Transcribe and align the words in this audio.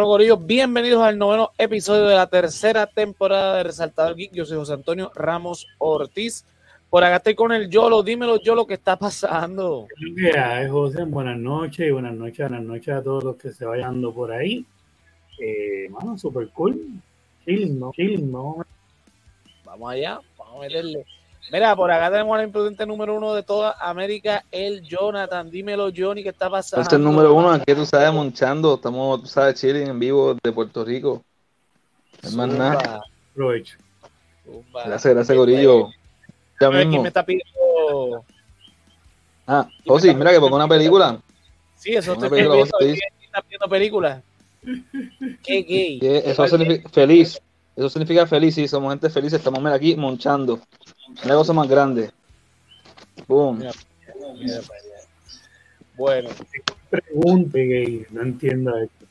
Bueno, 0.00 0.12
Gorillos, 0.12 0.46
bienvenidos 0.46 1.02
al 1.02 1.18
noveno 1.18 1.50
episodio 1.58 2.06
de 2.06 2.14
la 2.14 2.26
tercera 2.26 2.86
temporada 2.86 3.58
de 3.58 3.64
Resaltador 3.64 4.16
Geek. 4.16 4.32
Yo 4.32 4.46
soy 4.46 4.56
José 4.56 4.72
Antonio 4.72 5.12
Ramos 5.14 5.66
Ortiz. 5.76 6.46
Por 6.88 7.04
acá 7.04 7.16
estoy 7.16 7.34
con 7.34 7.52
el 7.52 7.68
Yolo. 7.68 8.02
Dímelo, 8.02 8.40
Yolo, 8.40 8.66
¿qué 8.66 8.72
está 8.72 8.96
pasando? 8.96 9.86
¿Qué 10.16 10.38
hay, 10.38 10.70
José? 10.70 11.04
Buenas 11.04 11.36
noches 11.36 11.86
y 11.86 11.90
buenas 11.90 12.14
noches, 12.14 12.48
buenas 12.48 12.62
noches 12.66 12.94
a 12.94 13.02
todos 13.02 13.24
los 13.24 13.36
que 13.36 13.50
se 13.50 13.66
vayan 13.66 13.92
dando 13.92 14.14
por 14.14 14.32
ahí. 14.32 14.64
Eh, 15.38 15.90
mano, 15.90 16.16
super 16.16 16.48
cool. 16.48 16.80
Chilling, 17.44 17.78
¿no? 17.78 17.92
Chilling, 17.92 18.32
¿no? 18.32 18.64
Vamos 19.66 19.92
allá, 19.92 20.18
vamos 20.38 20.56
a 20.56 20.60
meterle. 20.60 21.04
Mira, 21.52 21.74
por 21.74 21.90
acá 21.90 22.10
tenemos 22.10 22.38
al 22.38 22.44
imprudente 22.44 22.86
número 22.86 23.16
uno 23.16 23.34
de 23.34 23.42
toda 23.42 23.74
América, 23.80 24.44
el 24.52 24.82
Jonathan. 24.82 25.50
Dímelo, 25.50 25.90
Johnny, 25.94 26.22
¿qué 26.22 26.28
está 26.28 26.48
pasando? 26.48 26.82
Este 26.82 26.94
es 26.94 26.98
el 26.98 27.04
número 27.04 27.34
uno, 27.34 27.50
aquí 27.50 27.74
tú 27.74 27.84
sabes, 27.86 28.12
monchando. 28.12 28.74
Estamos, 28.74 29.22
tú 29.22 29.26
sabes, 29.26 29.60
chilling 29.60 29.88
en 29.88 29.98
vivo 29.98 30.36
de 30.42 30.52
Puerto 30.52 30.84
Rico. 30.84 31.24
Es 32.22 32.34
más 32.34 32.48
nada. 32.48 33.00
Aprovecho. 33.32 33.78
Zumba. 34.44 34.84
Gracias, 34.84 35.14
gracias, 35.14 35.36
Gorillo. 35.36 35.88
Ya 36.60 36.66
A 36.66 36.70
ver, 36.70 36.78
¿Quién 36.80 36.88
mismo. 36.90 37.02
me 37.02 37.08
está 37.08 37.24
pidiendo? 37.24 38.24
Ah, 39.46 39.68
Josi, 39.86 40.14
mira 40.14 40.30
que 40.30 40.38
pongo 40.40 40.54
una 40.56 40.68
película. 40.68 41.18
Sí, 41.74 41.94
eso 41.94 42.12
Una 42.12 42.26
estoy 42.26 42.38
película, 42.38 42.56
viendo. 42.56 42.78
te 42.78 42.84
¿Quién 42.86 43.22
está 43.24 43.42
pidiendo 43.42 43.68
películas? 43.68 44.22
Qué 45.42 45.62
gay. 45.62 45.98
Eso 46.02 46.46
significa 46.46 46.88
feliz. 46.90 47.40
Eso 47.76 47.88
significa 47.88 48.26
feliz, 48.26 48.54
sí, 48.54 48.68
somos 48.68 48.92
gente 48.92 49.08
feliz. 49.10 49.32
Estamos 49.32 49.60
mira, 49.60 49.74
aquí 49.74 49.96
monchando. 49.96 50.60
Una 51.24 51.34
cosa 51.34 51.52
más 51.52 51.68
grande. 51.68 52.10
Boom. 53.26 53.58
Mira, 53.58 53.72
mira. 54.38 54.60
Bueno, 55.96 56.30
Pregunte, 56.90 57.58
gay. 57.66 58.06
No 58.10 58.22
entiendo 58.22 58.76
esto. 58.76 59.06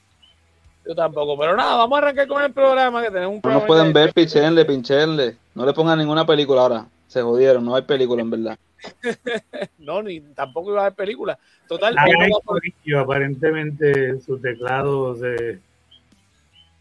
yo 0.85 0.95
tampoco. 0.95 1.38
Pero 1.38 1.55
nada, 1.55 1.77
vamos 1.77 1.95
a 1.97 2.01
arrancar 2.01 2.27
con 2.27 2.43
el 2.43 2.51
programa 2.51 3.01
que 3.01 3.09
tenemos 3.11 3.29
un 3.29 3.35
No 3.38 3.41
programa. 3.41 3.59
nos 3.61 3.67
pueden 3.67 3.93
ver, 3.93 4.13
pinchenle, 4.13 4.66
pinchenle. 4.66 5.38
No 5.55 5.66
le 5.66 5.73
pongan 5.73 5.97
ninguna 5.99 6.25
película 6.25 6.61
ahora. 6.61 6.85
Se 7.07 7.21
jodieron, 7.21 7.63
no 7.66 7.75
hay 7.75 7.83
película 7.83 8.21
en 8.21 8.29
verdad. 8.29 8.57
No, 9.77 10.01
ni 10.03 10.19
tampoco 10.21 10.69
iba 10.71 10.79
a 10.81 10.85
haber 10.85 10.95
película. 10.95 11.38
Total, 11.67 11.95
no 11.95 12.01
hay 12.01 12.31
corillo, 12.45 12.99
aparentemente 12.99 14.19
su 14.21 14.38
teclado 14.39 15.16
se. 15.16 15.59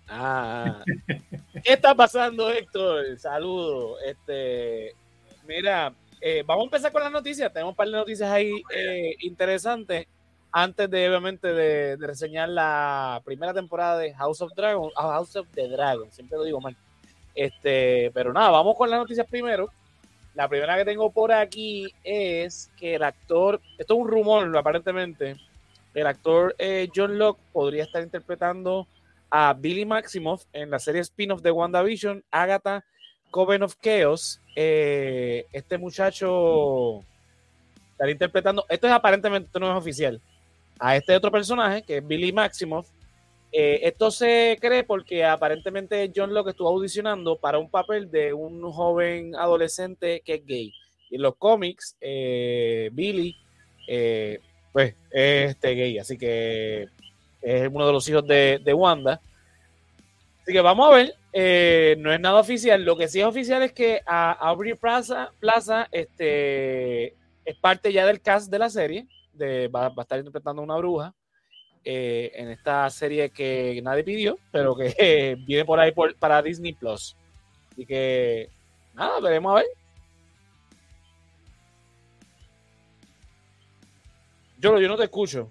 Ah, 0.09 0.83
¿qué 1.65 1.73
está 1.75 1.95
pasando, 1.95 2.51
Héctor? 2.51 3.19
Saludos. 3.19 3.99
Este, 4.05 4.95
mira, 5.47 5.93
eh, 6.21 6.43
vamos 6.47 6.63
a 6.63 6.67
empezar 6.67 6.93
con 6.93 7.03
las 7.03 7.13
noticias. 7.13 7.53
Tenemos 7.53 7.73
un 7.73 7.77
par 7.77 7.87
de 7.89 7.93
noticias 7.93 8.31
ahí 8.31 8.53
eh, 8.75 9.15
interesantes. 9.21 10.07
Antes 10.51 10.89
de, 10.91 11.09
obviamente, 11.11 11.53
de, 11.53 11.97
de 11.99 12.07
reseñar 12.07 12.49
la 12.49 13.21
primera 13.25 13.53
temporada 13.53 13.99
de 13.99 14.15
House 14.15 14.41
of 14.41 14.55
Dragon, 14.55 14.91
ah, 14.97 15.13
House 15.13 15.37
of 15.37 15.47
the 15.53 15.69
Dragon, 15.69 16.11
siempre 16.11 16.39
lo 16.39 16.45
digo 16.45 16.61
mal. 16.61 16.75
Este, 17.35 18.11
pero 18.15 18.33
nada, 18.33 18.51
vamos 18.51 18.75
con 18.77 18.89
las 18.91 18.99
noticias 18.99 19.27
primero. 19.29 19.71
La 20.35 20.49
primera 20.49 20.77
que 20.77 20.87
tengo 20.87 21.11
por 21.11 21.33
aquí 21.33 21.93
es 22.03 22.71
que 22.79 22.95
el 22.95 23.03
actor, 23.03 23.61
esto 23.77 23.95
es 23.95 24.01
un 24.01 24.09
rumor, 24.09 24.57
aparentemente, 24.57 25.37
el 25.95 26.07
actor 26.07 26.55
eh, 26.59 26.89
John 26.95 27.19
Locke 27.19 27.41
podría 27.53 27.83
estar 27.85 28.03
interpretando 28.03 28.87
a 29.31 29.53
Billy 29.55 29.85
Maximoff 29.85 30.45
en 30.53 30.71
la 30.71 30.79
serie 30.79 31.01
spin-off 31.03 31.43
de 31.43 31.51
WandaVision, 31.51 32.25
Agatha 32.31 32.85
Coven 33.31 33.63
of 33.63 33.77
Chaos. 33.81 34.41
Eh, 34.57 35.45
este 35.53 35.79
muchacho 35.79 37.01
estará 37.93 38.11
interpretando, 38.11 38.65
esto 38.69 38.87
es 38.87 38.93
aparentemente, 38.93 39.59
no 39.59 39.71
es 39.71 39.79
oficial, 39.79 40.21
a 40.79 40.97
este 40.97 41.15
otro 41.15 41.31
personaje 41.31 41.83
que 41.83 41.99
es 41.99 42.07
Billy 42.07 42.33
Maximoff. 42.33 42.89
Eh, 43.51 43.81
esto 43.83 44.11
se 44.11 44.59
cree 44.61 44.85
porque 44.85 45.25
aparentemente 45.25 46.13
John 46.15 46.35
Locke 46.35 46.51
estuvo 46.51 46.69
audicionando 46.69 47.37
para 47.37 47.59
un 47.59 47.71
papel 47.71 48.11
de 48.11 48.33
un 48.33 48.61
joven 48.71 49.35
adolescente 49.35 50.23
que 50.25 50.35
es 50.35 50.47
gay. 50.47 50.73
Y 51.11 51.17
en 51.17 51.23
los 51.23 51.37
cómics, 51.37 51.97
eh, 52.01 52.91
Billy, 52.93 53.37
pues, 54.73 54.95
es 55.11 55.51
este 55.51 55.75
gay, 55.75 55.99
así 55.99 56.19
que 56.19 56.89
es 57.43 57.69
uno 57.69 57.87
de 57.87 57.93
los 57.93 58.09
hijos 58.09 58.27
de, 58.27 58.61
de 58.65 58.75
Wanda. 58.75 59.21
Así 60.43 60.53
que 60.53 60.61
vamos 60.61 60.89
a 60.89 60.97
ver, 60.97 61.15
eh, 61.33 61.97
no 61.99 62.13
es 62.13 62.21
nada 62.21 62.41
oficial. 62.41 62.83
Lo 62.83 62.97
que 62.97 63.09
sí 63.09 63.21
es 63.21 63.27
oficial 63.27 63.63
es 63.63 63.73
que 63.73 64.01
a 64.07 64.33
Aubrey 64.33 64.75
Plaza, 64.75 65.31
Plaza 65.41 65.89
este, 65.93 67.15
es 67.45 67.57
parte 67.61 67.93
ya 67.93 68.07
del 68.07 68.21
cast 68.21 68.51
de 68.51 68.59
la 68.59 68.71
serie, 68.71 69.07
de, 69.33 69.69
va, 69.69 69.89
va 69.91 69.95
a 69.99 70.03
estar 70.03 70.19
interpretando 70.19 70.63
una 70.63 70.77
bruja 70.77 71.15
eh, 71.85 72.33
en 72.35 72.49
esta 72.49 72.91
serie 72.91 73.31
que 73.31 73.81
nadie 73.83 74.05
pidió, 74.05 74.39
pero 74.51 74.77
que 74.77 75.39
viene 75.47 75.65
por 75.65 75.81
ahí 75.81 75.93
para 76.19 76.43
Disney 76.43 76.73
Plus. 76.75 77.17
Así 77.73 77.87
que, 77.87 78.51
nada, 78.95 79.21
veremos 79.21 79.53
a 79.53 79.55
ver. 79.57 79.67
Yo, 84.59 84.79
yo 84.81 84.89
no 84.89 84.97
te 84.97 85.05
escucho. 85.05 85.51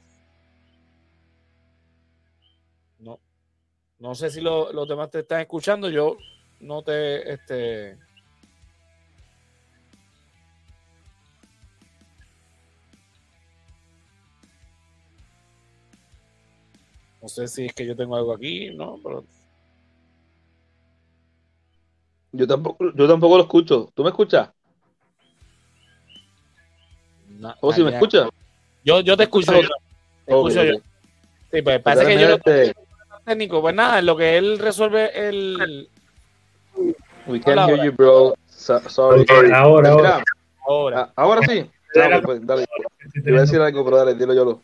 No 4.00 4.14
sé 4.14 4.30
si 4.30 4.42
lo- 4.42 4.72
los 4.72 4.88
demás 4.88 5.10
te 5.10 5.20
están 5.20 5.42
escuchando. 5.42 5.90
Yo 5.90 6.18
no 6.60 6.84
te, 6.84 7.32
este. 7.34 7.98
No 17.22 17.28
sé 17.28 17.48
si 17.48 17.66
es 17.66 17.74
que 17.74 17.86
yo 17.86 17.96
tengo 17.96 18.16
algo 18.16 18.34
aquí, 18.34 18.70
¿no? 18.76 19.00
Pero 19.04 19.24
Yo 22.32 22.46
tampoco, 22.46 22.94
yo 22.94 23.08
tampoco 23.08 23.38
lo 23.38 23.44
escucho. 23.44 23.90
¿Tú 23.96 24.04
me 24.04 24.10
escuchas? 24.10 24.50
na- 27.40 27.58
Josi, 27.62 27.82
¿me 27.82 27.88
allá. 27.90 27.98
escuchas? 27.98 28.30
Yo, 28.84 29.00
yo 29.02 29.18
te 29.18 29.24
escucho. 29.24 29.54
Yo. 29.62 29.68
Te 30.26 30.34
escucho 30.34 30.64
yo. 30.64 30.74
Sí, 31.52 31.62
pues 31.62 31.82
parece 31.82 32.06
que 32.06 32.20
yo 32.20 32.28
no 32.28 32.36
este, 32.36 32.74
técnico. 33.28 33.62
Pues 33.62 33.76
nada, 33.76 34.00
en 34.00 34.06
lo 34.06 34.16
que 34.16 34.38
él 34.38 34.58
resuelve 34.58 35.12
el. 35.14 35.90
We 37.28 37.40
can't 37.42 37.70
hear 37.70 37.84
you, 37.84 37.92
bro. 37.92 38.36
So- 38.48 38.90
sorry. 38.90 39.26
Ahora, 39.54 39.90
ahora. 39.90 40.24
Ahora. 40.68 41.02
ah, 41.02 41.12
ahora 41.16 41.42
sí. 41.48 41.70
Dale, 41.96 42.22
pues, 42.22 42.46
dale. 42.46 42.66
Te 43.24 43.30
iba 43.30 43.40
a 43.40 43.42
decir 43.42 43.60
algo, 43.62 43.84
pero 43.84 43.98
dale, 43.98 44.14
dilo 44.14 44.34
yo. 44.34 44.46
Lo. 44.46 44.62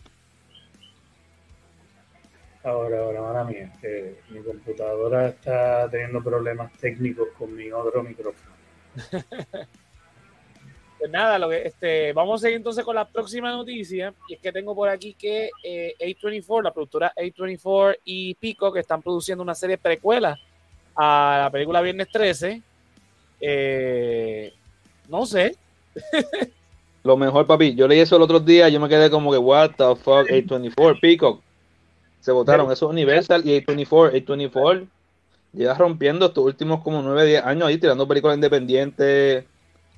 Ahora, 2.63 3.00
ahora, 3.00 3.22
mala 3.22 3.44
mía. 3.46 3.72
que 3.81 4.19
mi 4.29 4.41
computadora 4.41 5.30
está 5.30 5.90
teniendo 5.90 6.22
problemas 6.22 6.72
técnicos 6.74 7.30
con 7.38 7.56
mi 7.56 7.72
otro 7.72 8.03
micrófono. 8.03 8.53
Pues 11.03 11.11
nada, 11.11 11.37
lo 11.37 11.49
que, 11.49 11.67
este, 11.67 12.13
vamos 12.13 12.39
a 12.39 12.43
seguir 12.43 12.55
entonces 12.55 12.85
con 12.85 12.95
la 12.95 13.03
próxima 13.03 13.51
noticia. 13.51 14.13
Y 14.29 14.35
es 14.35 14.39
que 14.39 14.53
tengo 14.53 14.73
por 14.73 14.87
aquí 14.87 15.13
que 15.13 15.49
eh, 15.61 15.95
A24, 15.99 16.63
la 16.63 16.71
productora 16.71 17.11
A24 17.17 17.97
y 18.05 18.35
Pico, 18.35 18.71
que 18.71 18.79
están 18.79 19.01
produciendo 19.01 19.43
una 19.43 19.53
serie 19.53 19.77
precuela 19.77 20.39
a 20.95 21.41
la 21.43 21.49
película 21.51 21.81
Viernes 21.81 22.07
13. 22.09 22.61
Eh, 23.41 24.53
no 25.09 25.25
sé. 25.25 25.57
Lo 27.03 27.17
mejor, 27.17 27.45
papi. 27.47 27.75
Yo 27.75 27.85
leí 27.85 27.99
eso 27.99 28.15
el 28.15 28.21
otro 28.21 28.39
día. 28.39 28.69
Yo 28.69 28.79
me 28.79 28.87
quedé 28.87 29.09
como 29.09 29.29
que, 29.29 29.37
what 29.37 29.71
the 29.71 29.95
fuck, 29.97 30.29
A24, 30.29 31.01
Peacock. 31.01 31.41
Se 32.21 32.31
votaron. 32.31 32.71
Eso 32.71 32.85
es 32.85 32.91
Universal 32.93 33.45
y 33.45 33.59
A24. 33.59 34.25
A24 34.25 34.88
lleva 35.51 35.73
rompiendo 35.73 36.27
estos 36.27 36.45
últimos 36.45 36.81
como 36.81 37.01
9, 37.01 37.25
10 37.25 37.44
años 37.44 37.67
ahí, 37.67 37.77
tirando 37.77 38.07
películas 38.07 38.35
independientes, 38.38 39.44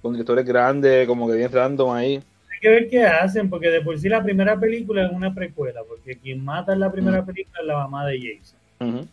con 0.06 0.14
directores 0.14 0.46
grandes, 0.46 1.08
como 1.08 1.28
que 1.28 1.34
bien 1.36 1.52
random 1.52 1.90
ahí. 1.92 2.18
Hay 2.18 2.60
que 2.62 2.70
ver 2.70 2.90
qué 2.90 3.04
hacen, 3.06 3.50
porque 3.50 3.72
de 3.72 3.82
por 3.82 3.98
sí 3.98 4.08
la 4.08 4.22
primera 4.22 4.56
película 4.60 5.04
es 5.04 5.12
una 5.12 5.34
precuela, 5.34 5.82
porque 5.84 6.16
quien 6.20 6.46
mata 6.46 6.74
en 6.74 6.82
la 6.82 6.92
primera 6.92 7.26
película 7.26 7.58
es 7.60 7.66
la 7.66 7.78
mamá 7.78 8.06
de 8.06 8.20
Jason. 8.20 9.10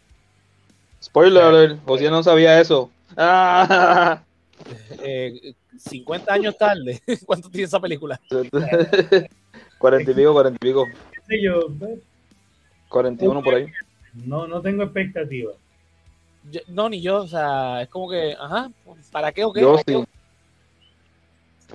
Spoiler 1.02 1.44
alert, 1.44 1.78
José 1.86 2.10
no 2.10 2.22
sabía 2.22 2.60
eso. 2.60 2.90
Ah, 3.16 4.22
Eh, 5.02 5.54
50 5.76 6.32
años 6.32 6.56
tarde. 6.56 7.00
¿Cuánto 7.26 7.48
tiene 7.48 7.64
esa 7.64 7.80
película? 7.80 8.20
cuarenta 9.78 10.10
y 10.10 10.14
pico, 10.14 10.32
cuarenta 10.32 10.58
y 10.60 10.68
pico, 10.68 10.86
¿Qué 11.10 11.20
sé 11.26 11.42
yo? 11.42 11.68
Pues, 11.78 11.98
cuarenta 12.88 13.24
y 13.24 13.28
uno 13.28 13.42
por 13.42 13.54
ahí. 13.54 13.66
No, 14.12 14.46
no 14.46 14.60
tengo 14.60 14.82
expectativas. 14.84 15.56
No, 16.68 16.88
ni 16.90 17.00
yo. 17.00 17.22
O 17.22 17.26
sea, 17.26 17.82
es 17.82 17.88
como 17.88 18.10
que, 18.10 18.36
ajá, 18.38 18.70
¿para 19.10 19.32
qué 19.32 19.42
o 19.42 19.52
qué? 19.52 19.62
Yo 19.62 19.78
sí. 19.78 20.04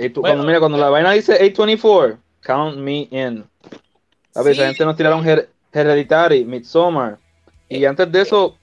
Tú- 0.09 0.21
Bueno. 0.21 0.35
cuando, 0.35 0.44
mira, 0.45 0.59
cuando 0.59 0.77
la 0.77 0.89
vaina 0.89 1.11
dice 1.11 1.33
A24, 1.39 2.17
count 2.45 2.77
me 2.77 3.07
in. 3.11 3.44
A 4.35 4.41
ver, 4.41 4.53
Sí. 4.55 4.61
esa 4.61 4.67
gente 4.69 4.85
nos 4.85 4.95
tiraron 4.95 5.23
Her- 5.25 5.47
Hereditary, 5.73 6.45
Midsommar. 6.45 7.17
Y 7.69 7.83
Eh, 7.83 7.88
antes 7.88 8.11
de 8.11 8.21
eso, 8.21 8.55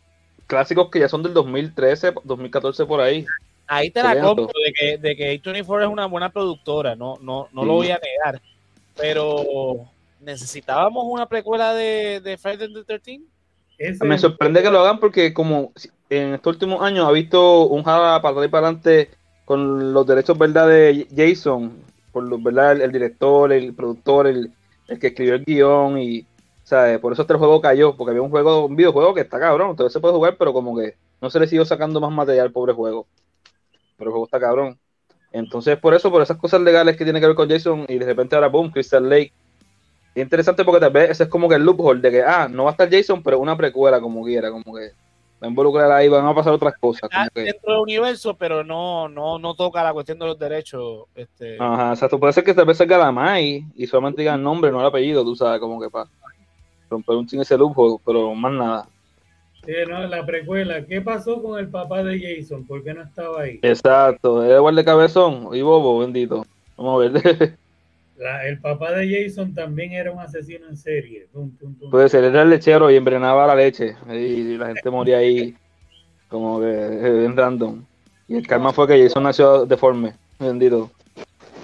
clásicos 0.46 0.88
que 0.90 1.00
ya 1.00 1.08
son 1.08 1.22
del 1.22 1.34
2013, 1.34 2.12
2014 2.24 2.86
por 2.86 3.00
ahí. 3.00 3.26
Ahí 3.66 3.90
te 3.90 4.02
la 4.02 4.20
compro 4.20 4.46
de 4.64 4.72
que, 4.72 4.98
de 4.98 5.16
que 5.16 5.32
A24 5.42 5.82
es 5.84 5.88
una 5.88 6.06
buena 6.06 6.30
productora, 6.30 6.94
no, 6.94 7.16
no, 7.20 7.48
no 7.52 7.62
Sí. 7.62 7.66
lo 7.66 7.72
voy 7.74 7.90
a 7.90 7.98
negar. 7.98 8.40
Pero 8.96 9.86
necesitábamos 10.20 11.04
una 11.08 11.26
precuela 11.26 11.74
de, 11.74 12.20
de 12.20 12.38
Friday 12.38 12.72
the 12.72 12.84
13 12.84 13.20
Ese- 13.76 14.04
Me 14.04 14.16
sorprende 14.18 14.62
que 14.62 14.70
lo 14.70 14.78
hagan 14.80 15.00
porque 15.00 15.34
como 15.34 15.72
en 16.08 16.34
estos 16.34 16.52
últimos 16.54 16.80
años 16.80 17.08
ha 17.08 17.10
visto 17.10 17.66
un 17.66 17.82
jala 17.82 18.22
para 18.22 18.32
atrás 18.32 18.46
y 18.46 18.48
para 18.48 18.66
adelante 18.68 19.10
con 19.44 19.92
los 19.92 20.06
derechos 20.06 20.38
verdad 20.38 20.68
de 20.68 21.06
Jason, 21.14 21.72
por 22.12 22.24
los 22.24 22.42
verdad 22.42 22.80
el, 22.80 22.92
director, 22.92 23.52
el 23.52 23.74
productor, 23.74 24.26
el, 24.26 24.52
el 24.88 24.98
que 24.98 25.08
escribió 25.08 25.34
el 25.34 25.44
guion 25.44 25.98
y 25.98 26.26
¿sabes? 26.64 26.98
por 26.98 27.12
eso 27.12 27.22
este 27.22 27.34
juego 27.34 27.60
cayó, 27.60 27.96
porque 27.96 28.10
había 28.10 28.22
un 28.22 28.30
juego, 28.30 28.66
un 28.66 28.74
videojuego 28.74 29.14
que 29.14 29.20
está 29.20 29.38
cabrón, 29.38 29.76
todavía 29.76 29.92
se 29.92 30.00
puede 30.00 30.14
jugar, 30.14 30.36
pero 30.38 30.52
como 30.52 30.76
que 30.76 30.96
no 31.20 31.30
se 31.30 31.38
le 31.38 31.46
siguió 31.46 31.64
sacando 31.64 32.00
más 32.00 32.10
material 32.10 32.46
al 32.46 32.52
pobre 32.52 32.72
juego. 32.72 33.06
Pero 33.96 34.10
el 34.10 34.12
juego 34.12 34.24
está 34.24 34.40
cabrón. 34.40 34.78
Entonces, 35.30 35.78
por 35.78 35.94
eso, 35.94 36.10
por 36.10 36.22
esas 36.22 36.36
cosas 36.36 36.60
legales 36.62 36.96
que 36.96 37.04
tiene 37.04 37.20
que 37.20 37.26
ver 37.26 37.36
con 37.36 37.48
Jason, 37.48 37.84
y 37.88 37.98
de 37.98 38.06
repente 38.06 38.34
ahora, 38.34 38.48
boom, 38.48 38.70
Crystal 38.70 39.08
Lake. 39.08 39.32
Es 40.14 40.22
interesante 40.22 40.64
porque 40.64 40.80
tal 40.80 40.92
vez 40.92 41.10
ese 41.10 41.24
es 41.24 41.28
como 41.28 41.48
que 41.48 41.56
el 41.56 41.64
loophole 41.64 42.00
de 42.00 42.10
que, 42.10 42.22
ah, 42.22 42.48
no 42.48 42.64
va 42.64 42.70
a 42.70 42.72
estar 42.72 42.90
Jason, 42.90 43.22
pero 43.22 43.40
una 43.40 43.56
precuela 43.56 44.00
como 44.00 44.24
quiera, 44.24 44.50
como 44.50 44.74
que 44.74 44.92
va 45.42 45.46
a 45.46 45.50
involucrar 45.50 45.90
ahí, 45.92 46.08
van 46.08 46.26
a 46.26 46.34
pasar 46.34 46.52
otras 46.52 46.74
cosas. 46.78 47.04
Está 47.04 47.18
Como 47.18 47.30
que, 47.34 47.52
dentro 47.52 47.72
del 47.72 47.82
universo, 47.82 48.34
pero 48.36 48.64
no, 48.64 49.08
no, 49.08 49.38
no 49.38 49.54
toca 49.54 49.82
la 49.82 49.92
cuestión 49.92 50.18
de 50.18 50.26
los 50.26 50.38
derechos. 50.38 51.04
Este, 51.14 51.56
ajá, 51.58 51.90
exacto. 51.90 52.18
Puede 52.18 52.32
ser 52.32 52.44
que 52.44 52.54
tal 52.54 52.66
vez 52.66 52.78
salga 52.78 52.98
la 52.98 53.12
Mai 53.12 53.64
y 53.74 53.86
solamente 53.86 54.22
diga 54.22 54.34
el 54.34 54.42
nombre, 54.42 54.70
no 54.70 54.80
el 54.80 54.86
apellido, 54.86 55.24
tú 55.24 55.36
sabes, 55.36 55.60
como 55.60 55.80
que 55.80 55.90
para 55.90 56.08
romper 56.90 57.16
un 57.16 57.26
chin 57.26 57.40
ese 57.40 57.58
loophole, 57.58 57.96
pero 58.04 58.34
más 58.34 58.52
nada. 58.52 58.88
Sí, 59.64 59.72
no, 59.88 60.06
la 60.06 60.26
precuela. 60.26 60.84
¿Qué 60.84 61.00
pasó 61.00 61.42
con 61.42 61.58
el 61.58 61.68
papá 61.68 62.02
de 62.02 62.20
Jason? 62.20 62.66
¿Por 62.66 62.84
qué 62.84 62.92
no 62.92 63.02
estaba 63.02 63.42
ahí? 63.42 63.60
Exacto, 63.62 64.44
era 64.44 64.56
igual 64.56 64.76
de 64.76 64.84
cabezón 64.84 65.48
y 65.52 65.62
bobo, 65.62 66.00
bendito. 66.00 66.44
Vamos 66.76 67.06
a 67.06 67.08
ver. 67.08 67.58
La- 68.16 68.46
el 68.46 68.60
papá 68.60 68.92
de 68.92 69.08
Jason 69.24 69.54
también 69.54 69.92
era 69.92 70.10
un 70.12 70.20
asesino 70.20 70.68
en 70.68 70.76
serie. 70.76 71.26
Tum, 71.32 71.56
tum, 71.56 71.74
tum. 71.78 71.90
Puede 71.90 72.08
ser, 72.08 72.24
era 72.24 72.42
el 72.42 72.50
lechero 72.50 72.90
y 72.90 72.96
envenenaba 72.96 73.46
la 73.46 73.54
leche. 73.54 73.96
Y 74.08 74.56
la 74.56 74.68
gente 74.68 74.88
moría 74.90 75.18
ahí 75.18 75.54
como 76.28 76.60
que 76.60 76.66
eh, 76.70 77.10
bien 77.20 77.36
random. 77.36 77.84
Y 78.28 78.36
el 78.36 78.46
karma 78.46 78.72
fue 78.72 78.86
que 78.86 79.02
Jason 79.02 79.22
nació 79.24 79.66
deforme. 79.66 80.14
Bendito. 80.38 80.90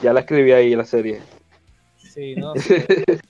Ya 0.02 0.12
la 0.12 0.20
escribí 0.20 0.52
ahí 0.52 0.72
en 0.72 0.78
la 0.78 0.84
serie. 0.84 1.20
Sí, 1.98 2.34
no 2.36 2.54
sé. 2.56 2.84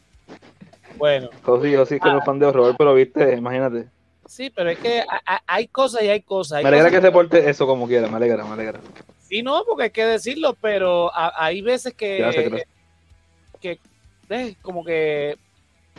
Bueno, 0.97 1.31
José, 1.43 1.75
José 1.77 1.99
que 1.99 2.11
no 2.11 2.19
es 2.19 2.25
fan 2.27 2.39
de 2.39 2.45
horror, 2.45 2.75
pero 2.77 2.93
viste, 2.95 3.35
imagínate. 3.35 3.87
sí, 4.27 4.51
pero 4.51 4.69
es 4.69 4.79
que 4.79 5.01
ha- 5.01 5.23
ha- 5.25 5.43
hay 5.47 5.67
cosas 5.69 6.03
y 6.03 6.09
hay 6.09 6.21
cosas. 6.21 6.59
Hay 6.59 6.65
Me 6.65 6.69
alegra 6.69 6.89
cosas 6.91 7.01
que 7.01 7.07
se 7.07 7.13
porte 7.13 7.49
eso 7.49 7.67
como 7.67 7.87
quiera, 7.89 8.07
me 8.09 8.17
alegra, 8.17 8.45
me 8.45 8.53
alegra. 8.53 8.81
Sí, 9.19 9.43
no, 9.43 9.63
porque 9.67 9.85
hay 9.85 9.91
que 9.91 10.05
decirlo, 10.05 10.59
pero 10.61 11.11
ha- 11.15 11.33
hay 11.43 11.63
veces 11.63 11.95
que, 11.95 12.19
Gracias, 12.19 12.45
gracias. 12.45 12.69
Que 13.61 13.79
eh, 14.29 14.55
como 14.63 14.85
que 14.85 15.37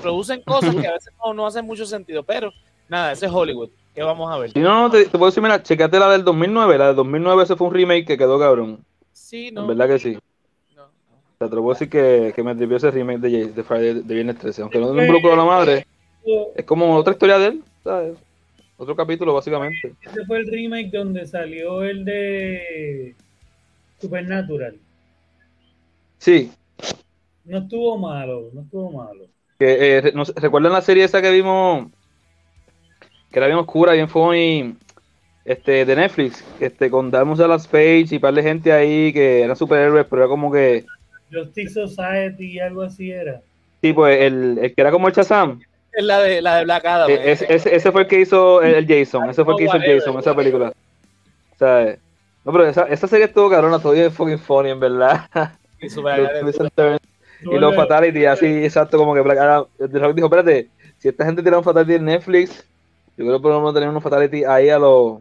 producen 0.02 0.42
cosas 0.42 0.76
que 0.76 0.88
a 0.88 0.94
veces 0.94 1.14
no, 1.24 1.34
no 1.34 1.46
hacen 1.46 1.66
mucho 1.66 1.86
sentido, 1.86 2.24
pero 2.24 2.52
nada, 2.90 3.12
ese 3.12 3.26
es 3.26 3.32
Hollywood. 3.32 3.70
¿Qué 3.94 4.04
vamos 4.04 4.32
a 4.32 4.38
ver? 4.38 4.52
Si 4.52 4.60
no, 4.60 4.84
no, 4.84 4.90
te, 4.90 5.04
te 5.04 5.12
puedo 5.12 5.26
decir, 5.26 5.44
mira, 5.44 5.62
checate 5.62 6.00
la 6.00 6.10
del 6.10 6.24
2009. 6.24 6.78
La 6.78 6.88
del 6.88 6.96
2009 6.96 7.44
ese 7.44 7.56
fue 7.58 7.68
un 7.68 7.74
remake 7.74 8.06
que 8.06 8.18
quedó 8.18 8.40
cabrón. 8.40 8.80
Sí, 9.12 9.52
no. 9.52 9.62
En 9.62 9.68
verdad 9.68 9.88
que 9.88 10.00
sí. 10.00 10.18
no, 10.76 11.50
te 11.50 11.56
lo 11.56 11.62
puedo 11.62 11.74
decir 11.74 11.90
que, 11.90 12.32
que 12.34 12.42
me 12.44 12.56
tripió 12.56 12.78
ese 12.78 12.90
remake 12.90 13.20
de, 13.20 13.48
de 13.48 13.64
Friday 13.64 14.02
de 14.02 14.14
Viernes 14.14 14.38
13. 14.38 14.62
Aunque 14.62 14.80
no 14.80 14.90
involucró 14.90 15.34
a 15.34 15.36
la 15.36 15.44
madre, 15.44 15.86
es 16.56 16.66
como 16.66 16.96
otra 16.96 17.14
historia 17.14 17.38
de 17.38 17.48
él, 17.48 17.64
¿sabes? 17.84 18.18
Otro 18.78 18.96
capítulo, 18.96 19.34
básicamente. 19.34 19.94
Ese 20.02 20.26
fue 20.26 20.40
el 20.40 20.48
remake 20.48 20.90
donde 20.92 21.28
salió 21.28 21.84
el 21.84 22.06
de 22.06 23.16
Supernatural. 24.00 24.80
Sí, 26.18 26.52
No 27.52 27.58
estuvo 27.58 27.98
malo, 27.98 28.50
no 28.54 28.62
estuvo 28.62 28.92
malo. 28.92 29.26
que 29.60 29.98
eh, 29.98 30.12
no 30.16 30.24
¿recuerdan 30.38 30.72
la 30.74 30.82
serie 30.82 31.04
esa 31.04 31.22
que 31.22 31.32
vimos? 31.32 31.88
Que 33.30 33.40
era 33.40 33.48
bien 33.48 33.60
oscura, 33.60 33.94
bien 33.94 34.10
funny, 34.10 34.76
este, 35.46 35.86
de 35.86 35.96
Netflix, 35.96 36.44
este, 36.60 36.90
con 36.90 37.12
Dalmus 37.12 37.40
Dallas 37.40 37.68
Page 37.68 38.06
y 38.12 38.16
un 38.16 38.22
par 38.22 38.34
de 38.34 38.44
gente 38.44 38.72
ahí 38.72 39.14
que 39.14 39.42
eran 39.44 39.56
superhéroes, 39.56 40.06
pero 40.10 40.24
era 40.24 40.30
como 40.30 40.52
que, 40.52 40.86
Justice 41.32 41.74
Society, 41.74 42.60
algo 42.60 42.82
así 42.84 43.12
era. 43.12 43.42
sí, 43.82 43.94
pues, 43.94 44.20
el, 44.22 44.60
el 44.62 44.74
que 44.76 44.82
era 44.82 44.92
como 44.92 45.08
el 45.08 45.14
Shazam, 45.14 45.62
Es 45.92 46.04
la 46.06 46.20
de, 46.22 46.42
la 46.42 46.56
de 46.58 46.64
Black 46.64 46.86
Adam. 46.86 47.10
eh, 47.10 47.16
eh. 47.16 47.32
ese, 47.32 47.54
ese- 47.54 47.76
ese 47.76 47.92
fue 47.92 48.02
el 48.04 48.08
que 48.08 48.20
hizo 48.22 48.62
el, 48.62 48.76
el 48.76 48.88
Jason, 48.88 49.30
ese 49.30 49.44
fue 49.44 49.54
el 49.54 49.58
que 49.58 49.66
hizo 49.66 49.78
el 49.78 49.84
Jason, 49.84 50.20
esa 50.20 50.36
película. 50.36 50.70
O 50.70 51.58
sea, 51.58 51.98
no, 52.44 52.52
pero 52.52 52.66
esa, 52.68 52.84
esa 52.86 53.08
serie 53.08 53.26
estuvo 53.26 53.50
cabrona, 53.50 53.80
todavía 53.80 54.08
es 54.08 54.14
fucking 54.14 54.40
funny, 54.40 54.70
en 54.72 54.80
verdad. 54.80 55.26
Y 55.80 55.90
super- 55.90 56.30
Y 57.44 57.58
los 57.58 57.76
fatality, 57.76 58.26
así, 58.26 58.46
exacto, 58.46 58.98
como 58.98 59.14
que 59.14 59.20
Adam, 59.20 59.66
The 59.78 60.00
Rock 60.00 60.16
dijo, 60.16 60.28
espérate, 60.28 60.70
si 60.98 61.08
esta 61.08 61.26
gente 61.26 61.42
tiene 61.42 61.58
un 61.58 61.64
fatality 61.64 61.96
en 61.96 62.06
Netflix, 62.06 62.64
yo 63.18 63.26
creo 63.26 63.38
que 63.38 63.42
por 63.42 63.52
lo 63.52 63.60
menos 63.60 63.74
tener 63.74 63.90
unos 63.90 64.04
fatality 64.04 64.44
ahí 64.44 64.70
a 64.70 64.78
los, 64.78 65.20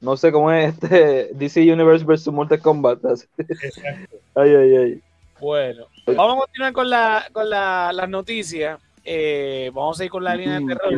no 0.00 0.16
sé 0.16 0.32
cómo 0.32 0.50
es 0.50 0.74
este, 0.74 1.30
DC 1.34 1.60
Universe 1.72 2.04
vs 2.04 2.28
Mortal 2.28 2.60
Kombat. 2.60 3.04
así. 3.04 3.26
Exacto. 3.38 4.16
Ay, 4.34 4.54
ay, 4.54 4.76
ay. 4.76 5.02
Bueno, 5.38 5.84
vamos 6.06 6.36
a 6.36 6.40
continuar 6.46 6.72
con, 6.72 6.88
la, 6.88 7.26
con 7.32 7.50
la, 7.50 7.92
las 7.92 8.08
noticias. 8.08 8.80
Eh, 9.04 9.70
vamos 9.74 10.00
a 10.00 10.04
ir 10.06 10.10
con 10.10 10.24
la 10.24 10.34
línea 10.34 10.58
de 10.58 10.66
terror. 10.66 10.92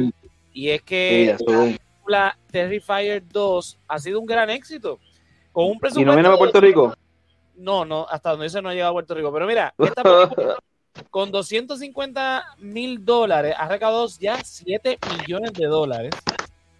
Y 0.52 0.68
es 0.68 0.82
que 0.82 1.36
la 2.06 2.36
Terrifier 2.52 3.22
2 3.32 3.78
ha 3.88 3.98
sido 3.98 4.20
un 4.20 4.26
gran 4.26 4.50
éxito. 4.50 5.00
Con 5.50 5.64
un 5.64 5.72
¿Y 5.72 5.78
presupuesto. 5.78 6.10
no 6.10 6.14
viene 6.14 6.28
a 6.28 6.38
Puerto 6.38 6.60
Rico? 6.60 6.94
No, 7.56 7.84
no, 7.84 8.06
hasta 8.10 8.30
donde 8.30 8.44
dice 8.46 8.60
no 8.62 8.68
ha 8.68 8.72
llegado 8.72 8.90
a 8.90 8.94
Puerto 8.94 9.14
Rico. 9.14 9.32
Pero 9.32 9.46
mira, 9.46 9.74
esta 9.78 10.02
película 10.02 10.56
con 11.10 11.30
250 11.30 12.44
mil 12.58 13.04
dólares 13.04 13.54
ha 13.58 13.68
recaudado 13.68 14.06
ya 14.18 14.42
7 14.42 14.98
millones 15.18 15.52
de 15.52 15.66
dólares. 15.66 16.10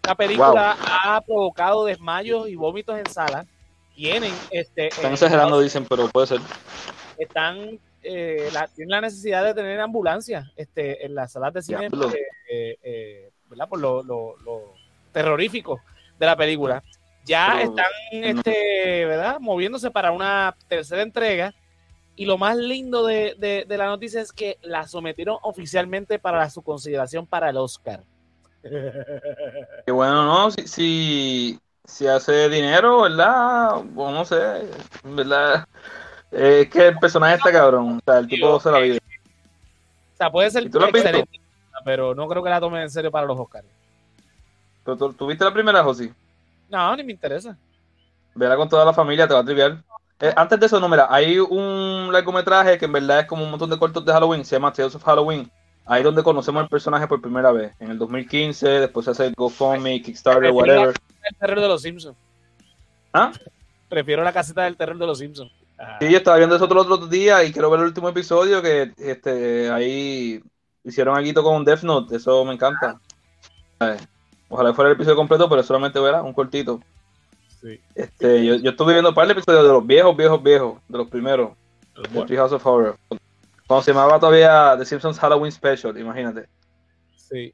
La 0.07 0.15
película 0.15 0.77
ha 1.05 1.21
provocado 1.23 1.85
desmayos 1.87 2.49
y 2.49 2.55
vómitos 2.57 2.99
en 2.99 3.07
salas. 3.11 3.47
Tienen, 3.95 4.33
este, 4.51 4.89
Están 4.89 5.13
eh, 5.13 5.15
exagerando, 5.15 5.61
dicen, 5.61 5.87
pero 5.89 6.09
puede 6.09 6.27
ser. 6.27 6.41
están, 7.17 7.79
eh, 8.03 8.49
la, 8.53 8.67
tienen 8.69 8.91
la 8.91 9.01
necesidad 9.01 9.45
de 9.45 9.55
tener 9.55 9.81
ambulancias 9.81 10.47
este, 10.57 11.07
en 11.07 11.15
las 11.15 11.33
salas 11.33 11.55
de 11.55 11.63
cine, 11.63 11.87
eh, 11.87 12.27
eh, 12.51 12.77
eh, 12.83 13.31
¿verdad? 13.49 13.69
Por 13.69 13.79
lo, 13.81 14.03
lo- 14.03 14.37
lo 14.45 14.75
terrorífico 15.13 15.81
de 16.19 16.27
la 16.27 16.37
película. 16.37 16.83
Ya 17.25 17.55
Pero- 17.57 17.71
están, 17.71 17.85
este, 18.13 19.05
¿verdad? 19.07 19.39
Moviéndose 19.41 19.91
para 19.91 20.13
una 20.13 20.55
tercera 20.69 21.03
entrega. 21.03 21.55
Y 22.17 22.27
lo 22.27 22.39
más 22.39 22.57
lindo 22.57 23.05
de, 23.07 23.35
de- 23.39 23.65
de 23.67 23.77
la 23.79 23.87
noticia 23.87 24.21
es 24.21 24.33
que 24.33 24.59
la 24.63 24.87
sometieron 24.87 25.39
oficialmente 25.43 26.19
para 26.19 26.49
su 26.51 26.63
consideración 26.63 27.27
para 27.27 27.51
el 27.51 27.57
Oscar. 27.57 28.03
Que 29.85 29.91
bueno, 29.93 30.25
¿no? 30.25 30.51
Si, 30.51 30.67
si, 30.69 31.61
si 31.85 32.07
hace 32.07 32.49
dinero, 32.49 33.03
¿verdad? 33.03 33.79
O 33.97 34.11
no 34.11 34.25
sé, 34.25 34.37
¿verdad? 35.03 35.67
Eh, 36.31 36.61
Es 36.63 36.71
que 36.71 36.89
el 36.89 36.99
personaje 36.99 37.35
está 37.37 37.51
cabrón. 37.53 37.99
O 37.99 38.11
sea, 38.13 38.21
el 38.21 38.29
tipo 38.29 38.59
se 38.61 38.71
la 38.71 38.79
vive. 38.79 38.99
O 38.99 40.17
sea, 40.17 40.31
puede 40.31 40.51
ser 40.51 40.65
¿Y 40.65 40.71
tú 40.71 40.79
la 40.79 40.87
has 40.87 40.93
visto? 40.93 41.09
excelente, 41.09 41.41
pero 41.85 42.15
no 42.15 42.29
creo 42.29 42.43
que 42.43 42.51
la 42.51 42.61
tomen 42.61 42.83
en 42.83 42.91
serio 42.91 43.11
para 43.11 43.27
los 43.27 43.39
Oscars. 43.39 43.67
Pero 44.85 44.97
tú, 44.97 45.13
¿tú 45.15 45.27
viste 45.27 45.45
la 45.45 45.53
primera, 45.53 45.83
José? 45.83 46.13
No, 46.75 46.97
ni 46.97 47.05
me 47.05 47.13
interesa. 47.13 47.57
Verá 48.35 48.57
con 48.57 48.69
toda 48.69 48.85
la 48.85 48.93
familia, 48.93 49.29
te 49.29 49.35
va 49.35 49.41
a 49.41 49.45
triviar. 49.45 49.85
Eh, 50.19 50.33
antes 50.35 50.59
de 50.59 50.67
eso, 50.67 50.81
no, 50.81 50.89
mira, 50.89 51.07
hay 51.09 51.39
un 51.39 52.09
largometraje 52.11 52.77
que 52.77 52.87
en 52.87 52.93
verdad 52.93 53.21
es 53.21 53.27
como 53.27 53.45
un 53.45 53.51
montón 53.51 53.71
de 53.71 53.79
cortos 53.79 54.05
de 54.05 54.13
Halloween, 54.13 54.45
se 54.45 54.57
llama 54.57 54.73
Tales 54.73 54.93
of 54.97 55.05
Halloween. 55.05 55.49
Ahí 55.87 56.03
donde 56.03 56.25
conocemos 56.25 56.65
al 56.65 56.69
personaje 56.69 57.07
por 57.07 57.21
primera 57.21 57.53
vez, 57.53 57.77
en 57.79 57.93
el 57.93 57.99
2015, 57.99 58.67
después 58.67 59.05
se 59.05 59.13
hace 59.13 59.27
el 59.27 59.35
GoFundMe, 59.35 60.03
Kickstarter, 60.03 60.51
whatever. 60.51 60.89
El 61.23 61.37
terror 61.39 61.61
de 61.61 61.69
los 61.69 61.83
Simpsons. 61.83 62.17
¿Ah? 63.13 63.31
Prefiero 63.89 64.25
la 64.25 64.33
caseta 64.33 64.63
del 64.63 64.77
terror 64.77 64.99
de 64.99 65.07
los 65.07 65.19
Simpsons. 65.19 65.53
Ah, 65.79 65.99
Sí, 66.01 66.11
yo 66.11 66.17
estaba 66.17 66.39
viendo 66.39 66.57
eso 66.57 66.65
otro, 66.65 66.81
otro 66.81 67.07
día 67.07 67.45
y 67.45 67.53
quiero 67.53 67.71
ver 67.71 67.81
el 67.81 67.87
último 67.87 68.09
episodio 68.09 68.61
que 68.63 68.93
este, 68.97 69.71
ahí 69.71 70.43
hicieron 70.83 71.17
algo 71.17 71.43
con 71.45 71.65
Death 71.65 71.83
Note, 71.83 72.17
eso 72.17 72.45
me 72.45 72.55
encanta. 72.55 72.99
Eh, 73.79 73.97
Ojalá 74.55 74.73
fuera 74.73 74.91
el 74.91 74.95
episodio 74.95 75.17
completo, 75.17 75.49
pero 75.49 75.65
solamente 75.65 75.99
verá 75.99 76.23
un 76.23 76.33
cortito. 76.33 76.81
sí. 77.61 77.81
Este, 77.97 78.47
yo, 78.47 78.55
yo 78.55 78.71
estuve 78.71 78.93
viendo 78.93 79.09
un 79.09 79.15
par 79.17 79.27
de 79.27 79.33
episodios 79.33 79.65
de 79.65 79.73
los 79.73 79.85
viejos, 79.85 80.17
viejos, 80.17 80.41
viejos, 80.41 80.79
de 80.87 80.97
los 80.99 81.09
primeros. 81.09 81.51
de 81.97 82.23
Treehouse 82.23 82.53
of 82.53 82.65
Horror. 82.65 82.97
Cuando 83.67 83.83
se 83.83 83.93
llamaba 83.93 84.21
todavía 84.21 84.77
The 84.79 84.85
Simpsons 84.85 85.19
Halloween 85.19 85.51
Special, 85.51 85.99
imagínate. 85.99 86.49
Sí. 87.17 87.53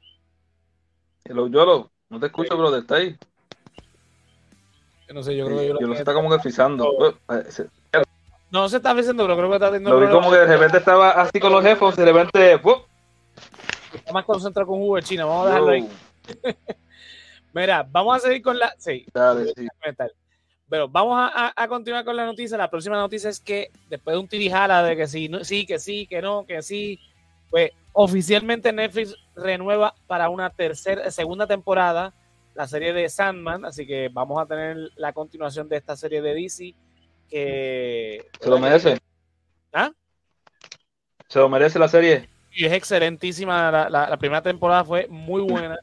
Hello, 1.25 1.47
Yolo, 1.47 1.89
no 2.07 2.19
te 2.19 2.27
escucho, 2.27 2.55
bro, 2.55 2.75
está 2.77 2.97
ahí. 2.97 3.17
Yo 5.07 5.15
no 5.15 5.23
sé, 5.23 5.35
yo 5.35 5.45
creo 5.47 5.57
que 5.57 5.67
yo 5.69 5.73
Yolo 5.73 5.87
lo 5.87 5.93
se 5.95 6.01
está 6.01 6.13
como 6.13 6.29
que 6.29 6.37
frizando. 6.37 7.15
Eh, 7.29 7.43
se- 7.49 7.67
No 8.51 8.69
se 8.69 8.77
está 8.77 8.93
diciendo, 8.93 9.23
pero 9.23 9.37
creo 9.37 9.49
que 9.49 9.55
está 9.55 9.71
teniendo 9.71 9.99
Lo 9.99 10.05
vi 10.05 10.13
como 10.13 10.29
que 10.29 10.37
de 10.37 10.45
repente 10.45 10.77
estaba 10.77 11.09
así 11.13 11.39
con 11.39 11.51
los 11.51 11.63
y 11.63 11.67
de 11.67 12.05
repente. 12.05 12.59
¡pum! 12.59 12.75
Está 13.91 14.13
más 14.13 14.23
concentrado 14.23 14.67
con 14.67 14.77
jugo 14.77 14.97
de 14.97 15.01
China. 15.01 15.25
Vamos 15.25 15.45
a 15.45 15.49
dejarlo 15.49 15.69
ahí. 15.71 15.89
Mira, 17.53 17.85
vamos 17.89 18.17
a 18.17 18.19
seguir 18.19 18.41
con 18.41 18.57
la. 18.57 18.73
Sí, 18.77 19.05
dale, 19.13 19.51
sí. 19.55 19.67
Pero 20.69 20.87
vamos 20.87 21.17
a, 21.19 21.47
a- 21.47 21.53
a 21.55 21.67
continuar 21.67 22.05
con 22.05 22.15
la 22.15 22.25
noticia. 22.25 22.57
La 22.57 22.69
próxima 22.69 22.95
noticia 22.97 23.29
es 23.29 23.39
que 23.41 23.71
después 23.89 24.13
de 24.15 24.19
un 24.19 24.27
tirijala 24.27 24.81
de 24.83 24.95
que 24.95 25.05
sí, 25.07 25.27
no- 25.27 25.43
sí, 25.43 25.65
que 25.65 25.79
sí, 25.79 26.07
que 26.07 26.21
no, 26.21 26.45
que 26.45 26.61
sí, 26.61 26.99
Pues 27.49 27.71
oficialmente 27.91 28.71
Netflix 28.71 29.13
renueva 29.35 29.93
para 30.07 30.29
una 30.29 30.49
tercera, 30.49 31.11
segunda 31.11 31.45
temporada 31.45 32.13
la 32.55 32.65
serie 32.67 32.93
de 32.93 33.09
Sandman, 33.09 33.65
así 33.65 33.85
que 33.85 34.09
vamos 34.11 34.41
a 34.41 34.45
tener 34.45 34.77
la 34.95 35.11
continuación 35.11 35.67
de 35.67 35.75
esta 35.77 35.95
serie 35.97 36.21
de 36.21 36.33
DC 36.33 36.73
que... 37.29 38.25
Se 38.39 38.49
lo 38.49 38.59
merece. 38.59 38.97
¿Ah? 39.73 39.91
Se 41.27 41.39
lo 41.39 41.49
merece 41.49 41.79
la 41.79 41.87
serie. 41.87 42.29
Y 42.53 42.65
es 42.65 42.73
excelentísima, 42.73 43.71
la, 43.71 43.89
la- 43.89 44.09
la 44.09 44.17
primera 44.17 44.41
temporada 44.41 44.83
fue 44.85 45.07
muy 45.09 45.41
buena. 45.41 45.77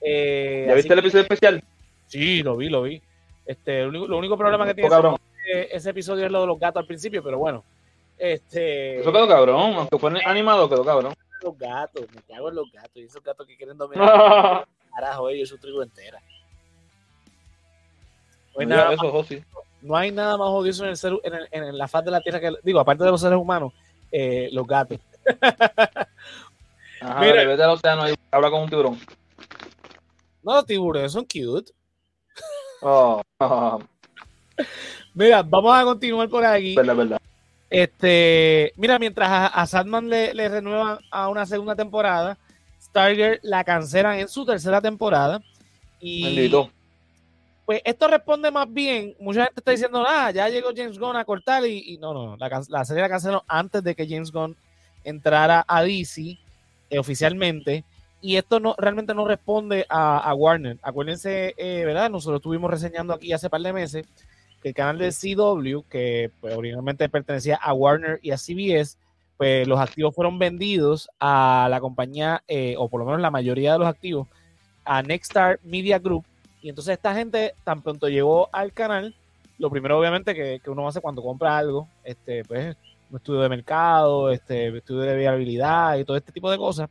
Eh, 0.00 0.64
¿Ya 0.68 0.74
viste 0.74 0.92
el 0.92 1.00
que- 1.00 1.00
episodio 1.06 1.22
especial? 1.22 1.64
Sí, 2.06 2.42
lo 2.42 2.56
vi, 2.56 2.68
lo 2.68 2.82
vi. 2.82 3.00
Este, 3.46 3.82
lo, 3.82 3.88
único, 3.88 4.06
lo 4.08 4.18
único 4.18 4.36
problema 4.36 4.66
que 4.66 4.74
tiene 4.74 4.90
cabrón. 4.90 5.16
ese, 5.46 5.76
ese 5.76 5.90
episodio 5.90 6.26
es 6.26 6.32
lo 6.32 6.40
de 6.42 6.46
los 6.46 6.58
gatos 6.58 6.80
al 6.80 6.86
principio, 6.86 7.22
pero 7.22 7.38
bueno. 7.38 7.64
Este, 8.18 9.00
Eso 9.00 9.12
quedó 9.12 9.28
cabrón, 9.28 9.74
aunque 9.74 9.98
fue 9.98 10.10
animado, 10.24 10.68
quedó 10.68 10.84
cabrón. 10.84 11.14
los 11.42 11.56
gatos, 11.58 12.04
me 12.14 12.22
cago 12.22 12.48
en 12.48 12.54
los 12.56 12.70
gatos. 12.72 12.96
Y 12.96 13.02
esos 13.04 13.22
gatos 13.22 13.46
que 13.46 13.56
quieren 13.56 13.78
dominar, 13.78 14.66
carajo, 14.94 15.28
ellos 15.28 15.48
su 15.48 15.58
tribu 15.58 15.82
entera. 15.82 16.20
No 18.54 18.60
hay, 18.60 18.66
nada, 18.66 18.92
eso, 18.92 19.10
Josi. 19.12 19.42
no 19.82 19.96
hay 19.96 20.10
nada 20.10 20.36
más 20.36 20.48
odioso 20.48 20.82
en, 20.84 20.90
el 20.90 20.96
ser, 20.96 21.12
en, 21.22 21.34
el- 21.34 21.48
en 21.52 21.78
la 21.78 21.86
faz 21.86 22.04
de 22.04 22.10
la 22.10 22.20
tierra 22.20 22.40
que, 22.40 22.52
digo, 22.64 22.80
aparte 22.80 23.04
de 23.04 23.10
los 23.12 23.20
seres 23.20 23.38
humanos, 23.38 23.72
eh, 24.10 24.48
los 24.52 24.66
gatos. 24.66 24.98
Ajá, 27.00 27.20
Mira. 27.20 27.44
vete 27.44 27.62
al 27.62 27.70
océano 27.70 28.10
y 28.10 28.14
habla 28.32 28.50
con 28.50 28.62
un 28.62 28.68
tiburón. 28.68 28.98
No, 30.42 30.54
los 30.56 30.66
tiburones 30.66 31.12
son 31.12 31.24
cute. 31.24 31.72
Oh, 32.80 33.22
oh, 33.40 33.80
Mira, 35.14 35.42
vamos 35.42 35.76
a 35.76 35.84
continuar 35.84 36.28
por 36.28 36.44
aquí. 36.44 36.74
verdad, 36.76 36.96
verdad. 36.96 37.20
Este, 37.70 38.72
mira, 38.76 38.98
mientras 38.98 39.28
a, 39.28 39.46
a 39.48 39.66
Sandman 39.66 40.08
le, 40.08 40.32
le 40.32 40.48
renuevan 40.48 40.98
a 41.10 41.28
una 41.28 41.44
segunda 41.44 41.74
temporada, 41.74 42.38
Stargirl 42.80 43.40
la 43.42 43.64
cancelan 43.64 44.18
en 44.20 44.28
su 44.28 44.46
tercera 44.46 44.80
temporada. 44.80 45.42
Y 46.00 46.22
Bendito. 46.24 46.70
pues 47.66 47.82
esto 47.84 48.06
responde 48.08 48.50
más 48.50 48.72
bien, 48.72 49.14
mucha 49.18 49.44
gente 49.44 49.60
está 49.60 49.72
diciendo, 49.72 50.04
ah, 50.06 50.30
ya 50.30 50.48
llegó 50.48 50.70
James 50.74 50.98
Gunn 50.98 51.16
a 51.16 51.24
cortar 51.24 51.66
y, 51.66 51.94
y 51.94 51.98
no, 51.98 52.14
no, 52.14 52.36
la, 52.36 52.62
la 52.68 52.84
serie 52.84 53.02
la 53.02 53.08
canceló 53.08 53.44
antes 53.48 53.82
de 53.82 53.94
que 53.94 54.06
James 54.08 54.30
Gunn 54.30 54.56
entrara 55.04 55.64
a 55.66 55.82
DC 55.82 56.38
eh, 56.90 56.98
oficialmente. 56.98 57.84
Y 58.20 58.36
esto 58.36 58.58
no 58.58 58.74
realmente 58.78 59.14
no 59.14 59.26
responde 59.26 59.86
a, 59.88 60.18
a 60.18 60.34
Warner. 60.34 60.78
Acuérdense, 60.82 61.54
eh, 61.56 61.84
¿verdad? 61.84 62.10
Nosotros 62.10 62.40
estuvimos 62.40 62.70
reseñando 62.70 63.14
aquí 63.14 63.32
hace 63.32 63.48
par 63.48 63.60
de 63.60 63.72
meses 63.72 64.06
que 64.60 64.70
el 64.70 64.74
canal 64.74 64.98
de 64.98 65.12
CW, 65.12 65.88
que 65.88 66.30
pues, 66.40 66.56
originalmente 66.56 67.08
pertenecía 67.08 67.56
a 67.56 67.72
Warner 67.72 68.18
y 68.22 68.32
a 68.32 68.38
CBS, 68.38 68.96
pues 69.36 69.68
los 69.68 69.78
activos 69.78 70.14
fueron 70.14 70.38
vendidos 70.38 71.08
a 71.20 71.68
la 71.70 71.80
compañía, 71.80 72.42
eh, 72.48 72.74
o 72.76 72.88
por 72.88 73.00
lo 73.00 73.06
menos 73.06 73.20
la 73.20 73.30
mayoría 73.30 73.74
de 73.74 73.78
los 73.78 73.88
activos, 73.88 74.26
a 74.84 75.00
Nexstar 75.02 75.60
Media 75.62 76.00
Group. 76.00 76.24
Y 76.60 76.68
entonces 76.68 76.94
esta 76.94 77.14
gente 77.14 77.54
tan 77.62 77.82
pronto 77.82 78.08
llegó 78.08 78.48
al 78.52 78.72
canal, 78.72 79.14
lo 79.58 79.70
primero 79.70 79.98
obviamente 79.98 80.34
que, 80.34 80.60
que 80.62 80.70
uno 80.70 80.88
hace 80.88 81.00
cuando 81.00 81.22
compra 81.22 81.56
algo, 81.56 81.86
este, 82.02 82.44
pues 82.44 82.76
un 83.10 83.16
estudio 83.16 83.40
de 83.40 83.48
mercado, 83.48 84.30
este, 84.30 84.76
estudio 84.76 85.02
de 85.02 85.16
viabilidad 85.16 85.96
y 85.96 86.04
todo 86.04 86.16
este 86.16 86.32
tipo 86.32 86.50
de 86.50 86.58
cosas. 86.58 86.90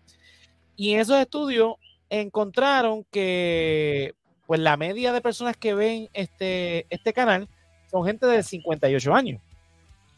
Y 0.77 0.93
en 0.93 1.01
esos 1.01 1.19
estudios 1.19 1.75
encontraron 2.09 3.03
que 3.11 4.13
pues 4.45 4.61
la 4.61 4.77
media 4.77 5.11
de 5.11 5.19
personas 5.19 5.57
que 5.57 5.73
ven 5.73 6.07
este, 6.13 6.87
este 6.89 7.11
canal 7.11 7.49
son 7.91 8.05
gente 8.05 8.25
de 8.25 8.41
58 8.41 9.13
años. 9.13 9.41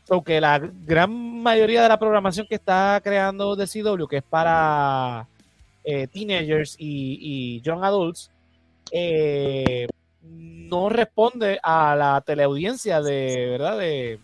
Porque 0.07 0.39
la 0.39 0.59
gran 0.59 1.41
mayoría 1.41 1.81
de 1.81 1.89
la 1.89 1.99
programación 1.99 2.45
que 2.47 2.55
está 2.55 2.99
creando 3.03 3.55
de 3.55 3.67
CW, 3.67 4.05
que 4.05 4.17
es 4.17 4.23
para 4.23 5.27
eh, 5.83 6.07
teenagers 6.07 6.75
y, 6.77 7.61
young 7.61 7.83
adults, 7.83 8.31
eh, 8.91 9.87
no 10.21 10.89
responde 10.89 11.59
a 11.63 11.95
la 11.95 12.21
teleaudiencia 12.21 13.01
de 13.01 13.47
verdad 13.49 13.77
de, 13.77 14.19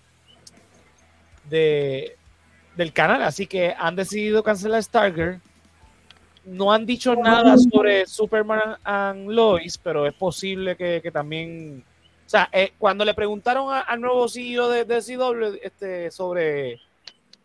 de 1.49 2.17
del 2.75 2.93
canal. 2.93 3.21
Así 3.23 3.47
que 3.47 3.73
han 3.77 3.95
decidido 3.95 4.43
cancelar 4.43 4.83
Stargirl. 4.83 5.39
No 6.45 6.71
han 6.71 6.85
dicho 6.85 7.15
nada 7.15 7.55
sobre 7.57 8.05
Superman 8.05 8.77
and 8.83 9.29
Lois, 9.29 9.77
pero 9.77 10.05
es 10.05 10.13
posible 10.13 10.75
que, 10.75 11.01
que 11.01 11.11
también. 11.11 11.83
O 12.25 12.29
sea, 12.29 12.49
eh, 12.51 12.73
cuando 12.77 13.03
le 13.05 13.13
preguntaron 13.13 13.71
a- 13.73 13.81
al 13.81 13.99
nuevo 14.01 14.27
CEO 14.27 14.69
de, 14.69 14.85
de 14.85 15.01
CW 15.01 15.57
este, 15.63 16.11
sobre 16.11 16.79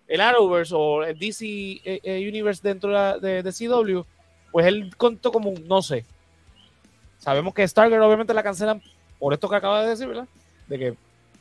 el 0.09 0.21
Arrowverse 0.21 0.75
o 0.77 1.03
el 1.05 1.19
DC 1.19 1.45
eh, 1.47 2.01
eh, 2.03 2.29
Universe 2.29 2.61
dentro 2.63 3.19
de, 3.21 3.43
de- 3.43 3.53
CW, 3.53 4.01
pues 4.51 4.67
él 4.67 4.91
contó 4.97 5.31
como 5.33 5.51
un 5.51 5.67
no 5.67 5.81
sé. 5.83 6.05
Sabemos 7.19 7.55
que 7.55 7.67
Stargirl 7.67 8.03
obviamente 8.03 8.35
la 8.35 8.43
cancelan 8.43 8.83
por 9.19 9.33
esto 9.35 9.49
que 9.49 9.57
acaba 9.57 9.83
de 9.83 9.91
decir, 9.91 10.07
¿verdad? 10.09 10.27
De 10.67 10.79
que 10.79 10.95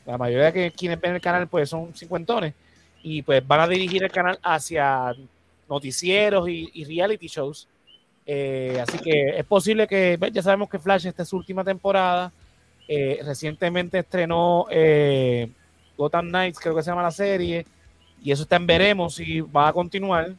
la 0.06 0.18
mayoría 0.18 0.52
de 0.52 0.72
quienes 0.72 1.00
ven 1.00 1.16
el 1.16 1.22
canal 1.22 1.48
pues 1.48 1.70
son 1.70 1.94
cincuentones 1.96 2.54
y 3.02 3.22
pues 3.22 3.46
van 3.48 3.62
a 3.62 3.68
dirigir 3.68 4.04
el 4.04 4.12
canal 4.12 4.38
hacia 4.44 5.14
noticieros 5.70 6.50
y, 6.50 6.70
y 6.74 6.86
reality 6.86 7.28
shows. 7.28 7.68
Eh, 8.32 8.80
así 8.80 9.00
que 9.00 9.40
es 9.40 9.46
posible 9.46 9.88
que, 9.88 10.20
ya 10.32 10.44
sabemos 10.44 10.70
que 10.70 10.78
Flash 10.78 11.08
esta 11.08 11.24
es 11.24 11.30
su 11.30 11.38
última 11.38 11.64
temporada. 11.64 12.32
Eh, 12.88 13.20
recientemente 13.24 13.98
estrenó 13.98 14.68
eh, 14.70 15.50
Gotham 15.98 16.30
Knights, 16.30 16.60
creo 16.60 16.76
que 16.76 16.84
se 16.84 16.92
llama 16.92 17.02
la 17.02 17.12
serie, 17.12 17.66
y 18.24 18.32
eso 18.32 18.44
está 18.44 18.58
en 18.58 18.68
veremos 18.68 19.16
si 19.16 19.42
va 19.42 19.70
a 19.70 19.74
continuar. 19.74 20.34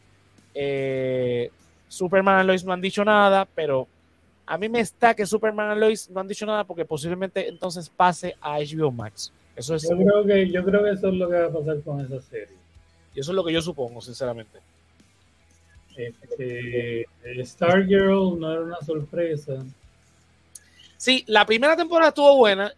Eh, 0.54 1.50
Superman 1.88 2.44
y 2.44 2.46
Lois 2.46 2.64
no 2.64 2.72
han 2.72 2.80
dicho 2.80 3.04
nada, 3.04 3.44
pero 3.56 3.88
a 4.46 4.56
mí 4.56 4.68
me 4.68 4.78
está 4.78 5.12
que 5.14 5.26
Superman 5.26 5.76
y 5.76 5.80
Lois 5.80 6.08
no 6.10 6.20
han 6.20 6.28
dicho 6.28 6.46
nada 6.46 6.62
porque 6.62 6.84
posiblemente 6.84 7.48
entonces 7.48 7.88
pase 7.88 8.36
a 8.40 8.58
HBO 8.58 8.92
Max. 8.92 9.32
Eso 9.56 9.74
es, 9.74 9.82
Yo 9.82 9.96
creo 9.96 10.24
que 10.24 10.48
yo 10.48 10.64
creo 10.64 10.84
que 10.84 10.90
eso 10.90 11.08
es 11.08 11.14
lo 11.14 11.28
que 11.28 11.36
va 11.36 11.46
a 11.46 11.52
pasar 11.52 11.80
con 11.82 12.00
esa 12.00 12.20
serie. 12.20 12.56
y 13.16 13.18
eso 13.20 13.32
es 13.32 13.34
lo 13.34 13.44
que 13.44 13.52
yo 13.52 13.60
supongo, 13.60 14.00
sinceramente. 14.00 14.60
Este, 16.08 17.06
Stargirl 17.44 18.38
no 18.38 18.52
era 18.52 18.62
una 18.62 18.80
sorpresa. 18.80 19.64
Sí, 20.96 21.24
la 21.26 21.46
primera 21.46 21.76
temporada 21.76 22.08
estuvo 22.08 22.36
buena. 22.36 22.72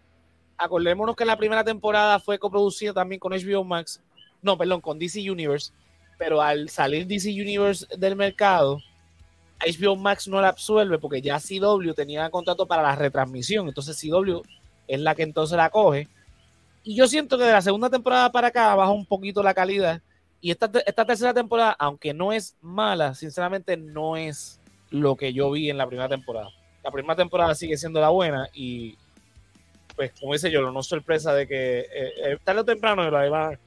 Acordémonos 0.56 1.16
que 1.16 1.24
la 1.24 1.36
primera 1.36 1.64
temporada 1.64 2.20
fue 2.20 2.38
coproducida 2.38 2.92
también 2.92 3.18
con 3.18 3.32
HBO 3.32 3.64
Max. 3.64 4.00
No, 4.40 4.56
perdón, 4.56 4.80
con 4.80 4.98
DC 4.98 5.30
Universe. 5.30 5.72
Pero 6.18 6.40
al 6.40 6.68
salir 6.68 7.06
DC 7.06 7.30
Universe 7.30 7.86
del 7.96 8.14
mercado, 8.14 8.78
HBO 9.60 9.96
Max 9.96 10.28
no 10.28 10.40
la 10.40 10.48
absuelve 10.48 10.98
porque 10.98 11.20
ya 11.20 11.40
CW 11.40 11.92
tenía 11.94 12.30
contrato 12.30 12.66
para 12.66 12.82
la 12.82 12.94
retransmisión. 12.94 13.68
Entonces 13.68 14.00
CW 14.00 14.42
es 14.86 15.00
la 15.00 15.14
que 15.14 15.22
entonces 15.22 15.56
la 15.56 15.70
coge. 15.70 16.08
Y 16.84 16.96
yo 16.96 17.06
siento 17.06 17.38
que 17.38 17.44
de 17.44 17.52
la 17.52 17.62
segunda 17.62 17.90
temporada 17.90 18.30
para 18.30 18.48
acá 18.48 18.74
baja 18.74 18.90
un 18.90 19.06
poquito 19.06 19.42
la 19.42 19.54
calidad. 19.54 20.00
Y 20.42 20.50
esta, 20.50 20.70
esta 20.84 21.06
tercera 21.06 21.32
temporada, 21.32 21.74
aunque 21.78 22.12
no 22.12 22.32
es 22.32 22.56
mala, 22.60 23.14
sinceramente 23.14 23.78
no 23.78 24.18
es 24.18 24.60
lo 24.90 25.16
que 25.16 25.32
yo 25.32 25.50
vi 25.50 25.70
en 25.70 25.78
la 25.78 25.86
primera 25.86 26.10
temporada 26.10 26.50
la 26.82 26.90
primera 26.90 27.16
temporada 27.16 27.54
sigue 27.54 27.76
siendo 27.76 28.00
la 28.00 28.08
buena 28.08 28.48
y 28.52 28.96
pues 29.94 30.12
como 30.18 30.32
dice 30.32 30.50
yo, 30.50 30.70
no 30.70 30.80
es 30.80 30.86
sorpresa 30.86 31.34
de 31.34 31.46
que 31.46 31.80
eh, 31.80 32.12
eh, 32.24 32.38
tarde 32.42 32.60
o 32.60 32.64
temprano 32.64 33.08
la 33.10 33.26
iban 33.26 33.58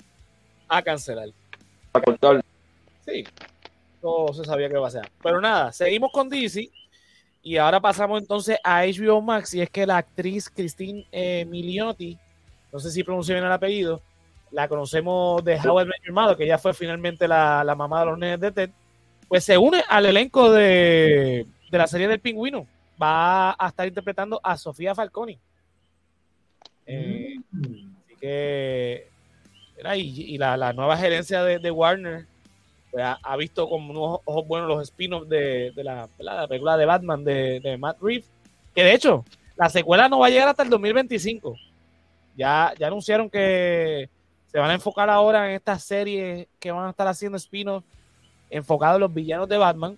a 0.67 0.81
cancelar. 0.81 1.29
A 1.93 2.01
cortar. 2.01 2.43
Sí, 3.05 3.23
no 4.01 4.33
se 4.33 4.43
sabía 4.43 4.67
que 4.67 4.75
iba 4.75 4.87
a 4.87 4.91
ser. 4.91 5.09
Pero 5.21 5.39
nada, 5.39 5.71
seguimos 5.71 6.11
con 6.11 6.27
DC 6.27 6.69
y 7.43 7.57
ahora 7.57 7.79
pasamos 7.79 8.19
entonces 8.19 8.57
a 8.63 8.83
HBO 8.85 9.21
Max 9.21 9.53
y 9.53 9.61
es 9.61 9.69
que 9.69 9.85
la 9.85 9.97
actriz 9.97 10.49
Christine 10.49 11.05
eh, 11.11 11.45
Milioti, 11.45 12.17
no 12.73 12.79
sé 12.79 12.89
si 12.89 13.03
pronuncio 13.03 13.35
bien 13.35 13.45
el 13.45 13.51
apellido, 13.51 14.01
la 14.55 14.69
conocemos 14.69 15.43
de 15.43 15.59
How 15.59 15.81
I 15.81 15.85
Met 15.85 16.01
Your 16.05 16.13
Mother, 16.13 16.37
que 16.37 16.45
ella 16.45 16.57
fue 16.57 16.73
finalmente 16.73 17.27
la, 17.27 17.61
la 17.65 17.75
mamá 17.75 17.99
de 17.99 18.05
los 18.05 18.17
nenes 18.17 18.39
de 18.39 18.51
Ted, 18.53 18.69
pues 19.27 19.43
se 19.43 19.57
une 19.57 19.83
al 19.89 20.05
elenco 20.05 20.49
de, 20.49 21.45
de 21.69 21.77
la 21.77 21.87
serie 21.87 22.07
del 22.07 22.21
pingüino. 22.21 22.65
Va 23.01 23.51
a 23.51 23.67
estar 23.67 23.85
interpretando 23.85 24.39
a 24.41 24.55
Sofía 24.55 24.95
Falconi. 24.95 25.37
Eh. 26.85 27.35
Así 27.53 28.15
que, 28.21 29.09
y, 29.97 30.35
y 30.35 30.37
la, 30.37 30.55
la 30.55 30.71
nueva 30.71 30.95
gerencia 30.95 31.43
de, 31.43 31.59
de 31.59 31.71
Warner 31.71 32.25
pues, 32.91 33.03
ha, 33.21 33.35
visto 33.35 33.67
con 33.67 33.89
unos 33.89 34.21
ojos 34.23 34.47
buenos 34.47 34.69
los 34.69 34.83
spin-offs 34.83 35.27
de, 35.27 35.73
de 35.75 35.83
la, 35.83 36.07
¿verdad? 36.17 36.37
la 36.37 36.47
película 36.47 36.77
de 36.77 36.85
Batman 36.85 37.25
de, 37.25 37.59
de 37.59 37.77
Matt 37.77 38.01
Reeves. 38.01 38.31
Que 38.73 38.85
de 38.85 38.93
hecho, 38.93 39.25
la 39.57 39.67
secuela 39.67 40.07
no 40.07 40.19
va 40.19 40.27
a 40.27 40.29
llegar 40.29 40.47
hasta 40.47 40.63
el 40.63 40.69
2025. 40.69 41.57
Ya, 42.37 42.73
ya 42.79 42.87
anunciaron 42.87 43.29
que 43.29 44.14
se 44.47 44.59
van 44.59 44.71
a 44.71 44.75
enfocar 44.75 45.09
ahora 45.09 45.49
en 45.49 45.55
estas 45.55 45.83
series 45.83 46.47
que 46.59 46.71
van 46.71 46.87
a 46.87 46.89
estar 46.91 47.07
haciendo 47.07 47.37
spin-offs 47.37 47.85
enfocados 48.49 48.95
en 48.95 49.01
los 49.01 49.13
villanos 49.13 49.49
de 49.49 49.57
Batman. 49.57 49.97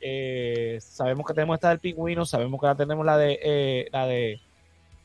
Eh, 0.00 0.78
sabemos 0.82 1.26
que 1.26 1.32
tenemos 1.32 1.54
esta 1.54 1.70
del 1.70 1.78
pingüino, 1.78 2.26
sabemos 2.26 2.60
que 2.60 2.66
la 2.66 2.74
tenemos 2.74 3.06
la 3.06 3.16
de 3.16 3.38
eh, 3.42 3.88
la 3.90 4.06
de 4.06 4.40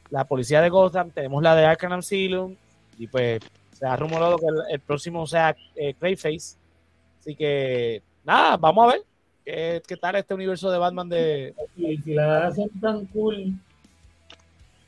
la 0.10 0.25
policía 0.25 0.62
de 0.62 0.69
Gotham, 0.69 1.12
tenemos 1.12 1.41
la 1.41 1.55
de 1.55 1.65
Arkham 1.65 1.93
Asylum 1.93 2.55
y 2.98 3.08
pues 3.08 3.39
se 3.72 3.86
ha 3.86 3.96
rumorado 3.96 4.38
que 4.38 4.48
el, 4.74 4.79
próximo 4.81 5.25
sea 5.25 5.55
eh. 5.75 5.96
Así 6.01 7.36
que 7.36 8.01
nada, 8.25 8.58
vamos 8.58 8.86
a 8.86 8.93
ver 8.93 9.03
qué, 9.46 9.81
qué 9.88 9.96
tal 9.96 10.15
este 10.15 10.34
universo 10.34 10.69
de 10.69 10.77
Batman 10.77 11.08
de. 11.08 11.53
Y 11.77 11.98
si 12.00 12.13
la 12.13 12.48
hacen 12.48 12.69
tan 12.81 13.05
cool, 13.05 13.53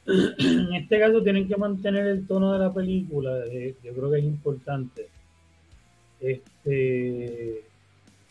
en 0.06 0.74
este 0.74 1.00
caso 1.00 1.22
tienen 1.22 1.48
que 1.48 1.56
mantener 1.58 2.08
el 2.08 2.28
tono 2.28 2.54
de 2.54 2.60
la 2.60 2.74
película. 2.74 3.46
Yo 3.84 3.94
creo 3.94 4.12
que 4.12 4.20
es 4.20 4.24
importante. 4.24 5.10
Este, 6.20 7.64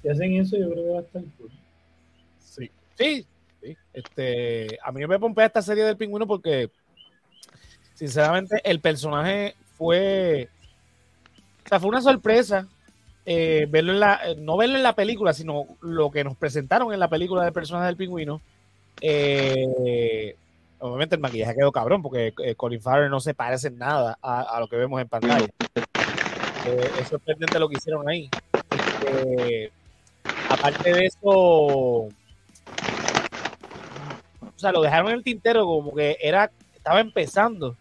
si 0.00 0.08
hacen 0.08 0.34
eso, 0.34 0.56
yo 0.56 0.70
creo 0.70 0.84
que 0.84 0.90
va 0.90 0.98
a 0.98 1.02
estar 1.02 1.22
cool. 1.38 1.50
Sí. 2.38 2.70
Sí, 2.96 3.26
sí. 3.62 3.76
Este, 3.92 4.78
a 4.82 4.92
mí 4.92 5.06
me 5.06 5.18
pompea 5.18 5.46
esta 5.46 5.62
serie 5.62 5.84
del 5.84 5.96
pingüino 5.96 6.26
porque, 6.26 6.70
sinceramente, 7.94 8.60
el 8.64 8.80
personaje 8.80 9.54
fue. 9.76 10.48
O 11.64 11.68
sea, 11.68 11.80
fue 11.80 11.88
una 11.88 12.02
sorpresa 12.02 12.68
eh, 13.26 13.66
verlo 13.68 13.92
en 13.92 14.00
la, 14.00 14.20
eh, 14.24 14.36
no 14.36 14.56
verlo 14.56 14.76
en 14.76 14.82
la 14.82 14.94
película, 14.94 15.32
sino 15.32 15.66
lo 15.82 16.10
que 16.10 16.24
nos 16.24 16.36
presentaron 16.36 16.92
en 16.92 17.00
la 17.00 17.08
película 17.08 17.44
del 17.44 17.52
personaje 17.52 17.86
del 17.86 17.96
pingüino. 17.96 18.40
Eh, 19.00 20.34
obviamente 20.80 21.14
el 21.14 21.20
maquillaje 21.20 21.54
quedó 21.54 21.72
cabrón 21.72 22.02
porque 22.02 22.34
eh, 22.42 22.54
Colin 22.54 22.80
Farrell 22.80 23.10
no 23.10 23.20
se 23.20 23.34
parece 23.34 23.68
en 23.68 23.78
nada 23.78 24.18
a, 24.22 24.58
lo 24.58 24.68
que 24.68 24.76
vemos 24.76 25.00
en 25.00 25.08
pantalla. 25.08 25.46
Eh, 26.66 26.90
es 27.00 27.08
sorprendente 27.08 27.58
lo 27.58 27.68
que 27.68 27.76
hicieron 27.76 28.08
ahí. 28.08 28.28
Este, 28.70 29.72
aparte 30.48 30.92
de 30.92 31.06
eso, 31.06 31.20
o 31.22 32.08
sea, 34.56 34.72
lo 34.72 34.82
dejaron 34.82 35.10
en 35.10 35.16
el 35.16 35.24
tintero 35.24 35.64
como 35.64 35.94
que 35.94 36.16
era, 36.20 36.50
estaba 36.74 37.00
empezando 37.00 37.76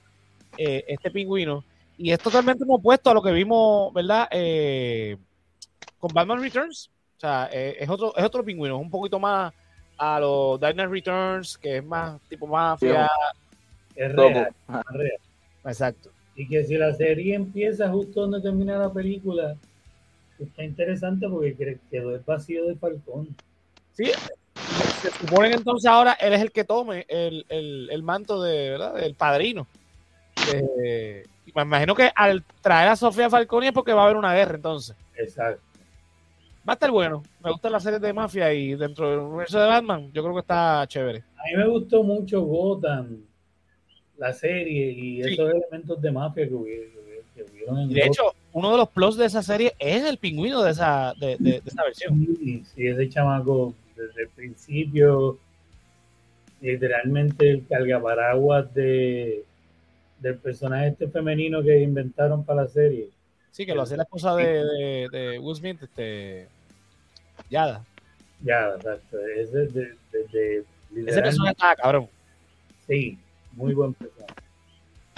eh, 0.58 0.86
este 0.88 1.12
pingüino 1.12 1.64
y 1.98 2.12
es 2.12 2.20
totalmente 2.20 2.64
opuesto 2.68 3.10
a 3.10 3.14
lo 3.14 3.22
que 3.22 3.32
vimos, 3.32 3.94
¿verdad? 3.94 4.28
Eh, 4.32 5.18
con 5.98 6.14
Batman 6.14 6.42
Returns. 6.42 6.90
O 7.18 7.20
sea, 7.20 7.50
es 7.52 7.90
otro, 7.90 8.16
es 8.16 8.24
otro 8.24 8.46
pingüino, 8.46 8.78
es 8.78 8.82
un 8.82 8.90
poquito 8.90 9.20
más 9.20 9.54
a 10.00 10.20
los 10.20 10.60
Dark 10.60 10.76
Knight 10.76 10.90
Returns, 10.90 11.58
que 11.58 11.78
es 11.78 11.86
más 11.86 12.20
tipo 12.30 12.48
mafia. 12.48 13.10
Es 13.96 14.12
real, 14.14 14.56
es 14.68 14.86
real. 14.94 15.20
Exacto. 15.66 16.10
Y 16.36 16.48
que 16.48 16.64
si 16.64 16.78
la 16.78 16.94
serie 16.94 17.36
empieza 17.36 17.90
justo 17.90 18.22
donde 18.22 18.42
termina 18.42 18.78
la 18.78 18.92
película, 18.92 19.58
está 20.40 20.64
interesante 20.64 21.28
porque 21.28 21.78
quedó 21.92 22.16
el 22.16 22.22
vacío 22.22 22.66
de 22.66 22.76
Falcón. 22.76 23.36
Sí, 23.92 24.12
se 25.02 25.12
supone 25.12 25.50
que 25.50 25.56
entonces 25.56 25.90
ahora 25.90 26.14
él 26.14 26.34
es 26.34 26.42
el 26.42 26.52
que 26.52 26.64
tome 26.64 27.06
el, 27.10 27.46
el, 27.50 27.90
el 27.92 28.04
manto 28.04 28.42
de, 28.42 28.70
¿verdad? 28.70 28.94
del 28.96 29.16
padrino. 29.16 29.68
Eh, 30.54 31.26
me 31.54 31.62
imagino 31.64 31.94
que 31.94 32.10
al 32.16 32.44
traer 32.62 32.88
a 32.88 32.96
Sofía 32.96 33.30
Falconi 33.30 33.68
es 33.68 33.74
porque 33.74 33.92
va 33.94 34.04
a 34.04 34.06
haber 34.06 34.16
una 34.18 34.34
guerra 34.34 34.56
entonces. 34.56 34.96
Exacto. 35.18 35.62
Va 36.70 36.74
a 36.74 36.76
estar 36.76 36.92
bueno. 36.92 37.24
Me 37.44 37.50
gustan 37.50 37.72
las 37.72 37.82
series 37.82 38.00
de 38.00 38.14
mafia 38.14 38.54
y 38.54 38.76
dentro 38.76 39.10
del 39.10 39.20
universo 39.22 39.60
de 39.60 39.66
Batman, 39.66 40.12
yo 40.14 40.22
creo 40.22 40.36
que 40.36 40.42
está 40.42 40.86
chévere. 40.88 41.24
A 41.36 41.42
mí 41.46 41.58
me 41.58 41.68
gustó 41.68 42.04
mucho 42.04 42.42
Gotham, 42.44 43.24
la 44.20 44.32
serie 44.34 44.92
y 44.92 45.24
Sí. 45.24 45.34
esos 45.34 45.50
elementos 45.50 46.00
de 46.00 46.12
mafia 46.12 46.48
que 46.48 46.54
hubieron, 46.54 46.92
que 47.34 47.42
hubieron 47.42 47.80
en 47.80 47.90
Y 47.90 47.94
de 47.96 48.06
hecho, 48.06 48.22
uno 48.54 48.70
de 48.72 48.78
los 48.78 48.90
plus 48.90 49.18
de 49.18 49.26
esa 49.26 49.42
serie 49.42 49.74
es 49.80 50.04
el 50.06 50.20
pingüino 50.20 50.62
de 50.62 50.70
esa, 50.70 51.16
de, 51.20 51.38
de- 51.40 51.60
de 51.60 51.62
esa 51.66 51.84
versión. 51.84 52.28
Sí, 52.38 52.64
sí, 52.76 52.86
ese 52.86 53.10
chamaco 53.10 53.74
desde 53.96 54.22
el 54.22 54.30
principio, 54.30 55.40
literalmente 56.62 57.50
el 57.50 57.66
cargaparaguas 57.68 58.72
de, 58.76 59.44
del 60.20 60.38
personaje 60.38 60.90
este 60.90 61.08
femenino 61.08 61.64
que 61.64 61.80
inventaron 61.82 62.44
para 62.44 62.62
la 62.64 62.68
serie. 62.68 63.10
Sí, 63.52 63.66
que 63.66 63.74
lo 63.74 63.82
hacía 63.82 63.98
la 63.98 64.04
esposa 64.04 64.36
de, 64.36 64.64
de, 64.64 65.08
de 65.12 65.40
Will 65.40 65.56
Smith, 65.56 65.82
este, 65.82 66.48
Yada. 67.50 67.84
Ya, 68.44 68.70
exacto. 68.76 69.18
Ese 69.38 69.58
de, 69.68 69.96
de, 70.12 70.64
de- 70.92 71.10
Ese 71.12 71.22
personaje 71.22 71.52
estaba 71.52 71.76
cabrón. 71.76 72.08
Sí, 72.88 73.18
muy 73.54 73.74
buen 73.74 73.94
personaje. 73.94 74.34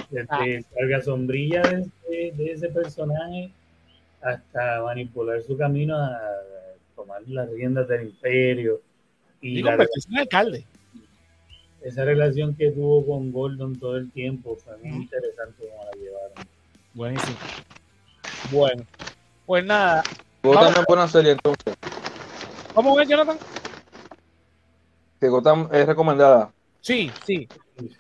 Desde 0.10 0.28
Ah. 0.30 0.46
el 0.46 0.66
carga 0.76 1.02
sombrilla 1.02 1.62
de, 1.62 1.82
ese- 1.82 2.34
de 2.36 2.52
ese 2.52 2.68
personaje 2.70 3.52
hasta 4.22 4.82
manipular 4.84 5.42
su 5.44 5.58
camino 5.58 5.96
a 5.98 6.20
tomar 6.96 7.22
las 7.28 7.50
riendas 7.52 7.88
del 7.88 8.08
imperio. 8.08 8.82
Y 9.42 9.60
Y 9.60 9.64
la- 9.64 9.72
convertirse 9.72 10.10
en 10.12 10.18
alcalde. 10.20 10.66
esa 11.84 12.06
relación 12.06 12.56
que 12.56 12.72
tuvo 12.72 13.06
con 13.06 13.32
Gordon 13.32 13.76
todo 13.80 13.98
el 13.98 14.12
tiempo 14.12 14.56
fue 14.56 14.78
muy 14.78 15.04
interesante 15.04 15.66
cómo 15.70 15.84
la 15.86 15.92
llevaron. 16.00 16.48
Buenísimo. 16.94 17.38
Bueno, 18.52 18.84
pues 19.46 19.64
nada. 19.66 20.04
Es 20.44 20.86
buena 20.88 21.08
serie 21.08 21.32
entonces. 21.32 21.76
¿Cómo 22.74 22.96
ves, 22.96 23.08
Jonathan? 23.08 23.38
Que 25.20 25.28
Gotham 25.28 25.70
es 25.72 25.86
recomendada. 25.86 26.52
Sí, 26.80 27.12
sí. 27.26 27.48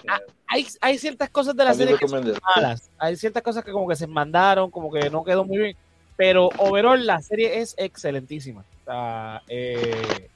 Ah, 0.07 0.19
Hay, 0.47 0.65
hay 0.81 0.97
ciertas 0.97 1.29
cosas 1.29 1.55
de 1.55 1.63
la 1.63 1.71
mí 1.71 1.77
serie 1.77 1.97
que 1.97 2.07
son 2.07 2.33
malas. 2.55 2.89
Hay 2.97 3.15
ciertas 3.15 3.43
cosas 3.43 3.63
que 3.63 3.71
como 3.71 3.87
que 3.87 3.95
se 3.95 4.07
mandaron, 4.07 4.71
como 4.71 4.91
que 4.91 5.09
no 5.09 5.23
quedó 5.23 5.43
muy 5.43 5.57
bien. 5.57 5.77
Pero 6.17 6.49
overall 6.57 7.05
la 7.05 7.21
serie 7.21 7.59
es 7.59 7.75
excelentísima. 7.77 8.61
O 8.61 8.85
sea, 8.85 9.41
eh, 9.47 10.29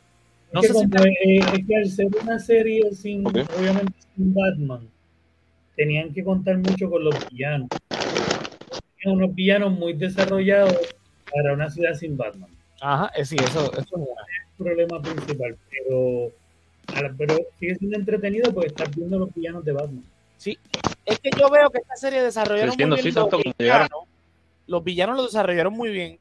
no 0.51 0.61
es, 0.61 0.67
sé 0.67 0.73
que 0.73 0.99
si 0.99 1.07
eh, 1.07 1.39
es 1.39 1.67
que 1.67 1.75
al 1.75 1.89
ser 1.89 2.07
una 2.21 2.39
serie 2.39 2.91
sin, 2.93 3.27
obviamente 3.27 3.93
sin 4.15 4.33
Batman, 4.33 4.87
tenían 5.75 6.13
que 6.13 6.23
contar 6.23 6.57
mucho 6.57 6.89
con 6.89 7.03
los 7.03 7.15
villanos. 7.29 7.67
Tenían 7.89 9.17
unos 9.17 9.35
villanos 9.35 9.71
muy 9.73 9.93
desarrollados 9.93 10.77
para 11.33 11.53
una 11.53 11.69
ciudad 11.69 11.93
sin 11.93 12.15
Batman. 12.15 12.49
Ajá, 12.81 13.11
eh, 13.15 13.25
sí, 13.25 13.37
eso, 13.39 13.71
eso 13.73 13.79
es 13.79 13.91
el 13.91 14.63
problema 14.63 15.01
principal, 15.01 15.57
pero, 15.69 16.31
pero 17.17 17.37
sigue 17.59 17.75
siendo 17.75 17.97
entretenido 17.97 18.53
porque 18.53 18.67
estás 18.67 18.93
viendo 18.95 19.17
los 19.17 19.33
villanos 19.33 19.63
de 19.63 19.71
Batman. 19.71 20.03
Sí, 20.37 20.57
es 21.05 21.19
que 21.19 21.29
yo 21.37 21.49
veo 21.49 21.69
que 21.69 21.79
esta 21.79 21.95
serie 21.95 22.21
desarrollaron 22.21 22.75
muy 22.77 22.77
bien 22.77 22.97
sí, 22.97 23.11
los 23.11 23.27
como 23.29 23.43
llegaron. 23.43 23.87
villanos. 23.87 24.07
Los 24.67 24.83
villanos 24.83 25.17
lo 25.17 25.23
desarrollaron 25.23 25.73
muy 25.73 25.89
bien. 25.89 26.19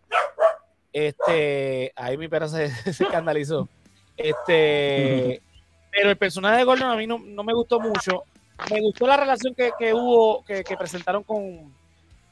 Este, 0.93 1.93
ahí 1.97 2.17
mi 2.17 2.29
perra 2.29 2.49
se, 2.49 2.71
se 2.93 3.05
escandalizó. 3.05 3.69
Este, 4.17 5.43
pero 5.91 6.11
el 6.11 6.17
personaje 6.17 6.59
de 6.59 6.65
Gordon 6.65 6.91
a 6.91 6.97
mí 6.97 7.07
no, 7.07 7.19
no 7.19 7.43
me 7.43 7.53
gustó 7.53 7.81
mucho. 7.81 8.23
Me 8.71 8.81
gustó 8.81 9.07
la 9.07 9.17
relación 9.17 9.55
que, 9.55 9.73
que 9.79 9.93
hubo, 9.93 10.45
que, 10.45 10.63
que 10.63 10.77
presentaron 10.77 11.25
con 11.25 11.75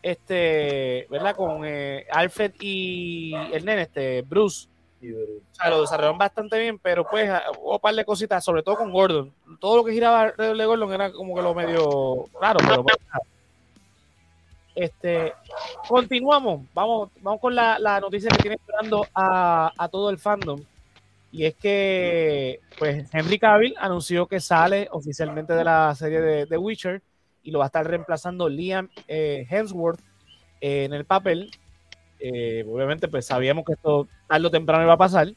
este, 0.02 1.06
¿verdad? 1.08 1.36
Con 1.36 1.62
eh, 1.64 2.06
Alfred 2.10 2.52
y 2.60 3.32
el 3.52 3.64
nene, 3.64 3.82
este, 3.82 4.22
Bruce. 4.22 4.68
O 5.00 5.54
sea, 5.56 5.70
lo 5.70 5.80
desarrollaron 5.80 6.18
bastante 6.18 6.58
bien, 6.60 6.78
pero 6.78 7.04
pues 7.08 7.28
ah, 7.28 7.42
hubo 7.58 7.74
un 7.74 7.80
par 7.80 7.94
de 7.94 8.04
cositas, 8.04 8.44
sobre 8.44 8.62
todo 8.62 8.76
con 8.76 8.92
Gordon. 8.92 9.32
Todo 9.58 9.78
lo 9.78 9.84
que 9.84 9.92
giraba 9.92 10.22
alrededor 10.22 10.56
de 10.56 10.66
Gordon 10.66 10.92
era 10.92 11.12
como 11.12 11.34
que 11.34 11.42
lo 11.42 11.54
medio 11.54 12.26
raro, 12.40 12.60
pero 12.68 12.84
pues. 12.84 12.96
Este, 14.74 15.34
continuamos. 15.88 16.62
Vamos, 16.72 17.10
vamos 17.20 17.40
con 17.40 17.54
la, 17.54 17.78
la 17.78 18.00
noticia 18.00 18.30
que 18.30 18.42
tiene 18.42 18.56
esperando 18.56 19.06
a, 19.14 19.72
a 19.76 19.88
todo 19.88 20.10
el 20.10 20.18
fandom. 20.18 20.62
Y 21.32 21.46
es 21.46 21.54
que, 21.54 22.60
pues, 22.78 23.08
Henry 23.12 23.38
Cavill 23.38 23.74
anunció 23.78 24.26
que 24.26 24.38
sale 24.38 24.88
oficialmente 24.92 25.54
de 25.54 25.64
la 25.64 25.94
serie 25.94 26.20
de 26.20 26.46
The 26.46 26.58
Witcher 26.58 27.02
y 27.42 27.50
lo 27.50 27.59
va 27.59 27.66
a 27.66 27.66
estar 27.66 27.87
reemplazando 27.87 28.48
Liam 28.48 28.88
eh, 29.09 29.46
Hemsworth 29.48 30.00
eh, 30.61 30.85
en 30.85 30.92
el 30.92 31.05
papel. 31.05 31.50
Eh, 32.20 32.64
obviamente, 32.68 33.09
pues 33.09 33.26
sabíamos 33.26 33.64
que 33.64 33.72
esto 33.72 34.07
tarde 34.28 34.46
o 34.46 34.50
temprano 34.50 34.85
iba 34.85 34.92
a 34.92 34.98
pasar. 34.98 35.33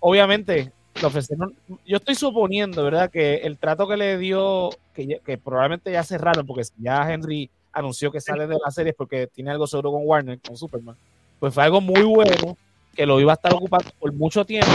Obviamente, 0.00 0.70
le 1.00 1.06
ofrecieron. 1.06 1.54
Yo 1.86 1.96
estoy 1.96 2.14
suponiendo, 2.14 2.84
¿verdad?, 2.84 3.10
que 3.10 3.36
el 3.36 3.58
trato 3.58 3.88
que 3.88 3.96
le 3.96 4.18
dio, 4.18 4.70
que, 4.92 5.20
que 5.24 5.38
probablemente 5.38 5.90
ya 5.90 6.02
cerraron, 6.02 6.46
porque 6.46 6.62
ya 6.78 7.10
Henry 7.10 7.50
anunció 7.72 8.12
que 8.12 8.20
sale 8.20 8.46
de 8.46 8.56
la 8.62 8.70
serie 8.70 8.92
porque 8.92 9.26
tiene 9.26 9.50
algo 9.50 9.66
seguro 9.66 9.92
con 9.92 10.02
Warner, 10.04 10.38
con 10.40 10.56
Superman, 10.56 10.96
pues 11.40 11.52
fue 11.52 11.64
algo 11.64 11.80
muy 11.80 12.02
bueno, 12.02 12.56
que 12.94 13.04
lo 13.04 13.18
iba 13.20 13.32
a 13.32 13.34
estar 13.34 13.52
ocupando 13.52 13.90
por 13.98 14.12
mucho 14.12 14.44
tiempo. 14.44 14.70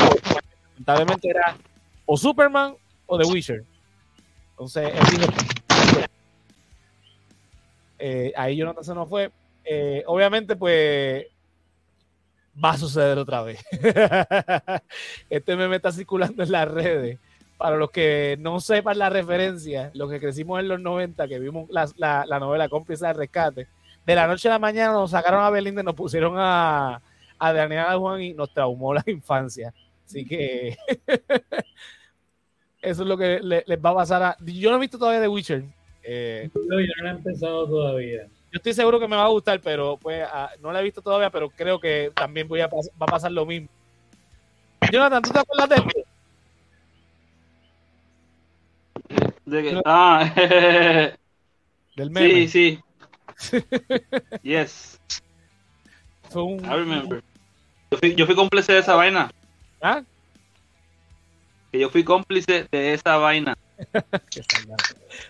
Lamentablemente 0.73 1.30
era 1.30 1.58
o 2.06 2.17
Superman 2.17 2.75
o 3.06 3.17
The 3.17 3.25
Witcher. 3.25 3.63
Entonces, 4.60 4.91
él 4.93 5.19
dijo, 5.19 5.32
eh, 7.98 8.34
ahí 8.36 8.58
Jonathan 8.58 8.84
se 8.84 8.93
nos 8.93 9.08
fue. 9.08 9.32
Eh, 9.63 10.04
obviamente, 10.06 10.56
pues 10.58 11.26
va 12.62 12.72
a 12.72 12.78
suceder 12.78 13.17
otra 13.17 13.41
vez. 13.41 13.63
este 15.30 15.56
meme 15.56 15.78
está 15.78 15.93
circulando 15.93 16.43
en 16.43 16.52
las 16.52 16.67
redes. 16.69 17.19
Para 17.58 17.78
los 17.78 17.89
que 17.91 18.38
no 18.39 18.60
sepan 18.60 19.00
la 19.00 19.10
referencia, 19.10 19.91
los 19.93 20.10
que 20.10 20.19
crecimos 20.19 20.60
en 20.60 20.67
los 20.69 20.80
90, 20.82 21.28
que 21.28 21.39
vimos 21.39 21.69
la, 21.69 21.89
la- 21.98 22.26
la 22.26 22.39
novela 22.39 22.67
Cómplice 22.69 23.06
de 23.06 23.13
Rescate, 23.13 23.67
de 24.06 24.15
la 24.15 24.28
noche 24.28 24.48
a 24.48 24.52
la 24.52 24.60
mañana 24.60 24.93
nos 24.93 25.12
sacaron 25.12 25.41
a 25.43 25.50
Belinda 25.50 25.82
y 25.82 25.86
nos 25.86 25.95
pusieron 25.95 26.36
a, 26.38 27.02
a 27.38 27.54
Daniela 27.54 27.98
Juan 27.98 28.22
y 28.22 28.34
nos 28.34 28.54
traumó 28.54 28.93
la 28.93 29.04
infancia. 29.08 29.74
Así 30.06 30.26
que 30.26 30.78
eso 32.81 33.01
es 33.03 33.07
lo 33.07 33.17
que 33.17 33.39
le- 33.41 33.63
les 33.67 33.79
va 33.79 33.89
a 33.91 33.95
pasar 33.95 34.23
a... 34.23 34.37
Yo 34.45 34.69
no 34.71 34.77
he 34.77 34.79
visto 34.79 34.97
todavía 34.97 35.21
The 35.21 35.27
Witcher. 35.27 35.63
Eh, 36.03 36.49
Yo 36.53 36.61
no 37.03 37.07
he 37.07 37.11
empezado 37.11 37.67
todavía. 37.67 38.23
yo 38.25 38.57
estoy 38.57 38.73
seguro 38.73 38.99
que 38.99 39.07
me 39.07 39.15
va 39.15 39.25
a 39.25 39.29
gustar, 39.29 39.59
pero 39.61 39.97
pues 39.97 40.25
ah, 40.31 40.49
no 40.61 40.71
la 40.71 40.79
he 40.79 40.83
visto 40.83 41.01
todavía, 41.01 41.29
pero 41.29 41.49
creo 41.49 41.79
que 41.79 42.11
también 42.15 42.47
voy 42.47 42.61
a 42.61 42.69
pas- 42.69 42.89
va 42.91 43.05
a 43.05 43.11
pasar 43.11 43.31
lo 43.31 43.45
mismo. 43.45 43.67
Jonathan, 44.91 45.21
¿tú 45.21 45.29
te 45.31 45.39
acuerdas 45.39 45.69
de 45.69 45.75
esto? 45.75 45.99
De 49.45 49.63
que- 49.63 49.73
No. 49.73 49.81
ah, 49.85 50.31
Del 51.95 52.11
meme. 52.11 52.47
sí, 52.47 52.47
sí. 52.47 52.79
Yes, 54.43 54.99
Fue 56.29 56.43
un, 56.43 56.63
I 56.63 56.69
remember. 56.69 57.23
Yo 57.91 57.97
fui, 57.97 58.15
yo 58.15 58.25
fui 58.25 58.35
cómplice 58.35 58.73
de 58.73 58.79
esa 58.79 58.95
vaina. 58.95 59.31
¿Ah? 59.81 60.03
Que 61.71 61.79
yo 61.79 61.89
fui 61.89 62.03
cómplice 62.03 62.67
de 62.71 62.93
esa 62.93 63.17
vaina. 63.17 63.58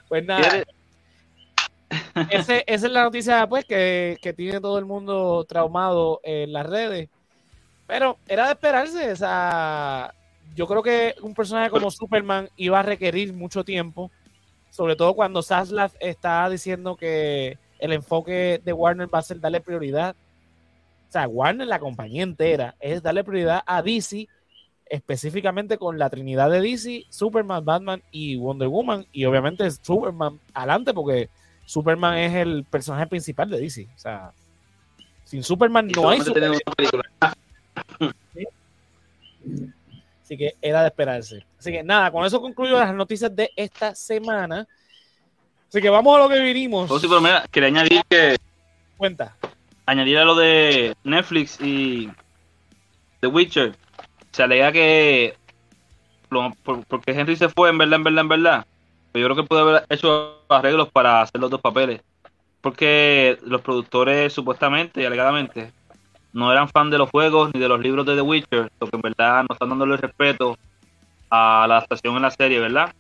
Pues 0.08 0.26
nada, 0.26 0.64
esa 2.30 2.58
es 2.58 2.82
la 2.84 3.04
noticia 3.04 3.48
pues 3.48 3.66
que, 3.66 4.18
que 4.22 4.34
tiene 4.34 4.60
todo 4.60 4.78
el 4.78 4.86
mundo 4.86 5.46
traumado 5.48 6.20
en 6.24 6.54
las 6.54 6.66
redes. 6.66 7.10
Pero 7.88 8.18
era 8.28 8.46
de 8.46 8.52
esperarse. 8.52 9.12
O 9.12 9.16
sea, 9.16 10.14
yo 10.56 10.68
creo 10.68 10.84
que 10.84 11.16
un 11.22 11.34
personaje 11.34 11.70
como 11.70 11.90
Superman 11.90 12.50
iba 12.56 12.80
a 12.80 12.84
requerir 12.84 13.34
mucho 13.34 13.64
tiempo. 13.64 14.12
Sobre 14.70 14.96
todo 14.96 15.16
cuando 15.16 15.42
Zaslav 15.42 15.92
está 16.00 16.48
diciendo 16.50 16.96
que 16.96 17.58
el 17.80 17.94
enfoque 17.94 18.62
de 18.64 18.74
Warner 18.74 19.14
va 19.14 19.20
a 19.20 19.24
ser 19.24 19.40
darle 19.40 19.62
prioridad. 19.62 20.16
O 21.08 21.12
sea, 21.12 21.28
Warner, 21.28 21.66
la 21.66 21.80
compañía 21.80 22.22
entera, 22.22 22.76
es 22.80 23.02
darle 23.02 23.24
prioridad 23.24 23.64
a 23.66 23.82
DC, 23.82 24.28
específicamente 24.90 25.78
con 25.78 25.98
la 25.98 26.10
trinidad 26.10 26.50
de 26.50 26.62
DC, 26.62 27.06
Superman, 27.10 27.64
Batman 27.64 28.02
y 28.12 28.36
Wonder 28.38 28.68
Woman. 28.68 29.06
Y 29.12 29.26
obviamente 29.26 29.70
Superman 29.72 30.40
adelante, 30.54 30.94
porque 30.94 31.30
Superman 31.66 32.18
es 32.18 32.34
el 32.36 32.66
personaje 32.66 33.08
principal 33.08 33.50
de 33.50 33.60
DC. 33.60 33.88
O 33.96 34.00
sea, 34.00 34.32
sin 35.24 35.44
Superman 35.44 35.90
Y 35.90 35.94
no 35.94 36.10
hay 36.10 36.22
Superman. 36.22 36.60
Así 40.24 40.38
que 40.38 40.56
era 40.62 40.82
de 40.82 40.88
esperarse. 40.88 41.46
Así 41.58 41.72
que 41.72 41.84
nada, 41.84 42.12
con 42.12 42.26
eso 42.26 42.42
concluyo 42.42 42.78
las 42.78 42.94
noticias 42.94 43.36
de 43.36 43.52
esta 43.56 43.96
semana. 43.96 44.68
Así 45.68 45.82
que 45.82 45.90
vamos 45.90 46.16
a 46.16 46.24
lo 46.24 46.30
que 46.30 46.40
vinimos. 46.40 46.90
Oh, 46.90 47.00
sí, 47.00 47.08
pero 47.08 47.22
mira, 47.22 47.46
quería 47.52 47.70
añadir 47.70 48.02
que 48.10 48.38
Cuenta. 48.98 49.36
añadir 49.86 50.18
a 50.18 50.26
lo 50.26 50.36
de 50.36 50.96
Netflix 51.04 51.60
y 51.62 52.10
The 53.22 53.28
Witcher. 53.28 53.76
Se 54.32 54.44
alega 54.44 54.72
que 54.72 55.36
lo- 56.30 56.52
por- 56.64 56.86
porque 56.86 57.12
Henry 57.12 57.36
se 57.36 57.50
fue, 57.50 57.70
en 57.70 57.78
verdad, 57.78 57.96
en 57.98 58.04
verdad, 58.04 58.22
en 58.22 58.30
verdad. 58.30 58.66
Pero 59.12 59.28
yo 59.28 59.34
creo 59.34 59.44
que 59.44 59.50
pudo 59.50 59.60
haber 59.62 59.86
hecho 59.90 60.46
arreglos 60.50 60.90
para 60.92 61.22
hacer 61.22 61.42
los 61.42 61.50
dos 61.50 61.62
papeles. 61.62 62.02
Porque 62.62 63.38
los 63.44 63.62
productores, 63.62 64.34
supuestamente 64.34 65.02
y 65.02 65.06
alegadamente, 65.06 65.74
no 66.34 66.52
eran 66.52 66.70
fan 66.70 66.90
de 66.90 66.98
los 66.98 67.10
juegos 67.10 67.52
ni 67.54 67.60
de 67.60 67.70
los 67.70 67.80
libros 67.80 68.06
de 68.06 68.16
The 68.16 68.22
Witcher, 68.22 68.70
lo 68.80 68.88
que 68.88 68.96
en 68.96 69.02
verdad 69.02 69.46
no 69.50 69.54
están 69.54 69.70
dándole 69.70 69.98
respeto 69.98 70.56
a 71.30 71.66
la 71.68 71.78
adaptación 71.78 72.16
en 72.16 72.22
la 72.24 72.32
serie, 72.32 72.60
¿verdad? 72.60 72.94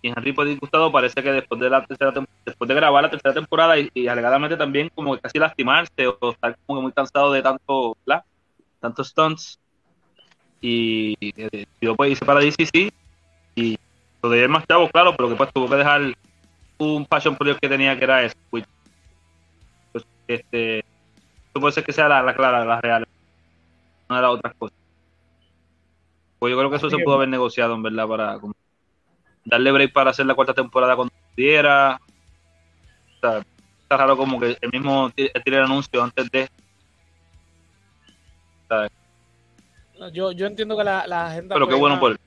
Y 0.00 0.08
Henry 0.08 0.32
por 0.32 0.46
disgustado 0.46 0.92
parece 0.92 1.22
que 1.22 1.32
después 1.32 1.60
de 1.60 1.70
la 1.70 1.84
tercera 1.84 2.12
después 2.46 2.68
de 2.68 2.74
grabar 2.74 3.02
la 3.02 3.10
tercera 3.10 3.34
temporada 3.34 3.74
y, 3.78 4.06
alegadamente 4.06 4.56
también 4.56 4.90
como 4.94 5.18
casi 5.18 5.38
lastimarse 5.38 6.06
o 6.20 6.30
estar 6.30 6.56
como 6.66 6.78
que 6.78 6.82
muy 6.84 6.92
cansado 6.92 7.32
de 7.32 7.42
tanto, 7.42 7.96
¿verdad? 8.06 8.24
Tantos 8.80 9.08
stunts 9.08 9.58
y 10.60 11.14
decidió 11.34 11.94
pues 11.96 12.12
irse 12.12 12.24
para 12.24 12.40
DCC 12.40 12.92
y 13.54 13.78
todavía 14.20 14.44
es 14.44 14.50
más 14.50 14.66
chavo, 14.66 14.88
claro, 14.90 15.14
pero 15.16 15.28
que 15.28 15.36
pues 15.36 15.52
tuvo 15.52 15.68
que 15.68 15.76
dejar 15.76 16.02
un 16.78 17.06
passion 17.06 17.36
project 17.36 17.60
que 17.60 17.68
tenía 17.68 17.96
que 17.98 18.04
era 18.04 18.22
eso. 18.24 18.36
Witcher. 18.52 18.68
Pues, 19.92 20.04
este, 20.28 20.84
puede 21.52 21.72
ser 21.72 21.84
que 21.84 21.92
sea 21.92 22.08
la, 22.08 22.22
la 22.22 22.34
clara, 22.34 22.64
la 22.64 22.80
real, 22.80 23.06
no 24.08 24.16
de 24.16 24.22
las 24.22 24.30
otras 24.30 24.54
cosas. 24.56 24.76
Pues 26.38 26.52
yo 26.52 26.56
creo 26.58 26.70
que 26.70 26.76
eso 26.76 26.86
Así 26.86 26.94
se 26.94 26.98
que- 26.98 27.04
pudo 27.04 27.16
haber 27.16 27.28
negociado 27.28 27.74
en 27.74 27.82
verdad 27.82 28.06
para 28.06 28.38
como, 28.38 28.54
darle 29.44 29.72
break 29.72 29.92
para 29.92 30.10
hacer 30.10 30.26
la 30.26 30.34
cuarta 30.34 30.54
temporada 30.54 30.94
cuando 30.94 31.12
pudiera. 31.34 32.00
O 33.16 33.20
sea, 33.20 33.38
está 33.82 33.96
raro 33.96 34.16
como 34.16 34.38
que 34.38 34.56
el 34.60 34.70
mismo 34.70 35.10
ti- 35.10 35.30
tire 35.44 35.56
el 35.58 35.64
anuncio 35.64 36.02
antes 36.02 36.30
de. 36.30 36.48
Yo, 40.12 40.32
yo 40.32 40.46
entiendo 40.46 40.76
que 40.76 40.84
la, 40.84 41.06
la 41.06 41.26
agenda. 41.26 41.54
Pero 41.54 41.66
qué 41.66 41.72
pues, 41.72 41.80
bueno 41.80 42.00
por 42.00 42.18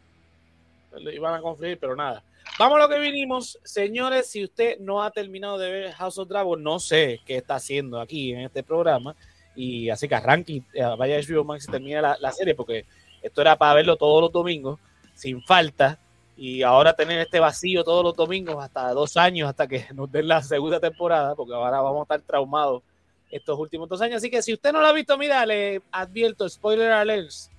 iban 1.00 1.36
a 1.36 1.42
conferir, 1.42 1.78
pero 1.80 1.96
nada. 1.96 2.24
Vamos 2.60 2.78
a 2.78 2.82
lo 2.82 2.90
que 2.90 3.00
vinimos. 3.00 3.58
Señores, 3.64 4.28
si 4.28 4.44
usted 4.44 4.80
no 4.80 5.02
ha 5.02 5.12
terminado 5.12 5.58
de 5.58 5.72
ver 5.72 5.92
House 5.94 6.18
of 6.18 6.28
Dragon, 6.28 6.62
no 6.62 6.80
sé 6.80 7.22
qué 7.26 7.38
está 7.38 7.56
haciendo 7.56 8.00
aquí 8.00 8.34
en 8.34 8.42
este 8.42 8.64
programa. 8.64 9.16
Y 9.56 9.90
así 9.90 10.08
que 10.08 10.16
arranque, 10.16 10.64
eh, 10.74 10.84
vaya 10.98 11.18
a 11.18 11.22
HBO 11.22 11.44
Max 11.44 11.66
y 11.68 11.72
termine 11.72 12.02
la, 12.02 12.18
la 12.20 12.32
serie, 12.32 12.56
porque 12.56 12.86
esto 13.22 13.42
era 13.42 13.58
para 13.58 13.76
verlo 13.76 13.96
todos 13.96 14.22
los 14.22 14.32
domingos, 14.32 14.80
sin 15.14 15.42
falta. 15.44 16.00
Y 16.38 16.64
ahora 16.64 16.94
tener 16.94 17.20
este 17.20 17.40
vacío 17.40 17.84
todos 17.84 18.04
los 18.04 18.16
domingos, 18.16 18.64
hasta 18.64 18.94
dos 18.94 19.18
años, 19.18 19.50
hasta 19.50 19.68
que 19.68 19.86
nos 19.94 20.12
den 20.12 20.28
la 20.28 20.42
segunda 20.42 20.80
temporada, 20.80 21.36
porque 21.36 21.54
ahora 21.54 21.82
vamos 21.82 22.02
a 22.02 22.04
estar 22.04 22.22
traumados 22.22 22.82
estos 23.30 23.58
últimos 23.60 23.88
dos 23.88 24.02
años. 24.02 24.18
Así 24.18 24.30
que 24.30 24.42
si 24.42 24.54
usted 24.54 24.72
no 24.74 24.82
lo 24.82 24.88
ha 24.88 24.94
visto, 24.94 25.18
mira, 25.18 25.46
le 25.46 25.82
advierto, 25.92 26.50
spoiler 26.50 26.92
alerts. 26.92 27.51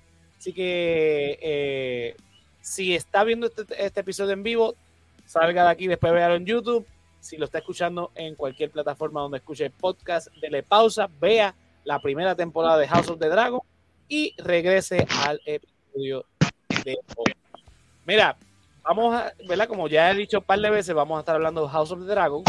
Así 0.43 0.51
que 0.51 1.39
eh, 1.41 2.17
si 2.59 2.93
está 2.93 3.23
viendo 3.23 3.47
este, 3.47 3.63
este 3.77 4.01
episodio 4.01 4.33
en 4.33 4.43
vivo, 4.43 4.75
salga 5.25 5.63
de 5.63 5.69
aquí, 5.69 5.87
después 5.87 6.11
véalo 6.11 6.35
en 6.35 6.45
YouTube. 6.45 6.85
Si 7.21 7.37
lo 7.37 7.45
está 7.45 7.59
escuchando 7.59 8.11
en 8.13 8.35
cualquier 8.35 8.69
plataforma 8.69 9.21
donde 9.21 9.37
escuche 9.37 9.69
podcast, 9.69 10.27
dele 10.41 10.61
pausa, 10.61 11.09
vea 11.21 11.55
la 11.85 11.97
primera 11.99 12.35
temporada 12.35 12.77
de 12.77 12.89
House 12.89 13.07
of 13.07 13.19
the 13.19 13.29
Dragon 13.29 13.61
y 14.09 14.35
regrese 14.37 15.07
al 15.25 15.39
episodio 15.45 16.25
de 16.83 16.97
hoy. 17.15 17.33
Mira, 18.05 18.35
vamos 18.83 19.15
a, 19.15 19.31
¿verdad? 19.47 19.69
Como 19.69 19.87
ya 19.87 20.11
he 20.11 20.13
dicho 20.13 20.39
un 20.39 20.43
par 20.43 20.59
de 20.59 20.69
veces, 20.69 20.93
vamos 20.93 21.15
a 21.15 21.19
estar 21.21 21.35
hablando 21.35 21.61
de 21.61 21.69
House 21.69 21.91
of 21.91 22.01
the 22.01 22.05
Dragon. 22.05 22.43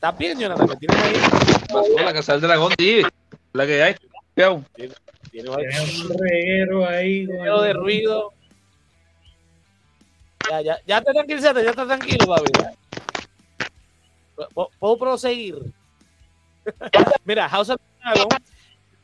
¿Estás 0.00 0.16
bien, 0.16 0.38
Jonathan? 0.38 0.66
¿Me 0.66 0.76
tienes 0.76 0.96
ahí? 0.96 1.14
La 2.02 2.14
casa 2.14 2.32
del 2.32 2.40
dragón, 2.40 2.72
sí. 2.78 3.02
La 3.52 3.66
que 3.66 3.82
hay. 3.82 3.94
Fiao. 4.34 4.64
Tienes 5.30 6.00
un 6.00 6.18
reguero 6.18 6.88
ahí. 6.88 7.26
de 7.26 7.72
ruido. 7.74 8.32
Ya, 10.48 10.62
ya, 10.62 10.78
ya 10.86 11.02
te 11.02 11.12
tranquilizaste, 11.12 11.62
ya 11.62 11.68
está 11.68 11.84
tranquilo, 11.84 12.26
papi. 12.28 12.50
Puedo 14.78 14.96
proseguir. 14.96 15.56
Mira, 17.26 17.46
House 17.50 17.68
of 17.68 17.76
the 17.78 18.08
Dragon, 18.14 18.42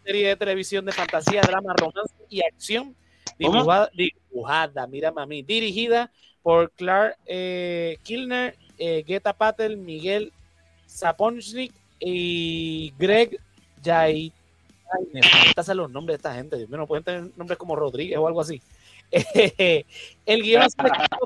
serie 0.03 0.29
de 0.29 0.37
televisión 0.37 0.87
de 0.87 0.93
fantasía, 0.93 1.43
drama, 1.43 1.75
romance 1.77 2.15
y 2.31 2.41
acción, 2.43 2.97
dibujada, 3.39 3.91
dibujada 3.93 4.87
mira 4.87 5.13
mami, 5.13 5.43
dirigida 5.43 6.11
por 6.43 6.71
Clark 6.71 7.19
eh, 7.27 7.99
Kilner, 8.03 8.57
eh, 8.79 9.05
Geta 9.07 9.35
Patel, 9.35 9.77
Miguel 9.77 10.33
Saponchnik 10.97 11.75
y 12.01 12.93
Greg 12.99 13.39
Jai. 13.85 14.33
Ay, 14.93 15.07
me 15.13 15.75
los 15.75 15.91
nombres 15.91 16.15
de 16.15 16.17
esta 16.17 16.35
gente. 16.35 16.57
Dios 16.57 16.69
mío, 16.69 16.79
no 16.79 16.87
pueden 16.87 17.05
tener 17.05 17.31
nombres 17.37 17.59
como 17.59 17.77
Rodríguez 17.77 18.19
o 18.19 18.27
algo 18.27 18.41
así. 18.41 18.63
el 19.11 20.43
guion 20.43 20.63
es 20.63 20.75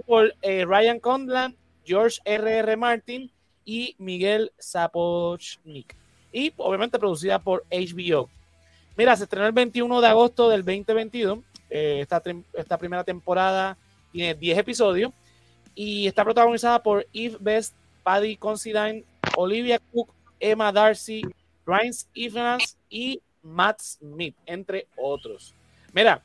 por 0.07 0.35
eh, 0.43 0.65
Ryan 0.67 0.99
Condland, 0.99 1.55
George 1.85 2.19
R. 2.25 2.59
R. 2.59 2.77
Martin 2.77 3.31
y 3.65 3.95
Miguel 3.99 4.53
Sapochnik. 4.59 5.95
Y 6.33 6.53
obviamente 6.57 6.99
producida 6.99 7.39
por 7.39 7.65
HBO. 7.71 8.29
Mira, 8.97 9.17
se 9.17 9.25
estrenó 9.25 9.47
el 9.47 9.53
21 9.53 10.01
de 10.01 10.07
agosto 10.07 10.49
del 10.49 10.65
2022. 10.65 11.39
Eh, 11.71 11.99
esta, 12.01 12.23
esta 12.55 12.77
primera 12.77 13.05
temporada 13.05 13.77
tiene 14.13 14.35
10 14.35 14.59
episodios 14.59 15.13
y 15.75 16.07
está 16.07 16.25
protagonizada 16.25 16.83
por 16.83 17.07
Eve 17.13 17.37
Best, 17.41 17.75
Paddy 18.03 18.37
Considine, 18.37 19.05
Olivia 19.37 19.79
Cook, 19.93 20.12
Emma 20.38 20.73
Darcy, 20.73 21.23
Ryan 21.66 21.93
Evans 22.14 22.77
y 22.88 23.21
Matt 23.43 23.81
Smith, 23.81 24.37
entre 24.47 24.87
otros. 24.97 25.55
Mira, 25.93 26.23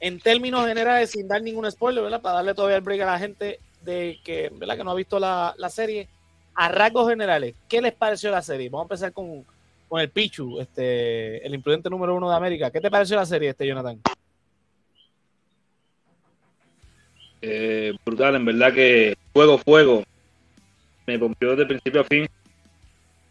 en 0.00 0.20
términos 0.20 0.66
generales, 0.66 1.10
sin 1.10 1.28
dar 1.28 1.42
ningún 1.42 1.70
spoiler, 1.70 2.02
¿verdad? 2.02 2.20
Para 2.20 2.36
darle 2.36 2.54
todavía 2.54 2.76
el 2.76 2.82
break 2.82 3.00
a 3.02 3.06
la 3.06 3.18
gente 3.18 3.60
de 3.82 4.18
que, 4.24 4.50
¿verdad? 4.54 4.76
que 4.76 4.84
no 4.84 4.90
ha 4.90 4.94
visto 4.94 5.18
la, 5.18 5.54
la 5.58 5.70
serie, 5.70 6.08
a 6.54 6.68
rasgos 6.68 7.08
generales, 7.08 7.54
¿qué 7.68 7.80
les 7.80 7.92
pareció 7.92 8.30
la 8.30 8.42
serie? 8.42 8.68
Vamos 8.68 8.84
a 8.84 8.94
empezar 8.94 9.12
con, 9.12 9.44
con 9.88 10.00
el 10.00 10.10
Pichu, 10.10 10.58
este, 10.60 11.46
el 11.46 11.54
imprudente 11.54 11.90
número 11.90 12.14
uno 12.14 12.30
de 12.30 12.36
América. 12.36 12.70
¿Qué 12.70 12.80
te 12.80 12.90
pareció 12.90 13.16
la 13.16 13.26
serie, 13.26 13.50
este 13.50 13.66
Jonathan? 13.66 14.00
Eh, 17.42 17.92
brutal, 18.04 18.34
en 18.36 18.44
verdad 18.44 18.72
que 18.72 19.16
fuego, 19.32 19.58
fuego. 19.58 20.02
Me 21.06 21.18
pompió 21.18 21.50
desde 21.50 21.66
principio 21.66 22.00
a 22.00 22.04
fin. 22.04 22.28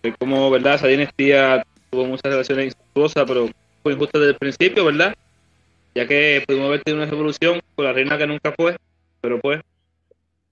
De 0.03 0.13
cómo, 0.13 0.49
¿verdad? 0.49 0.75
Esa 0.75 0.87
dinastía 0.87 1.65
tuvo 1.89 2.05
muchas 2.05 2.31
relaciones 2.31 2.65
incestuosas, 2.65 3.25
pero 3.27 3.49
fue 3.83 3.93
injusta 3.93 4.19
desde 4.19 4.31
el 4.31 4.37
principio, 4.37 4.85
¿verdad? 4.85 5.15
Ya 5.93 6.07
que 6.07 6.43
pudimos 6.45 6.67
haber 6.67 6.83
tenido 6.83 7.03
una 7.03 7.11
revolución 7.11 7.61
con 7.75 7.85
la 7.85 7.93
reina 7.93 8.17
que 8.17 8.27
nunca 8.27 8.51
fue, 8.51 8.77
Pero 9.21 9.39
pues, 9.39 9.61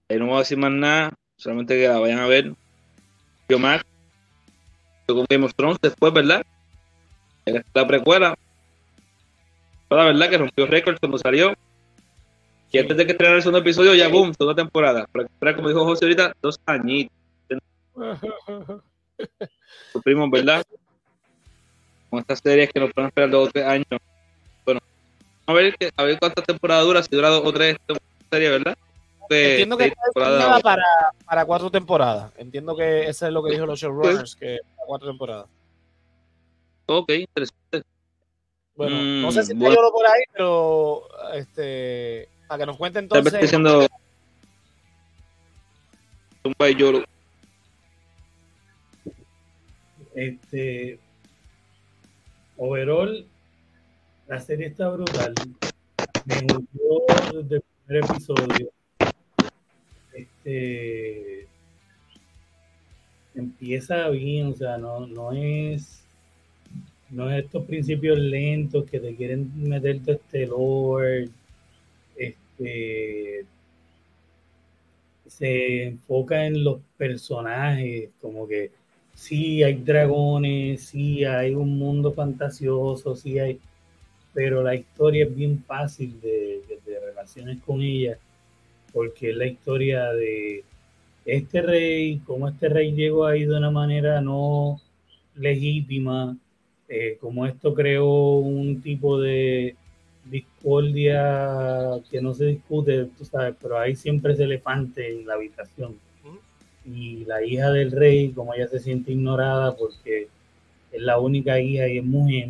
ahí 0.08 0.18
no 0.18 0.26
voy 0.26 0.36
a 0.36 0.38
decir 0.38 0.58
más 0.58 0.72
nada, 0.72 1.12
solamente 1.36 1.78
que 1.78 1.88
la 1.88 1.98
vayan 1.98 2.20
a 2.20 2.26
ver. 2.26 2.52
Yo 3.48 3.58
más, 3.58 3.82
con 5.06 5.26
Game 5.28 5.44
of 5.44 5.54
Thrones 5.54 5.78
después, 5.80 6.12
¿verdad? 6.12 6.44
La 7.74 7.86
precuela. 7.86 8.34
La 9.90 10.04
verdad 10.04 10.30
que 10.30 10.38
rompió 10.38 10.66
récord 10.66 10.98
cuando 10.98 11.18
salió. 11.18 11.54
Y 12.74 12.78
antes 12.78 12.96
de 12.96 13.06
que 13.06 13.12
estrenara 13.12 13.36
el 13.36 13.42
segundo 13.42 13.60
episodio, 13.60 13.94
ya 13.94 14.08
boom, 14.08 14.34
toda 14.34 14.52
temporada. 14.52 15.08
Pero 15.12 15.54
como 15.54 15.68
dijo 15.68 15.84
José 15.84 16.06
ahorita, 16.06 16.34
dos 16.42 16.58
añitos. 16.66 17.14
Sufrimos, 19.92 20.28
¿verdad? 20.28 20.64
Con 22.10 22.18
estas 22.18 22.40
series 22.40 22.72
que 22.72 22.80
nos 22.80 22.92
pueden 22.92 23.10
esperar 23.10 23.30
dos 23.30 23.48
o 23.48 23.52
tres 23.52 23.64
años. 23.64 23.86
Bueno, 24.64 24.80
a 25.46 25.52
ver, 25.52 25.76
a 25.96 26.02
ver 26.02 26.18
cuántas 26.18 26.44
temporadas 26.44 26.84
dura, 26.84 27.02
si 27.04 27.14
dura 27.14 27.28
dos 27.28 27.42
o 27.44 27.52
tres 27.52 27.76
series, 28.28 28.50
¿verdad? 28.50 28.76
Entiendo 29.30 29.76
que 29.76 29.84
está 29.84 30.60
para, 30.60 30.84
para 31.24 31.44
cuatro 31.44 31.70
temporadas. 31.70 32.32
Entiendo 32.36 32.74
que 32.74 33.06
eso 33.06 33.24
es 33.28 33.32
lo 33.32 33.44
que 33.44 33.52
dijo 33.52 33.66
los 33.66 33.78
showrunners, 33.78 34.34
que 34.34 34.58
para 34.74 34.86
cuatro 34.88 35.08
temporadas. 35.08 35.46
Ok, 36.86 37.08
interesante. 37.10 37.84
Bueno, 38.74 38.96
no 38.96 39.30
sé 39.30 39.44
si 39.44 39.54
mm, 39.54 39.62
está 39.64 39.80
por 39.92 40.06
ahí, 40.06 40.22
pero 40.32 41.04
este, 41.34 42.28
para 42.46 42.60
que 42.60 42.66
nos 42.66 42.76
cuente 42.76 42.98
entonces. 42.98 43.24
Tal 43.24 43.40
vez 43.40 43.42
diciendo 43.42 43.86
un 46.44 46.54
Este, 50.14 50.98
overall, 52.56 53.26
la 54.28 54.40
serie 54.40 54.68
está 54.68 54.88
brutal. 54.88 55.34
Me 56.26 56.40
gustó 56.40 57.42
desde 57.42 57.56
el 57.56 57.62
primer 57.86 58.04
episodio. 58.04 58.70
Este 60.12 61.48
empieza 63.34 64.08
bien, 64.10 64.48
o 64.48 64.54
sea, 64.54 64.78
no, 64.78 65.06
no 65.06 65.32
es 65.32 66.04
no 67.10 67.30
es 67.30 67.44
estos 67.44 67.64
principios 67.64 68.18
lentos 68.18 68.88
que 68.90 69.00
te 69.00 69.14
quieren 69.14 69.50
meter 69.56 70.00
todo 70.00 70.16
este 70.16 70.46
lore. 70.46 71.28
Este 72.58 73.46
se 75.26 75.84
enfoca 75.84 76.46
en 76.46 76.62
los 76.62 76.80
personajes, 76.96 78.10
como 78.20 78.46
que 78.46 78.70
sí 79.14 79.62
hay 79.62 79.74
dragones, 79.74 80.82
sí 80.82 81.24
hay 81.24 81.54
un 81.54 81.78
mundo 81.78 82.12
fantasioso, 82.12 83.16
sí 83.16 83.38
hay, 83.38 83.58
pero 84.32 84.62
la 84.62 84.74
historia 84.74 85.24
es 85.24 85.34
bien 85.34 85.62
fácil 85.64 86.20
de, 86.20 86.62
relaciones 87.06 87.58
con 87.64 87.80
ella, 87.80 88.18
porque 88.92 89.30
es 89.30 89.36
la 89.36 89.46
historia 89.46 90.12
de 90.12 90.64
este 91.24 91.62
rey, 91.62 92.20
cómo 92.26 92.48
este 92.48 92.68
rey 92.68 92.92
llegó 92.92 93.26
ahí 93.26 93.44
de 93.44 93.56
una 93.56 93.70
manera 93.70 94.20
no 94.20 94.80
legítima, 95.36 96.36
eh, 96.88 97.16
como 97.20 97.46
esto 97.46 97.74
creó 97.74 98.36
un 98.36 98.82
tipo 98.82 99.20
de 99.20 99.76
discordia 100.24 102.00
que 102.10 102.20
no 102.20 102.34
se 102.34 102.46
discute, 102.46 103.08
tú 103.16 103.24
sabes, 103.24 103.54
pero 103.60 103.78
hay 103.78 103.94
siempre 103.96 104.32
ese 104.32 104.44
elefante 104.44 105.10
en 105.10 105.26
la 105.26 105.34
habitación 105.34 105.96
y 106.84 107.24
la 107.24 107.42
hija 107.42 107.70
del 107.70 107.92
rey, 107.92 108.30
como 108.30 108.54
ella 108.54 108.68
se 108.68 108.78
siente 108.78 109.12
ignorada 109.12 109.74
porque 109.76 110.28
es 110.92 111.02
la 111.02 111.18
única 111.18 111.58
hija 111.60 111.88
y 111.88 111.98
es 111.98 112.04
mujer, 112.04 112.48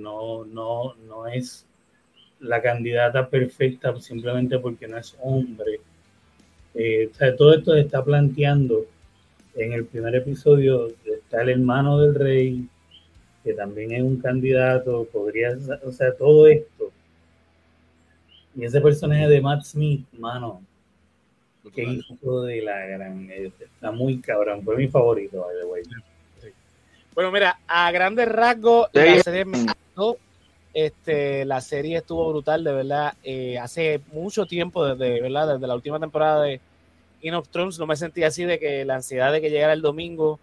no, 0.00 0.44
no, 0.44 0.94
no 1.08 1.26
es 1.26 1.66
la 2.38 2.62
candidata 2.62 3.28
perfecta 3.28 3.98
simplemente 4.00 4.58
porque 4.58 4.86
no 4.86 4.98
es 4.98 5.16
hombre. 5.20 5.80
Eh, 6.74 7.10
todo 7.36 7.54
esto 7.54 7.72
se 7.72 7.80
está 7.80 8.04
planteando 8.04 8.84
en 9.56 9.72
el 9.72 9.84
primer 9.84 10.14
episodio, 10.14 10.88
está 11.04 11.42
el 11.42 11.50
hermano 11.50 11.98
del 11.98 12.14
rey, 12.14 12.68
que 13.42 13.54
también 13.54 13.92
es 13.92 14.02
un 14.02 14.20
candidato, 14.20 15.06
podría, 15.12 15.56
o 15.84 15.92
sea, 15.92 16.14
todo 16.14 16.46
esto. 16.46 16.90
Y 18.54 18.64
ese 18.64 18.80
personaje 18.80 19.28
de 19.28 19.40
Matt 19.40 19.62
Smith, 19.62 20.06
mano, 20.18 20.62
Qué 21.74 21.82
hijo 21.84 22.42
de 22.42 22.62
la 22.62 22.86
gran. 22.86 23.30
Está 23.30 23.92
muy 23.92 24.18
cabrón. 24.20 24.62
Fue 24.64 24.76
mi 24.76 24.88
favorito, 24.88 25.44
by 25.46 25.56
the 25.60 25.66
way. 25.66 25.82
Bueno, 27.14 27.30
mira, 27.30 27.58
a 27.66 27.90
grandes 27.92 28.28
rasgos, 28.28 28.88
la 28.92 29.22
serie 29.22 29.44
me 29.44 29.66
Este, 30.72 31.44
la 31.44 31.60
serie 31.60 31.98
estuvo 31.98 32.30
brutal, 32.30 32.64
de 32.64 32.72
verdad. 32.72 33.14
Eh, 33.22 33.58
hace 33.58 34.00
mucho 34.12 34.46
tiempo, 34.46 34.86
desde, 34.86 35.20
¿verdad? 35.20 35.54
desde 35.54 35.66
la 35.66 35.74
última 35.74 36.00
temporada 36.00 36.44
de 36.44 36.60
Game 37.22 37.36
of 37.36 37.48
Thrones, 37.48 37.78
no 37.78 37.86
me 37.86 37.96
sentía 37.96 38.28
así 38.28 38.44
de 38.44 38.58
que 38.58 38.84
la 38.84 38.96
ansiedad 38.96 39.32
de 39.32 39.40
que 39.40 39.50
llegara 39.50 39.72
el 39.72 39.82
domingo, 39.82 40.40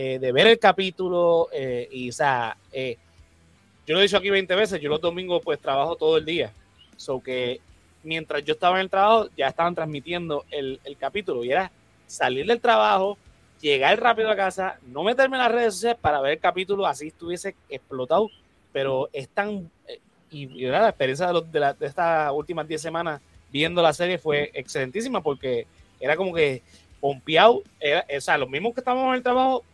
eh, 0.00 0.20
de 0.20 0.30
ver 0.30 0.46
el 0.46 0.60
capítulo, 0.60 1.48
eh, 1.52 1.88
y 1.90 2.08
o 2.08 2.12
sea, 2.12 2.56
yo 2.72 3.94
lo 3.94 3.98
he 3.98 4.02
dicho 4.04 4.16
aquí 4.16 4.30
20 4.30 4.54
veces, 4.54 4.80
yo 4.80 4.88
los 4.88 5.00
domingos 5.00 5.42
pues 5.44 5.58
trabajo 5.58 5.96
todo 5.96 6.18
el 6.18 6.24
día. 6.24 6.52
So 6.96 7.20
que 7.20 7.60
mientras 8.04 8.44
yo 8.44 8.54
estaba 8.54 8.76
en 8.76 8.82
el 8.82 8.90
trabajo, 8.90 9.28
ya 9.36 9.48
estaban 9.48 9.74
transmitiendo 9.74 10.44
el, 10.52 10.78
capítulo 11.00 11.42
y 11.42 11.50
era 11.50 11.72
salir 12.06 12.46
del 12.46 12.60
trabajo, 12.60 13.18
llegar 13.60 14.00
rápido 14.00 14.30
a 14.30 14.36
casa, 14.36 14.78
no 14.86 15.02
meterme 15.02 15.36
en 15.36 15.42
las 15.42 15.50
redes 15.50 15.74
sociales 15.74 15.98
para 16.00 16.20
ver 16.20 16.34
el 16.34 16.38
capítulo 16.38 16.86
así 16.86 17.08
estuviese 17.08 17.56
explotado, 17.68 18.30
pero 18.72 19.08
es 19.12 19.28
tan... 19.28 19.68
Eh, 19.88 19.98
y, 20.30 20.46
la 20.46 20.90
experiencia 20.90 21.32
de, 21.32 21.74
de, 21.76 21.86
estas 21.86 22.30
últimas 22.32 22.68
10 22.68 22.80
semanas 22.80 23.20
viendo 23.50 23.82
la 23.82 23.92
serie 23.92 24.16
fue 24.16 24.52
excelentísima 24.54 25.20
porque 25.24 25.66
era 25.98 26.14
como 26.14 26.32
que 26.32 26.62
pompeado, 27.00 27.64
era, 27.80 28.06
o 28.16 28.20
sea, 28.20 28.38
los 28.38 28.48
mismos 28.48 28.74
que 28.74 28.80
estábamos 28.80 29.08
en 29.08 29.14
el 29.14 29.22
trabajo, 29.24 29.64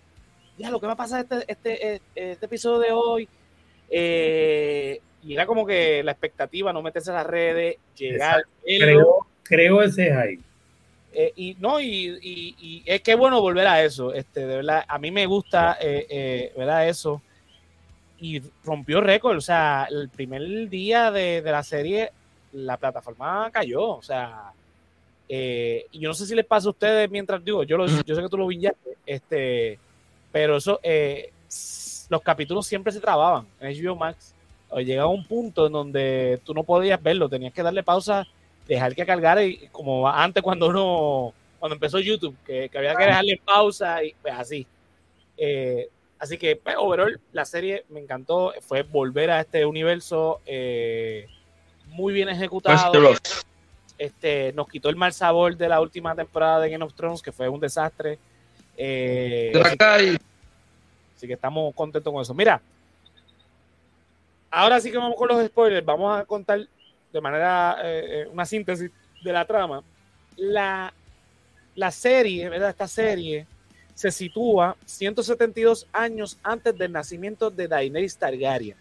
ya 0.58 0.70
lo 0.70 0.80
que 0.80 0.86
va 0.86 0.92
a 0.92 0.96
pasar 0.96 1.20
este, 1.20 1.44
este, 1.48 1.94
este, 1.94 2.32
este 2.32 2.46
episodio 2.46 2.78
de 2.78 2.92
hoy, 2.92 3.28
eh, 3.90 5.00
y 5.22 5.34
era 5.34 5.46
como 5.46 5.66
que 5.66 6.02
la 6.02 6.12
expectativa, 6.12 6.72
no 6.72 6.82
meterse 6.82 7.10
en 7.10 7.16
las 7.16 7.26
redes, 7.26 7.76
llegar. 7.96 8.44
Creo, 8.62 9.26
creo 9.42 9.82
ese 9.82 10.08
es 10.08 10.16
ahí. 10.16 10.40
Eh, 11.16 11.32
y 11.36 11.56
no, 11.60 11.80
y, 11.80 12.82
es 12.84 13.00
que 13.00 13.14
bueno 13.14 13.40
volver 13.40 13.66
a 13.68 13.84
eso, 13.84 14.12
este, 14.12 14.40
de 14.46 14.56
verdad, 14.56 14.84
a 14.86 14.98
mí 14.98 15.12
me 15.12 15.26
gusta, 15.26 15.78
eh, 15.80 16.06
eh, 16.10 16.52
¿verdad? 16.56 16.88
Eso. 16.88 17.22
Y 18.18 18.42
rompió 18.64 19.00
récord, 19.00 19.36
o 19.36 19.40
sea, 19.40 19.86
el 19.88 20.08
primer 20.08 20.68
día 20.68 21.12
de, 21.12 21.40
la 21.42 21.62
serie, 21.62 22.10
la 22.52 22.76
plataforma 22.76 23.48
cayó, 23.52 23.90
o 23.90 24.02
sea, 24.02 24.52
y 25.28 25.98
yo 25.98 26.08
no 26.08 26.14
sé 26.14 26.26
si 26.26 26.34
les 26.34 26.46
pasa 26.46 26.68
a 26.68 26.70
ustedes 26.70 27.10
mientras 27.10 27.44
digo, 27.44 27.62
yo, 27.62 27.86
yo 27.86 28.14
sé 28.14 28.22
que 28.22 28.28
tú 28.28 28.36
lo 28.36 28.46
viñaste, 28.46 28.96
este, 29.06 29.78
pero 30.34 30.56
eso, 30.56 30.80
los 32.08 32.22
capítulos 32.22 32.66
siempre 32.66 32.92
se 32.92 32.98
trababan 32.98 33.46
en 33.60 33.72
HBO 33.72 33.94
Max 33.94 34.34
llegaba 34.82 35.08
un 35.08 35.24
punto 35.24 35.66
en 35.66 35.72
donde 35.72 36.40
tú 36.44 36.54
no 36.54 36.64
podías 36.64 37.00
verlo, 37.02 37.28
tenías 37.28 37.52
que 37.52 37.62
darle 37.62 37.82
pausa, 37.82 38.26
dejar 38.66 38.94
que 38.94 39.06
cargara, 39.06 39.44
y 39.44 39.68
como 39.68 40.08
antes 40.08 40.42
cuando 40.42 40.66
uno, 40.68 41.34
cuando 41.58 41.74
empezó 41.74 41.98
YouTube, 41.98 42.36
que, 42.44 42.70
había 42.74 42.94
que 42.94 43.04
dejarle 43.04 43.40
pausa 43.44 44.02
y 44.02 44.14
pues 44.20 44.34
así. 44.34 44.66
Eh, 45.36 45.88
así 46.18 46.38
que, 46.38 46.56
pues, 46.56 46.76
overall, 46.78 47.20
la 47.32 47.44
serie 47.44 47.84
me 47.88 48.00
encantó, 48.00 48.52
fue 48.60 48.82
volver 48.82 49.30
a 49.30 49.40
este 49.40 49.64
universo 49.64 50.40
eh, 50.46 51.28
muy 51.86 52.12
bien 52.12 52.28
ejecutado. 52.28 52.92
Este, 53.96 54.52
nos 54.54 54.66
quitó 54.68 54.88
el 54.88 54.96
mal 54.96 55.12
sabor 55.12 55.56
de 55.56 55.68
la 55.68 55.80
última 55.80 56.16
temporada 56.16 56.60
de 56.60 56.70
Game 56.70 56.84
of 56.84 56.94
Thrones, 56.94 57.22
que 57.22 57.30
fue 57.30 57.48
un 57.48 57.60
desastre. 57.60 58.18
Eh, 58.76 59.52
así 61.16 61.26
que 61.26 61.32
estamos 61.34 61.74
contentos 61.74 62.12
con 62.12 62.22
eso. 62.22 62.34
Mira, 62.34 62.60
ahora 64.50 64.80
sí 64.80 64.90
que 64.90 64.98
vamos 64.98 65.16
con 65.16 65.28
los 65.28 65.46
spoilers. 65.46 65.84
Vamos 65.84 66.18
a 66.18 66.24
contar 66.24 66.66
de 67.12 67.20
manera 67.20 67.78
eh, 67.82 68.22
eh, 68.22 68.28
una 68.32 68.44
síntesis 68.44 68.90
de 69.22 69.32
la 69.32 69.44
trama. 69.44 69.82
La, 70.36 70.92
la 71.74 71.90
serie, 71.90 72.48
¿verdad? 72.48 72.70
Esta 72.70 72.88
serie 72.88 73.46
se 73.94 74.10
sitúa 74.10 74.76
172 74.84 75.86
años 75.92 76.38
antes 76.42 76.76
del 76.76 76.92
nacimiento 76.92 77.50
de 77.50 77.68
Daenerys 77.68 78.16
Targaryen. 78.16 78.76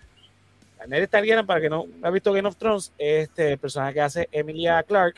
Daenerys 0.79 1.09
Targaryen, 1.09 1.45
para 1.45 1.61
que 1.61 1.69
no 1.69 1.85
ha 2.01 2.09
visto 2.09 2.33
Game 2.33 2.47
of 2.47 2.55
Thrones, 2.55 2.91
es 2.97 3.29
este 3.29 3.57
personaje 3.57 3.93
que 3.93 4.01
hace 4.01 4.29
Emilia 4.31 4.81
Clark, 4.83 5.15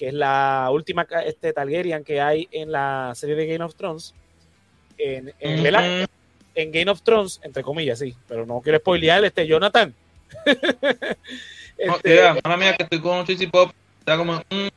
que 0.00 0.08
es 0.08 0.14
la 0.14 0.70
última 0.72 1.06
este, 1.26 1.52
Targaryen 1.52 2.02
que 2.04 2.22
hay 2.22 2.48
en 2.52 2.72
la 2.72 3.12
serie 3.14 3.36
de 3.36 3.46
Game 3.46 3.62
of 3.62 3.74
Thrones. 3.74 4.14
En, 4.96 5.34
en, 5.38 6.06
en 6.54 6.72
Game 6.72 6.90
of 6.90 7.02
Thrones, 7.02 7.38
entre 7.42 7.62
comillas, 7.62 7.98
sí, 7.98 8.16
pero 8.26 8.46
no 8.46 8.62
quiero 8.62 8.78
spoilear 8.78 9.22
este 9.26 9.46
Jonathan. 9.46 9.94
este, 11.76 12.32
mía, 12.56 12.76
que 12.78 12.84
estoy 12.84 13.00
con 13.02 13.26
Cheesy 13.26 13.48
Pop, 13.48 13.72
está 13.98 14.16
como, 14.16 14.36
mm, 14.38 14.68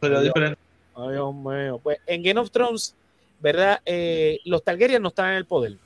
pero 0.00 0.22
diferente. 0.22 0.58
Ay, 0.96 1.10
Dios 1.12 1.34
mío. 1.34 1.78
Pues 1.82 1.98
en 2.06 2.22
Game 2.22 2.40
of 2.40 2.50
Thrones, 2.50 2.94
¿verdad? 3.38 3.82
Eh, 3.84 4.40
los 4.46 4.64
Targaryen 4.64 5.02
no 5.02 5.08
están 5.08 5.32
en 5.32 5.36
el 5.36 5.44
poder. 5.44 5.76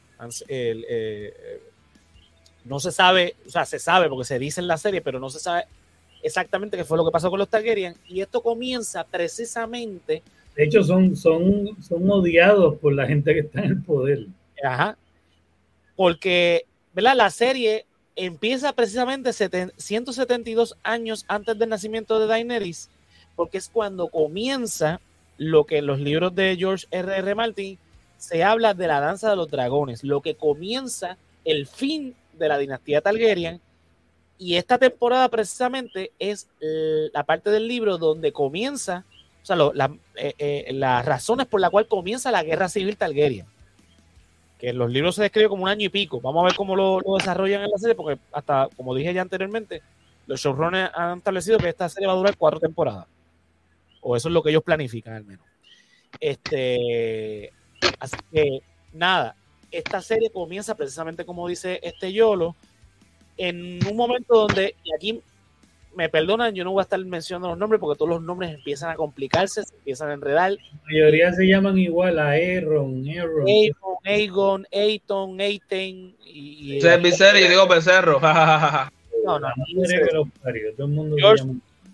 Eh, 0.46 1.60
no 2.64 2.78
se 2.78 2.92
sabe, 2.92 3.34
o 3.44 3.50
sea, 3.50 3.64
se 3.64 3.80
sabe 3.80 4.08
porque 4.08 4.24
se 4.24 4.38
dice 4.38 4.60
en 4.60 4.68
la 4.68 4.78
serie, 4.78 5.00
pero 5.00 5.18
no 5.18 5.30
se 5.30 5.40
sabe 5.40 5.64
exactamente 6.22 6.76
qué 6.76 6.84
fue 6.84 6.96
lo 6.96 7.04
que 7.04 7.10
pasó 7.10 7.30
con 7.30 7.38
los 7.38 7.48
Targaryen. 7.48 7.94
Y 8.06 8.20
esto 8.20 8.42
comienza 8.42 9.04
precisamente. 9.04 10.22
De 10.56 10.64
hecho, 10.64 10.82
son, 10.82 11.16
son, 11.16 11.76
son 11.82 12.10
odiados 12.10 12.76
por 12.78 12.94
la 12.94 13.06
gente 13.06 13.34
que 13.34 13.40
está 13.40 13.60
en 13.60 13.70
el 13.70 13.82
poder. 13.82 14.26
Ajá. 14.62 14.96
Porque, 15.96 16.66
¿verdad? 16.94 17.16
La 17.16 17.30
serie 17.30 17.86
empieza 18.16 18.72
precisamente 18.72 19.32
172 19.32 20.76
años 20.82 21.24
antes 21.28 21.58
del 21.58 21.68
nacimiento 21.68 22.20
de 22.20 22.26
Daenerys, 22.26 22.90
porque 23.36 23.58
es 23.58 23.68
cuando 23.68 24.08
comienza 24.08 25.00
lo 25.38 25.64
que 25.64 25.78
en 25.78 25.86
los 25.86 26.00
libros 26.00 26.34
de 26.34 26.56
George 26.56 26.86
R. 26.90 27.16
R. 27.16 27.34
Martin 27.34 27.78
se 28.18 28.44
habla 28.44 28.74
de 28.74 28.86
la 28.86 29.00
danza 29.00 29.30
de 29.30 29.36
los 29.36 29.50
dragones, 29.50 30.04
lo 30.04 30.20
que 30.20 30.34
comienza 30.34 31.16
el 31.44 31.66
fin 31.66 32.14
de 32.38 32.48
la 32.48 32.58
dinastía 32.58 33.00
Targaryen. 33.00 33.60
Y 34.38 34.56
esta 34.56 34.78
temporada 34.78 35.28
precisamente 35.28 36.12
es 36.18 36.48
la 36.60 37.24
parte 37.24 37.50
del 37.50 37.68
libro 37.68 37.98
donde 37.98 38.32
comienza, 38.32 39.04
o 39.42 39.46
sea, 39.46 39.56
eh, 40.16 40.34
eh, 40.38 40.72
las 40.72 41.04
razones 41.04 41.46
por 41.46 41.60
las 41.60 41.70
cuales 41.70 41.88
comienza 41.88 42.30
la 42.30 42.42
guerra 42.42 42.68
civil 42.68 42.96
Targaryen. 42.96 43.46
Que 44.58 44.70
en 44.70 44.78
los 44.78 44.90
libros 44.90 45.16
se 45.16 45.22
describe 45.22 45.48
como 45.48 45.64
un 45.64 45.68
año 45.68 45.86
y 45.86 45.90
pico. 45.90 46.20
Vamos 46.20 46.42
a 46.42 46.46
ver 46.46 46.56
cómo 46.56 46.76
lo, 46.76 47.00
desarrollan 47.18 47.62
en 47.62 47.70
la 47.70 47.78
serie, 47.78 47.94
porque 47.94 48.20
hasta, 48.32 48.68
como 48.76 48.94
dije 48.94 49.12
ya 49.14 49.22
anteriormente, 49.22 49.82
los 50.26 50.40
showrunners 50.40 50.92
han 50.94 51.18
establecido 51.18 51.58
que 51.58 51.68
esta 51.68 51.88
serie 51.88 52.06
va 52.06 52.14
a 52.14 52.16
durar 52.16 52.36
cuatro 52.36 52.60
temporadas. 52.60 53.06
O 54.00 54.16
eso 54.16 54.28
es 54.28 54.34
lo 54.34 54.42
que 54.42 54.50
ellos 54.50 54.62
planifican 54.62 55.14
al 55.14 55.24
menos. 55.24 55.46
Este, 56.20 57.52
así 57.98 58.16
que 58.32 58.62
nada, 58.92 59.36
esta 59.70 60.00
serie 60.02 60.30
comienza 60.30 60.76
precisamente 60.76 61.24
como 61.24 61.48
dice 61.48 61.80
este 61.82 62.12
Yolo, 62.12 62.54
en 63.36 63.78
un 63.86 63.96
momento 63.96 64.34
donde, 64.34 64.74
y 64.84 64.94
aquí 64.94 65.22
me 65.94 66.08
perdonan, 66.08 66.54
yo 66.54 66.64
no 66.64 66.72
voy 66.72 66.80
a 66.80 66.84
estar 66.84 67.02
mencionando 67.04 67.48
los 67.48 67.58
nombres 67.58 67.80
porque 67.80 67.98
todos 67.98 68.08
los 68.08 68.22
nombres 68.22 68.54
empiezan 68.54 68.90
a 68.90 68.94
complicarse, 68.94 69.62
se 69.64 69.74
empiezan 69.74 70.10
a 70.10 70.14
enredar. 70.14 70.52
La 70.52 70.58
mayoría 70.86 71.32
se 71.32 71.46
llaman 71.46 71.78
igual 71.78 72.18
a 72.18 72.30
Aaron, 72.30 73.04
Aaron. 73.08 73.46
Aaron, 73.48 73.96
Aegon, 74.04 74.66
Aiton, 74.72 75.40
Aiten 75.40 76.14
y... 76.24 76.78
y 76.78 77.48
digo 77.48 77.66
Becerro. 77.68 78.20
no, 79.24 79.38
no, 79.38 79.48
George, 81.18 81.44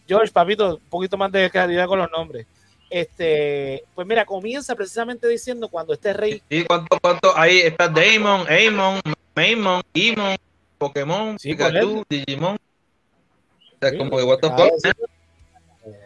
George, 0.06 0.32
papito, 0.32 0.76
un 0.76 0.80
poquito 0.88 1.16
más 1.16 1.30
de 1.32 1.50
claridad 1.50 1.86
con 1.86 1.98
los 1.98 2.10
nombres. 2.10 2.46
Este, 2.90 3.84
pues 3.94 4.06
mira, 4.06 4.24
comienza 4.24 4.74
precisamente 4.74 5.28
diciendo 5.28 5.68
cuando 5.68 5.92
este 5.92 6.14
rey. 6.14 6.42
¿Y 6.48 6.64
cuánto, 6.64 6.98
cuánto? 7.00 7.36
Ahí 7.36 7.58
está 7.58 7.88
Damon, 7.88 8.46
Amon, 8.48 9.00
Maimon, 9.34 9.82
Imon, 9.92 10.36
Pokémon, 10.78 11.38
sí, 11.38 11.50
Pikachu, 11.50 12.04
Digimon. 12.08 12.56
O 12.56 13.78
sea, 13.80 13.96
como 13.96 14.16
que 14.16 14.22
what 14.22 14.38
the 14.38 14.48
fuck. 14.48 14.72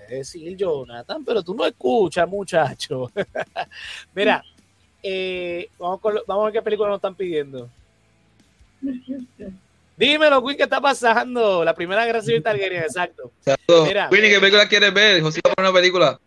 Decir 0.08 0.56
Jonathan, 0.56 1.24
pero 1.24 1.42
tú 1.42 1.54
no 1.54 1.64
escuchas, 1.64 2.28
muchacho. 2.28 3.10
mira, 4.14 4.44
eh, 5.02 5.68
vamos, 5.78 6.00
con 6.00 6.18
vamos 6.26 6.42
a 6.42 6.44
ver 6.46 6.52
qué 6.52 6.62
película 6.62 6.88
nos 6.88 6.98
están 6.98 7.14
pidiendo. 7.14 7.68
Dímelo, 9.96 10.44
Quinn, 10.44 10.56
¿qué 10.56 10.64
está 10.64 10.80
pasando? 10.80 11.64
La 11.64 11.74
primera 11.74 12.04
guerra 12.04 12.22
civil 12.22 12.42
Targaryen, 12.42 12.82
exacto. 12.82 13.30
exacto. 13.38 13.84
Mira, 13.86 14.08
¿qué 14.10 14.40
película 14.40 14.68
quieres 14.68 14.92
ver? 14.92 15.22
José 15.22 15.40
va 15.44 15.52
a 15.52 15.54
poner 15.54 15.70
una 15.70 15.78
película. 15.78 16.20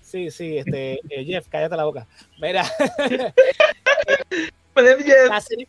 Sí, 0.00 0.30
sí, 0.30 0.58
este, 0.58 1.00
eh, 1.08 1.24
Jeff, 1.24 1.46
cállate 1.48 1.76
la 1.76 1.84
boca. 1.84 2.06
Mira. 2.40 2.64
la, 4.74 5.40
serie, 5.40 5.66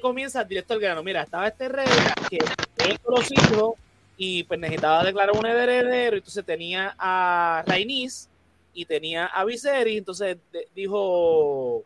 comienza 0.00 0.44
directo 0.44 0.74
al 0.74 0.80
grano. 0.80 1.02
Mira, 1.02 1.22
estaba 1.22 1.48
este 1.48 1.68
rey 1.68 1.86
que 2.28 2.38
él 2.84 2.98
los 3.08 3.30
hijos 3.30 3.74
y 4.16 4.42
pues 4.44 4.58
necesitaba 4.58 5.04
declarar 5.04 5.36
un 5.36 5.46
heredero. 5.46 6.16
Entonces 6.16 6.44
tenía 6.44 6.94
a 6.98 7.62
Rainis 7.66 8.28
y 8.74 8.84
tenía 8.84 9.26
a 9.26 9.44
Viserys. 9.44 9.98
Entonces 9.98 10.38
dijo: 10.74 11.84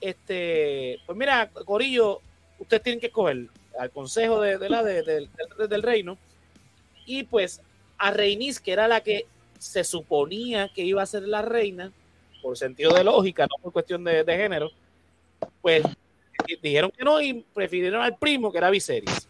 este, 0.00 1.00
Pues 1.06 1.18
mira, 1.18 1.50
Corillo, 1.64 2.20
ustedes 2.58 2.82
tienen 2.82 3.00
que 3.00 3.06
escoger 3.06 3.48
al 3.78 3.90
consejo 3.90 4.40
de, 4.40 4.68
la, 4.68 4.82
del 4.82 5.82
reino. 5.82 6.16
Y 7.06 7.24
pues 7.24 7.60
a 7.98 8.10
Rainis, 8.10 8.60
que 8.60 8.72
era 8.72 8.88
la 8.88 9.00
que 9.00 9.26
se 9.58 9.82
suponía 9.82 10.68
que 10.68 10.82
iba 10.82 11.02
a 11.02 11.06
ser 11.06 11.22
la 11.22 11.42
reina, 11.42 11.90
por 12.42 12.58
sentido 12.58 12.92
de 12.92 13.02
lógica, 13.02 13.46
no 13.46 13.56
por 13.62 13.72
cuestión 13.72 14.04
de, 14.04 14.24
género, 14.26 14.70
pues 15.62 15.82
dijeron 16.62 16.90
que 16.96 17.04
no 17.04 17.20
y 17.20 17.44
prefirieron 17.54 18.02
al 18.02 18.16
primo, 18.16 18.52
que 18.52 18.58
era 18.58 18.70
Viserys. 18.70 19.28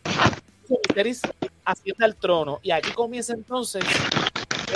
Viserys 0.89 1.23
asciende 1.65 2.05
al 2.05 2.17
trono 2.17 2.61
y 2.63 2.71
aquí 2.71 2.93
comienza 2.93 3.33
entonces 3.33 3.85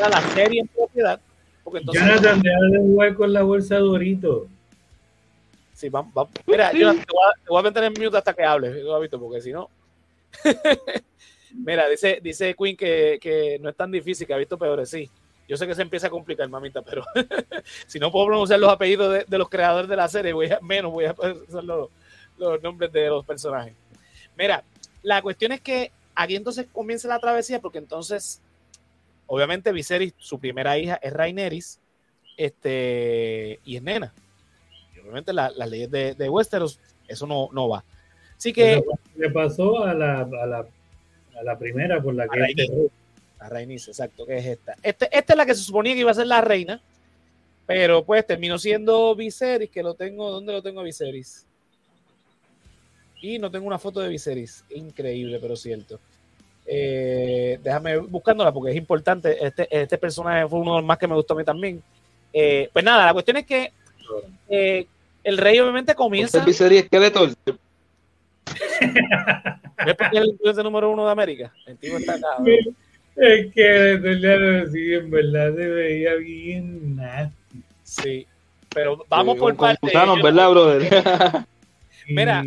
la 0.07 0.23
serie 0.31 0.61
en 0.61 0.69
propiedad. 0.69 1.21
Porque 1.65 1.81
entonces, 1.81 2.03
Jonathan, 2.03 2.41
de 2.41 2.79
hueco 2.79 3.25
en 3.25 3.33
la 3.33 3.43
bolsa 3.43 3.75
de 3.75 3.81
Dorito. 3.81 4.47
Sí, 5.75 5.89
vamos, 5.89 6.13
vamos. 6.15 6.33
Mira, 6.47 6.73
yo 6.73 6.93
te 6.93 7.05
voy, 7.49 7.61
a, 7.61 7.63
meter 7.63 7.85
en 7.85 7.93
mute 7.93 8.17
hasta 8.17 8.35
que 8.35 8.43
hable, 8.43 8.83
porque 9.11 9.41
si 9.41 9.53
no. 9.53 9.71
Mira, 11.55 11.89
dice, 11.89 12.21
dice 12.23 12.55
Queen 12.55 12.77
que, 12.77 13.19
que, 13.21 13.59
no 13.61 13.69
es 13.69 13.77
tan 13.77 13.91
difícil, 13.91 14.27
que 14.27 14.35
ha 14.35 14.39
visto 14.39 14.59
peores, 14.59 14.91
sí. 14.91 15.09
Yo 15.49 15.57
sé 15.57 15.67
que 15.67 15.75
se 15.75 15.83
empieza 15.83 16.09
a 16.09 16.11
complicar, 16.11 16.49
mamita, 16.49 16.83
pero 16.83 17.05
si 17.87 17.99
no 17.99 18.11
puedo 18.11 18.27
pronunciar 18.27 18.61
los 18.61 18.71
apellidos 18.71 19.25
de, 19.27 19.39
los 19.39 19.49
creadores 19.49 19.89
de 19.89 19.97
la 19.97 20.09
serie, 20.09 20.33
voy 20.33 20.51
a, 20.51 20.59
menos 20.61 20.93
voy 20.93 21.07
a 21.07 21.15
pronunciar 21.15 21.65
los, 21.65 21.89
nombres 22.63 22.93
de 22.93 23.09
los 23.09 23.25
personajes. 23.25 23.75
Mira, 24.37 24.63
la 25.03 25.23
cuestión 25.23 25.53
es 25.53 25.61
que 25.61 25.91
aquí 26.15 26.37
entonces 26.37 26.67
comienza 26.73 27.09
la 27.09 27.19
travesía, 27.19 27.61
porque 27.61 27.79
entonces, 27.79 28.41
obviamente, 29.27 29.73
Viserys, 29.73 30.15
su 30.19 30.39
primera 30.39 30.79
hija 30.79 30.99
es 31.03 31.13
Raineris, 31.13 31.81
este, 32.37 33.61
y 33.65 33.77
es 33.77 33.83
nena. 33.83 34.13
Y 34.95 35.01
obviamente 35.01 35.33
las 35.33 35.57
leyes 35.69 35.91
de, 35.91 36.31
Westeros, 36.31 36.79
eso 37.07 37.27
no, 37.27 37.49
no 37.53 37.69
va. 37.69 37.85
Así 38.37 38.53
que. 38.53 38.83
Le 39.17 39.31
pasó 39.31 39.85
a 39.85 39.95
la, 39.95 40.21
a 40.21 41.43
la, 41.43 41.59
primera 41.59 42.01
por 42.01 42.15
la 42.15 42.29
que. 42.29 42.39
La 43.41 43.49
reinicia, 43.49 43.91
exacto, 43.91 44.27
que 44.27 44.39
es 44.39 44.47
esta. 44.47 44.77
Este, 44.83 45.09
esta 45.17 45.33
es 45.33 45.37
la 45.37 45.47
que 45.47 45.55
se 45.55 45.63
suponía 45.63 45.95
que 45.95 46.01
iba 46.01 46.11
a 46.11 46.15
ser 46.15 46.27
la 46.27 46.41
reina, 46.41 46.81
pero 47.67 48.05
pues 48.05 48.27
terminó 48.27 48.59
siendo 48.59 49.15
Viserys, 49.15 49.71
que 49.71 49.83
lo 49.83 49.95
tengo, 49.95 50.31
¿dónde 50.31 50.53
lo 50.53 50.63
tengo 50.63 50.81
a 50.81 50.85
Viserys? 50.85 51.48
Y 53.21 53.39
no 53.39 53.51
tengo 53.51 53.67
una 53.67 53.79
foto 53.79 54.01
de 54.01 54.09
Viserys, 54.09 54.65
increíble, 54.71 55.39
pero 55.41 55.57
cierto. 55.57 55.99
Eh, 56.71 57.59
déjame 57.63 57.97
buscándola 57.97 58.53
porque 58.53 58.71
es 58.71 58.77
importante. 58.77 59.45
Este, 59.45 59.67
este 59.71 59.97
personaje 59.99 60.47
fue 60.47 60.61
uno 60.61 60.75
de 60.75 60.81
los 60.81 60.87
más 60.87 60.99
que 60.99 61.09
me 61.09 61.15
gustó 61.15 61.35
a 61.35 61.39
mí 61.39 61.45
también. 61.45 61.83
Eh, 62.33 62.69
pues 62.73 62.85
nada, 62.85 63.07
la 63.07 63.13
cuestión 63.13 63.39
es 63.39 63.47
que 63.47 63.73
eh, 64.49 64.87
el 65.25 65.39
rey 65.39 65.59
obviamente 65.61 65.95
comienza. 65.95 66.45
Viserys 66.45 66.85
Skeletor. 66.85 67.31
¿Ves 69.85 69.95
por 69.97 70.11
qué 70.11 70.19
el 70.19 70.29
influencer 70.29 70.65
número 70.65 70.91
uno 70.91 71.07
de 71.07 71.13
América? 71.13 71.53
El 71.67 71.77
tipo 71.79 71.97
está 71.97 72.15
acá. 72.15 72.37
Es 73.17 73.53
que 73.53 74.69
sí, 74.71 74.95
en 74.95 75.11
verdad 75.11 75.55
se 75.55 75.67
veía 75.67 76.15
bien 76.15 76.97
nasty. 76.97 77.63
Sí, 77.83 78.27
pero 78.75 79.05
vamos 79.09 79.39
por 79.39 79.57
partes. 79.57 79.93
¿verdad, 80.23 80.51
brother? 80.51 80.89
Mira, 82.09 82.45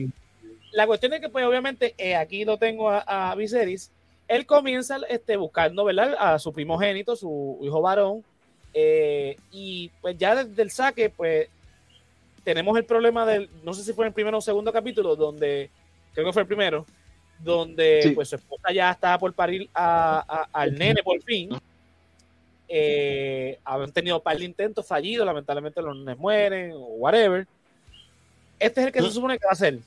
la 0.72 0.88
cuestión 0.88 1.14
es 1.14 1.22
que, 1.22 1.30
pues, 1.30 1.46
obviamente, 1.46 1.94
eh, 1.98 2.16
aquí 2.16 2.46
lo 2.46 2.58
tengo 2.58 2.90
a, 2.90 3.34
Viserys. 3.36 3.92
Él 4.28 4.46
comienza 4.46 4.98
este, 5.10 5.36
buscando, 5.36 5.84
¿verdad? 5.84 6.16
A 6.18 6.40
su 6.40 6.54
primogénito, 6.54 7.16
su 7.16 7.60
hijo 7.62 7.82
varón. 7.82 8.24
Eh, 8.74 9.36
y 9.52 9.90
pues 10.02 10.18
ya 10.18 10.44
desde 10.44 10.62
el 10.62 10.72
saque, 10.72 11.10
pues, 11.10 11.50
tenemos 12.44 12.78
el 12.78 12.86
problema 12.86 13.26
del, 13.26 13.50
no 13.64 13.74
sé 13.74 13.84
si 13.84 13.94
fue 13.94 14.06
en 14.06 14.08
el 14.08 14.14
primero 14.14 14.38
o 14.38 14.42
segundo 14.42 14.72
capítulo, 14.72 15.16
donde, 15.16 15.70
creo 16.14 16.26
que 16.26 16.34
fue 16.34 16.44
el 16.44 16.48
primero, 16.48 16.86
donde 17.40 18.12
pues 18.16 18.30
su 18.30 18.36
esposa 18.36 18.72
ya 18.72 18.92
estaba 18.92 19.18
por 19.18 19.34
parir 19.34 19.70
a, 19.74 20.48
al 20.52 20.74
nene 20.78 21.04
por 21.04 21.22
fin. 21.22 21.50
Eh, 22.68 23.60
habían 23.66 23.92
tenido 23.92 24.18
un 24.18 24.24
par 24.24 24.38
de 24.38 24.46
intentos 24.46 24.88
fallidos, 24.88 25.26
lamentablemente 25.26 25.82
los 25.82 25.96
nenes 25.98 26.18
mueren 26.18 26.72
o 26.72 26.78
whatever. 26.78 27.46
Este 28.58 28.82
es 28.82 28.88
el 28.88 28.94
que 28.94 29.02
se 29.02 29.12
supone 29.12 29.38
que 29.38 29.46
va 29.46 29.52
a 29.52 29.56
ser. 29.56 29.80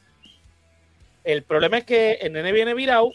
El 1.25 1.43
problema 1.43 1.79
es 1.79 1.85
que 1.85 2.12
el 2.14 2.33
nene 2.33 2.53
viene 2.53 2.75
virado. 2.75 3.11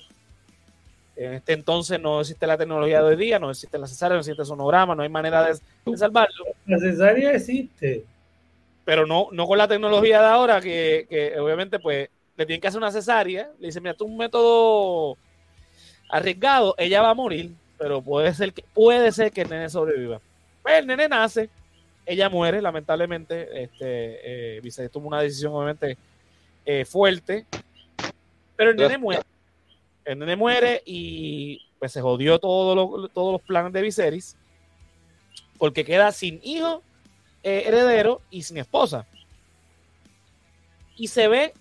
En 1.16 1.34
este 1.34 1.54
entonces 1.54 2.00
no 2.00 2.22
existe 2.22 2.48
la 2.48 2.58
tecnología 2.58 3.04
de 3.04 3.10
hoy 3.10 3.16
día, 3.16 3.40
no 3.40 3.52
existe 3.52 3.78
la 3.78 3.88
cesárea, 3.88 4.16
no 4.16 4.22
existe 4.22 4.42
el 4.42 4.48
sonograma, 4.48 4.96
no 4.96 5.04
hay 5.04 5.10
manera 5.10 5.46
de, 5.46 5.98
salvarlo. 5.98 6.46
La 6.66 6.80
cesárea 6.80 7.34
existe. 7.34 8.06
Pero 8.86 9.06
no, 9.06 9.28
no 9.32 9.46
con 9.46 9.58
la 9.58 9.68
tecnología 9.68 10.22
de 10.22 10.28
ahora, 10.28 10.62
que, 10.62 11.06
que 11.10 11.38
obviamente 11.40 11.78
pues 11.78 12.10
le 12.38 12.46
tienen 12.46 12.62
que 12.62 12.68
hacer 12.68 12.80
una 12.80 12.92
cesárea, 12.92 13.52
le 13.60 13.68
dice, 13.68 13.82
mira, 13.82 13.92
esto 13.92 14.06
es 14.06 14.10
un 14.12 14.18
método 14.18 15.18
arriesgado, 16.10 16.74
ella 16.78 17.02
va 17.02 17.10
a 17.10 17.14
morir, 17.14 17.52
pero 17.78 18.02
puede 18.02 18.34
ser 18.34 18.54
que, 18.54 18.64
puede 18.74 19.12
ser 19.12 19.32
que 19.32 19.42
el 19.42 19.50
nene 19.50 19.70
sobreviva. 19.70 20.22
Pues 20.64 20.80
el 20.80 20.88
nene 20.88 21.10
nace, 21.10 21.50
ella 22.06 22.30
muere, 22.30 22.62
lamentablemente, 22.62 23.64
este, 23.64 24.58
eh, 24.58 24.90
tomó 24.90 25.10
una 25.10 25.22
decisión 25.22 25.54
obviamente 25.54 25.98
eh, 26.66 26.86
fuerte, 26.86 27.46
pero 28.60 28.72
el 28.72 28.76
nene 28.76 28.98
muere. 28.98 29.22
El 30.04 30.20
nene 30.20 30.36
muere 30.36 30.84
y 30.86 31.66
pues 31.80 31.94
se 31.94 32.02
jodió 32.02 32.40
todo 32.40 33.08
todos 33.08 33.32
los 33.32 33.42
planes 33.42 33.72
de 33.72 33.82
Viserys, 33.82 34.36
porque 35.58 35.86
queda 35.86 36.12
sin 36.12 36.42
hijo 36.44 36.84
eh, 37.42 37.64
heredero 37.68 38.22
y 38.30 38.42
sin 38.44 38.58
esposa. 38.58 39.08
Y 40.98 41.08
se 41.08 41.30
ve 41.30 41.54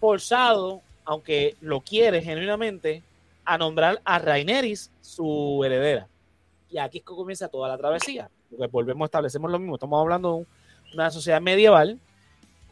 forzado, 0.00 0.80
aunque 1.04 1.56
lo 1.60 1.82
quiere 1.82 2.22
genuinamente, 2.22 3.02
a 3.44 3.58
nombrar 3.58 4.00
a 4.02 4.18
Raineris 4.18 4.90
su 5.02 5.62
heredera. 5.62 6.08
Y 6.70 6.78
aquí 6.78 6.98
es 6.98 7.04
que 7.04 7.14
comienza 7.14 7.48
toda 7.48 7.68
la 7.68 7.76
travesía. 7.76 8.30
Porque 8.48 8.66
volvemos, 8.68 9.08
establecemos 9.08 9.50
lo 9.50 9.58
mismo. 9.58 9.74
Estamos 9.74 10.00
hablando 10.00 10.46
de 10.88 10.94
una 10.94 11.10
sociedad 11.10 11.42
medieval 11.42 12.00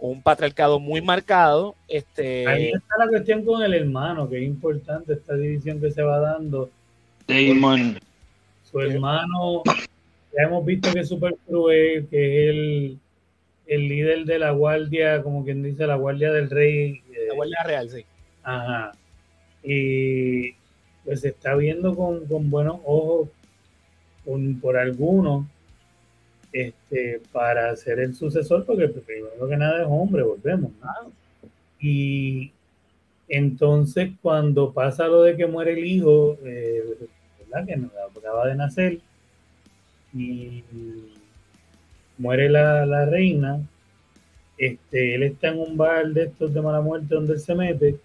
un 0.02 0.20
patriarcado 0.20 0.80
muy 0.80 1.00
marcado. 1.00 1.76
Este... 1.86 2.46
Ahí 2.46 2.72
está 2.72 2.96
la 2.98 3.08
cuestión 3.08 3.44
con 3.44 3.62
el 3.62 3.72
hermano, 3.72 4.28
que 4.28 4.38
es 4.38 4.42
importante 4.42 5.12
esta 5.12 5.34
división 5.34 5.80
que 5.80 5.92
se 5.92 6.02
va 6.02 6.18
dando. 6.18 6.70
Damon. 7.28 7.98
Su 8.64 8.80
hermano, 8.80 9.62
ya 9.64 10.42
hemos 10.44 10.64
visto 10.64 10.92
que 10.92 11.00
es 11.00 11.08
súper 11.08 11.36
cruel, 11.46 12.08
que 12.08 12.42
es 12.42 12.50
el, 12.50 12.98
el, 13.66 13.88
líder 13.88 14.24
de 14.24 14.40
la 14.40 14.50
guardia, 14.50 15.22
como 15.22 15.44
quien 15.44 15.62
dice, 15.62 15.86
la 15.86 15.94
guardia 15.94 16.32
del 16.32 16.50
rey. 16.50 17.00
La 17.28 17.34
guardia 17.34 17.62
real, 17.64 17.88
sí. 17.88 18.04
Ajá. 18.42 18.92
Y 19.62 20.52
pues 21.04 21.20
se 21.20 21.28
está 21.28 21.54
viendo 21.54 21.94
con, 21.94 22.26
con 22.26 22.50
buenos 22.50 22.80
ojos 22.84 23.28
por 24.60 24.76
algunos 24.76 25.46
este, 26.52 27.22
para 27.32 27.74
ser 27.76 28.00
el 28.00 28.14
sucesor, 28.14 28.64
porque 28.64 28.88
primero 28.88 29.48
que 29.48 29.56
nada 29.56 29.82
es 29.82 29.86
hombre, 29.88 30.22
volvemos. 30.22 30.70
Y 31.80 32.52
entonces 33.28 34.12
cuando 34.20 34.72
pasa 34.72 35.08
lo 35.08 35.22
de 35.22 35.36
que 35.36 35.46
muere 35.46 35.72
el 35.72 35.84
hijo, 35.84 36.36
eh, 36.44 36.82
¿verdad? 37.40 37.66
que 37.66 38.18
acaba 38.18 38.46
de 38.46 38.54
nacer, 38.54 38.98
y 40.14 40.62
muere 42.18 42.50
la, 42.50 42.84
la, 42.84 43.06
reina, 43.06 43.60
este, 44.58 45.14
él 45.14 45.22
está 45.22 45.48
en 45.48 45.58
un 45.58 45.76
bar 45.76 46.08
de 46.08 46.24
estos 46.24 46.52
de 46.52 46.60
mala 46.60 46.82
muerte 46.82 47.14
donde 47.14 47.32
él 47.32 47.40
se 47.40 47.54
mete 47.54 47.96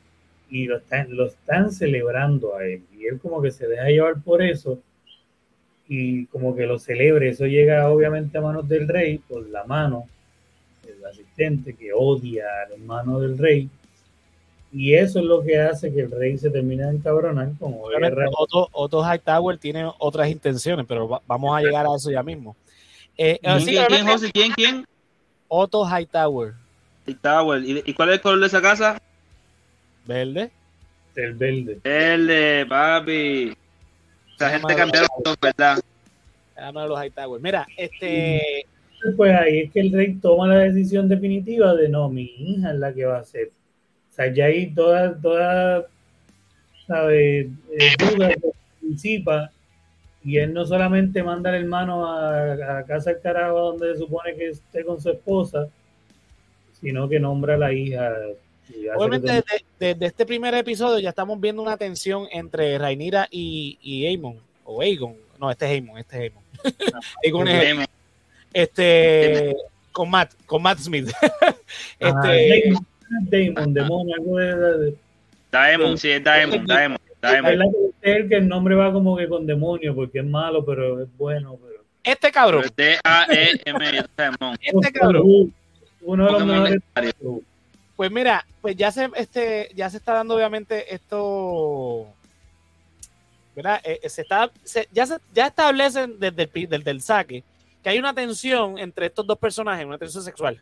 y 0.49 0.65
lo 0.65 0.77
están, 0.77 1.13
lo 1.15 1.27
están 1.27 1.71
celebrando 1.71 2.55
a 2.55 2.65
él. 2.65 2.83
Y 2.97 3.05
él 3.07 3.19
como 3.19 3.41
que 3.41 3.51
se 3.51 3.67
deja 3.67 3.87
llevar 3.89 4.21
por 4.21 4.41
eso 4.41 4.79
y 5.88 6.25
como 6.27 6.55
que 6.55 6.65
lo 6.65 6.79
celebre. 6.79 7.29
Eso 7.29 7.45
llega 7.45 7.89
obviamente 7.89 8.38
a 8.38 8.41
manos 8.41 8.67
del 8.67 8.88
rey 8.88 9.19
por 9.19 9.47
la 9.49 9.63
mano 9.63 10.07
del 10.85 11.05
asistente 11.05 11.75
que 11.75 11.93
odia 11.93 12.45
al 12.65 12.73
hermano 12.73 13.19
del 13.19 13.38
rey. 13.38 13.69
Y 14.71 14.93
eso 14.95 15.19
es 15.19 15.25
lo 15.25 15.43
que 15.43 15.59
hace 15.59 15.93
que 15.93 16.01
el 16.01 16.11
rey 16.11 16.38
se 16.38 16.49
termine 16.49 16.83
de 16.85 16.95
encabronar 16.95 17.51
como 17.57 17.83
Otto, 18.38 18.67
Otto 18.73 19.01
Hightower 19.01 19.57
tiene 19.57 19.89
otras 19.97 20.29
intenciones, 20.29 20.85
pero 20.88 21.21
vamos 21.25 21.57
a 21.57 21.61
llegar 21.61 21.85
a 21.85 21.95
eso 21.95 22.11
ya 22.11 22.21
mismo. 22.21 22.55
Eh, 23.17 23.39
¿Quién, 23.41 23.85
quién, 23.88 24.07
José? 24.07 24.31
¿Quién, 24.31 24.51
quién? 24.51 24.85
Otto 25.47 25.85
Hightower. 25.85 26.53
Hightower. 27.07 27.63
¿Y, 27.65 27.93
cuál 27.93 28.09
es 28.09 28.15
el 28.15 28.21
color 28.21 28.39
de 28.41 28.47
esa 28.47 28.61
casa? 28.61 29.01
Verde. 30.05 30.51
El 31.15 31.33
verde. 31.33 31.79
Verde, 31.83 32.65
papi. 32.67 33.57
La 34.39 34.49
gente 34.49 34.75
cambiaron, 34.75 35.09
¿verdad? 35.41 35.79
los 36.88 37.03
Hightower. 37.03 37.41
Mira, 37.41 37.67
este. 37.77 38.65
Pues 39.15 39.31
ahí 39.33 39.59
es 39.59 39.71
que 39.71 39.79
el 39.79 39.91
rey 39.91 40.15
toma 40.15 40.47
la 40.47 40.59
decisión 40.59 41.07
definitiva 41.07 41.75
de 41.75 41.88
no, 41.88 42.09
mi 42.09 42.23
hija 42.23 42.71
es 42.71 42.79
la 42.79 42.93
que 42.93 43.05
va 43.05 43.19
a 43.19 43.23
ser. 43.23 43.51
O 44.11 44.13
sea, 44.13 44.33
ya 44.33 44.45
ahí 44.45 44.73
toda, 44.73 45.15
toda, 45.19 45.85
¿sabes? 46.88 47.47
Eh, 47.79 47.95
duda 47.99 48.31
participa 48.81 49.51
y 50.23 50.38
él 50.38 50.51
no 50.53 50.65
solamente 50.65 51.21
manda 51.21 51.51
al 51.51 51.57
hermano 51.57 52.07
a, 52.07 52.79
a 52.79 52.85
casa 52.85 53.11
del 53.11 53.21
carajo 53.21 53.59
donde 53.59 53.93
se 53.93 53.99
supone 53.99 54.35
que 54.35 54.49
esté 54.49 54.83
con 54.83 54.99
su 54.99 55.11
esposa, 55.11 55.67
sino 56.81 57.07
que 57.07 57.19
nombra 57.19 57.53
a 57.53 57.59
la 57.59 57.71
hija 57.71 58.11
Obviamente, 58.95 59.43
desde, 59.80 60.05
este 60.05 60.26
primer 60.26 60.53
episodio 60.53 60.99
ya 60.99 61.09
estamos 61.09 61.39
viendo 61.39 61.61
una 61.61 61.78
tensión 61.78 62.28
entre 62.32 62.78
Rainira 62.78 63.28
y, 63.32 63.78
y 63.82 64.05
Aemon, 64.05 64.39
o 64.65 64.82
Aegon. 64.82 65.15
No, 65.39 65.51
este 65.51 65.65
es 65.65 65.72
Aemon, 65.72 65.97
este 65.97 66.15
es 66.18 66.22
Aemon. 66.24 66.43
Aegon 67.24 67.47
es 67.47 67.65
Aemon. 67.65 67.86
Este, 68.53 69.55
con 69.91 70.09
Matt, 70.09 70.34
con 70.45 70.61
Matt 70.61 70.80
Smith. 70.80 71.09
este, 71.99 72.74
Damon, 73.30 73.74
Demon, 73.74 74.07
algo 74.13 74.38
de, 74.38 74.95
Daemon, 75.51 75.97
sí, 75.97 76.09
es 76.09 76.24
Daemon, 76.24 76.65
Daemon. 76.65 76.97
Daemon. 77.22 77.61
Es 78.01 78.15
el 78.15 78.30
que 78.30 78.36
el 78.36 78.47
nombre 78.47 78.76
va 78.76 78.91
como 78.91 79.18
que 79.18 79.28
con 79.28 79.45
demonio, 79.45 79.95
porque 79.95 80.20
es 80.20 80.26
malo, 80.26 80.63
pero 80.65 81.01
es 81.01 81.09
bueno. 81.18 81.57
Pero... 81.61 81.84
Este 82.03 82.32
cabrón. 82.32 82.65
D-A-E-M, 82.76 84.05
Este 84.61 84.91
cabrón. 84.91 85.53
Uno 86.01 86.26
de 86.26 86.32
los 86.32 86.45
mejores. 86.45 86.80
Pues 87.97 88.11
mira, 88.11 88.45
pues 88.61 88.77
ya 88.77 88.91
se, 88.91 89.09
este, 89.15 89.69
ya 89.75 89.89
se 89.89 89.97
está 89.97 90.13
dando 90.13 90.35
obviamente 90.35 90.93
esto, 90.93 92.07
¿verdad? 93.55 93.81
Eh, 93.83 93.99
eh, 94.03 94.09
se 94.09 94.21
está, 94.21 94.49
ya, 94.93 95.05
se, 95.05 95.17
ya 95.33 95.47
establecen 95.47 96.17
desde 96.19 96.43
el, 96.43 96.69
desde 96.69 96.91
el 96.91 97.01
saque 97.01 97.43
que 97.83 97.89
hay 97.89 97.99
una 97.99 98.13
tensión 98.13 98.77
entre 98.77 99.07
estos 99.07 99.27
dos 99.27 99.37
personajes, 99.37 99.85
una 99.85 99.97
tensión 99.97 100.23
sexual. 100.23 100.61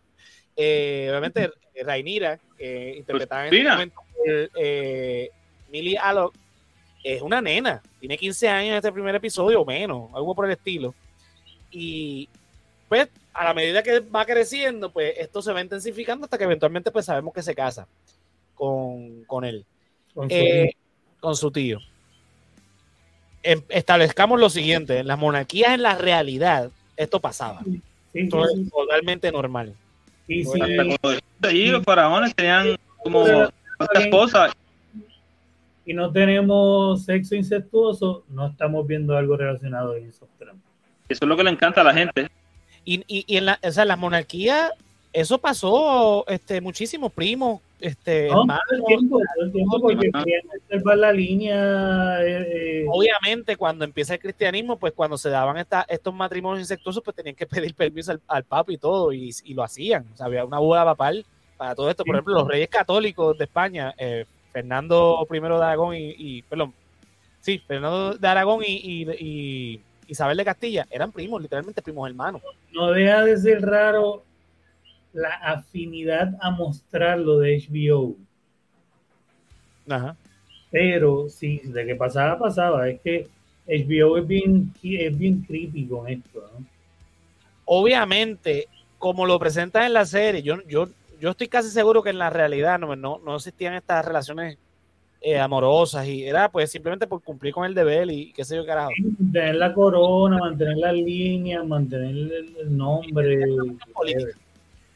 Eh, 0.56 1.08
obviamente, 1.10 1.52
Rainira, 1.84 2.40
interpretada 2.58 3.48
en 3.48 3.54
este 3.54 3.70
momento 3.70 4.06
eh, 4.26 5.30
Millie 5.70 5.98
Alok, 5.98 6.34
es 7.04 7.22
una 7.22 7.42
nena, 7.42 7.84
tiene 8.00 8.18
15 8.18 8.50
años 8.50 8.72
en 8.72 8.78
este 8.78 8.92
primer 8.92 9.14
episodio 9.14 9.62
o 9.62 9.66
menos, 9.66 10.10
algo 10.14 10.34
por 10.34 10.46
el 10.46 10.52
estilo. 10.52 10.94
Y 11.70 12.28
pues 12.90 13.10
a 13.36 13.44
la 13.44 13.54
medida 13.54 13.84
que 13.84 14.00
va 14.00 14.26
creciendo, 14.26 14.92
pues 14.92 15.14
esto 15.18 15.42
se 15.42 15.52
va 15.52 15.62
intensificando 15.62 16.24
hasta 16.24 16.38
que 16.38 16.46
eventualmente 16.46 16.90
pues 16.90 17.06
sabemos 17.06 17.34
que 17.34 17.44
se 17.44 17.54
casa 17.54 17.86
con, 18.56 19.26
con 19.26 19.44
él, 19.44 19.66
con 20.14 20.30
su, 20.30 20.36
eh, 20.36 20.76
con 21.20 21.36
su 21.36 21.52
tío. 21.52 21.80
Em, 23.44 23.62
establezcamos 23.68 24.40
lo 24.40 24.50
siguiente, 24.50 25.00
en 25.00 25.08
las 25.08 25.20
monarquías 25.20 25.74
en 25.74 25.84
la 25.84 25.96
realidad 25.96 26.72
esto 26.96 27.20
pasaba. 27.20 27.60
esto 28.14 28.46
es 28.46 28.70
totalmente 28.72 29.30
normal. 29.34 29.76
Y 30.30 30.46
si, 30.46 31.68
los 31.68 31.84
faraones 31.84 32.34
tenían 32.34 32.78
como 33.04 33.26
esposas. 33.96 34.54
Y 35.86 35.94
no 35.94 36.10
tenemos 36.12 37.04
sexo 37.04 37.36
incestuoso, 37.36 38.24
no 38.30 38.48
estamos 38.48 38.88
viendo 38.88 39.16
algo 39.18 39.36
relacionado 39.36 39.96
en 39.98 40.08
esos 40.08 40.30
tramos. 40.40 40.64
Eso 41.10 41.26
es 41.26 41.30
lo 41.30 41.36
que 41.36 41.44
le 41.44 41.52
encanta 41.52 41.82
a 41.82 41.84
la 41.84 41.94
gente. 41.94 42.30
Y, 42.86 43.04
y, 43.08 43.38
en 43.38 43.48
la, 43.48 43.60
o 43.64 43.72
sea, 43.72 43.84
la 43.84 43.96
monarquía, 43.96 44.72
eso 45.12 45.40
pasó 45.40 46.24
este, 46.28 46.62
muchísimo, 46.62 47.10
primos, 47.10 47.62
este, 47.80 48.30
no, 48.30 48.44
el 48.72 48.84
tiempo, 48.86 49.20
el 49.42 49.52
tiempo 49.52 49.82
porque 49.82 50.10
la 50.96 51.12
línea. 51.12 52.22
Eh, 52.24 52.84
eh. 52.84 52.86
Obviamente, 52.90 53.58
cuando 53.58 53.84
empieza 53.84 54.14
el 54.14 54.20
cristianismo, 54.20 54.78
pues 54.78 54.94
cuando 54.94 55.18
se 55.18 55.30
daban 55.30 55.58
esta, 55.58 55.86
estos 55.90 56.14
matrimonios 56.14 56.62
insectuosos, 56.62 57.04
pues 57.04 57.16
tenían 57.16 57.36
que 57.36 57.46
pedir 57.48 57.74
permiso 57.76 58.12
al, 58.12 58.22
al 58.28 58.44
papa 58.44 58.72
y 58.72 58.78
todo, 58.78 59.12
y, 59.12 59.32
y, 59.44 59.54
lo 59.54 59.64
hacían. 59.64 60.06
O 60.14 60.18
sea, 60.18 60.28
había 60.28 60.46
una 60.46 60.60
boda 60.60 60.86
papal 60.86 61.26
para 61.58 61.76
todo 61.76 61.90
esto. 61.90 62.04
Por 62.06 62.16
ejemplo, 62.16 62.36
los 62.36 62.48
reyes 62.48 62.70
católicos 62.70 63.38
de 63.38 63.44
España, 63.44 63.94
eh, 63.98 64.26
Fernando 64.52 65.28
I 65.30 65.40
de 65.40 65.48
Aragón 65.48 65.96
y, 65.96 66.16
y, 66.18 66.42
perdón, 66.44 66.74
sí, 67.42 67.60
Fernando 67.60 68.14
de 68.14 68.28
Aragón 68.28 68.64
y, 68.66 69.04
y 69.20 69.82
Isabel 70.08 70.38
de 70.38 70.46
Castilla 70.46 70.88
eran 70.90 71.12
primos, 71.12 71.42
literalmente 71.42 71.82
primos 71.82 72.10
hermanos. 72.10 72.42
No 72.72 72.92
deja 72.92 73.24
de 73.24 73.38
ser 73.38 73.62
raro 73.62 74.24
la 75.14 75.30
afinidad 75.30 76.36
a 76.42 76.52
mostrar 76.52 77.20
lo 77.20 77.40
de 77.40 77.58
HBO. 77.58 78.16
Ajá. 79.90 80.16
Pero 80.72 81.30
sí, 81.30 81.62
de 81.64 81.86
que 81.86 81.96
pasaba, 81.96 82.38
pasaba. 82.38 82.90
Es 82.90 83.00
que 83.02 83.28
HBO 83.68 84.18
es 84.18 84.28
bien, 84.28 84.74
es 84.84 85.18
bien 85.18 85.42
creepy 85.42 85.88
con 85.88 86.08
esto, 86.08 86.50
¿no? 86.54 86.66
Obviamente, 87.66 88.68
como 89.00 89.26
lo 89.26 89.40
presentan 89.40 89.84
en 89.84 89.94
la 89.94 90.06
serie, 90.06 90.44
yo, 90.44 90.62
yo, 90.68 90.88
yo 91.20 91.32
estoy 91.32 91.48
casi 91.48 91.70
seguro 91.70 92.04
que 92.04 92.12
en 92.12 92.20
la 92.20 92.30
realidad 92.30 92.78
no, 92.78 92.96
no, 92.96 93.20
no 93.24 93.36
existían 93.36 93.74
estas 93.74 94.06
relaciones 94.06 94.58
eh, 95.26 95.40
amorosas 95.40 96.06
y 96.06 96.24
era 96.24 96.52
pues 96.52 96.72
simplemente 96.72 97.08
por 97.08 97.20
cumplir 97.20 97.52
con 97.52 97.66
el 97.66 97.74
deber 97.74 98.12
y 98.12 98.32
qué 98.32 98.46
sé 98.46 98.56
yo 98.56 98.64
carajo. 98.64 98.92
Mantener 99.18 99.56
la 99.56 99.74
corona, 99.74 100.38
mantener 100.38 100.78
las 100.78 100.94
líneas, 100.94 101.66
mantener 101.66 102.32
el, 102.60 102.78
nombre. 102.78 103.40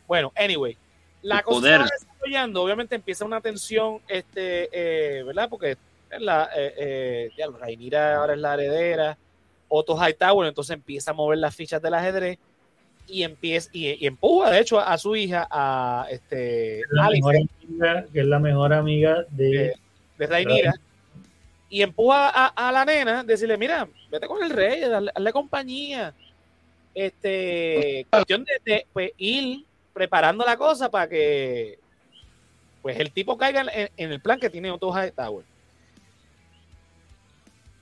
Bueno, 0.08 0.32
anyway, 0.36 0.78
la 1.24 1.42
cosa 1.42 1.62
se 1.68 1.78
va 1.80 1.88
desarrollando, 2.00 2.62
obviamente 2.62 2.94
empieza 2.94 3.26
una 3.26 3.42
tensión, 3.42 4.02
este, 4.08 4.70
eh, 4.72 5.24
¿verdad? 5.24 5.50
Porque 5.50 5.78
la, 6.20 6.48
eh, 6.56 6.74
eh, 6.78 7.30
ya, 7.36 7.48
Rainira 7.48 8.18
ahora 8.18 8.34
es 8.34 8.40
la 8.40 8.54
heredera, 8.54 9.18
Otto 9.68 9.98
Hightower, 9.98 10.48
entonces 10.48 10.76
empieza 10.76 11.10
a 11.10 11.16
mover 11.16 11.40
las 11.40 11.56
fichas 11.56 11.82
del 11.82 11.96
ajedrez 11.96 12.38
y 13.08 13.24
empieza 13.24 13.68
y, 13.74 14.06
empuja 14.06 14.52
de 14.52 14.60
hecho 14.60 14.80
a, 14.80 14.96
su 15.00 15.16
hija 15.16 15.48
a 15.50 16.06
este 16.12 16.84
la 16.92 17.10
mejor 17.10 17.36
amiga, 17.36 18.06
que 18.14 18.20
es 18.20 18.26
la 18.28 18.38
mejor 18.38 18.74
amiga 18.74 19.26
de 19.32 19.74
de 20.20 20.28
Rainira. 20.28 20.74
y 21.70 21.82
empuja 21.82 22.30
a, 22.48 22.72
la 22.72 22.86
nena, 22.86 23.24
decirle, 23.24 23.58
mira, 23.58 23.88
vete 24.12 24.28
con 24.28 24.44
el 24.44 24.52
rey, 24.52 24.82
dale, 24.82 25.34
compañía. 25.34 26.14
Este, 26.94 28.06
cuestión 28.10 28.46
de, 28.66 28.86
pues, 28.92 29.12
ir 29.18 29.66
preparando 29.94 30.46
la 30.46 30.58
cosa 30.58 30.90
para 30.90 31.08
que 31.08 31.80
pues 32.82 32.98
el 33.00 33.12
tipo 33.12 33.38
caiga 33.38 33.66
en, 33.74 34.12
el 34.12 34.22
plan 34.22 34.40
que 34.40 34.50
tiene 34.50 34.72
Otto 34.72 34.94
Tower. 35.16 35.46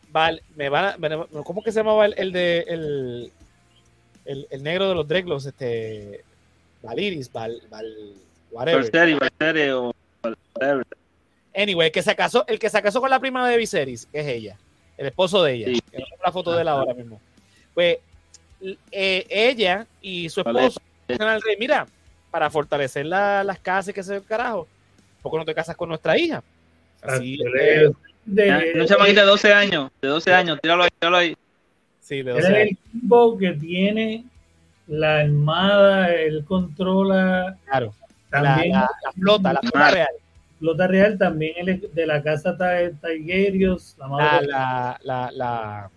Vale, 0.09 0.41
me 0.55 0.69
va, 0.69 0.95
¿cómo 1.43 1.63
que 1.63 1.71
se 1.71 1.79
llamaba 1.79 2.05
el, 2.05 2.31
de 2.31 2.65
el, 2.67 3.31
el, 4.25 4.63
negro 4.63 4.89
de 4.89 4.95
los 4.95 5.07
Dreglos? 5.07 5.45
Este 5.45 6.23
Valiris, 6.81 7.31
Val, 7.31 7.61
Val, 7.69 8.13
whatever. 8.51 8.89
Anyway, 11.57 11.87
el 11.87 11.91
que 11.91 12.03
se 12.03 12.15
casó, 12.15 12.45
el 12.47 12.59
que 12.59 12.69
se 12.69 12.81
casó 12.83 13.01
con 13.01 13.09
la 13.09 13.19
prima 13.19 13.49
de 13.49 13.57
Viserys, 13.57 14.05
que 14.05 14.19
es 14.19 14.27
ella, 14.27 14.57
el 14.95 15.07
esposo 15.07 15.41
de 15.41 15.53
ella, 15.53 15.65
que 15.91 15.97
no 15.97 16.05
la 16.23 16.31
foto 16.31 16.55
de 16.55 16.63
la 16.63 16.71
ahora 16.71 16.93
mismo. 16.93 17.19
Pues 17.73 17.97
eh, 18.91 19.25
ella 19.27 19.87
y 19.99 20.29
su 20.29 20.41
esposo 20.41 20.79
al 21.19 21.41
rey, 21.41 21.55
mira, 21.59 21.87
para 22.29 22.51
fortalecer 22.51 23.07
las 23.07 23.59
casas 23.59 23.89
y 23.89 23.93
que 23.93 24.03
se 24.03 24.21
carajo, 24.21 24.67
¿por 25.23 25.31
qué 25.31 25.37
no 25.39 25.45
te 25.45 25.55
casas 25.55 25.75
con 25.75 25.89
nuestra 25.89 26.15
hija? 26.15 26.43
Así 27.01 27.37
de, 27.37 27.91
de, 28.25 28.51
de, 28.51 29.13
de 29.13 29.21
12 29.21 29.51
años, 29.51 29.89
de 29.99 30.07
12 30.09 30.33
años, 30.33 30.59
tíralo 30.61 30.83
ahí, 30.83 30.89
tíralo 30.99 31.17
ahí. 31.17 31.37
Sí, 32.01 32.21
de 32.21 32.31
12 32.33 32.47
años. 32.47 32.57
el 32.59 32.77
tipo 32.91 33.35
que 33.35 33.51
tiene 33.53 34.25
la 34.85 35.21
armada, 35.21 36.13
él 36.13 36.45
controla 36.45 37.57
claro, 37.65 37.95
también 38.29 38.73
la, 38.73 38.89
flota, 39.15 39.53
la 39.53 39.61
flota 39.61 39.91
real. 39.91 40.07
Flota 40.59 40.87
Real 40.87 41.17
también 41.17 41.53
él 41.57 41.89
de 41.93 42.05
la 42.05 42.23
casa 42.23 42.57
Tigerios, 43.01 43.95
la, 43.97 44.07
madre 44.07 44.47
la, 44.47 44.99
la, 45.03 45.31
la, 45.31 45.89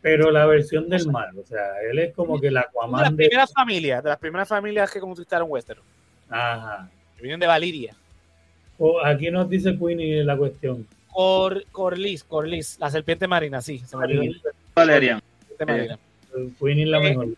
pero 0.00 0.30
la 0.30 0.46
versión 0.46 0.88
del 0.88 1.06
mal, 1.08 1.36
o 1.38 1.44
sea, 1.44 1.80
él 1.90 1.98
es 1.98 2.14
como 2.14 2.40
que 2.40 2.50
la 2.50 2.60
Aquaman 2.60 3.16
de 3.16 3.24
las 3.24 3.28
primeras 3.28 3.52
familias, 3.52 4.02
de 4.02 4.08
las 4.10 4.18
primeras 4.18 4.48
familias 4.48 4.90
que 4.90 5.00
conquistaron 5.00 5.50
Westeros. 5.50 5.84
Ajá. 6.28 6.88
vienen 7.20 7.40
de 7.40 7.46
Valiria. 7.46 7.94
O 8.78 9.04
aquí 9.04 9.30
nos 9.30 9.48
dice 9.48 9.76
Queenie 9.76 10.22
la 10.22 10.36
cuestión. 10.36 10.86
Cor, 11.10 11.64
Corliss, 11.72 12.24
Corliss, 12.24 12.78
la 12.78 12.90
serpiente 12.90 13.26
marina, 13.26 13.60
sí. 13.60 13.78
Se 13.78 13.96
Valeria. 14.74 15.20
Eh, 15.58 15.96
Queenie 16.58 16.86
la 16.86 16.98
eh, 16.98 17.00
mejor. 17.00 17.28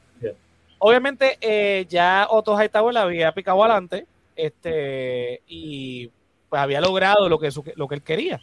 Obviamente, 0.80 1.38
eh, 1.40 1.86
ya 1.88 2.26
Otto 2.30 2.60
Hightower 2.60 2.94
la 2.94 3.02
había 3.02 3.32
picado 3.32 3.62
adelante 3.64 4.06
este, 4.36 5.42
y 5.48 6.10
pues 6.48 6.60
había 6.62 6.80
logrado 6.80 7.28
lo 7.28 7.38
que, 7.38 7.50
lo 7.76 7.88
que 7.88 7.94
él 7.94 8.02
quería. 8.02 8.40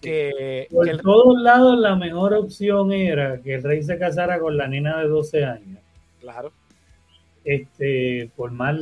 Que, 0.00 0.66
Por 0.70 0.96
todos 1.00 1.40
lados 1.40 1.78
la 1.78 1.94
mejor 1.94 2.34
opción 2.34 2.92
era 2.92 3.40
que 3.40 3.54
el 3.54 3.62
rey 3.62 3.82
se 3.82 3.98
casara 3.98 4.40
con 4.40 4.56
la 4.56 4.66
nena 4.66 5.00
de 5.00 5.08
12 5.08 5.44
años. 5.44 5.78
Claro. 6.20 6.52
Este, 7.44 8.30
por 8.36 8.52
más 8.52 8.76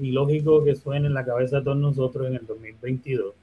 ilógico 0.00 0.64
que 0.64 0.74
suene 0.74 1.06
en 1.06 1.14
la 1.14 1.24
cabeza 1.24 1.58
de 1.58 1.64
todos 1.64 1.76
nosotros 1.76 2.26
en 2.28 2.36
el 2.36 2.46
2022. 2.46 3.34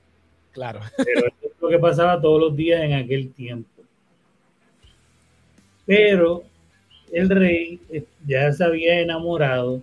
Claro. 0.52 0.80
Pero 0.98 1.28
eso 1.28 1.36
es 1.42 1.62
lo 1.62 1.70
que 1.70 1.80
pasaba 1.80 2.22
todos 2.22 2.40
los 2.40 2.56
días 2.56 2.82
en 2.82 2.94
aquel 2.94 3.32
tiempo. 3.34 3.70
Pero 5.86 6.44
el 7.12 7.30
rey 7.30 7.80
eh, 7.90 8.04
ya 8.26 8.52
se 8.52 8.64
había 8.64 9.00
enamorado 9.00 9.82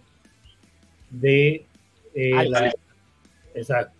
de 1.11 1.65
eh, 2.15 2.49
la, 2.49 2.73
exacto, 3.55 3.94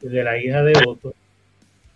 de 0.00 0.24
la 0.24 0.38
hija 0.38 0.62
de 0.62 0.72
Otto, 0.86 1.14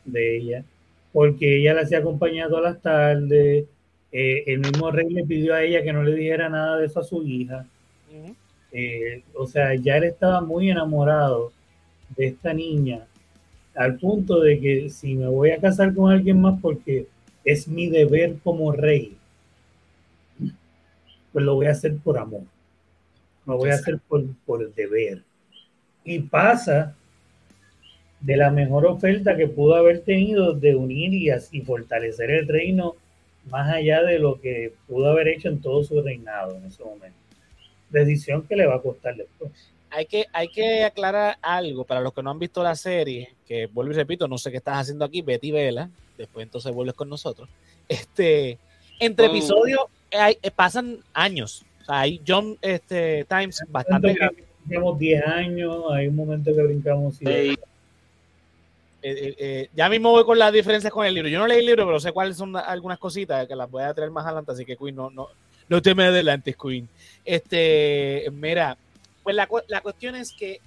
de 0.05 0.37
ella, 0.37 0.65
porque 1.13 1.59
ella 1.59 1.75
la 1.75 1.83
hacía 1.83 1.99
acompañar 1.99 2.49
todas 2.49 2.65
las 2.65 2.83
tardes. 2.83 3.67
Eh, 4.13 4.45
el 4.47 4.61
mismo 4.61 4.91
rey 4.91 5.09
le 5.11 5.25
pidió 5.25 5.55
a 5.55 5.63
ella 5.63 5.83
que 5.83 5.93
no 5.93 6.03
le 6.03 6.15
dijera 6.15 6.49
nada 6.49 6.79
de 6.79 6.87
eso 6.87 7.01
a 7.01 7.05
su 7.05 7.23
hija. 7.25 7.67
Eh, 8.73 9.23
o 9.35 9.47
sea, 9.47 9.75
ya 9.75 9.97
él 9.97 10.05
estaba 10.05 10.41
muy 10.41 10.71
enamorado 10.71 11.53
de 12.17 12.27
esta 12.27 12.53
niña, 12.53 13.07
al 13.75 13.97
punto 13.99 14.41
de 14.41 14.61
que 14.61 14.91
si 14.91 15.15
me 15.15 15.27
voy 15.27 15.51
a 15.51 15.61
casar 15.61 15.95
con 15.95 16.13
alguien 16.13 16.41
más 16.41 16.61
porque 16.61 17.07
es 17.45 17.67
mi 17.67 17.89
deber 17.89 18.37
como 18.43 18.73
rey, 18.73 19.17
pues 21.33 21.45
lo 21.45 21.55
voy 21.57 21.67
a 21.67 21.73
hacer 21.73 21.97
por 21.99 22.19
amor. 22.19 22.43
Lo 23.47 23.57
voy 23.57 23.71
a 23.71 23.75
hacer 23.75 23.99
por, 24.09 24.25
por 24.47 24.63
el 24.63 24.75
deber. 24.75 25.23
Y 26.05 26.21
pasa 26.21 26.95
de 28.25 28.39
la 28.39 28.51
mejor 28.51 28.87
oferta 28.87 29.37
que 29.37 29.49
pudo 29.49 29.75
haber 29.75 30.01
tenido 30.01 30.55
de 30.55 30.75
unir 30.75 31.13
y, 31.13 31.29
así 31.29 31.61
fortalecer 31.61 32.31
el 32.31 32.49
reino 32.49 32.97
más 33.51 33.71
allá 33.71 34.03
de 34.03 34.19
lo 34.19 34.41
que 34.41 34.73
pudo 34.89 35.11
haber 35.11 35.29
hecho 35.29 35.49
en 35.49 35.61
todo 35.61 35.85
su 35.85 36.01
reinado 36.01 36.57
en 36.57 36.65
ese 36.65 36.83
momento. 36.83 37.19
Decisión 37.91 38.47
que 38.47 38.57
le 38.57 38.67
va 38.67 38.77
a 38.77 38.83
costar 38.83 39.15
después. 39.15 39.53
Hay 39.91 40.07
que, 40.07 40.25
hay 40.33 40.49
que 40.49 40.85
aclarar 40.85 41.37
algo 41.43 41.85
para 41.85 42.01
los 42.01 42.15
que 42.15 42.23
no 42.23 42.31
han 42.31 42.39
visto 42.39 42.63
la 42.63 42.75
serie, 42.75 43.29
que 43.47 43.67
vuelvo 43.67 43.93
y 43.93 43.97
repito, 43.97 44.27
no 44.27 44.39
sé 44.39 44.51
qué 44.51 44.57
estás 44.57 44.79
haciendo 44.79 45.05
aquí, 45.05 45.21
Betty 45.21 45.51
Vela, 45.51 45.91
después 46.17 46.45
entonces 46.45 46.73
vuelves 46.73 46.95
con 46.95 47.11
nosotros. 47.11 47.47
Este, 47.87 48.59
entre 49.01 49.27
oh. 49.27 49.31
episodios 49.31 49.81
hay, 50.11 50.39
pasan 50.57 51.01
años. 51.13 51.67
O 51.83 51.85
sea, 51.85 52.01
hay 52.01 52.23
John 52.27 52.57
este, 52.63 53.27
Times 53.27 53.63
bastante. 53.69 54.17
Tenemos 54.67 54.99
10 54.99 55.27
años, 55.27 55.85
hay 55.93 56.09
un 56.09 56.17
momento 56.17 56.55
que 56.55 56.63
brincamos. 56.63 57.21
Y 57.21 57.29
eh, 57.29 57.57
eh, 59.07 59.35
eh, 59.37 59.71
ya 59.75 59.91
mismo 59.91 60.13
voy 60.13 60.25
con 60.25 60.39
las 60.39 60.51
diferencias 60.51 60.91
con 60.91 61.05
el 61.05 61.13
libro. 61.13 61.29
Yo 61.29 61.39
no 61.39 61.47
leí 61.47 61.59
el 61.59 61.67
libro, 61.67 61.85
pero 61.85 62.01
sé 62.01 62.11
cuáles 62.11 62.39
son 62.39 62.57
algunas 62.57 62.99
cositas 62.99 63.47
que 63.47 63.55
las 63.55 63.71
voy 63.71 63.83
a 63.83 63.93
traer 63.93 64.11
más 64.11 64.25
adelante, 64.25 64.53
así 64.53 64.65
que 64.65 64.79
Queen 64.79 64.97
no, 64.97 65.11
no, 65.11 65.29
no 65.69 65.83
te 65.83 65.95
me 65.95 66.07
adelantes, 66.07 66.57
Queen. 66.57 66.89
Este, 67.23 68.27
mira, 68.33 68.79
pues 69.23 69.37
la, 69.37 69.47
la 69.69 69.83
cuestión 69.83 70.17
es 70.17 70.33
que 70.33 70.59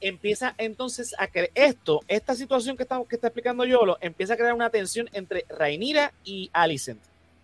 empieza 0.00 0.54
entonces 0.56 1.14
a 1.18 1.26
crear 1.26 1.50
esto, 1.54 2.00
esta 2.08 2.34
situación 2.34 2.78
que 2.78 2.84
está, 2.84 2.98
que 3.06 3.16
está 3.16 3.26
explicando 3.26 3.66
Yolo, 3.66 3.98
empieza 4.00 4.32
a 4.32 4.36
crear 4.38 4.54
una 4.54 4.70
tensión 4.70 5.10
entre 5.12 5.44
Rainira 5.50 6.14
y 6.24 6.48
Alicent. 6.54 7.02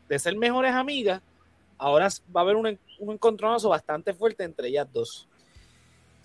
De 0.09 0.19
ser 0.19 0.35
mejores 0.35 0.73
amigas, 0.73 1.21
ahora 1.77 2.09
va 2.35 2.41
a 2.41 2.45
haber 2.45 2.57
un, 2.57 2.79
un 3.01 3.13
encontronazo 3.13 3.69
bastante 3.69 4.15
fuerte 4.15 4.45
entre 4.45 4.69
ellas 4.69 4.89
dos 4.91 5.29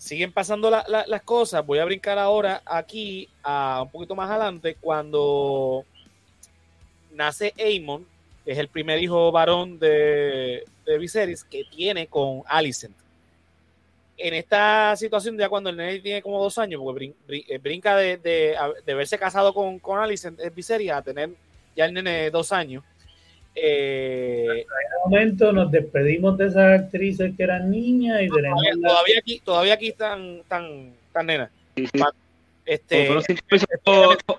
siguen 0.02 0.32
pasando 0.32 0.68
las 0.68 1.22
cosas. 1.22 1.64
Voy 1.64 1.78
a 1.78 1.84
brincar 1.84 2.18
ahora 2.18 2.60
aquí 2.66 3.28
a 3.40 3.82
un 3.82 3.90
poquito 3.90 4.16
más 4.16 4.28
adelante 4.28 4.76
cuando 4.80 5.84
nace 7.12 7.54
Aemon, 7.56 8.04
que 8.44 8.50
es 8.50 8.58
el 8.58 8.66
primer 8.66 9.00
hijo 9.00 9.30
varón 9.30 9.78
de, 9.78 10.64
Viserys 10.98 11.44
que 11.44 11.62
tiene 11.70 12.08
con 12.08 12.42
Alicent. 12.46 12.96
En 14.18 14.34
esta 14.34 14.96
situación, 14.96 15.38
ya 15.38 15.48
cuando 15.48 15.70
el 15.70 15.76
nene 15.76 16.00
tiene 16.00 16.20
como 16.20 16.42
dos 16.42 16.58
años, 16.58 16.80
porque 16.82 17.14
eh, 17.28 17.58
brinca 17.58 17.96
de, 17.96 18.16
de, 18.18 18.94
verse 18.94 19.18
casado 19.18 19.54
con, 19.54 19.78
con 19.78 20.00
Alicent, 20.00 20.40
Viserys, 20.52 20.90
a 20.90 21.02
tener 21.02 21.30
ya 21.76 21.84
el 21.84 21.94
nene 21.94 22.28
dos 22.30 22.50
años, 22.50 22.82
eh, 23.54 24.46
en 24.50 24.58
este 24.58 24.98
momento 25.04 25.52
nos 25.52 25.70
despedimos 25.70 26.38
de 26.38 26.46
esas 26.46 26.80
actrices 26.80 27.34
que 27.36 27.42
eran 27.42 27.70
niñas 27.70 28.22
y 28.22 28.28
tenemos 28.28 28.62
todavía, 28.80 29.18
aquí 29.18 29.40
todavía 29.40 29.74
aquí 29.74 29.88
están 29.88 30.42
tan 30.48 30.94
tan 31.12 31.26
nenas. 31.26 31.50
Este 32.64 33.10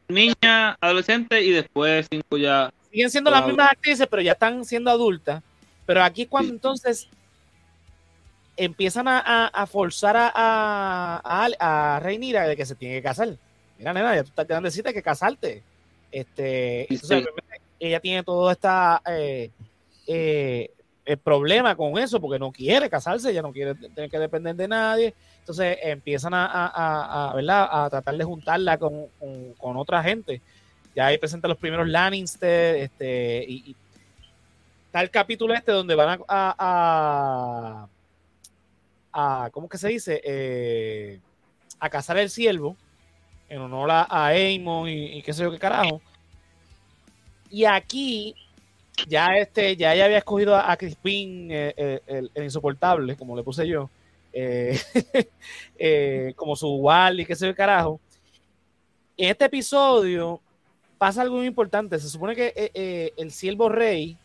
niña 0.08 0.78
adolescente 0.80 1.42
y 1.42 1.52
después 1.52 2.08
cinco 2.10 2.38
ya 2.38 2.72
siguen 2.92 3.12
siendo 3.12 3.30
las 3.30 3.46
mismas 3.46 3.72
actrices 3.72 4.08
pero 4.10 4.22
ya 4.22 4.32
están 4.32 4.66
siendo 4.66 4.90
adultas. 4.90 5.44
Pero 5.86 6.02
aquí 6.02 6.26
cuando 6.26 6.52
entonces 6.54 7.08
empiezan 8.56 9.08
a, 9.08 9.48
a, 9.48 9.68
forzar 9.68 10.16
a, 10.16 10.32
a, 10.34 11.48
a, 11.60 12.00
Reinira 12.00 12.48
de 12.48 12.56
que 12.56 12.66
se 12.66 12.76
tiene 12.76 12.96
que 12.96 13.04
casar. 13.04 13.36
Mira 13.78 13.94
nena 13.94 14.16
ya 14.16 14.24
tú 14.24 14.30
estás 14.30 14.48
grandecita 14.48 14.90
hay 14.90 14.96
que 14.96 15.04
casarte. 15.04 15.62
Este 16.12 16.92
entonces, 16.92 17.26
ella 17.88 18.00
tiene 18.00 18.24
todo 18.24 18.50
este 18.52 18.70
problema 21.24 21.76
con 21.76 21.98
eso, 21.98 22.20
porque 22.22 22.40
no 22.40 22.52
quiere 22.52 22.90
casarse, 22.90 23.30
ella 23.30 23.42
no 23.42 23.52
quiere 23.52 23.76
tener 23.76 24.10
que 24.10 24.20
depender 24.20 24.56
de 24.56 24.68
nadie. 24.68 25.14
Entonces 25.40 25.78
empiezan 25.82 26.34
a, 26.34 27.34
¿verdad? 27.36 27.68
a 27.70 27.90
tratar 27.90 28.16
de 28.16 28.24
juntarla 28.24 28.78
con, 28.78 29.10
otra 29.60 30.02
gente. 30.02 30.42
Ya 30.96 31.08
ahí 31.08 31.18
presentan 31.18 31.50
los 31.50 31.58
primeros 31.58 31.88
Lannister, 31.88 32.78
este, 32.78 33.46
y, 33.48 33.76
está 34.86 35.02
el 35.02 35.10
capítulo 35.10 35.54
este 35.54 35.72
donde 35.72 35.96
van 35.96 36.22
a, 36.28 37.88
a, 39.12 39.50
¿cómo 39.52 39.68
que 39.68 39.78
se 39.78 39.90
dice? 39.90 41.20
a 41.80 41.90
cazar 41.90 42.18
el 42.18 42.30
ciervo 42.30 42.78
en 43.50 43.60
honor 43.60 43.90
a, 43.92 44.08
Aemon 44.28 44.88
y, 44.88 45.18
y 45.18 45.22
qué 45.22 45.34
sé 45.34 45.44
yo 45.44 45.52
qué 45.52 45.60
carajo. 45.60 46.02
Y 47.54 47.66
aquí 47.66 48.34
ya 49.08 49.38
este, 49.38 49.78
ya 49.78 49.94
ella 49.94 50.06
había 50.06 50.18
escogido 50.18 50.56
a, 50.56 50.76
Crispin, 50.76 51.52
eh, 51.52 51.72
eh, 51.78 52.00
el, 52.08 52.44
insoportable, 52.44 53.16
como 53.16 53.38
le 53.38 53.44
puse 53.44 53.68
yo, 53.68 53.92
eh, 54.34 54.76
como 56.36 56.56
su 56.56 56.68
wall 56.78 57.20
y 57.20 57.26
qué 57.28 57.36
sé 57.36 57.46
yo 57.46 57.56
carajo. 57.56 58.00
En 59.16 59.30
este 59.30 59.46
episodio 59.46 60.42
pasa 60.98 61.22
algo 61.22 61.38
muy 61.38 61.46
importante. 61.46 62.00
Se 62.00 62.10
supone 62.10 62.36
que 62.36 63.12
el 63.16 63.30
siervo 63.30 63.70
rey 63.70 64.18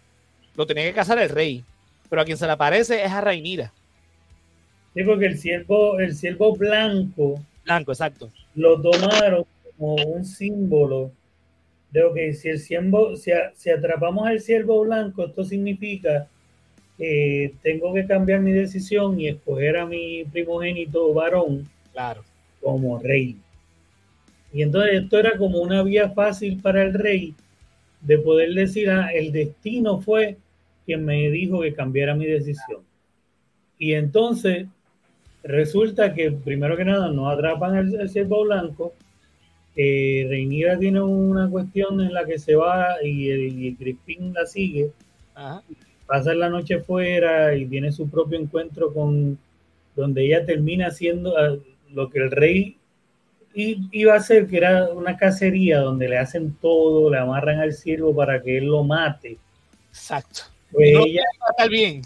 lo 0.57 0.65
tenía 0.65 0.85
que 0.85 0.95
casar 0.95 1.19
el 1.19 1.29
rey, 1.29 1.63
pero 2.09 2.23
a 2.23 2.25
quien 2.25 2.39
se 2.39 2.47
le 2.47 2.53
aparece 2.53 3.05
es 3.05 3.13
a 3.13 3.21
Rainira. 3.21 3.75
Sí, 4.95 5.05
porque 5.05 5.27
el 5.27 5.37
siervo, 5.37 6.01
el 6.01 6.15
siervo 6.15 6.57
blanco. 6.57 7.45
Blanco, 7.67 7.93
exacto. 7.93 8.31
Lo 8.55 8.81
tomaron 8.81 9.45
como 9.77 9.97
un 9.97 10.25
símbolo 10.25 11.13
de 11.91 12.03
que 12.15 12.35
si 12.35 12.49
el 12.49 12.59
siervo, 12.59 13.17
si, 13.17 13.31
si 13.55 13.71
atrapamos 13.71 14.27
al 14.27 14.41
siervo 14.41 14.83
blanco, 14.83 15.25
esto 15.25 15.45
significa 15.45 16.29
que 16.97 17.55
tengo 17.63 17.95
que 17.95 18.07
cambiar 18.07 18.41
mi 18.41 18.53
decisión 18.53 19.19
y 19.21 19.29
escoger 19.29 19.77
a 19.77 19.87
mi 19.87 20.25
primogénito 20.25 21.15
varón 21.15 21.69
claro. 21.93 22.23
como 22.61 22.99
rey. 22.99 23.37
Y 24.53 24.63
entonces 24.63 25.03
esto 25.03 25.19
era 25.19 25.37
como 25.37 25.61
una 25.61 25.83
vía 25.83 26.11
fácil 26.11 26.61
para 26.61 26.83
el 26.83 26.95
rey 26.95 27.35
de 28.01 28.19
poder 28.19 28.53
decir, 28.55 28.91
ah, 28.91 29.11
el 29.13 29.33
destino 29.33 30.01
fue 30.01 30.37
quien 30.87 31.05
me 31.05 31.31
dijo 31.31 31.61
que 31.61 31.75
cambiara 31.75 32.15
mi 32.15 32.27
decisión. 32.27 32.81
Y 33.79 33.93
entonces 33.93 34.67
resulta 35.43 36.15
que 36.15 36.31
primero 36.33 36.77
que 36.77 36.85
nada 36.85 37.11
no 37.11 37.29
atrapan 37.29 37.77
el, 37.77 38.09
ciervo 38.09 38.45
blanco. 38.45 38.95
Eh, 39.77 40.27
Reinira 40.29 40.79
tiene 40.79 41.01
una 41.01 41.49
cuestión 41.49 42.01
en 42.01 42.13
la 42.13 42.25
que 42.25 42.39
se 42.39 42.57
va 42.57 42.97
y, 43.03 43.31
y 43.31 43.75
Crispín 43.75 44.33
la 44.35 44.47
sigue. 44.47 44.91
Pasa 46.07 46.35
la 46.35 46.49
noche 46.49 46.81
fuera 46.81 47.55
y 47.55 47.67
tiene 47.67 47.93
su 47.93 48.09
propio 48.09 48.39
encuentro 48.39 48.93
con 48.93 49.39
donde 49.95 50.27
ella 50.27 50.47
termina 50.47 50.89
haciendo 50.89 51.37
ah, 51.37 51.57
lo 51.93 52.09
que 52.09 52.19
el 52.19 52.31
rey 52.31 52.77
iba 53.55 54.15
a 54.15 54.21
ser 54.21 54.47
que 54.47 54.59
era 54.59 54.89
una 54.91 55.17
cacería 55.17 55.81
donde 55.81 56.09
le 56.09 56.19
hacen 56.19 56.55
todo, 56.61 57.11
le 57.11 57.19
amarran 57.19 57.59
al 57.59 57.73
ciervo 57.73 58.15
para 58.15 58.41
que 58.43 58.59
él 58.59 58.67
lo 58.67 58.85
mate. 58.85 59.37
Exacto. 59.91 60.43
Pues 60.71 60.91
ella, 61.05 61.23
bien. 61.69 62.03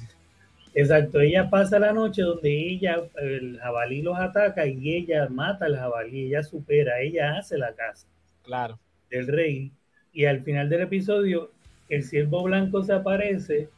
Exacto, 0.74 1.20
ella 1.20 1.50
pasa 1.50 1.78
la 1.78 1.92
noche 1.92 2.22
donde 2.22 2.50
ella, 2.50 3.02
el 3.16 3.58
jabalí 3.58 4.00
los 4.00 4.18
ataca 4.18 4.66
y 4.66 4.94
ella 4.94 5.28
mata 5.28 5.66
al 5.66 5.76
jabalí, 5.76 6.26
ella 6.26 6.42
supera, 6.42 7.00
ella 7.00 7.36
hace 7.36 7.58
la 7.58 7.74
casa. 7.74 8.06
Claro. 8.42 8.78
Del 9.10 9.26
rey. 9.26 9.70
Y 10.14 10.24
al 10.24 10.42
final 10.42 10.70
del 10.70 10.82
episodio, 10.82 11.50
el 11.88 12.04
ciervo 12.04 12.42
blanco 12.42 12.82
se 12.82 12.94
aparece, 12.94 13.68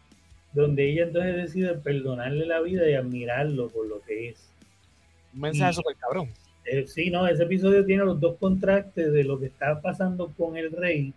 donde 0.52 0.88
ella 0.88 1.04
entonces 1.04 1.36
decide 1.36 1.74
perdonarle 1.74 2.46
la 2.46 2.60
vida 2.60 2.88
y 2.88 2.94
admirarlo 2.94 3.68
por 3.68 3.86
lo 3.88 4.00
que 4.02 4.28
es. 4.28 4.52
Un 5.32 5.40
mensaje 5.40 5.72
súper 5.72 5.96
cabrón. 5.96 6.28
Eh, 6.64 6.86
sí, 6.86 7.10
no, 7.10 7.26
ese 7.26 7.42
episodio 7.42 7.84
tiene 7.84 8.04
los 8.04 8.20
dos 8.20 8.36
contrastes 8.38 9.12
de 9.12 9.24
lo 9.24 9.38
que 9.38 9.46
está 9.46 9.80
pasando 9.80 10.32
con 10.36 10.56
el 10.56 10.70
rey 10.70 11.12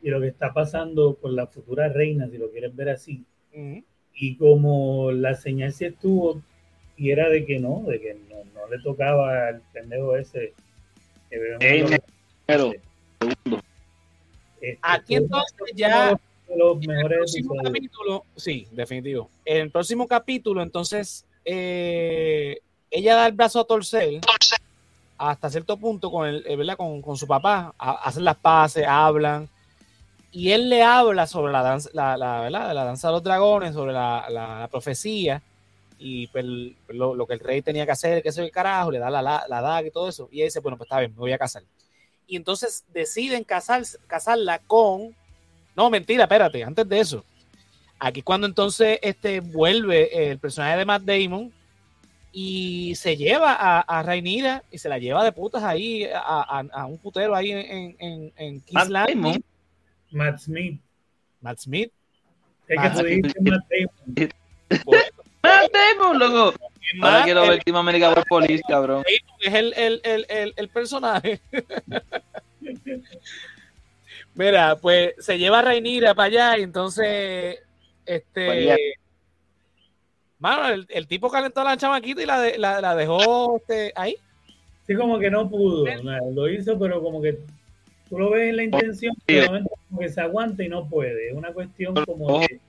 y 0.00 0.10
lo 0.10 0.20
que 0.20 0.28
está 0.28 0.54
pasando 0.54 1.16
con 1.16 1.34
la 1.34 1.48
futura 1.48 1.88
reina, 1.88 2.28
si 2.28 2.38
lo 2.38 2.50
quieres 2.50 2.74
ver 2.74 2.90
así. 2.90 3.24
Y 4.18 4.36
como 4.36 5.12
la 5.12 5.34
señal 5.34 5.72
sí 5.72 5.84
estuvo, 5.84 6.42
y 6.96 7.10
era 7.10 7.28
de 7.28 7.46
que 7.46 7.60
no, 7.60 7.84
de 7.86 8.00
que 8.00 8.16
no, 8.28 8.66
le 8.68 8.82
tocaba 8.82 9.48
al 9.48 9.62
pendejo 9.72 10.16
ese. 10.16 10.52
Que 11.30 11.56
este, 14.60 14.78
Aquí 14.82 15.14
entonces 15.16 15.72
ya. 15.74 16.18
Los 16.56 16.78
mejores 16.78 17.36
el 17.36 17.44
próximo 17.44 17.54
capítulo, 17.62 18.24
sí, 18.34 18.66
definitivo. 18.70 19.28
En 19.44 19.58
el 19.58 19.70
próximo 19.70 20.08
capítulo, 20.08 20.62
entonces, 20.62 21.26
eh, 21.44 22.58
ella 22.90 23.16
da 23.16 23.26
el 23.26 23.34
brazo 23.34 23.60
a 23.60 23.64
torcer 23.64 24.20
hasta 25.18 25.50
cierto 25.50 25.76
punto 25.76 26.10
con, 26.10 26.26
el, 26.26 26.44
eh, 26.46 26.76
con, 26.76 27.16
su 27.16 27.26
papá, 27.26 27.74
hacen 27.76 28.24
las 28.24 28.36
paces, 28.36 28.86
hablan, 28.86 29.48
y 30.30 30.52
él 30.52 30.68
le 30.68 30.82
habla 30.82 31.26
sobre 31.26 31.52
la 31.52 31.62
danza, 31.62 31.90
la, 31.92 32.16
la, 32.16 32.50
la 32.50 32.84
danza 32.84 33.08
de 33.08 33.12
los 33.12 33.22
dragones, 33.22 33.74
sobre 33.74 33.92
la, 33.92 34.68
profecía, 34.70 35.42
y 35.98 36.26
pues, 36.28 36.44
lo, 36.88 37.26
que 37.26 37.34
el 37.34 37.40
rey 37.40 37.62
tenía 37.62 37.86
que 37.86 37.92
hacer, 37.92 38.22
que 38.22 38.28
es 38.28 38.38
el 38.38 38.50
carajo, 38.50 38.90
le 38.90 38.98
da 38.98 39.10
la, 39.10 39.22
la, 39.22 39.46
daga 39.48 39.86
y 39.86 39.90
todo 39.90 40.08
eso, 40.08 40.28
y 40.30 40.40
él 40.40 40.48
dice, 40.48 40.60
bueno, 40.60 40.76
pues 40.76 40.86
está 40.86 41.00
bien, 41.00 41.12
me 41.12 41.18
voy 41.18 41.32
a 41.32 41.38
casar. 41.38 41.62
Y 42.26 42.36
entonces 42.36 42.84
deciden 42.92 43.42
casar, 43.42 43.82
casarla 44.06 44.58
con... 44.60 45.16
No, 45.74 45.88
mentira, 45.88 46.24
espérate, 46.24 46.62
antes 46.62 46.88
de 46.88 47.00
eso. 47.00 47.24
Aquí 47.98 48.22
cuando 48.22 48.46
entonces 48.46 48.98
este, 49.02 49.40
vuelve 49.40 50.30
el 50.30 50.38
personaje 50.38 50.76
de 50.76 50.84
Matt 50.84 51.02
Damon, 51.02 51.52
y 52.30 52.94
se 52.94 53.16
lleva 53.16 53.54
a, 53.54 53.80
a 53.80 54.02
Rainira 54.02 54.62
y 54.70 54.78
se 54.78 54.88
la 54.88 54.98
lleva 54.98 55.24
de 55.24 55.32
putas 55.32 55.62
ahí 55.64 56.04
a, 56.04 56.60
a, 56.72 56.86
un 56.86 56.98
putero 56.98 57.34
ahí 57.34 57.52
en, 57.52 57.96
en, 57.98 58.32
en. 58.36 58.62
Matt 60.10 60.38
Smith. 60.38 60.80
Matt 61.40 61.58
Smith. 61.58 61.92
Es 62.66 62.80
que 62.80 62.90
tú 62.90 63.02
dijiste 63.06 63.40
Matt 63.40 63.64
Damon. 63.68 64.30
Matt 65.42 65.72
Damon, 65.72 66.18
loco. 66.18 66.54
Ahora 67.02 67.24
quiero 67.24 67.42
ver 67.42 67.62
Team 67.62 67.76
America 67.76 68.14
por 68.14 68.24
Police, 68.26 68.62
cabrón. 68.66 69.04
Es 69.40 69.54
el, 69.54 69.72
el, 69.74 70.00
el, 70.04 70.26
el, 70.28 70.54
el 70.56 70.68
personaje. 70.68 71.40
Mira, 74.34 74.76
pues 74.76 75.14
se 75.18 75.38
lleva 75.38 75.58
a 75.58 75.62
Rainira 75.62 76.14
para 76.14 76.26
allá 76.26 76.58
y 76.58 76.62
entonces 76.62 77.58
este 78.06 78.96
Mano, 80.38 80.84
el, 80.88 81.06
tipo 81.08 81.30
calentó 81.30 81.62
a 81.62 81.64
la 81.64 81.76
chamaquita 81.76 82.22
y 82.22 82.26
la, 82.26 82.80
la, 82.80 82.94
dejó 82.94 83.56
este, 83.56 83.92
ahí. 83.96 84.14
Sí, 84.86 84.94
como 84.94 85.18
que 85.18 85.30
no 85.30 85.50
pudo. 85.50 85.84
lo 86.32 86.48
hizo, 86.48 86.78
pero 86.78 87.02
como 87.02 87.20
que 87.20 87.40
tú 88.08 88.18
lo 88.18 88.30
ves 88.30 88.50
en 88.50 88.56
la 88.56 88.62
intención, 88.64 89.14
pero 89.26 89.60
como 89.88 90.00
que 90.00 90.08
se 90.08 90.20
aguanta 90.20 90.62
y 90.62 90.68
no 90.68 90.88
puede. 90.88 91.28
Es 91.28 91.34
una 91.34 91.52
cuestión 91.52 91.94
como 92.04 92.40
que, 92.40 92.60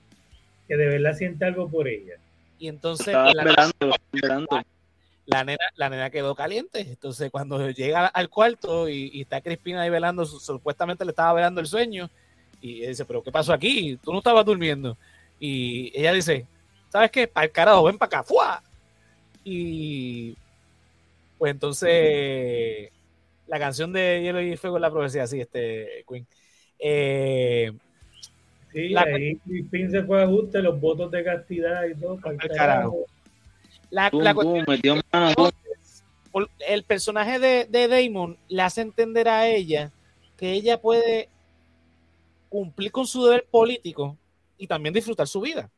que 0.68 0.76
de 0.76 0.86
verdad 0.86 1.14
siente 1.14 1.44
algo 1.44 1.68
por 1.68 1.88
ella. 1.88 2.14
Y 2.58 2.68
entonces 2.68 3.14
la, 3.14 3.32
la, 5.26 5.44
nena, 5.44 5.64
la 5.76 5.88
nena 5.88 6.10
quedó 6.10 6.34
caliente. 6.34 6.80
Entonces, 6.80 7.30
cuando 7.30 7.70
llega 7.70 8.06
al 8.06 8.28
cuarto 8.28 8.88
y, 8.88 9.20
está 9.20 9.40
Crispina 9.40 9.82
ahí 9.82 9.90
velando, 9.90 10.26
supuestamente 10.26 11.04
le 11.04 11.10
estaba 11.10 11.32
velando 11.32 11.60
el 11.60 11.66
sueño. 11.66 12.10
Y 12.60 12.86
dice, 12.86 13.06
¿pero 13.06 13.22
qué 13.22 13.32
pasó 13.32 13.52
aquí? 13.54 13.98
Tú 14.02 14.12
no 14.12 14.18
estabas 14.18 14.44
durmiendo. 14.44 14.96
Y 15.38 15.90
ella 15.98 16.12
dice, 16.12 16.46
¿sabes 16.90 17.10
qué? 17.10 17.26
Para 17.26 17.46
el 17.46 17.52
carajo, 17.52 17.84
ven 17.84 17.96
para 17.96 18.18
acá, 18.18 18.22
¡fua! 18.22 18.62
Y 19.42 20.36
pues 21.38 21.52
entonces 21.52 22.90
la 23.50 23.58
canción 23.58 23.92
de 23.92 24.22
Hielo 24.22 24.40
y 24.40 24.56
Fuego 24.56 24.76
es 24.76 24.80
la 24.80 24.90
profecía, 24.92 25.26
sí, 25.26 25.40
este 25.40 26.04
Queen. 26.08 26.24
Eh, 26.78 27.72
sí, 28.72 28.90
la, 28.90 29.02
ahí 29.02 29.34
Pin 29.70 29.90
se 29.90 30.04
fue 30.04 30.20
a 30.20 30.24
ajuste, 30.24 30.62
los 30.62 30.80
votos 30.80 31.10
de 31.10 31.24
castidad 31.24 31.84
y 31.84 32.00
todo. 32.00 32.16
Para 32.20 32.34
el 32.34 32.50
carajo. 32.56 33.06
La, 33.90 34.08
el 36.68 36.84
personaje 36.84 37.40
de, 37.40 37.64
de 37.64 37.88
Damon 37.88 38.38
le 38.48 38.62
hace 38.62 38.82
entender 38.82 39.28
a 39.28 39.48
ella 39.48 39.90
que 40.36 40.52
ella 40.52 40.80
puede 40.80 41.28
cumplir 42.48 42.92
con 42.92 43.04
su 43.04 43.24
deber 43.24 43.46
político 43.50 44.16
y 44.56 44.68
también 44.68 44.94
disfrutar 44.94 45.26
su 45.26 45.40
vida. 45.40 45.68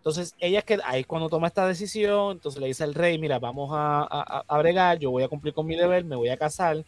Entonces, 0.00 0.34
ella 0.38 0.60
es 0.60 0.64
que 0.64 0.78
ahí 0.82 1.04
cuando 1.04 1.28
toma 1.28 1.48
esta 1.48 1.66
decisión, 1.66 2.32
entonces 2.32 2.58
le 2.58 2.68
dice 2.68 2.84
al 2.84 2.94
rey, 2.94 3.18
mira, 3.18 3.38
vamos 3.38 3.68
a, 3.70 4.44
a, 4.48 4.58
bregar, 4.58 4.98
yo 4.98 5.10
voy 5.10 5.22
a 5.22 5.28
cumplir 5.28 5.52
con 5.52 5.66
mi 5.66 5.76
deber, 5.76 6.06
me 6.06 6.16
voy 6.16 6.30
a 6.30 6.38
casar. 6.38 6.82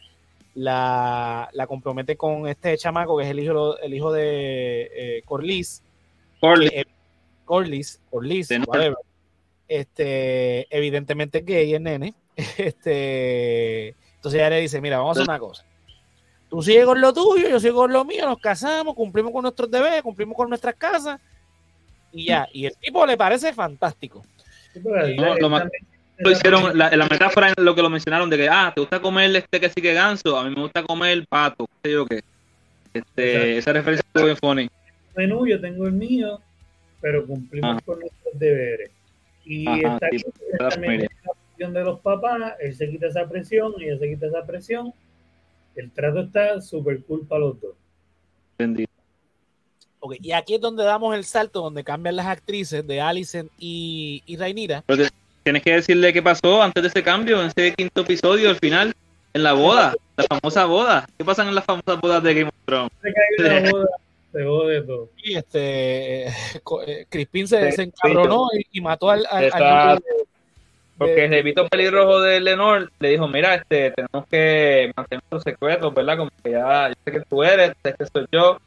La, 0.55 1.51
compromete 1.69 2.17
con 2.17 2.49
este 2.49 2.77
chamaco 2.79 3.19
que 3.19 3.25
es 3.25 3.31
el 3.31 3.41
hijo, 3.41 3.79
el 3.81 3.93
hijo 3.93 4.13
de 4.13 4.91
eh, 4.95 5.23
Corliss. 5.27 5.83
Corliss. 6.41 6.73
Eh, 6.73 6.85
Corliss, 7.45 8.01
Corliss, 8.11 8.51
whatever. 8.67 8.97
Este, 9.69 10.75
evidentemente 10.75 11.43
gay 11.43 11.75
el 11.75 11.83
nene. 11.83 12.15
Este, 12.57 13.89
entonces 14.15 14.41
ella 14.41 14.49
le 14.49 14.61
dice, 14.61 14.81
mira, 14.81 14.97
vamos 14.97 15.19
a 15.19 15.21
hacer 15.21 15.31
una 15.31 15.39
cosa. 15.39 15.67
Tú 16.49 16.63
sigues 16.63 16.87
con 16.87 16.99
lo 16.99 17.13
tuyo, 17.13 17.47
yo 17.47 17.61
sigo 17.61 17.77
con 17.77 17.93
lo 17.93 18.07
mío, 18.07 18.25
nos 18.25 18.39
casamos, 18.39 18.95
cumplimos 18.95 19.33
con 19.33 19.43
nuestros 19.43 19.71
deberes, 19.71 20.03
cumplimos 20.03 20.35
con 20.35 20.49
nuestras 20.49 20.75
casas 20.77 21.21
y 22.13 22.27
ya. 22.27 22.49
Y 22.53 22.67
el 22.67 22.77
tipo 22.77 23.05
le 23.07 23.17
parece 23.17 23.53
fantástico. 23.53 24.25
lo, 24.75 26.31
hicieron, 26.31 26.77
la, 26.77 26.95
la, 26.95 27.09
metáfora 27.09 27.49
en 27.49 27.65
lo 27.65 27.75
que 27.75 27.83
lo 27.83 27.91
mencionaron 27.91 28.31
de 28.31 28.37
que, 28.37 28.49
ah, 28.49 28.73
¿te 28.75 28.81
gusta 28.81 29.01
comer 29.01 29.35
este 29.35 29.61
que 29.61 29.71
sí 29.71 29.81
que 29.81 29.95
ganso? 29.95 30.39
A 30.39 30.45
mí 30.45 30.55
me 30.55 30.63
gusta 30.63 30.83
comer 30.83 31.25
pato, 31.29 31.69
yo 31.83 32.07
qué. 32.07 32.23
Este, 32.95 33.59
esa 33.59 33.73
referencia 33.73 34.07
es 34.15 34.23
muy 34.23 34.37
funny. 34.37 34.71
Menú, 35.17 35.47
yo 35.47 35.61
tengo 35.61 35.87
el 35.87 35.93
mío, 35.93 36.41
pero 37.01 37.27
cumplimos 37.27 37.83
con 37.83 38.01
nuestros 38.01 38.39
deberes. 38.39 38.91
Y 39.45 39.67
está 39.85 40.07
aquí 40.07 40.23
también 40.59 41.03
la 41.03 41.33
presión 41.33 41.73
de 41.73 41.83
los 41.83 42.01
papás, 42.01 42.55
él 42.61 42.75
se 42.75 42.89
quita 42.89 43.09
esa 43.09 43.29
presión, 43.29 43.73
ella 43.81 43.99
se 43.99 44.09
quita 44.09 44.27
esa 44.27 44.47
presión. 44.47 44.93
El 45.75 45.91
trato 45.91 46.21
está 46.21 46.61
súper 46.61 47.03
cool 47.05 47.27
para 47.27 47.41
los 47.41 47.61
dos. 47.61 47.75
Entendido. 48.59 48.92
Y 50.21 50.33
aquí 50.33 50.55
es 50.55 50.61
donde 50.61 50.85
damos 50.85 51.15
el 51.15 51.25
salto, 51.25 51.61
donde 51.63 51.85
cambian 51.85 52.17
las 52.17 52.27
actrices 52.27 52.87
de 52.87 53.01
Alicent 53.01 53.51
y, 53.59 54.23
y 54.27 54.37
Rainira. 54.37 54.83
tienes 55.43 55.63
que 55.63 55.75
decirle 55.75 56.13
qué 56.13 56.23
pasó 56.23 56.63
antes 56.63 56.83
de 56.83 56.89
ese 56.89 57.03
cambio, 57.03 57.41
en 57.41 57.49
ese 57.49 57.75
quinto 57.75 58.03
episodio, 58.03 58.51
al 58.51 58.57
final, 58.57 58.95
en 59.35 59.43
la 59.43 59.53
boda. 59.53 59.95
La 60.17 60.25
famosa 60.25 60.67
boda. 60.67 61.09
¿Qué 61.17 61.25
pasan 61.25 61.49
en 61.49 61.55
las 61.55 61.65
famosas 61.65 62.01
bodas 62.01 62.23
de 62.23 62.35
Game 62.35 62.49
of 62.49 62.55
Thrones? 62.65 62.91
Se 63.39 63.71
boda, 63.71 63.89
se 64.33 64.45
jode 64.45 64.83
todo. 64.83 65.09
Y 65.23 65.35
este, 65.37 66.27
eh, 66.29 66.33
co- 66.63 66.83
eh, 66.83 67.07
Crispín 67.09 67.49
se, 67.49 67.73
se 67.73 67.83
encabronó 67.83 68.49
y, 68.53 68.79
y 68.79 68.81
mató 68.81 69.11
al, 69.11 69.27
al, 69.31 69.51
al 69.53 69.97
de- 69.99 70.03
Porque 70.99 71.25
el 71.25 71.69
pelirrojo 71.71 72.21
de 72.21 72.41
Lenor 72.41 72.93
le 73.01 73.09
dijo, 73.09 73.27
mira, 73.27 73.55
este, 73.55 73.91
tenemos 73.93 74.27
que 74.31 74.93
mantener 74.97 75.23
los 75.31 75.43
secretos, 75.43 75.93
¿verdad? 75.95 76.19
Como 76.19 76.31
que 76.45 76.51
ya, 76.53 76.89
yo 76.89 76.95
sé 77.05 77.13
que 77.13 77.21
tú 77.29 77.43
eres, 77.43 77.73
sé 77.83 77.95
que 77.99 78.07
soy 78.07 78.27
yo. 78.31 78.59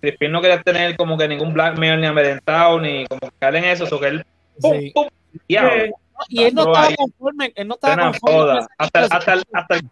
Crispin 0.00 0.30
no 0.32 0.40
quería 0.40 0.62
tener 0.62 0.96
como 0.96 1.16
que 1.18 1.26
ningún 1.28 1.52
blackmail 1.52 2.00
ni 2.00 2.06
amedrentado, 2.06 2.80
ni 2.80 3.04
como 3.06 3.20
que 3.20 3.28
caer 3.38 3.56
en 3.56 3.64
eso, 3.64 3.84
o 3.94 4.00
que 4.00 4.06
él, 4.06 4.24
pum, 4.60 4.78
Sí. 4.78 4.90
pum, 4.94 5.08
diablo, 5.48 5.72
Eh, 5.74 5.92
Y 6.28 6.42
él 6.44 6.54
no 6.54 6.62
estaba 6.62 6.86
ahí. 6.88 6.94
conforme, 6.96 7.52
él 7.54 7.68
no 7.68 7.74
estaba 7.74 8.10
conforme. 8.12 8.60
Hasta, 8.76 9.00
hasta, 9.04 9.32
el- 9.34 9.42
hasta, 9.52 9.74
el- 9.76 9.88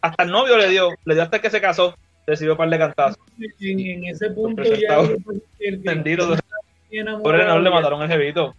hasta 0.00 0.22
el 0.24 0.30
novio 0.30 0.56
le 0.56 0.68
dio, 0.68 0.90
le 1.04 1.14
dio 1.14 1.22
hasta 1.22 1.40
que 1.40 1.50
se 1.50 1.60
casó, 1.60 1.94
recibió 2.26 2.52
un 2.54 2.58
par 2.58 2.68
de 2.70 2.78
cantazos. 2.78 3.18
en, 3.60 3.80
en 3.80 4.04
ese 4.06 4.30
punto 4.30 4.62
ya 4.64 4.98
el 5.60 5.74
Entendido. 5.74 6.36
Por 7.22 7.36
Lenor 7.36 7.60
le 7.60 7.70
ya- 7.70 7.74
mataron 7.76 8.02
el 8.02 8.08
jevito. 8.08 8.54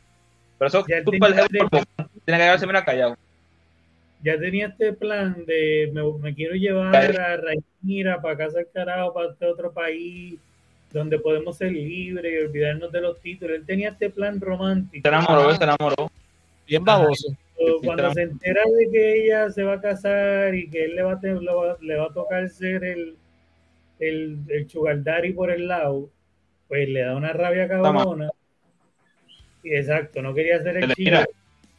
Pero 0.57 0.67
eso 0.69 0.85
es 0.87 1.03
por 1.03 1.19
poco. 1.19 1.85
Tiene 2.25 2.39
que 2.39 2.45
quedarse 2.45 2.65
mira 2.67 2.83
callado. 2.85 3.15
ya 4.23 4.37
tenía 4.39 4.67
este 4.67 4.93
plan 4.93 5.45
de 5.45 5.91
me, 5.93 6.01
me 6.19 6.33
quiero 6.33 6.55
llevar 6.55 6.95
a 6.95 7.37
Rainira 7.37 8.21
para 8.21 8.37
casa 8.37 8.57
del 8.59 8.67
carajo, 8.73 9.13
para 9.13 9.29
este 9.31 9.45
otro 9.45 9.71
país 9.71 10.39
donde 10.97 11.19
podemos 11.19 11.57
ser 11.57 11.71
libres 11.71 12.33
y 12.33 12.45
olvidarnos 12.45 12.91
de 12.91 13.01
los 13.01 13.19
títulos. 13.19 13.57
Él 13.57 13.65
tenía 13.65 13.89
este 13.89 14.09
plan 14.09 14.39
romántico. 14.39 15.01
Se 15.01 15.07
enamoró, 15.07 15.55
se 15.55 15.63
enamoró. 15.63 16.11
Bien 16.67 16.83
baboso. 16.83 17.35
Cuando 17.83 18.13
se 18.13 18.21
entera 18.23 18.61
de 18.77 18.91
que 18.91 19.23
ella 19.23 19.49
se 19.49 19.63
va 19.63 19.73
a 19.73 19.81
casar 19.81 20.53
y 20.53 20.69
que 20.69 20.85
él 20.85 20.95
le 20.95 21.03
va 21.03 21.13
a, 21.13 21.77
le 21.81 21.95
va, 21.95 22.05
a 22.05 22.13
tocar 22.13 22.47
ser 22.49 22.83
el, 22.83 23.15
el, 23.99 24.45
daddy 25.03 25.33
por 25.33 25.49
el 25.49 25.67
lado, 25.67 26.09
pues 26.67 26.87
le 26.87 27.01
da 27.01 27.15
una 27.15 27.33
rabia 27.33 27.67
cabrona. 27.67 28.29
Y 29.63 29.73
exacto, 29.73 30.21
no 30.21 30.33
quería 30.33 30.61
ser 30.61 30.79
Se 30.79 30.85
el. 30.85 31.27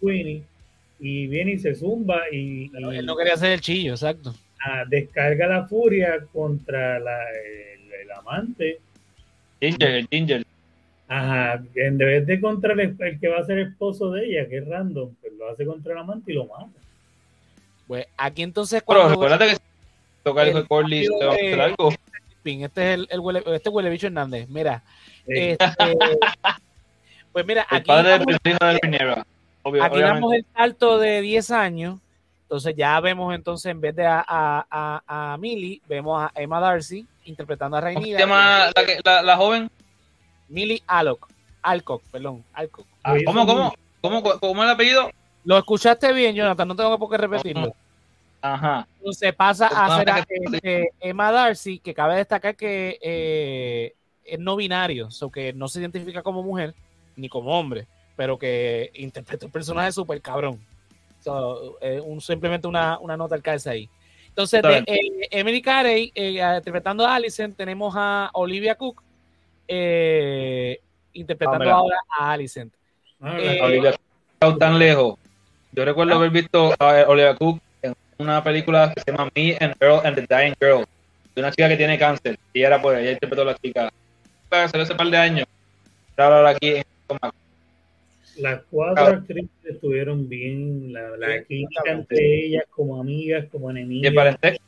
Queenie 0.00 0.42
y 1.00 1.26
viene 1.26 1.52
y 1.52 1.58
se 1.58 1.74
zumba 1.74 2.22
y, 2.30 2.70
él 2.74 3.06
no 3.06 3.16
quería 3.16 3.36
ser 3.36 3.52
el 3.52 3.60
chillo, 3.60 3.92
exacto. 3.92 4.34
ah, 4.64 4.84
descarga 4.88 5.46
la 5.46 5.66
furia 5.66 6.24
contra 6.32 6.98
la, 6.98 7.18
el, 7.30 7.92
el 7.92 8.10
amante. 8.10 8.80
Ginger, 9.60 9.90
el 9.94 10.08
Ginger. 10.08 10.44
Ajá, 11.08 11.62
en 11.74 11.96
vez 11.98 12.26
de 12.26 12.40
contra 12.40 12.74
el, 12.74 12.94
el 12.98 13.18
que 13.20 13.28
va 13.28 13.38
a 13.38 13.44
ser 13.44 13.58
esposo 13.60 14.10
de 14.12 14.26
ella, 14.26 14.48
que 14.48 14.58
es 14.58 14.68
random, 14.68 15.10
pues 15.20 15.32
lo 15.38 15.48
hace 15.48 15.64
contra 15.64 15.92
el 15.94 15.98
amante 15.98 16.32
y 16.32 16.34
lo 16.34 16.44
mata. 16.46 16.68
Pues 17.86 18.06
aquí 18.18 18.42
entonces 18.42 18.82
Pero 18.86 19.08
recuérdate 19.08 19.46
que 19.48 19.56
toca 20.22 20.42
el 20.42 20.68
Corley, 20.68 21.06
te 21.06 21.24
va 21.24 21.32
a 21.32 21.36
de- 21.36 21.46
hacer 21.48 21.60
algo. 21.60 21.90
Este 22.44 22.64
es 22.92 22.98
el, 22.98 23.08
el 23.10 23.20
huele, 23.20 23.42
este 23.46 23.68
huele 23.68 23.90
bicho 23.90 24.06
Hernández. 24.06 24.48
Mira, 24.48 24.82
este, 25.26 25.58
pues 27.32 27.46
mira, 27.46 27.66
El 27.70 27.76
aquí 27.78 27.86
padre 27.88 28.10
damos, 28.10 28.26
del 28.26 28.38
hijo 28.52 28.64
de 28.64 28.76
aquí 28.76 28.88
obviamente. 29.62 30.00
damos 30.00 30.34
el 30.34 30.46
salto 30.54 30.98
de 30.98 31.20
10 31.20 31.50
años. 31.50 31.98
Entonces 32.48 32.74
ya 32.78 32.98
vemos 33.00 33.34
entonces 33.34 33.70
en 33.70 33.78
vez 33.78 33.94
de 33.94 34.06
a, 34.06 34.24
a, 34.26 34.66
a, 34.70 35.32
a 35.34 35.36
Millie, 35.36 35.82
vemos 35.86 36.18
a 36.18 36.32
Emma 36.34 36.58
Darcy 36.58 37.06
interpretando 37.26 37.76
a 37.76 37.92
¿Cómo 37.92 38.02
se 38.06 38.18
llama 38.18 38.70
la, 38.74 38.86
que- 38.86 38.98
la, 39.04 39.20
la 39.20 39.36
joven? 39.36 39.70
Millie 40.48 40.82
Alcock. 40.86 41.28
Alcock, 41.60 42.02
perdón, 42.10 42.42
Alcock. 42.54 42.86
Ah, 43.04 43.16
¿Cómo, 43.26 43.46
cómo? 43.46 43.74
¿Cómo, 44.00 44.22
cómo 44.22 44.62
es 44.62 44.66
el 44.66 44.74
apellido? 44.74 45.10
Lo 45.44 45.58
escuchaste 45.58 46.10
bien, 46.14 46.34
Jonathan, 46.34 46.68
no 46.68 46.74
tengo 46.74 46.98
por 46.98 47.10
qué 47.10 47.18
repetirlo. 47.18 47.74
Ajá. 48.40 48.88
Entonces 48.96 49.34
pasa 49.34 49.66
a 49.66 49.98
ser 49.98 50.08
a, 50.08 50.24
este, 50.26 50.90
Emma 51.00 51.30
Darcy, 51.30 51.80
que 51.80 51.92
cabe 51.92 52.16
destacar 52.16 52.56
que 52.56 52.98
eh, 53.02 53.94
es 54.24 54.38
no 54.38 54.56
binario, 54.56 55.10
so 55.10 55.30
que 55.30 55.52
no 55.52 55.68
se 55.68 55.80
identifica 55.80 56.22
como 56.22 56.42
mujer 56.42 56.74
ni 57.14 57.28
como 57.28 57.58
hombre, 57.58 57.86
pero 58.16 58.38
que 58.38 58.90
interpreta 58.94 59.44
un 59.44 59.52
personaje 59.52 59.92
súper 59.92 60.22
cabrón. 60.22 60.58
So, 61.20 61.78
eh, 61.80 62.00
un, 62.00 62.20
simplemente 62.20 62.66
una, 62.68 62.98
una 62.98 63.16
nota 63.16 63.34
al 63.34 63.42
calce 63.42 63.70
ahí. 63.70 63.90
Entonces, 64.28 64.62
de, 64.62 64.84
eh, 64.86 65.28
Emily 65.30 65.60
Carey 65.60 66.12
eh, 66.14 66.40
interpretando 66.56 67.04
a 67.04 67.16
Alicent, 67.16 67.56
tenemos 67.56 67.92
a 67.96 68.30
Olivia 68.34 68.76
Cook 68.76 69.02
eh, 69.66 70.80
interpretando 71.12 71.68
Ah, 71.68 71.72
ahora 71.72 71.96
a 72.18 72.32
Alicent. 72.32 72.72
ah, 73.20 73.36
eh, 73.40 73.60
Olivia 73.62 73.94
Cook 74.38 74.58
tan 74.58 74.78
lejos. 74.78 75.18
Yo 75.72 75.84
recuerdo 75.84 76.14
haber 76.14 76.30
visto 76.30 76.72
a 76.78 77.04
Olivia 77.08 77.34
Cook 77.34 77.60
en 77.82 77.94
una 78.18 78.42
película 78.42 78.92
que 78.94 79.02
se 79.02 79.10
llama 79.10 79.28
Me 79.34 79.56
and 79.60 79.74
Earl 79.80 80.06
and 80.06 80.14
the 80.16 80.26
Dying 80.34 80.54
Girl, 80.60 80.84
de 81.34 81.40
una 81.40 81.50
chica 81.50 81.68
que 81.68 81.76
tiene 81.76 81.98
cáncer. 81.98 82.38
Y 82.52 82.62
era 82.62 82.80
pues, 82.80 83.00
ella 83.00 83.12
interpretó 83.12 83.42
a 83.42 83.46
la 83.46 83.54
chica. 83.56 83.90
Hace 84.50 84.94
par 84.94 85.08
de 85.08 85.16
años. 85.16 85.46
Ahora 86.16 86.36
ahora 86.38 86.50
aquí 86.50 86.76
en 86.76 86.84
Las 88.38 88.62
cuatro 88.70 89.04
actrices 89.06 89.50
estuvieron 89.64 90.28
bien, 90.28 90.92
la, 90.92 91.16
la 91.16 91.38
Sí, 91.38 91.44
química 91.48 91.82
entre 91.86 92.44
ellas 92.46 92.64
como 92.70 93.00
amigas, 93.00 93.46
como 93.50 93.70
enemigas. 93.70 94.14
parentesco. 94.14 94.64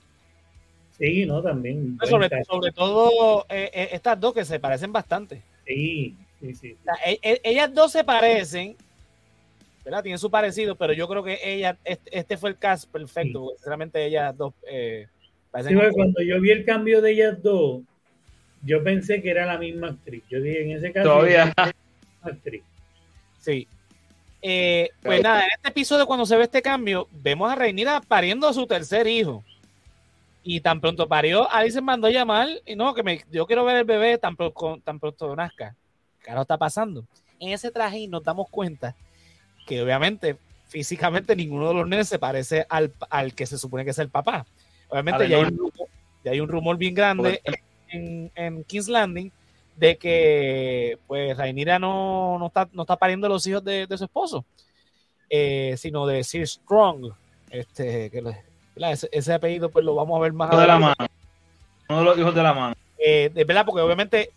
Sí, 0.99 1.25
no, 1.25 1.43
también. 1.43 1.97
Sobre, 2.03 2.29
todo 2.73 3.47
eh, 3.49 3.71
eh, 3.73 3.89
estas 3.93 4.21
dos 4.21 4.35
que 4.35 4.45
se 4.45 4.61
parecen 4.61 4.93
bastante. 4.93 5.43
Sí, 5.67 6.15
sí, 6.41 6.55
sí. 6.55 6.77
O 6.81 6.85
sea, 6.85 6.95
e- 7.07 7.19
e- 7.23 7.41
ellas 7.45 7.73
dos 7.73 7.93
se 7.93 8.05
parecen, 8.05 8.77
¿verdad? 9.85 10.03
Tienen 10.03 10.19
su 10.19 10.31
parecido, 10.31 10.77
pero 10.77 10.93
yo 10.93 11.09
creo 11.09 11.23
que 11.23 11.39
ella, 11.43 11.79
este, 11.85 12.19
este 12.19 12.37
fue 12.37 12.51
el 12.51 12.59
cast 12.59 12.91
perfecto. 12.91 13.41
porque 13.41 13.57
Sinceramente, 13.57 14.05
ellas 14.05 14.37
dos 14.37 14.53
eh, 14.69 15.07
parecen. 15.51 15.79
Sí, 15.81 15.87
cuando 15.93 16.23
yo 16.23 16.41
vi 16.41 16.51
el 16.51 16.65
cambio 16.67 17.01
de 17.01 17.13
ellas 17.13 17.43
dos, 17.43 17.81
yo 18.63 18.85
pensé 18.85 19.23
que 19.23 19.31
era 19.31 19.47
la 19.47 19.57
misma 19.59 19.89
actriz. 19.89 20.23
Yo 20.29 20.41
dije, 20.41 20.63
en 20.65 20.73
ese 20.73 20.93
caso, 20.93 21.09
Todavía. 21.09 21.53
actriz. 22.21 22.63
Sí. 23.41 23.67
Eh, 24.43 24.89
pues 25.03 25.21
Claro. 25.21 25.35
nada, 25.35 25.45
en 25.45 25.51
este 25.57 25.69
episodio, 25.69 26.07
cuando 26.07 26.25
se 26.25 26.37
ve 26.37 26.45
este 26.45 26.63
cambio, 26.63 27.09
vemos 27.11 27.51
a 27.51 27.55
Reinira 27.55 28.01
pariendo 28.01 28.49
a 28.49 28.53
su 28.55 28.67
tercer 28.67 29.07
hijo. 29.07 29.45
Y 30.43 30.61
tan 30.61 30.81
pronto 30.81 31.07
parió, 31.07 31.51
Alice 31.51 31.81
mandó 31.83 32.07
a 32.07 32.11
llamar 32.11 32.49
y 32.65 32.75
no, 32.75 32.95
que 32.95 33.03
me, 33.03 33.23
yo 33.31 33.47
quiero 33.47 33.65
ver 33.65 33.77
el 33.77 33.85
bebé 33.85 34.17
tan, 34.17 34.37
pro- 34.37 34.53
con- 34.55 34.81
tan 34.81 34.99
pronto 34.99 35.37
nazca. 35.37 35.77
¿Qué 36.21 36.27
carajo 36.27 36.43
está 36.43 36.57
pasando? 36.57 37.05
En 37.39 37.51
ese 37.51 37.71
traje 37.71 38.07
nos 38.09 38.23
damos 38.25 38.49
cuenta 38.49 38.97
que 39.67 39.83
obviamente 39.83 40.37
físicamente 40.69 41.37
ninguno 41.37 41.69
de 41.69 41.75
los 41.75 41.87
nenes 41.89 42.09
se 42.09 42.19
parece 42.19 42.65
al, 42.71 42.93
al 43.11 43.35
que 43.35 43.45
se 43.47 43.59
supone 43.59 43.85
que 43.85 43.91
es 43.91 43.99
el 43.99 44.09
papá. 44.09 44.47
Obviamente 44.89 45.29
ya 45.29 45.37
hay, 45.37 45.43
un 45.45 45.57
rumor, 45.59 45.73
ya 46.25 46.31
hay 46.33 46.41
un 46.41 46.49
rumor 46.49 46.77
bien 46.79 46.95
grande 46.95 47.43
en, 47.89 48.31
en 48.35 48.65
King's 48.65 48.89
Landing 48.89 49.31
de 49.81 49.97
que 49.97 50.99
pues 51.07 51.35
Rhaenyra 51.37 51.79
no, 51.79 52.39
no, 52.39 52.47
está, 52.49 52.69
no 52.73 52.83
está 52.83 52.97
pariendo 52.97 53.29
los 53.31 53.47
hijos 53.47 53.65
de, 53.65 53.87
de 53.87 53.97
su 53.99 54.05
esposo, 54.05 54.45
eh, 55.31 55.75
sino 55.79 56.07
de 56.07 56.23
Sir 56.23 56.47
Strong. 56.47 57.13
Este, 57.51 58.11
que 58.11 58.23
ese, 58.77 59.09
ese 59.11 59.33
apellido 59.33 59.71
pues 59.71 59.85
lo 59.85 59.95
vamos 59.95 60.17
a 60.19 60.21
ver 60.23 60.33
más 60.35 60.49
Hijo 60.51 60.61
de 60.61 60.67
la 60.67 60.75
adelante. 60.75 60.97
mano. 61.01 61.11
Uno 61.89 61.99
de 62.01 62.05
los 62.05 62.19
hijos 62.19 62.35
de 62.35 62.43
la 62.43 62.53
mano. 62.53 62.75
Eh, 62.99 63.31
de 63.33 63.45
verdad, 63.45 63.65
porque 63.65 63.81
obviamente 63.81 64.31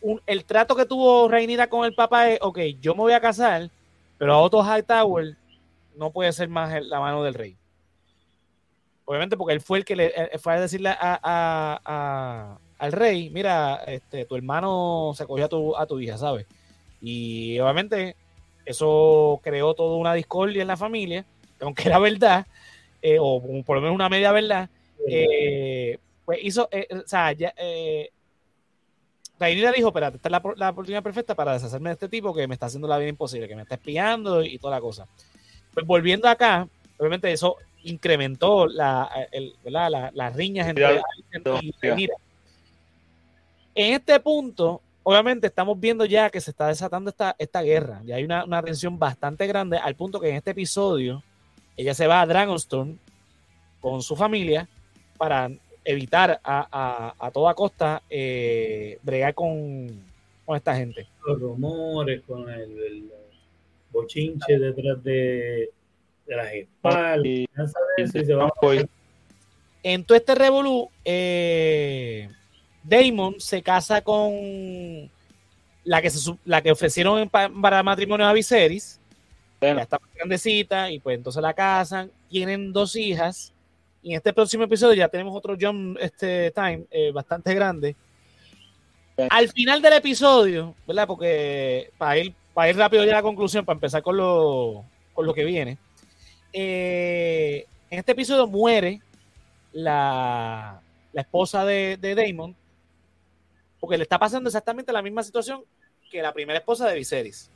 un- 0.00 0.20
el 0.26 0.44
trato 0.44 0.74
que 0.74 0.86
tuvo 0.86 1.28
Rhaenyra 1.28 1.68
con 1.68 1.84
el 1.84 1.94
papá 1.94 2.30
es, 2.30 2.38
ok, 2.40 2.58
yo 2.80 2.94
me 2.94 3.02
voy 3.02 3.12
a 3.12 3.20
casar, 3.20 3.68
pero 4.18 4.32
a 4.32 4.38
Otto 4.40 4.64
Hightower 4.64 5.36
no 5.96 6.10
puede 6.10 6.32
ser 6.32 6.48
más 6.48 6.72
el- 6.74 6.88
la 6.88 6.98
mano 6.98 7.22
del 7.22 7.34
rey. 7.34 7.56
Obviamente 9.04 9.36
porque 9.36 9.52
él 9.52 9.60
fue 9.60 9.78
el 9.78 9.84
que 9.84 9.96
le 9.96 10.06
eh, 10.16 10.38
fue 10.38 10.54
a 10.54 10.60
decirle 10.60 10.88
a, 10.88 10.96
a- 11.22 11.80
a- 11.84 12.58
al 12.82 12.92
rey, 12.92 13.30
mira, 13.30 13.76
este, 13.86 14.24
tu 14.24 14.34
hermano 14.34 15.12
se 15.16 15.24
cogió 15.24 15.44
a 15.44 15.48
tu, 15.48 15.76
a 15.76 15.86
tu 15.86 16.00
hija, 16.00 16.18
¿sabes? 16.18 16.46
Y 17.00 17.58
obviamente 17.60 18.16
eso 18.66 19.40
creó 19.42 19.74
toda 19.74 19.96
una 19.96 20.14
discordia 20.14 20.62
en 20.62 20.68
la 20.68 20.76
familia, 20.76 21.24
que 21.58 21.64
aunque 21.64 21.84
era 21.88 21.98
verdad, 22.00 22.44
eh, 23.00 23.18
o 23.20 23.40
por 23.64 23.76
lo 23.76 23.82
menos 23.82 23.94
una 23.94 24.08
media 24.08 24.32
verdad, 24.32 24.68
eh, 25.08 25.98
pues 26.24 26.40
hizo, 26.42 26.68
eh, 26.72 26.88
o 26.92 27.06
sea, 27.06 27.30
ya, 27.32 27.54
eh, 27.56 28.10
dijo, 29.74 29.88
espérate, 29.88 30.16
esta 30.16 30.28
es 30.28 30.32
la, 30.32 30.42
la 30.56 30.70
oportunidad 30.70 31.02
perfecta 31.02 31.34
para 31.34 31.52
deshacerme 31.52 31.90
de 31.90 31.94
este 31.94 32.08
tipo 32.08 32.34
que 32.34 32.46
me 32.46 32.54
está 32.54 32.66
haciendo 32.66 32.88
la 32.88 32.98
vida 32.98 33.08
imposible, 33.08 33.48
que 33.48 33.56
me 33.56 33.62
está 33.62 33.74
espiando 33.76 34.42
y 34.42 34.58
toda 34.58 34.74
la 34.76 34.80
cosa. 34.80 35.06
Pues 35.74 35.86
volviendo 35.86 36.28
acá, 36.28 36.68
obviamente 36.98 37.30
eso 37.32 37.56
incrementó 37.84 38.66
la, 38.66 39.08
el- 39.32 39.54
la- 39.64 40.10
las 40.12 40.36
riñas 40.36 40.68
entre. 40.68 40.82
En 43.74 43.94
este 43.94 44.18
punto, 44.20 44.80
obviamente 45.02 45.46
estamos 45.46 45.78
viendo 45.80 46.04
ya 46.04 46.30
que 46.30 46.40
se 46.40 46.50
está 46.50 46.68
desatando 46.68 47.10
esta, 47.10 47.34
esta 47.38 47.62
guerra. 47.62 48.00
Ya 48.04 48.16
hay 48.16 48.24
una, 48.24 48.44
una 48.44 48.62
tensión 48.62 48.98
bastante 48.98 49.46
grande 49.46 49.78
al 49.78 49.94
punto 49.96 50.20
que 50.20 50.28
en 50.30 50.36
este 50.36 50.50
episodio 50.50 51.22
ella 51.76 51.94
se 51.94 52.06
va 52.06 52.20
a 52.20 52.26
Dragonstone 52.26 52.96
con 53.80 54.02
su 54.02 54.14
familia 54.14 54.68
para 55.16 55.50
evitar 55.84 56.40
a, 56.44 56.68
a- 56.70 57.26
a 57.26 57.30
toda 57.30 57.54
costa 57.54 58.02
eh, 58.10 58.98
bregar 59.02 59.34
con, 59.34 59.88
con 60.44 60.56
esta 60.56 60.76
gente. 60.76 61.06
Los 61.26 61.40
rumores 61.40 62.22
con 62.26 62.48
el, 62.48 62.60
el 62.78 63.10
bochinche 63.90 64.58
detrás 64.58 65.02
de, 65.02 65.70
de 66.26 66.36
las 66.36 66.52
espaldas. 66.52 67.24
Y- 67.24 67.46
Ya 67.56 67.66
sabes, 67.66 68.12
si 68.12 68.24
se 68.24 68.34
va 68.34 68.46
a 68.46 68.52
En 69.82 70.04
todo 70.04 70.16
este 70.16 70.34
revolú, 70.34 70.88
eh, 71.04 72.28
Damon 72.82 73.40
se 73.40 73.62
casa 73.62 74.02
con 74.02 75.10
la 75.84 76.02
que, 76.02 76.10
se, 76.10 76.34
la 76.44 76.62
que 76.62 76.72
ofrecieron 76.72 77.28
para 77.28 77.82
matrimonio 77.82 78.26
a 78.26 78.32
Viserys. 78.32 78.98
Ya 79.60 79.70
está 79.80 79.98
más 79.98 80.10
grandecita 80.14 80.90
y 80.90 80.98
pues 80.98 81.16
entonces 81.16 81.40
la 81.40 81.54
casan. 81.54 82.10
Tienen 82.28 82.72
dos 82.72 82.96
hijas. 82.96 83.52
Y 84.02 84.10
en 84.10 84.16
este 84.16 84.32
próximo 84.32 84.64
episodio 84.64 84.94
ya 84.94 85.08
tenemos 85.08 85.34
otro 85.36 85.56
John 85.60 85.96
este, 86.00 86.50
Time 86.50 86.84
eh, 86.90 87.12
bastante 87.12 87.54
grande. 87.54 87.94
Al 89.30 89.48
final 89.50 89.80
del 89.80 89.92
episodio, 89.92 90.74
¿verdad? 90.86 91.06
Porque 91.06 91.90
para 91.96 92.18
ir, 92.18 92.34
para 92.52 92.70
ir 92.70 92.76
rápido 92.76 93.04
ya 93.04 93.12
a 93.12 93.16
la 93.16 93.22
conclusión, 93.22 93.64
para 93.64 93.76
empezar 93.76 94.02
con 94.02 94.16
lo, 94.16 94.84
con 95.12 95.26
lo 95.26 95.32
que 95.32 95.44
viene. 95.44 95.78
Eh, 96.52 97.64
en 97.88 97.98
este 97.98 98.12
episodio 98.12 98.48
muere 98.48 99.00
la, 99.72 100.80
la 101.12 101.20
esposa 101.20 101.64
de, 101.64 101.96
de 101.98 102.14
Damon 102.16 102.56
porque 103.82 103.96
le 103.96 104.04
está 104.04 104.16
pasando 104.16 104.48
exactamente 104.48 104.92
la 104.92 105.02
misma 105.02 105.24
situación 105.24 105.64
que 106.08 106.22
la 106.22 106.32
primera 106.32 106.60
esposa 106.60 106.86
de 106.86 106.94
Viserys. 106.94 107.50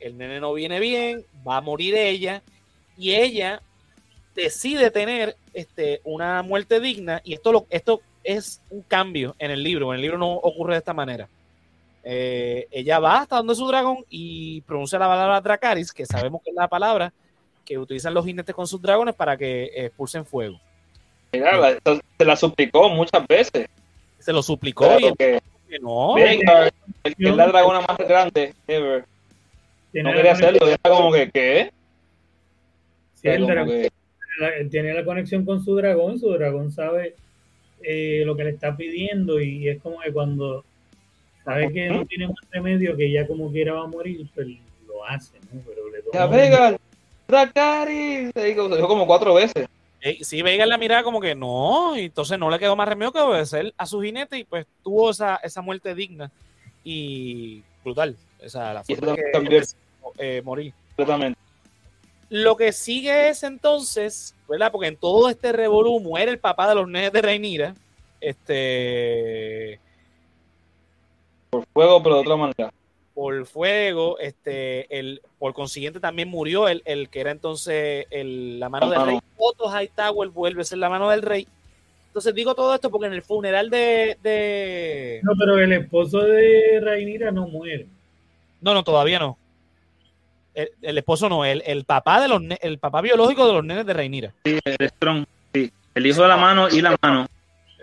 El 0.00 0.18
nene 0.18 0.40
no 0.40 0.52
viene 0.52 0.80
bien, 0.80 1.24
va 1.46 1.58
a 1.58 1.60
morir 1.60 1.94
ella, 1.94 2.42
y 2.98 3.14
ella 3.14 3.62
decide 4.34 4.90
tener 4.90 5.36
este, 5.52 6.00
una 6.02 6.42
muerte 6.42 6.80
digna, 6.80 7.20
y 7.22 7.34
esto, 7.34 7.52
lo, 7.52 7.66
esto 7.70 8.00
es 8.24 8.62
un 8.68 8.82
cambio 8.82 9.36
en 9.38 9.52
el 9.52 9.62
libro. 9.62 9.92
En 9.92 9.98
el 9.98 10.02
libro 10.02 10.18
no 10.18 10.32
ocurre 10.32 10.72
de 10.72 10.78
esta 10.78 10.92
manera. 10.92 11.28
Eh, 12.02 12.66
ella 12.72 12.98
va 12.98 13.20
hasta 13.20 13.36
donde 13.36 13.54
su 13.54 13.68
dragón 13.68 13.98
y 14.10 14.60
pronuncia 14.62 14.98
la 14.98 15.06
palabra 15.06 15.40
Dracaris, 15.40 15.92
que 15.92 16.04
sabemos 16.04 16.42
que 16.42 16.50
es 16.50 16.56
la 16.56 16.66
palabra 16.66 17.12
que 17.64 17.78
utilizan 17.78 18.12
los 18.12 18.24
jinetes 18.24 18.56
con 18.56 18.66
sus 18.66 18.82
dragones 18.82 19.14
para 19.14 19.36
que 19.36 19.70
expulsen 19.72 20.26
fuego. 20.26 20.60
Se 21.30 22.24
la 22.24 22.34
suplicó 22.34 22.88
muchas 22.88 23.24
veces 23.28 23.68
se 24.24 24.32
lo 24.32 24.42
suplicó 24.42 24.98
y 24.98 25.12
que, 25.14 25.38
no. 25.82 26.14
Venga, 26.14 26.68
es 27.04 27.18
la 27.18 27.46
dragona 27.46 27.82
más 27.82 27.98
grande 27.98 28.54
ever. 28.66 29.04
No 29.92 30.12
quería 30.12 30.32
hacerlo, 30.32 30.66
era 30.66 30.78
como 30.82 31.12
que, 31.12 31.30
¿qué? 31.30 31.72
Sí, 33.20 33.28
el 33.28 33.46
dragón, 33.46 33.90
tiene 34.70 34.94
la 34.94 35.04
conexión 35.04 35.44
con 35.44 35.62
su 35.62 35.76
dragón, 35.76 36.18
su 36.18 36.30
dragón 36.32 36.72
sabe 36.72 37.14
eh, 37.82 38.22
lo 38.24 38.34
que 38.34 38.44
le 38.44 38.50
está 38.50 38.74
pidiendo 38.74 39.40
y 39.40 39.68
es 39.68 39.82
como 39.82 40.00
que 40.00 40.10
cuando 40.10 40.64
sabe 41.44 41.70
que 41.70 41.90
no 41.90 42.06
tiene 42.06 42.26
más 42.28 42.36
remedio, 42.50 42.96
que 42.96 43.12
ya 43.12 43.26
como 43.26 43.52
quiera 43.52 43.74
va 43.74 43.84
a 43.84 43.88
morir, 43.88 44.26
pues 44.34 44.48
lo 44.88 45.04
hace, 45.04 45.36
¿no? 45.52 45.60
Pero 45.66 45.90
le 45.90 45.98
ya, 46.14 46.26
Vega, 46.26 46.76
Dracari, 47.28 48.30
se 48.32 48.44
dijo 48.44 48.88
como 48.88 49.06
cuatro 49.06 49.34
veces 49.34 49.68
sí, 50.22 50.42
Vega 50.42 50.66
la 50.66 50.78
mirada 50.78 51.02
como 51.02 51.20
que 51.20 51.34
no, 51.34 51.96
y 51.96 52.06
entonces 52.06 52.38
no 52.38 52.50
le 52.50 52.58
quedó 52.58 52.76
más 52.76 52.88
remedio 52.88 53.12
que 53.12 53.20
obedecer 53.20 53.72
a 53.76 53.86
su 53.86 54.00
jinete 54.02 54.38
y 54.38 54.44
pues 54.44 54.66
tuvo 54.82 55.10
esa, 55.10 55.36
esa 55.36 55.62
muerte 55.62 55.94
digna 55.94 56.30
y 56.82 57.62
brutal. 57.82 58.16
O 58.44 58.48
sea, 58.48 58.74
la 58.74 58.84
forma 58.84 59.16
que 59.16 59.62
eh, 60.18 60.42
morir. 60.44 60.74
Lo 62.28 62.56
que 62.56 62.72
sigue 62.72 63.28
es 63.28 63.42
entonces, 63.42 64.34
¿verdad? 64.48 64.70
Porque 64.70 64.88
en 64.88 64.96
todo 64.96 65.28
este 65.28 65.52
revolú 65.52 66.00
muere 66.00 66.30
el 66.30 66.38
papá 66.38 66.68
de 66.68 66.74
los 66.74 66.88
nenes 66.88 67.12
de 67.12 67.22
Reinira. 67.22 67.74
Este. 68.20 69.80
Por 71.50 71.64
fuego, 71.72 72.02
pero 72.02 72.16
de 72.16 72.20
otra 72.20 72.36
manera 72.36 72.72
por 73.14 73.46
fuego, 73.46 74.18
este, 74.18 74.98
el, 74.98 75.22
por 75.38 75.54
consiguiente 75.54 76.00
también 76.00 76.28
murió 76.28 76.68
el, 76.68 76.82
el 76.84 77.08
que 77.08 77.20
era 77.20 77.30
entonces 77.30 78.06
el, 78.10 78.58
la 78.58 78.68
mano 78.68 78.90
del 78.90 79.06
rey. 79.06 79.18
Otto 79.36 79.70
Hightower 79.70 80.28
vuelve 80.30 80.62
a 80.62 80.64
ser 80.64 80.78
la 80.78 80.90
mano 80.90 81.08
del 81.08 81.22
rey. 81.22 81.46
Entonces 82.08 82.34
digo 82.34 82.54
todo 82.54 82.74
esto 82.74 82.90
porque 82.90 83.06
en 83.06 83.12
el 83.12 83.22
funeral 83.22 83.70
de, 83.70 85.20
No, 85.22 85.32
pero 85.38 85.58
el 85.58 85.72
esposo 85.72 86.20
de 86.20 86.80
Rhaenyra 86.82 87.30
no 87.30 87.46
muere. 87.46 87.86
No, 88.60 88.74
no, 88.74 88.82
todavía 88.82 89.18
no. 89.18 89.38
El, 90.54 90.98
esposo 90.98 91.28
no, 91.28 91.44
el, 91.44 91.62
el, 91.66 91.84
papá 91.84 92.20
de 92.20 92.28
los 92.28 92.40
el 92.60 92.78
papá 92.78 93.00
biológico 93.00 93.46
de 93.46 93.52
los 93.52 93.64
nenes 93.64 93.86
de 93.86 93.92
Rhaenyra. 93.92 94.32
Sí, 94.44 94.58
el 94.64 94.88
Strong, 94.88 95.24
sí. 95.52 95.72
El 95.94 96.06
hijo 96.06 96.22
de 96.22 96.28
la 96.28 96.36
mano 96.36 96.68
y 96.68 96.80
la 96.80 96.96
mano. 97.02 97.26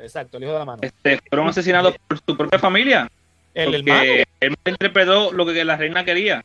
Exacto, 0.02 0.38
el 0.38 0.44
hijo 0.44 0.54
de 0.54 0.60
la 0.60 0.66
mano. 0.66 0.80
Este, 0.82 1.20
fueron 1.30 1.50
asesinados 1.50 1.96
por 2.08 2.18
su 2.18 2.38
propia 2.38 2.60
familia. 2.60 3.10
El 3.54 3.76
hermano. 3.76 4.04
Él 4.40 4.56
interpretó 4.66 5.32
lo 5.32 5.46
que 5.46 5.64
la 5.64 5.78
reina 5.78 6.04
quería. 6.06 6.44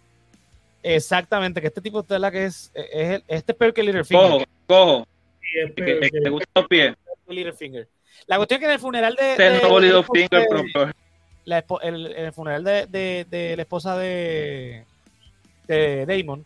Exactamente, 0.83 1.61
que 1.61 1.67
este 1.67 1.81
tipo 1.81 2.03
de 2.03 2.19
la 2.19 2.31
que 2.31 2.45
es, 2.45 2.71
es, 2.75 3.23
este 3.27 3.53
es 3.53 3.59
peor 3.59 3.75
que 3.75 3.83
Littlefinger. 3.83 4.31
Cojo, 4.31 4.45
cojo. 4.67 5.07
Sí, 5.41 5.73
que, 5.75 6.11
te 6.11 6.31
gusta 6.31 6.49
los 6.55 6.69
pies. 6.69 6.95
Littlefinger. 7.27 7.89
La 8.27 8.37
cuestión 8.37 8.59
es 8.59 8.61
que 8.61 8.67
en 8.67 8.73
el 8.73 8.79
funeral 8.79 9.17
de. 9.17 9.25
de, 9.25 9.37
la, 11.45 11.65
el, 11.83 12.07
el, 12.07 12.33
funeral 12.33 12.65
de, 12.65 12.87
de, 12.87 13.27
de, 13.31 13.57
la 13.57 13.63
esposa 13.63 13.97
de, 13.97 14.85
de 15.69 16.05
Damon, 16.07 16.45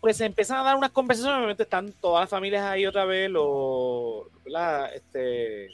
pues 0.00 0.16
se 0.16 0.24
empiezan 0.24 0.58
a 0.58 0.62
dar 0.62 0.76
unas 0.76 0.90
conversaciones. 0.90 1.36
Obviamente 1.36 1.64
están 1.64 1.92
todas 2.00 2.22
las 2.22 2.30
familias 2.30 2.62
ahí 2.64 2.86
otra 2.86 3.04
vez, 3.04 3.30
los, 3.30 4.26
la, 4.46 4.86
este, 4.94 5.68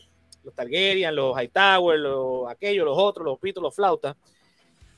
los 0.44 0.54
Targaryen, 0.54 1.14
los 1.14 1.36
Hightower, 1.36 1.98
los 1.98 2.50
aquellos, 2.50 2.84
los 2.84 2.98
otros, 2.98 3.24
los 3.24 3.38
pitos, 3.38 3.62
los 3.62 3.74
flautas. 3.74 4.16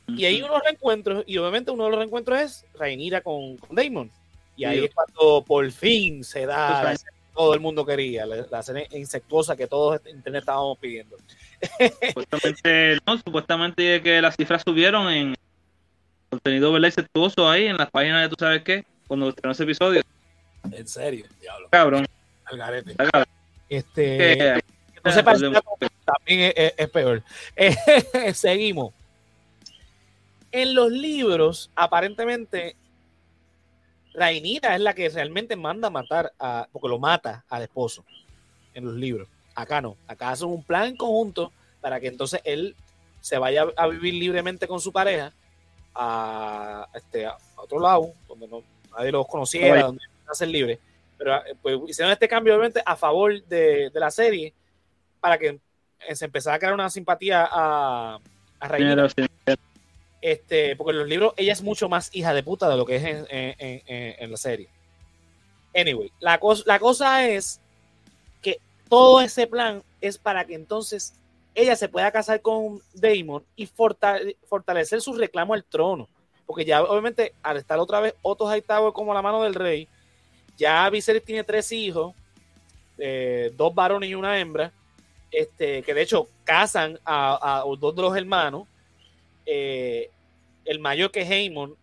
Y 0.07 0.25
hay 0.27 0.43
unos 0.43 0.63
reencuentros, 0.63 1.25
y 1.27 1.39
obviamente 1.39 1.71
uno 1.71 1.85
de 1.85 1.91
los 1.91 1.99
reencuentros 1.99 2.39
es 2.39 2.67
Rhaenyra 2.75 3.23
con, 3.23 3.57
con 3.57 3.75
Daemon. 3.75 4.11
Y 4.57 4.65
ahí 4.65 4.85
es 4.85 4.95
cuando 4.95 5.45
por 5.45 5.69
fin 5.73 6.23
se 6.23 6.47
da 6.47 6.85
la 6.85 6.97
todo 7.35 7.53
el 7.53 7.61
mundo 7.61 7.85
quería, 7.85 8.25
la, 8.27 8.47
la 8.49 8.63
insectuosa 8.93 9.57
que 9.57 9.67
todos 9.67 10.01
en 10.05 10.17
internet 10.17 10.43
estábamos 10.43 10.79
pidiendo. 10.79 11.17
Supuestamente, 12.09 12.99
no, 13.05 13.19
supuestamente 13.19 14.03
que 14.03 14.23
las 14.23 14.37
cifras 14.37 14.63
subieron 14.65 15.11
en 15.11 15.35
contenido 16.31 16.73
¿verdad? 16.73 16.89
insectuoso 16.89 17.51
ahí 17.51 17.67
en 17.67 17.77
las 17.77 17.91
páginas 17.91 18.23
de 18.23 18.29
tú 18.29 18.37
sabes 18.39 18.63
qué, 18.63 18.85
cuando 19.09 19.31
estrenó 19.31 19.53
ese 19.53 19.65
episodio. 19.65 20.03
En 20.71 20.87
serio, 20.87 21.27
diablo. 21.41 21.69
Cabrón. 21.71 22.07
Al 22.45 22.59
garete. 22.59 22.95
Este, 23.69 24.63
no 25.05 25.13
se 25.13 25.23
también 26.05 26.53
es, 26.57 26.91
peor. 26.91 27.23
seguimos. 28.35 28.93
En 30.51 30.75
los 30.75 30.91
libros, 30.91 31.71
aparentemente, 31.75 32.77
Rainira 34.15 34.75
es 34.75 34.81
la 34.81 34.95
que 34.95 35.09
realmente 35.09 35.57
manda 35.57 35.89
a 35.89 35.91
matar, 35.91 36.33
a, 36.39 36.69
porque 36.73 36.89
lo 36.89 36.99
mata 36.99 37.45
al 37.49 37.63
esposo 37.63 38.05
en 38.73 38.85
los 38.87 38.95
libros. 38.95 39.29
Acá 39.55 39.81
no. 39.81 39.97
Acá 40.07 40.31
hacen 40.31 40.49
un 40.49 40.63
plan 40.63 40.89
en 40.89 40.97
conjunto 40.97 41.53
para 41.81 42.01
que 42.01 42.09
entonces 42.09 42.41
él 42.45 42.75
se 43.21 43.39
vaya 43.39 43.67
a 43.77 43.87
vivir 43.89 44.15
libremente 44.15 44.67
con 44.67 44.81
su 44.81 44.93
pareja 44.93 45.33
a, 45.95 46.89
este, 46.95 47.27
a 47.27 47.37
otro 47.57 47.81
lado, 47.81 48.13
donde 48.29 48.49
no, 48.49 48.63
nadie 48.97 49.13
los 49.13 49.27
conociera, 49.27 49.83
donde 49.83 50.03
a 50.27 50.35
ser 50.35 50.49
libre. 50.49 50.79
Pero 51.19 51.41
pues, 51.63 51.79
hicieron 51.89 52.13
este 52.13 52.29
cambio, 52.29 52.55
obviamente, 52.55 52.83
a 52.85 52.97
favor 52.97 53.43
de, 53.45 53.91
de 53.91 54.01
la 54.01 54.11
serie 54.11 54.55
para 55.25 55.39
que 55.39 55.59
se 56.13 56.27
empezara 56.27 56.57
a 56.57 56.59
crear 56.59 56.75
una 56.75 56.91
simpatía 56.91 57.49
a, 57.51 58.19
a 58.61 58.69
Este, 60.21 60.77
porque 60.77 60.91
en 60.91 60.99
los 60.99 61.09
libros 61.09 61.33
ella 61.39 61.55
es 61.55 61.63
mucho 61.63 61.89
más 61.89 62.11
hija 62.13 62.35
de 62.35 62.43
puta 62.43 62.69
de 62.69 62.77
lo 62.77 62.85
que 62.85 62.97
es 62.97 63.27
en, 63.31 64.31
la 64.31 64.37
serie. 64.37 64.69
Anyway, 65.75 66.13
la, 66.21 66.39
la 66.67 66.79
cosa 66.79 67.27
es 67.27 67.59
que 68.43 68.59
todo 68.91 69.23
ese 69.23 69.47
plan 69.47 69.83
es 70.03 70.19
para 70.19 70.45
que 70.45 70.57
entonces 70.57 71.15
ella 71.55 71.75
se 71.75 71.89
pueda 71.89 72.13
casar 72.13 72.43
con 72.43 72.83
Damon 72.93 73.43
y 73.57 73.65
fortalecer 73.65 75.01
su 75.01 75.15
reclamo 75.15 75.55
al 75.55 75.65
trono. 75.65 76.07
Porque 76.45 76.67
ya 76.67 76.83
obviamente 76.83 77.33
al 77.43 77.57
estar 77.57 77.79
otra 77.79 78.01
vez 78.01 78.15
Otto 78.21 78.55
Hightower 78.55 78.93
como 78.93 79.15
la 79.15 79.23
mano 79.23 79.43
del 79.43 79.55
rey, 79.55 79.89
ya 80.59 80.91
Viserys 80.91 81.25
tiene 81.25 81.45
tres 81.45 81.73
hijos, 81.73 82.15
eh, 82.99 83.55
dos 83.57 83.75
varones 83.75 84.11
y 84.11 84.15
una 84.15 84.39
hembra, 84.39 84.71
este, 85.35 85.83
que 85.83 85.95
de 85.95 86.03
hecho 86.03 86.29
casan 86.45 86.99
a, 87.05 87.65
dos 87.79 87.95
de 87.95 88.03
los 88.03 88.17
hermanos. 88.17 88.67
Eh, 89.47 90.11
el 90.65 90.79
mayor 90.79 91.11
que 91.11 91.23
Haymon. 91.23 91.77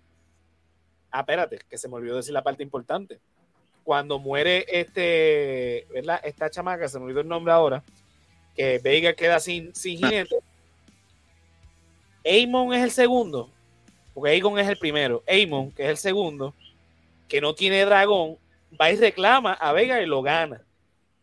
Ah, 1.11 1.19
espérate, 1.19 1.59
que 1.69 1.77
se 1.77 1.87
me 1.87 1.95
olvidó 1.95 2.15
decir 2.15 2.33
la 2.33 2.43
parte 2.43 2.63
importante. 2.63 3.19
Cuando 3.83 4.19
muere 4.19 4.65
este, 4.69 5.85
¿verdad? 5.93 6.21
Esta 6.23 6.49
chamaca, 6.49 6.87
se 6.87 6.97
me 6.97 7.05
olvidó 7.05 7.21
el 7.21 7.27
nombre 7.27 7.51
ahora, 7.51 7.83
que 8.55 8.79
Veiga 8.79 9.13
queda 9.13 9.39
sin, 9.39 9.75
sin 9.75 9.97
jinete. 9.97 10.37
Aemon 12.23 12.73
es 12.73 12.83
el 12.83 12.91
segundo, 12.91 13.49
porque 14.13 14.31
Aegon 14.31 14.59
es 14.59 14.67
el 14.67 14.77
primero. 14.77 15.23
Aemon, 15.27 15.71
que 15.71 15.83
es 15.83 15.89
el 15.89 15.97
segundo, 15.97 16.53
que 17.27 17.41
no 17.41 17.55
tiene 17.55 17.83
dragón, 17.83 18.37
va 18.79 18.91
y 18.91 18.95
reclama 18.95 19.53
a 19.53 19.73
Vega 19.73 20.01
y 20.01 20.05
lo 20.05 20.21
gana. 20.21 20.61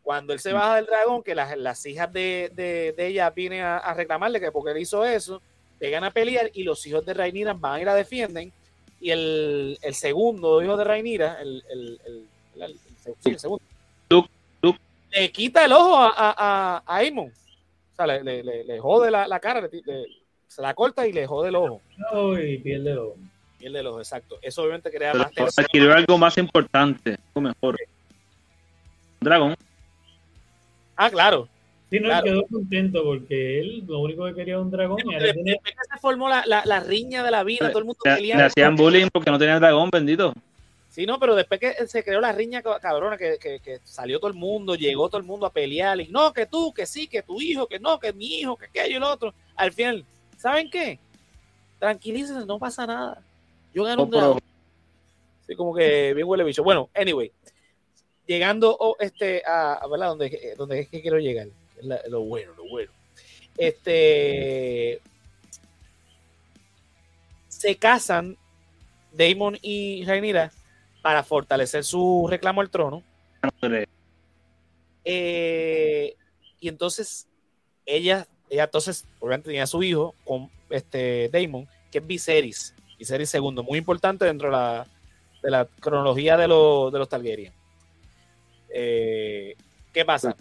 Cuando 0.08 0.32
él 0.32 0.40
se 0.40 0.54
baja 0.54 0.76
del 0.76 0.86
dragón, 0.86 1.22
que 1.22 1.34
las, 1.34 1.84
hijas 1.84 2.10
de, 2.10 2.94
ella 2.96 3.28
vienen 3.28 3.60
a, 3.60 3.92
reclamarle 3.92 4.40
que 4.40 4.50
porque 4.50 4.70
él 4.70 4.78
hizo 4.78 5.04
eso, 5.04 5.42
llegan 5.78 6.02
a 6.02 6.10
pelear 6.10 6.50
y 6.54 6.62
los 6.62 6.86
hijos 6.86 7.04
de 7.04 7.12
Rainira 7.12 7.52
van 7.52 7.82
y 7.82 7.84
la 7.84 7.94
defienden. 7.94 8.50
Y 9.02 9.10
el, 9.10 9.76
segundo 9.92 10.62
hijo 10.62 10.78
de 10.78 10.84
Rainira, 10.84 11.36
el, 11.42 11.62
el, 11.68 13.38
segundo, 13.38 13.62
le 15.10 15.30
quita 15.30 15.66
el 15.66 15.72
ojo 15.72 15.98
a, 15.98 16.08
a, 16.08 16.34
a, 16.38 16.82
a 16.86 16.96
Aemon. 16.96 17.28
O 17.28 17.94
sea, 17.94 18.06
le, 18.06 18.24
le, 18.24 18.42
le, 18.42 18.64
le 18.64 18.80
jode 18.80 19.10
la, 19.10 19.28
la 19.28 19.40
cara, 19.40 19.60
le- 19.60 19.68
le- 19.84 20.06
se 20.46 20.62
la 20.62 20.72
corta 20.72 21.06
y 21.06 21.12
le 21.12 21.26
jode 21.26 21.50
el 21.50 21.56
ojo. 21.56 21.82
Y 22.42 22.56
pierde 22.56 22.92
el 22.92 22.98
ojo. 22.98 23.16
Pierde 23.58 23.80
el 23.80 23.86
ojo, 23.88 23.98
exacto. 23.98 24.38
Eso 24.40 24.62
obviamente 24.62 24.90
crea 24.90 25.12
Pero 25.12 25.24
más 25.24 25.32
tensión. 25.34 25.66
adquirió 25.66 25.92
algo 25.92 26.16
más 26.16 26.38
importante, 26.38 27.18
algo 27.34 27.40
mejor. 27.42 27.78
Dragón. 29.20 29.54
Ah, 30.98 31.08
claro. 31.10 31.48
Sí, 31.90 32.00
no, 32.00 32.08
Claro. 32.08 32.24
quedó 32.24 32.46
contento 32.46 33.02
porque 33.02 33.60
él 33.60 33.84
lo 33.86 34.00
único 34.00 34.26
que 34.26 34.34
quería 34.34 34.54
era 34.54 34.60
un 34.62 34.70
dragón. 34.70 34.98
y 34.98 35.14
ahora 35.14 35.24
Después 35.26 35.44
tiene- 35.44 35.60
que 35.64 35.72
se 35.94 35.98
formó 36.00 36.28
la, 36.28 36.42
la, 36.44 36.62
la 36.66 36.80
riña 36.80 37.22
de 37.22 37.30
la 37.30 37.44
vida, 37.44 37.68
todo 37.70 37.78
el 37.78 37.84
mundo 37.86 38.00
Le, 38.04 38.34
hacían 38.34 38.76
bullying 38.76 39.06
porque 39.10 39.30
no 39.30 39.38
tenía 39.38 39.58
dragón, 39.58 39.88
bendito. 39.90 40.34
Sí, 40.90 41.06
no, 41.06 41.18
pero 41.20 41.34
después 41.36 41.60
que 41.60 41.86
se 41.86 42.02
creó 42.02 42.20
la 42.20 42.32
riña 42.32 42.60
ca- 42.60 42.80
cabrona, 42.80 43.16
que, 43.16 43.38
que, 43.40 43.60
que 43.60 43.78
salió 43.84 44.18
todo 44.18 44.30
el 44.30 44.36
mundo, 44.36 44.74
llegó 44.74 45.08
todo 45.08 45.18
el 45.20 45.26
mundo 45.26 45.46
a 45.46 45.52
pelear, 45.52 45.98
y 46.00 46.08
no, 46.08 46.32
que 46.32 46.44
tú, 46.46 46.72
que 46.74 46.84
sí, 46.84 47.06
que 47.06 47.22
tu 47.22 47.40
hijo, 47.40 47.66
que 47.68 47.78
no, 47.78 47.98
que 48.00 48.12
mi 48.12 48.40
hijo, 48.40 48.56
que 48.56 48.66
aquello 48.66 48.96
y 48.96 49.00
lo 49.00 49.08
otro. 49.10 49.32
Al 49.54 49.72
final, 49.72 50.04
¿saben 50.36 50.68
qué? 50.68 50.98
Tranquilícense, 51.78 52.44
no 52.46 52.58
pasa 52.58 52.86
nada. 52.86 53.22
Yo 53.72 53.84
gano 53.84 54.02
un 54.02 54.08
Oh, 54.08 54.10
pero- 54.10 54.20
dragón. 54.22 54.40
Sí, 55.46 55.54
como 55.54 55.74
que 55.74 56.12
bien 56.12 56.26
huele 56.28 56.44
bicho. 56.44 56.62
Bueno, 56.62 56.90
anyway, 56.94 57.30
llegando 58.28 58.76
oh, 58.78 58.94
este, 59.00 59.42
a, 59.44 59.72
a 59.72 59.88
¿verdad? 59.88 60.08
Donde, 60.08 60.26
eh, 60.26 60.80
es 60.80 60.88
que 60.88 61.02
quiero 61.02 61.18
llegar. 61.18 61.48
Lo 62.08 62.20
bueno, 62.20 62.52
lo 62.56 62.68
bueno. 62.68 62.92
Este. 63.56 65.00
Se 67.48 67.76
casan 67.76 68.36
Damon 69.12 69.58
y 69.62 70.04
Rhaenyra 70.04 70.52
para 71.02 71.24
fortalecer 71.24 71.82
su 71.82 72.26
reclamo 72.30 72.60
al 72.60 72.70
trono. 72.70 73.02
Eh, 75.04 76.14
y 76.60 76.68
entonces 76.68 77.26
ella, 77.86 78.28
ella 78.50 78.64
entonces 78.64 79.06
obviamente 79.18 79.46
tenía 79.46 79.62
a 79.62 79.66
su 79.66 79.82
hijo 79.82 80.14
con 80.24 80.50
este 80.68 81.30
Damon, 81.32 81.66
que 81.90 81.98
es 81.98 82.06
Viserys, 82.06 82.74
Viserys 82.98 83.34
II, 83.34 83.62
muy 83.64 83.78
importante 83.78 84.26
dentro 84.26 84.48
de 84.48 84.52
la, 84.52 84.86
de 85.42 85.50
la 85.50 85.64
cronología 85.80 86.36
de, 86.36 86.46
los 86.46 86.92
de 86.92 86.98
los 86.98 87.08
Targaryen. 87.08 87.57
Eh, 88.72 89.56
¿Qué 89.92 90.04
pasa? 90.04 90.36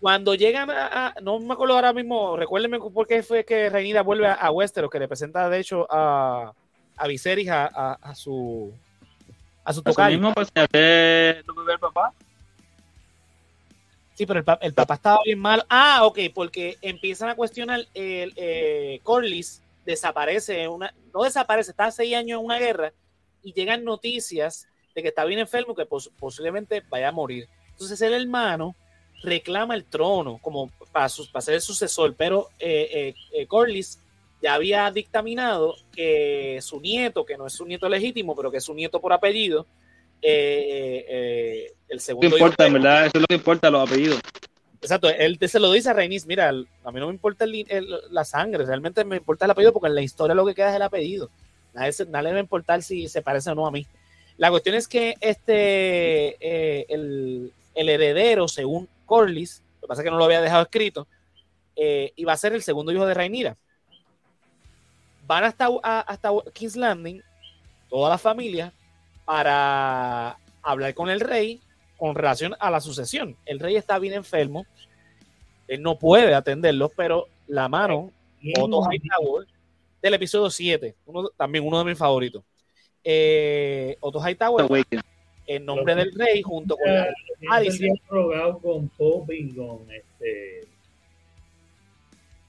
Cuando 0.00 0.34
llegan 0.34 0.70
a, 0.70 1.08
a- 1.08 1.14
no 1.22 1.38
me 1.40 1.52
acuerdo 1.54 1.74
ahora 1.74 1.92
mismo, 1.92 2.36
recuérdenme 2.36 2.78
por 2.78 3.06
qué 3.06 3.22
fue 3.22 3.44
que 3.44 3.68
Rhaenyra 3.68 4.02
vuelve 4.02 4.26
a, 4.28 4.34
a 4.34 4.50
Westeros, 4.50 4.90
que 4.90 4.98
representa 4.98 5.48
de 5.48 5.58
hecho 5.58 5.86
a, 5.90 6.52
a 6.96 7.06
Viserys 7.08 7.48
a, 7.48 7.66
a- 7.66 7.98
a 8.00 8.14
su 8.14 8.72
a 9.64 9.72
su 9.72 9.82
tocayo. 9.82 10.16
mismo, 10.16 10.32
pues, 10.34 10.48
bebé 10.54 11.78
papá. 11.80 12.12
Sí, 14.14 14.26
pero 14.26 14.38
el, 14.40 14.44
pa- 14.44 14.58
el 14.62 14.74
papá 14.74 14.94
estaba 14.94 15.18
bien 15.24 15.38
malo. 15.38 15.64
Ah, 15.68 16.00
ok, 16.04 16.18
porque 16.34 16.76
empiezan 16.82 17.28
a 17.28 17.36
cuestionar 17.36 17.80
el 17.94 18.32
eh, 18.36 19.00
Corlys 19.02 19.62
desaparece, 19.84 20.62
en 20.62 20.70
una, 20.70 20.94
no 21.14 21.22
desaparece, 21.22 21.70
está 21.70 21.90
seis 21.90 22.14
años 22.16 22.40
en 22.40 22.44
una 22.46 22.58
guerra 22.58 22.92
y 23.42 23.52
llegan 23.52 23.84
noticias 23.84 24.66
de 24.98 25.02
que 25.02 25.08
está 25.08 25.24
bien 25.24 25.38
enfermo, 25.38 25.74
que 25.76 25.86
pos- 25.86 26.10
posiblemente 26.18 26.82
vaya 26.88 27.08
a 27.08 27.12
morir. 27.12 27.48
Entonces 27.70 28.00
el 28.02 28.12
hermano 28.14 28.74
reclama 29.22 29.74
el 29.76 29.84
trono 29.84 30.38
como 30.42 30.70
para, 30.92 31.08
para 31.32 31.40
ser 31.42 31.54
el 31.54 31.60
sucesor, 31.60 32.14
pero 32.16 32.48
eh, 32.58 32.88
eh, 32.92 33.14
eh, 33.32 33.46
Corlys 33.46 34.00
ya 34.42 34.54
había 34.54 34.90
dictaminado 34.90 35.76
que 35.92 36.58
su 36.62 36.80
nieto, 36.80 37.24
que 37.24 37.36
no 37.36 37.46
es 37.46 37.52
su 37.52 37.64
nieto 37.64 37.88
legítimo, 37.88 38.34
pero 38.34 38.50
que 38.50 38.56
es 38.58 38.64
su 38.64 38.74
nieto 38.74 39.00
por 39.00 39.12
apellido, 39.12 39.66
eh, 40.20 41.04
eh, 41.08 41.72
el 41.88 41.96
No 41.98 42.02
segundo 42.02 42.26
hijo 42.36 42.36
importa, 42.46 42.66
en 42.66 42.72
verdad, 42.72 43.00
eso 43.06 43.12
es 43.14 43.20
lo 43.20 43.26
que 43.28 43.34
importa, 43.36 43.70
los 43.70 43.88
apellidos. 43.88 44.20
Exacto, 44.80 45.08
él 45.08 45.38
se 45.48 45.58
lo 45.60 45.72
dice 45.72 45.90
a 45.90 45.92
Reinis, 45.92 46.26
mira, 46.26 46.48
el- 46.48 46.68
a 46.84 46.90
mí 46.92 46.98
no 47.00 47.06
me 47.08 47.12
importa 47.12 47.44
el- 47.44 47.66
el- 47.68 48.00
la 48.10 48.24
sangre, 48.24 48.64
realmente 48.64 49.04
me 49.04 49.16
importa 49.16 49.44
el 49.44 49.50
apellido 49.52 49.72
porque 49.72 49.88
en 49.88 49.94
la 49.94 50.02
historia 50.02 50.34
lo 50.34 50.46
que 50.46 50.54
queda 50.54 50.70
es 50.70 50.76
el 50.76 50.82
apellido. 50.82 51.30
Nadie, 51.74 51.92
nadie 52.08 52.24
le 52.28 52.32
va 52.32 52.38
a 52.38 52.42
importar 52.42 52.82
si 52.82 53.08
se 53.08 53.22
parece 53.22 53.50
o 53.50 53.54
no 53.54 53.66
a 53.66 53.70
mí. 53.70 53.86
La 54.38 54.50
cuestión 54.50 54.74
es 54.76 54.88
que 54.88 55.16
este 55.20 56.36
eh, 56.40 56.86
el, 56.88 57.52
el 57.74 57.88
heredero, 57.88 58.48
según 58.48 58.88
Corlys, 59.04 59.62
lo 59.76 59.80
que 59.82 59.86
pasa 59.88 60.00
es 60.02 60.04
que 60.04 60.10
no 60.10 60.16
lo 60.18 60.24
había 60.24 60.40
dejado 60.40 60.62
escrito, 60.62 61.06
eh, 61.76 62.12
iba 62.16 62.32
a 62.32 62.36
ser 62.36 62.52
el 62.54 62.62
segundo 62.62 62.90
hijo 62.92 63.04
de 63.06 63.14
Rhaenyra. 63.14 63.56
Van 65.26 65.44
hasta, 65.44 65.66
a- 65.82 66.00
hasta 66.00 66.30
King's 66.54 66.76
Landing, 66.76 67.22
toda 67.90 68.08
la 68.10 68.18
familia, 68.18 68.72
para 69.24 70.38
hablar 70.62 70.94
con 70.94 71.10
el 71.10 71.20
rey 71.20 71.60
con 71.98 72.14
relación 72.14 72.54
a 72.60 72.70
la 72.70 72.80
sucesión. 72.80 73.36
El 73.44 73.58
rey 73.58 73.76
está 73.76 73.98
bien 73.98 74.14
enfermo, 74.14 74.66
él 75.66 75.82
no 75.82 75.98
puede 75.98 76.32
atenderlo, 76.34 76.88
pero 76.96 77.26
la 77.46 77.68
mano, 77.68 78.10
Otto 78.58 78.82
Hightower, 78.90 79.46
del 80.00 80.14
episodio 80.14 80.48
7, 80.48 80.94
uno, 81.06 81.28
también 81.36 81.66
uno 81.66 81.78
de 81.80 81.84
mis 81.84 81.98
favoritos. 81.98 82.42
Eh, 83.04 83.96
Otto 84.00 84.20
Hightower, 84.20 84.66
en 85.46 85.64
nombre 85.64 85.94
del 85.94 86.12
rey, 86.12 86.42
junto 86.42 86.76
con 86.76 86.92
la, 86.92 87.08
Ah, 87.50 87.62
rogado 88.08 88.58
con 88.58 88.88
Poppy, 88.88 89.54
con 89.54 89.90
este. 89.90 90.66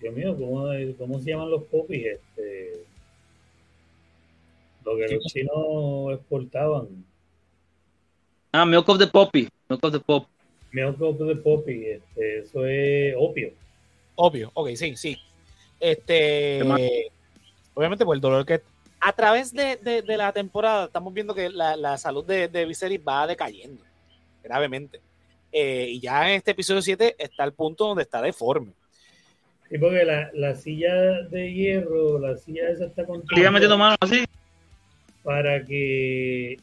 Dios 0.02 0.16
mío, 0.16 0.36
¿cómo, 0.38 0.68
cómo 0.98 1.20
se 1.20 1.30
llaman 1.30 1.52
los 1.52 1.64
popis? 1.64 2.06
Este, 2.06 2.84
lo 4.86 4.98
que 4.98 5.16
los 5.16 5.24
chinos 5.26 6.14
exportaban. 6.14 7.06
Ah, 8.52 8.66
Milk 8.66 8.88
of 8.90 8.98
the 8.98 9.08
Poppy. 9.08 9.48
Milk 9.70 9.84
of 9.84 9.92
the 9.92 10.00
Pop. 10.00 10.28
Milk 10.72 11.02
of 11.02 11.18
the 11.18 11.36
poppy, 11.36 11.86
este, 11.86 12.40
eso 12.40 12.66
es 12.66 13.16
opio. 13.18 13.52
obvio, 14.16 14.52
ok, 14.54 14.70
sí, 14.76 14.96
sí. 14.96 15.18
Este, 15.80 16.62
obviamente, 17.74 18.06
por 18.06 18.16
el 18.16 18.22
dolor 18.22 18.46
que 18.46 18.62
a 19.02 19.14
través 19.14 19.54
de, 19.54 19.78
de- 19.78 20.02
de 20.02 20.18
la 20.18 20.32
temporada 20.34 20.86
estamos 20.86 21.14
viendo 21.14 21.34
que 21.34 21.50
la, 21.50 21.76
la 21.76 21.98
salud 21.98 22.26
de, 22.26 22.48
de 22.48 22.66
Viserys 22.66 23.02
va 23.08 23.26
decayendo 23.28 23.84
gravemente. 24.44 25.00
Eh, 25.52 25.88
y 25.90 26.00
ya 26.00 26.30
en 26.30 26.36
este 26.36 26.52
episodio 26.52 26.82
7 26.82 27.16
está 27.18 27.44
el 27.44 27.54
punto 27.54 27.88
donde 27.88 28.04
está 28.04 28.22
deforme. 28.22 28.72
Sí, 29.70 29.78
porque 29.78 30.04
la, 30.04 30.30
la 30.34 30.56
silla 30.56 30.94
de 31.30 31.54
hierro, 31.54 32.20
la 32.20 32.36
silla 32.38 32.70
esa 32.70 32.86
está 32.86 33.06
con 33.06 33.24
metiendo 33.52 33.78
mano 33.78 33.96
así. 34.00 34.26
para 35.24 35.64
que 35.64 36.58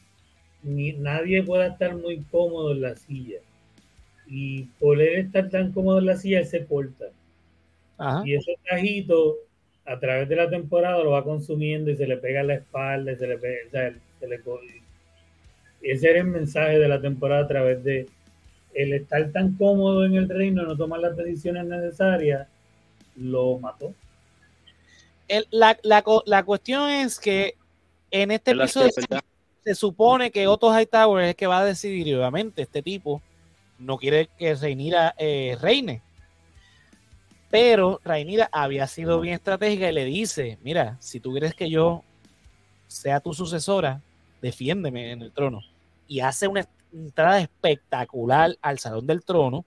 ni- 0.63 0.93
nadie 0.93 1.43
pueda 1.43 1.67
estar 1.67 1.95
muy 1.95 2.21
cómodo 2.31 2.71
en 2.73 2.81
la 2.81 2.95
silla. 2.95 3.39
Y 4.29 4.63
por 4.79 5.01
él 5.01 5.25
estar 5.25 5.49
tan 5.49 5.71
cómodo 5.71 5.99
en 5.99 6.05
la 6.07 6.17
silla, 6.17 6.39
él 6.39 6.45
se 6.47 6.65
corta. 6.65 7.05
Ajá. 7.97 8.23
Y 8.25 8.35
ese 8.35 8.55
tajito, 8.69 9.37
a 9.87 9.99
través 9.99 10.27
de 10.27 10.35
la 10.35 10.49
temporada, 10.49 11.01
lo 11.03 11.11
va 11.11 11.23
consumiendo 11.23 11.89
y 11.89 11.95
se 11.95 12.05
le 12.05 12.17
pega 12.17 12.41
en 12.41 12.47
la 12.47 12.55
espalda, 12.55 13.13
y 13.13 13.15
se 13.15 13.27
le 13.27 13.37
pega, 13.37 13.55
o 13.67 13.71
sea, 13.71 13.93
se 14.19 14.27
le 14.27 14.41
Ese 15.81 16.09
era 16.09 16.19
el 16.19 16.27
mensaje 16.27 16.77
de 16.77 16.87
la 16.89 16.99
temporada 16.99 17.43
a 17.45 17.47
través 17.47 17.83
de 17.83 18.07
el 18.73 18.93
estar 18.93 19.31
tan 19.31 19.53
cómodo 19.53 20.05
en 20.05 20.15
el 20.15 20.29
reino, 20.29 20.63
no 20.63 20.75
tomar 20.75 20.99
las 20.99 21.15
decisiones 21.15 21.65
necesarias, 21.65 22.47
lo 23.15 23.57
mató. 23.59 23.93
El- 25.27 25.47
la, 25.51 25.77
la 25.83 26.03
la 26.25 26.43
cuestión 26.43 26.89
es 26.89 27.19
que 27.19 27.55
en 28.11 28.31
este 28.31 28.51
Es 28.51 28.57
la 28.57 28.63
episodio 28.65 28.91
¿verdad? 28.97 29.23
se 29.63 29.75
supone 29.75 30.31
que 30.31 30.47
Otto 30.47 30.71
Hightower 30.77 31.23
es 31.23 31.29
el 31.29 31.35
que 31.35 31.47
va 31.47 31.59
a 31.59 31.65
decidir, 31.65 32.07
y 32.07 32.13
obviamente 32.13 32.61
este 32.61 32.81
tipo 32.81 33.21
no 33.79 33.97
quiere 33.97 34.29
que 34.37 34.53
Rhaenyra 34.53 35.15
eh, 35.17 35.57
reine. 35.61 36.01
Pero 37.49 38.01
Rhaenyra 38.03 38.49
había 38.51 38.87
sido 38.87 39.21
bien 39.21 39.35
estratégica 39.35 39.89
y 39.89 39.93
le 39.93 40.05
dice, 40.05 40.57
mira, 40.63 40.97
si 40.99 41.19
tú 41.19 41.31
quieres 41.31 41.53
que 41.53 41.69
yo 41.69 42.03
sea 42.87 43.19
tu 43.19 43.33
sucesora, 43.33 44.01
defiéndeme 44.41 45.11
en 45.11 45.21
el 45.21 45.31
trono. 45.31 45.61
Y 46.07 46.19
hace 46.19 46.47
una 46.47 46.67
entrada 46.93 47.39
espectacular 47.39 48.57
al 48.61 48.79
Salón 48.79 49.07
del 49.07 49.23
Trono, 49.23 49.65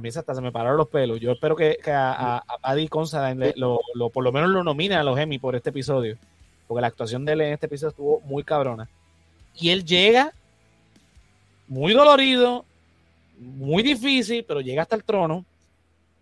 mí 0.00 0.08
hasta 0.08 0.34
se 0.34 0.40
me 0.40 0.52
pararon 0.52 0.76
los 0.76 0.88
pelos. 0.88 1.20
Yo 1.20 1.32
espero 1.32 1.56
que, 1.56 1.78
que 1.82 1.90
a, 1.90 2.12
a, 2.12 2.36
a 2.38 2.58
Paddy 2.58 2.88
Considine 2.88 3.52
lo, 3.56 3.80
lo- 3.94 4.10
por 4.10 4.24
lo 4.24 4.32
menos 4.32 4.50
lo 4.50 4.62
nominen 4.62 4.98
a 4.98 5.04
los 5.04 5.18
Emmy 5.18 5.38
por 5.38 5.56
este 5.56 5.70
episodio, 5.70 6.18
porque 6.66 6.80
la 6.80 6.88
actuación 6.88 7.24
de 7.24 7.32
él 7.32 7.40
en 7.42 7.52
este 7.54 7.66
episodio 7.66 7.90
estuvo 7.90 8.20
muy 8.20 8.44
cabrona. 8.44 8.88
Y 9.54 9.70
él 9.70 9.84
llega 9.84 10.32
muy 11.68 11.94
dolorido, 11.94 12.64
muy 13.38 13.82
difícil, 13.82 14.44
pero 14.46 14.60
llega 14.60 14.82
hasta 14.82 14.96
el 14.96 15.04
trono 15.04 15.44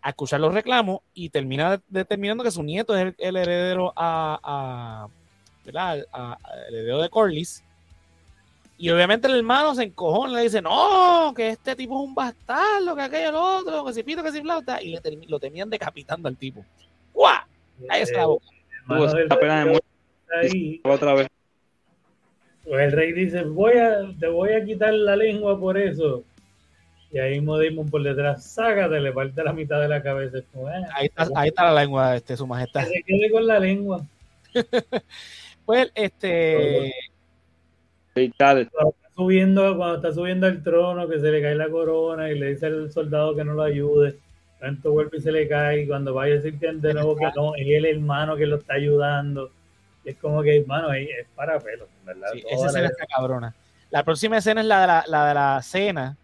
a 0.04 0.10
escuchar 0.10 0.38
los 0.38 0.52
reclamos 0.52 1.00
y 1.14 1.30
termina 1.30 1.80
determinando 1.88 2.44
que 2.44 2.50
su 2.50 2.62
nieto 2.62 2.94
es 2.94 3.06
el, 3.06 3.14
el 3.18 3.36
heredero 3.36 3.90
a, 3.96 4.38
a, 4.42 5.08
¿verdad? 5.64 6.04
A- 6.12 6.32
a- 6.34 6.38
el 6.68 6.74
heredero 6.74 7.00
de 7.00 7.08
Corlys. 7.08 7.64
Y 8.76 8.90
obviamente 8.90 9.28
el 9.28 9.36
hermano 9.36 9.74
se 9.74 9.84
encojona 9.84 10.32
y 10.32 10.36
le 10.36 10.42
dice, 10.42 10.60
no, 10.60 11.32
que 11.34 11.48
este 11.48 11.74
tipo 11.74 11.94
es 12.02 12.06
un 12.06 12.14
bastardo, 12.14 12.94
que 12.94 13.00
aquello, 13.02 13.32
lo 13.32 13.56
otro, 13.58 13.84
que 13.86 13.94
si 13.94 14.02
pito, 14.02 14.22
que 14.22 14.30
si 14.32 14.42
flauta. 14.42 14.82
Y 14.82 14.90
le 14.90 15.00
termi- 15.00 15.26
lo 15.26 15.38
terminan 15.38 15.70
decapitando 15.70 16.28
al 16.28 16.36
tipo. 16.36 16.62
¡Guau! 17.14 17.40
La 17.88 17.96
boca. 18.26 18.44
pena 19.40 19.58
de 19.60 19.64
muerte 19.70 19.86
está 20.22 20.40
ahí, 20.40 20.80
otra 20.84 21.14
vez. 21.14 21.28
pues 22.64 22.80
el 22.84 22.92
rey 22.92 23.12
dice, 23.12 23.42
voy 23.44 23.78
a, 23.78 24.00
te 24.20 24.26
voy 24.28 24.52
a 24.52 24.62
quitar 24.64 24.92
la 24.92 25.16
lengua 25.16 25.58
por 25.58 25.78
eso. 25.78 26.24
Y 27.14 27.18
ahí 27.20 27.38
mismo 27.38 27.56
Damon 27.56 27.88
por 27.88 28.02
detrás, 28.02 28.44
sácate, 28.44 28.98
le 28.98 29.12
parte 29.12 29.44
la 29.44 29.52
mitad 29.52 29.80
de 29.80 29.86
la 29.86 30.02
cabeza. 30.02 30.38
Ah, 30.56 30.82
ahí, 30.96 31.06
está, 31.06 31.28
ahí 31.36 31.48
está 31.48 31.72
la 31.72 31.80
lengua, 31.82 32.16
este, 32.16 32.36
su 32.36 32.44
majestad. 32.44 32.82
se 32.86 33.04
quede 33.04 33.30
con 33.30 33.46
la 33.46 33.60
lengua. 33.60 34.04
pues, 35.64 35.92
este. 35.94 36.92
Cuando 38.36 38.62
está, 38.62 38.80
subiendo, 39.14 39.76
cuando 39.76 39.94
está 39.94 40.12
subiendo 40.12 40.48
al 40.48 40.64
trono, 40.64 41.08
que 41.08 41.20
se 41.20 41.30
le 41.30 41.40
cae 41.40 41.54
la 41.54 41.68
corona 41.68 42.32
y 42.32 42.36
le 42.36 42.48
dice 42.48 42.66
al 42.66 42.90
soldado 42.90 43.36
que 43.36 43.44
no 43.44 43.54
lo 43.54 43.62
ayude, 43.62 44.16
tanto 44.58 44.90
vuelve 44.90 45.18
y 45.18 45.20
se 45.20 45.30
le 45.30 45.46
cae. 45.46 45.82
Y 45.82 45.86
cuando 45.86 46.14
vaya 46.14 46.34
a 46.34 46.36
decir 46.38 46.58
que 46.58 46.72
de 46.72 46.94
nuevo 46.94 47.14
que 47.14 47.30
no, 47.36 47.54
es 47.54 47.64
el 47.64 47.84
hermano 47.86 48.34
que 48.34 48.46
lo 48.46 48.56
está 48.56 48.74
ayudando. 48.74 49.52
es 50.04 50.16
como 50.16 50.42
que, 50.42 50.56
hermano, 50.56 50.92
es 50.92 51.28
para 51.36 51.60
pelo, 51.60 51.86
¿verdad? 52.04 52.30
esa 52.34 52.66
escena 52.66 52.88
está 52.88 53.06
cabrona. 53.06 53.54
La 53.92 54.02
próxima 54.02 54.38
escena 54.38 54.62
es 54.62 54.66
la 54.66 54.80
de 54.80 54.86
la, 54.88 55.04
la, 55.06 55.28
de 55.28 55.34
la 55.34 55.62
cena 55.62 56.16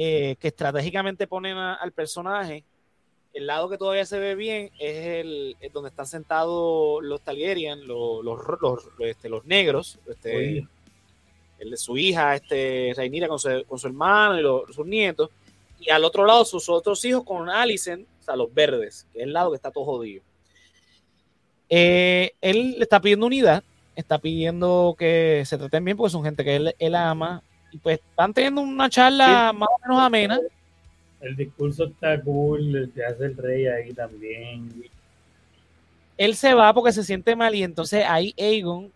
eh, 0.00 0.36
que 0.38 0.46
estratégicamente 0.46 1.26
ponen 1.26 1.56
al 1.56 1.90
personaje. 1.90 2.62
El 3.34 3.48
lado 3.48 3.68
que 3.68 3.76
todavía 3.76 4.06
se 4.06 4.20
ve 4.20 4.36
bien 4.36 4.70
es 4.78 5.24
el 5.24 5.56
donde 5.72 5.90
están 5.90 6.06
sentados 6.06 7.02
los 7.02 7.20
Targaryen, 7.22 7.84
los, 7.84 8.24
los, 8.24 8.38
este, 9.00 9.28
los, 9.28 9.44
negros, 9.44 9.98
este, 10.06 10.68
el 11.58 11.70
de 11.70 11.76
su 11.76 11.98
hija, 11.98 12.36
este, 12.36 12.94
Rhaenyra 12.96 13.26
con 13.26 13.40
su, 13.40 13.64
con 13.66 13.76
su 13.76 13.88
hermano 13.88 14.38
y 14.68 14.72
sus 14.72 14.86
nietos, 14.86 15.30
y 15.80 15.90
al 15.90 16.04
otro 16.04 16.24
lado 16.24 16.44
sus 16.44 16.68
otros 16.68 17.04
hijos 17.04 17.24
con 17.24 17.50
Alicent, 17.50 18.06
o 18.20 18.22
sea, 18.22 18.36
los 18.36 18.54
verdes, 18.54 19.04
que 19.12 19.18
es 19.18 19.24
el 19.24 19.32
lado 19.32 19.50
que 19.50 19.56
está 19.56 19.72
todo 19.72 19.84
jodido. 19.84 20.22
Eh, 21.68 22.34
él 22.40 22.76
le 22.78 22.84
está 22.84 23.00
pidiendo 23.00 23.26
unidad, 23.26 23.64
está 23.96 24.20
pidiendo 24.20 24.94
que 24.96 25.42
se 25.44 25.58
traten 25.58 25.84
bien 25.84 25.96
porque 25.96 26.12
son 26.12 26.22
gente 26.22 26.44
que 26.44 26.54
él, 26.54 26.76
él 26.78 26.94
ama, 26.94 27.42
y 27.70 27.78
pues 27.78 27.98
están 27.98 28.32
teniendo 28.32 28.60
una 28.60 28.88
charla 28.88 29.52
más 29.52 29.68
o 29.68 29.78
menos 29.82 30.02
amena. 30.02 30.40
El 31.20 31.36
discurso 31.36 31.86
está 31.86 32.20
cool, 32.22 32.76
el 32.76 32.90
que 32.92 33.04
hace 33.04 33.26
el 33.26 33.36
rey 33.36 33.66
ahí 33.66 33.92
también. 33.92 34.84
Él 36.16 36.34
se 36.34 36.54
va 36.54 36.72
porque 36.72 36.92
se 36.92 37.04
siente 37.04 37.36
mal 37.36 37.54
y 37.54 37.62
entonces 37.62 38.04
ahí 38.06 38.34
Aegon, 38.38 38.92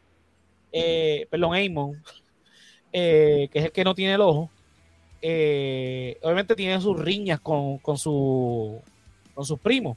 eh, 0.72 1.26
perdón, 1.30 1.54
Aemon, 1.54 2.02
eh, 2.92 3.48
que 3.52 3.58
es 3.58 3.64
el 3.66 3.72
que 3.72 3.84
no 3.84 3.94
tiene 3.94 4.14
el 4.14 4.20
ojo, 4.20 4.50
eh, 5.20 6.18
obviamente 6.22 6.56
tiene 6.56 6.80
sus 6.80 6.98
riñas 6.98 7.40
con, 7.40 7.78
con, 7.78 7.96
su, 7.96 8.80
con 9.34 9.44
sus 9.44 9.58
primos. 9.60 9.96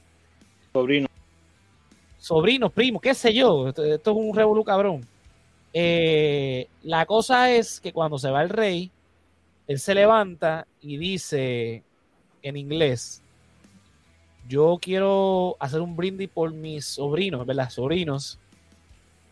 Sobrinos. 0.72 1.10
Sobrinos, 2.18 2.72
primos, 2.72 3.02
qué 3.02 3.14
sé 3.14 3.32
yo. 3.32 3.68
Esto, 3.68 3.84
esto 3.84 4.10
es 4.10 4.16
un 4.16 4.34
revolú 4.34 4.64
cabrón. 4.64 5.06
Eh, 5.78 6.68
la 6.84 7.04
cosa 7.04 7.50
es 7.50 7.80
que 7.80 7.92
cuando 7.92 8.18
se 8.18 8.30
va 8.30 8.42
el 8.42 8.48
rey, 8.48 8.90
él 9.66 9.78
se 9.78 9.94
levanta 9.94 10.66
y 10.80 10.96
dice 10.96 11.82
en 12.40 12.56
inglés, 12.56 13.20
yo 14.48 14.78
quiero 14.80 15.54
hacer 15.60 15.82
un 15.82 15.94
brindis 15.94 16.30
por 16.30 16.50
mis 16.50 16.86
sobrinos, 16.86 17.44
¿verdad? 17.44 17.68
Sobrinos, 17.68 18.38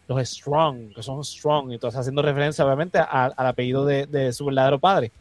los 0.07 0.29
Strong, 0.29 0.93
que 0.95 1.03
son 1.03 1.25
Strong, 1.25 1.73
entonces 1.73 1.99
haciendo 1.99 2.21
referencia 2.21 2.63
obviamente 2.63 2.99
al 2.99 3.33
apellido 3.39 3.87
de, 3.87 4.31
su 4.35 4.45
verdadero 4.45 4.79
padre. 4.79 5.13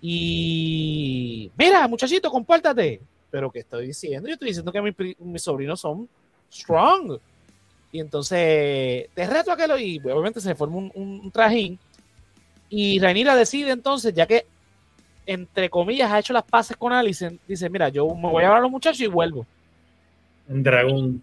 Y 0.00 1.50
mira, 1.58 1.88
muchachito, 1.88 2.30
compórtate. 2.30 3.00
Pero 3.28 3.50
¿qué 3.50 3.58
estoy 3.58 3.88
diciendo? 3.88 4.28
Yo 4.28 4.34
estoy 4.34 4.50
diciendo 4.50 4.70
que 4.70 5.16
mis 5.18 5.42
sobrinos 5.42 5.80
son 5.80 6.08
Strong. 6.52 7.18
Y 7.90 8.00
entonces, 8.00 9.08
te 9.14 9.26
reto 9.26 9.52
a 9.52 9.56
que 9.56 9.66
lo. 9.66 9.78
Y 9.78 9.98
obviamente 9.98 10.40
se 10.40 10.54
forma 10.54 10.90
un, 10.94 11.30
trajín. 11.32 11.78
Y 12.68 12.98
Rhaenyra 12.98 13.34
decide 13.34 13.70
entonces, 13.70 14.12
ya 14.12 14.26
que, 14.26 14.44
entre 15.26 15.70
comillas, 15.70 16.10
ha 16.10 16.18
hecho 16.18 16.32
las 16.32 16.44
paces 16.44 16.76
con 16.76 16.92
Alicent, 16.92 17.40
dice: 17.46 17.70
Mira, 17.70 17.88
yo 17.88 18.06
me 18.14 18.28
voy 18.28 18.42
a 18.42 18.46
llevar 18.46 18.58
a 18.58 18.62
los 18.62 18.70
muchachos 18.70 19.00
y 19.00 19.06
vuelvo. 19.06 19.46
Un 20.48 20.62
dragón. 20.62 21.22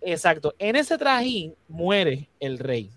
Exacto. 0.00 0.54
En 0.58 0.76
ese 0.76 0.96
trajín 0.96 1.54
muere 1.68 2.28
el 2.40 2.58
rey. 2.58 2.90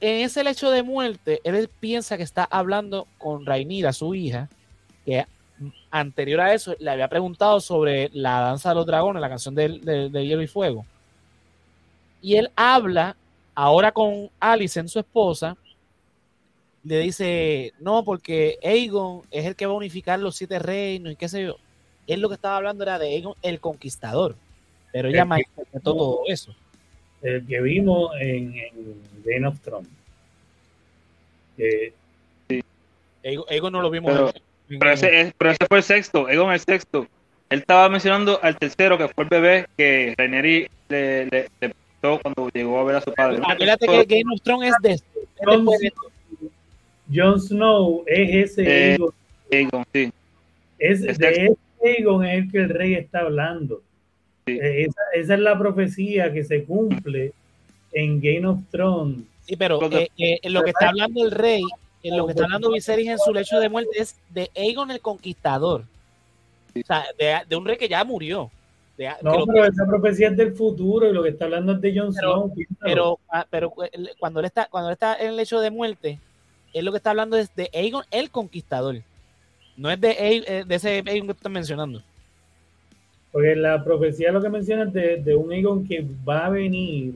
En 0.00 0.24
ese 0.24 0.44
lecho 0.44 0.70
de 0.70 0.84
muerte, 0.84 1.40
él 1.42 1.68
piensa 1.80 2.16
que 2.16 2.22
está 2.22 2.44
hablando 2.44 3.08
con 3.18 3.44
Rhaenyra, 3.44 3.92
su 3.92 4.14
hija, 4.14 4.48
que 5.04 5.26
anterior 5.90 6.40
a 6.40 6.54
eso 6.54 6.76
le 6.78 6.88
había 6.88 7.08
preguntado 7.08 7.58
sobre 7.58 8.08
la 8.12 8.40
danza 8.40 8.68
de 8.68 8.74
los 8.76 8.86
dragones, 8.86 9.20
la 9.20 9.28
canción 9.28 9.56
de, 9.56 10.08
de 10.08 10.26
Hielo 10.26 10.42
y 10.42 10.46
Fuego 10.46 10.86
y 12.20 12.36
él 12.36 12.50
habla 12.56 13.16
ahora 13.54 13.92
con 13.92 14.30
Alicent, 14.40 14.88
su 14.88 14.98
esposa, 14.98 15.56
le 16.84 16.98
dice, 17.00 17.72
no, 17.80 18.04
porque 18.04 18.58
Aegon 18.62 19.22
es 19.30 19.46
el 19.46 19.56
que 19.56 19.66
va 19.66 19.72
a 19.72 19.76
unificar 19.76 20.18
los 20.18 20.36
siete 20.36 20.58
reinos 20.58 21.12
y 21.12 21.16
qué 21.16 21.28
sé 21.28 21.42
yo. 21.42 21.56
Él 22.06 22.20
lo 22.20 22.28
que 22.28 22.36
estaba 22.36 22.56
hablando 22.56 22.84
era 22.84 22.98
de 22.98 23.08
Aegon 23.08 23.34
el 23.42 23.60
Conquistador, 23.60 24.36
pero 24.92 25.08
ella 25.08 25.24
más 25.24 25.40
todo 25.82 26.20
eso. 26.26 26.54
El 27.20 27.44
que 27.46 27.60
vimos 27.60 28.12
en, 28.20 28.54
Game 29.24 29.46
of 29.46 29.60
Thrones. 29.60 29.88
sí. 31.56 32.62
Aegon, 33.24 33.72
no 33.72 33.82
lo 33.82 33.90
vimos. 33.90 34.32
Pero, 34.68 34.90
ese, 34.90 35.34
fue 35.68 35.78
el 35.78 35.82
sexto, 35.84 36.26
Aegon 36.26 36.52
el 36.52 36.60
sexto. 36.60 37.06
Él 37.50 37.60
estaba 37.60 37.88
mencionando 37.88 38.38
al 38.42 38.56
tercero, 38.56 38.96
que 38.96 39.08
fue 39.08 39.24
el 39.24 39.30
bebé 39.30 39.66
que 39.76 40.14
Rhaenyra 40.16 40.68
le, 40.88 41.26
le 41.26 41.74
cuando 42.00 42.48
llegó 42.52 42.78
a 42.78 42.84
ver 42.84 42.96
a 42.96 43.00
su 43.00 43.12
padre. 43.12 43.40
Acuérdate 43.46 43.86
que 43.86 44.04
Game 44.04 44.34
of 44.34 44.40
Thrones 44.42 44.72
es 44.72 44.82
de 44.82 45.92
Jon, 47.12 47.40
Snow 47.40 48.04
es 48.06 48.50
ese 48.50 48.94
eh, 48.94 48.98
Aegon. 49.50 49.84
sí. 49.92 50.12
Es, 50.78 51.00
de 51.00 51.10
ese 51.12 51.56
Aegon 51.82 52.24
es 52.24 52.44
el 52.44 52.50
que 52.50 52.58
el 52.58 52.68
rey 52.68 52.94
está 52.94 53.20
hablando. 53.20 53.82
Eh, 54.46 54.86
esa, 55.14 55.34
es 55.34 55.40
la 55.40 55.58
profecía 55.58 56.32
que 56.32 56.44
se 56.44 56.64
cumple 56.64 57.32
en 57.92 58.20
Game 58.20 58.46
of 58.46 58.60
Thrones. 58.70 59.22
Sí, 59.46 59.56
pero 59.56 59.80
eh, 59.90 60.08
en 60.16 60.52
lo 60.52 60.62
que 60.62 60.70
está 60.70 60.90
hablando 60.90 61.24
el 61.24 61.30
rey, 61.30 61.62
en 62.02 62.16
lo 62.16 62.26
que 62.26 62.32
está 62.32 62.44
hablando 62.44 62.70
Viserys 62.70 63.08
en 63.08 63.18
su 63.18 63.32
lecho 63.32 63.58
de 63.58 63.68
muerte 63.68 63.90
es 63.98 64.16
de 64.30 64.50
Aegon 64.54 64.90
el 64.90 65.00
Conquistador. 65.00 65.84
O 66.74 66.86
sea, 66.86 67.04
de 67.48 67.56
un 67.56 67.64
rey 67.64 67.76
que 67.76 67.88
ya 67.88 68.04
murió 68.04 68.50
no, 69.22 69.46
pero 69.46 69.64
esa 69.64 69.86
profecía 69.86 70.28
es 70.28 70.36
del 70.36 70.54
futuro 70.54 71.08
y 71.08 71.12
lo 71.12 71.22
que 71.22 71.30
está 71.30 71.44
hablando 71.44 71.72
es 71.72 71.80
de 71.80 71.98
Jon 71.98 72.12
Snow. 72.12 72.52
Pero, 72.80 73.18
ah, 73.30 73.46
pero, 73.48 73.72
cuando 74.18 74.40
él 74.40 74.46
está, 74.46 74.66
cuando 74.70 74.88
él 74.88 74.94
está 74.94 75.16
en 75.16 75.30
el 75.30 75.40
hecho 75.40 75.60
de 75.60 75.70
muerte, 75.70 76.18
él 76.72 76.84
lo 76.84 76.90
que 76.90 76.96
está 76.96 77.10
hablando 77.10 77.36
es 77.36 77.54
de 77.54 77.70
Aegon 77.72 78.04
el 78.10 78.30
Conquistador. 78.30 79.02
No 79.76 79.90
es 79.90 80.00
de, 80.00 80.16
eh, 80.18 80.64
de 80.66 80.74
ese 80.74 81.02
Aegon 81.06 81.26
que 81.26 81.32
estás 81.32 81.52
mencionando. 81.52 82.02
Porque 83.30 83.54
la 83.54 83.84
profecía 83.84 84.32
lo 84.32 84.42
que 84.42 84.48
menciona 84.48 84.90
es 84.92 85.24
de, 85.24 85.36
un 85.36 85.52
Aegon 85.52 85.86
que 85.86 86.04
va 86.26 86.46
a 86.46 86.50
venir 86.50 87.14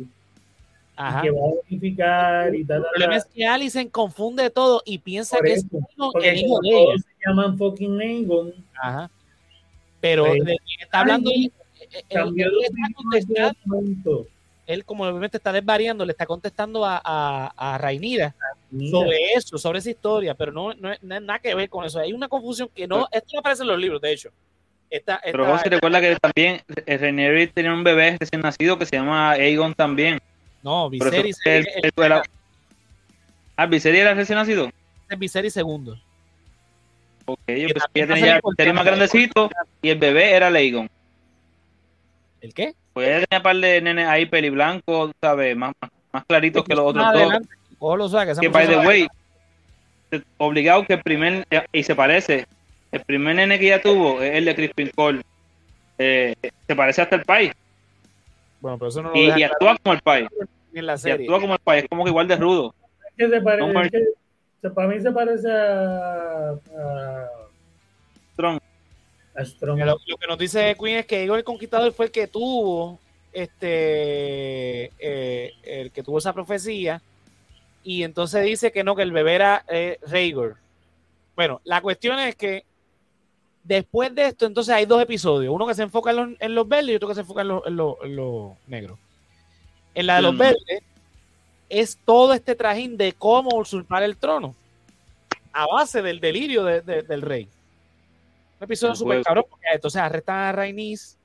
que 1.21 1.31
va 1.31 1.41
a 1.41 1.53
unificar 1.69 2.55
y 2.55 2.65
tal. 2.65 2.79
El 2.79 2.85
problema 2.91 3.17
es 3.17 3.25
que 3.25 3.45
Alicent 3.45 3.91
confunde 3.91 4.51
todo 4.51 4.83
y 4.85 4.99
piensa 4.99 5.39
que 5.43 5.55
es 5.55 5.65
el 6.23 6.37
hijo 6.37 6.61
de 6.61 6.69
ella. 6.71 6.95
se 6.99 7.27
llaman 7.27 7.59
fucking 7.59 8.01
Aegon. 8.01 8.55
Ajá. 8.81 9.11
Pero 10.01 10.25
de, 10.25 10.57
está 10.81 11.01
hablando 11.01 11.31
él, 14.67 14.85
como 14.85 15.05
obviamente 15.05 15.37
está 15.37 15.53
desvariando, 15.53 16.05
le 16.05 16.13
está 16.13 16.27
contestando 16.27 16.85
a, 16.85 17.01
a, 17.05 17.75
a 17.75 17.79
Rainira 17.79 18.35
sobre 18.91 19.33
eso, 19.35 19.59
sobre 19.59 19.81
esa 19.81 19.91
historia, 19.91 20.35
pero 20.35 20.53
no, 20.53 20.73
no, 20.75 20.93
es 20.93 21.03
nada 21.03 21.39
que 21.39 21.55
ver 21.55 21.69
con 21.69 21.85
eso. 21.85 21.99
Hay 21.99 22.13
una 22.13 22.29
confusión 22.29 22.69
que 22.75 22.87
no, 22.87 23.09
esto 23.11 23.31
no 23.35 23.41
aparece 23.41 23.63
en 23.63 23.69
los 23.69 23.79
libros, 23.79 24.01
de 24.01 24.13
hecho. 24.13 24.31
pero 25.25 25.47
vos 25.47 25.61
se 25.61 25.69
recuerda 25.69 26.01
que 26.01 26.17
también 26.17 26.63
Rainira 26.87 27.53
tenía 27.53 27.73
un 27.73 27.85
bebé 27.85 28.17
recién 28.19 28.41
nacido 28.41 28.79
que 28.79 28.87
se 28.87 28.97
llama 28.97 29.33
Aegon 29.33 29.75
también. 29.75 30.21
No, 30.63 30.89
Viserys. 30.89 31.39
Ah, 33.57 33.67
Viserys 33.67 34.01
era 34.01 34.15
recién 34.15 34.39
nacido. 34.39 34.71
Es 35.11 35.19
Viserys 35.19 35.53
segundo. 35.53 35.99
Ok, 37.27 37.41
yo 37.47 37.69
pensé 37.69 37.87
que 37.93 38.07
tenía 38.07 38.41
el 38.59 38.75
más 38.75 38.85
grandecito 38.85 39.51
y 39.83 39.91
el 39.91 39.99
bebé 39.99 40.33
era 40.33 40.49
Aegon. 40.49 40.89
¿El 42.43 42.53
qué? 42.53 42.75
Pues 42.93 43.07
tenía 43.07 43.39
un 43.39 43.43
par 43.43 43.57
de 43.57 43.81
nenes 43.81 44.07
ahí 44.09 44.27
peli 44.27 44.51
blanco, 44.51 45.13
¿sabes? 45.21 45.57
Más, 45.57 45.73
más, 46.13 46.25
claritos 46.27 46.65
que 46.65 46.75
los 46.75 46.87
otros 46.87 47.07
dos. 47.15 48.39
que, 48.41 48.49
by 48.49 48.67
the 48.67 48.79
way, 48.79 49.07
obligado 50.39 50.85
que 50.85 50.95
el 50.95 51.03
primer, 51.03 51.47
y 51.73 51.83
se 51.85 51.95
parece, 51.95 52.47
el 52.91 53.01
primer 53.03 53.37
nene 53.37 53.61
que 53.61 53.69
ya 53.69 53.81
tuvo 53.81 54.21
es 54.21 54.35
el 54.35 54.45
de 54.45 54.55
Crispin 54.57 54.91
Cole. 54.95 55.23
Eh, 55.99 56.35
se 56.67 56.75
parece 56.75 57.03
hasta 57.03 57.15
el 57.15 57.23
país. 57.23 57.53
Bueno, 58.61 58.77
pero 58.77 58.89
eso 58.89 59.03
no 59.03 59.11
lo 59.11 59.17
y, 59.17 59.31
y 59.39 59.43
actúa 59.45 59.79
como 59.79 59.95
el 59.95 60.01
país. 60.01 60.29
En 60.75 60.87
la 60.87 60.99
serie. 60.99 61.25
Y 61.25 61.29
actúa 61.29 61.41
como 61.41 61.55
el 61.55 61.61
país, 61.61 61.85
es 61.85 61.89
como 61.89 62.03
que 62.03 62.11
igual 62.11 62.27
de 62.27 62.37
rudo. 62.37 62.75
Es 63.09 63.15
que 63.17 63.29
se 63.29 63.41
parece, 63.41 64.01
para 64.75 64.89
mí 64.89 65.01
se 65.01 65.13
parece 65.13 65.49
a, 65.49 66.51
a. 66.51 67.29
Lo, 69.35 70.19
que 70.19 70.27
nos 70.29 70.39
dice 70.39 70.77
Queen 70.79 70.99
es 70.99 71.07
que 71.07 71.25
Igor 71.25 71.39
el 71.39 71.45
Conquistador 71.45 71.93
fue 71.93 72.07
el 72.07 72.13
que 72.13 72.27
tuvo 72.27 72.99
este 73.33 74.93
eh, 74.99 75.55
el 75.63 75.91
que 75.91 76.03
tuvo 76.03 76.19
esa 76.19 76.35
profecía 76.35 77.01
y 77.85 78.03
entonces 78.03 78.45
dice 78.45 78.73
que 78.73 78.85
no, 78.85 78.95
que 78.95 79.03
el 79.03 79.13
bebé 79.13 79.35
era 79.35 79.65
eh, 79.69 79.99
Bueno, 81.35 81.61
la 81.65 81.81
cuestión 81.81 82.19
es 82.21 82.37
que 82.37 82.65
después 83.65 84.15
de 84.15 84.27
esto, 84.27 84.47
entonces 84.47 84.75
hay 84.75 84.87
dos 84.87 85.03
episodios. 85.03 85.53
Uno 85.53 85.67
que 85.67 85.75
se 85.75 85.83
enfoca 85.83 86.11
en 86.11 86.55
los, 86.55 86.69
verdes 86.69 86.91
y 86.91 86.95
otro 86.95 87.09
que 87.09 87.15
se 87.15 87.21
enfoca 87.21 87.43
en 87.43 87.49
los, 87.49 87.97
negros. 88.67 88.99
En 89.95 90.07
la 90.07 90.17
de 90.17 90.23
los 90.23 90.35
mm. 90.35 90.39
verdes 90.39 90.83
es 91.69 91.99
todo 92.05 92.35
este 92.35 92.55
trajín 92.55 92.97
de 92.97 93.15
cómo 93.15 93.57
usurpar 93.57 94.03
el 94.03 94.17
trono 94.17 94.55
a 95.53 95.67
base 95.67 96.03
del 96.03 96.21
delirio 96.21 96.65
del 96.65 97.23
rey. 97.23 97.49
Un 98.63 98.67
episodio 98.67 98.95
súper 98.95 99.25
cabrón, 99.25 99.45
porque 99.51 99.67
entonces 99.73 100.01
arrestan 100.01 100.37
a 100.37 100.53
Rainis, 100.53 101.19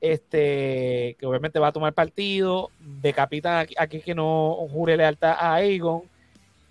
este, 0.00 1.16
que 1.18 1.26
obviamente 1.26 1.58
va 1.58 1.66
a 1.66 1.72
tomar 1.72 1.92
partido, 1.92 2.70
decapitan 2.78 3.54
a, 3.54 3.82
aquel 3.82 4.04
que 4.04 4.14
no 4.14 4.56
jure 4.70 4.96
lealtad 4.96 5.32
a 5.36 5.54
Aegon. 5.54 6.02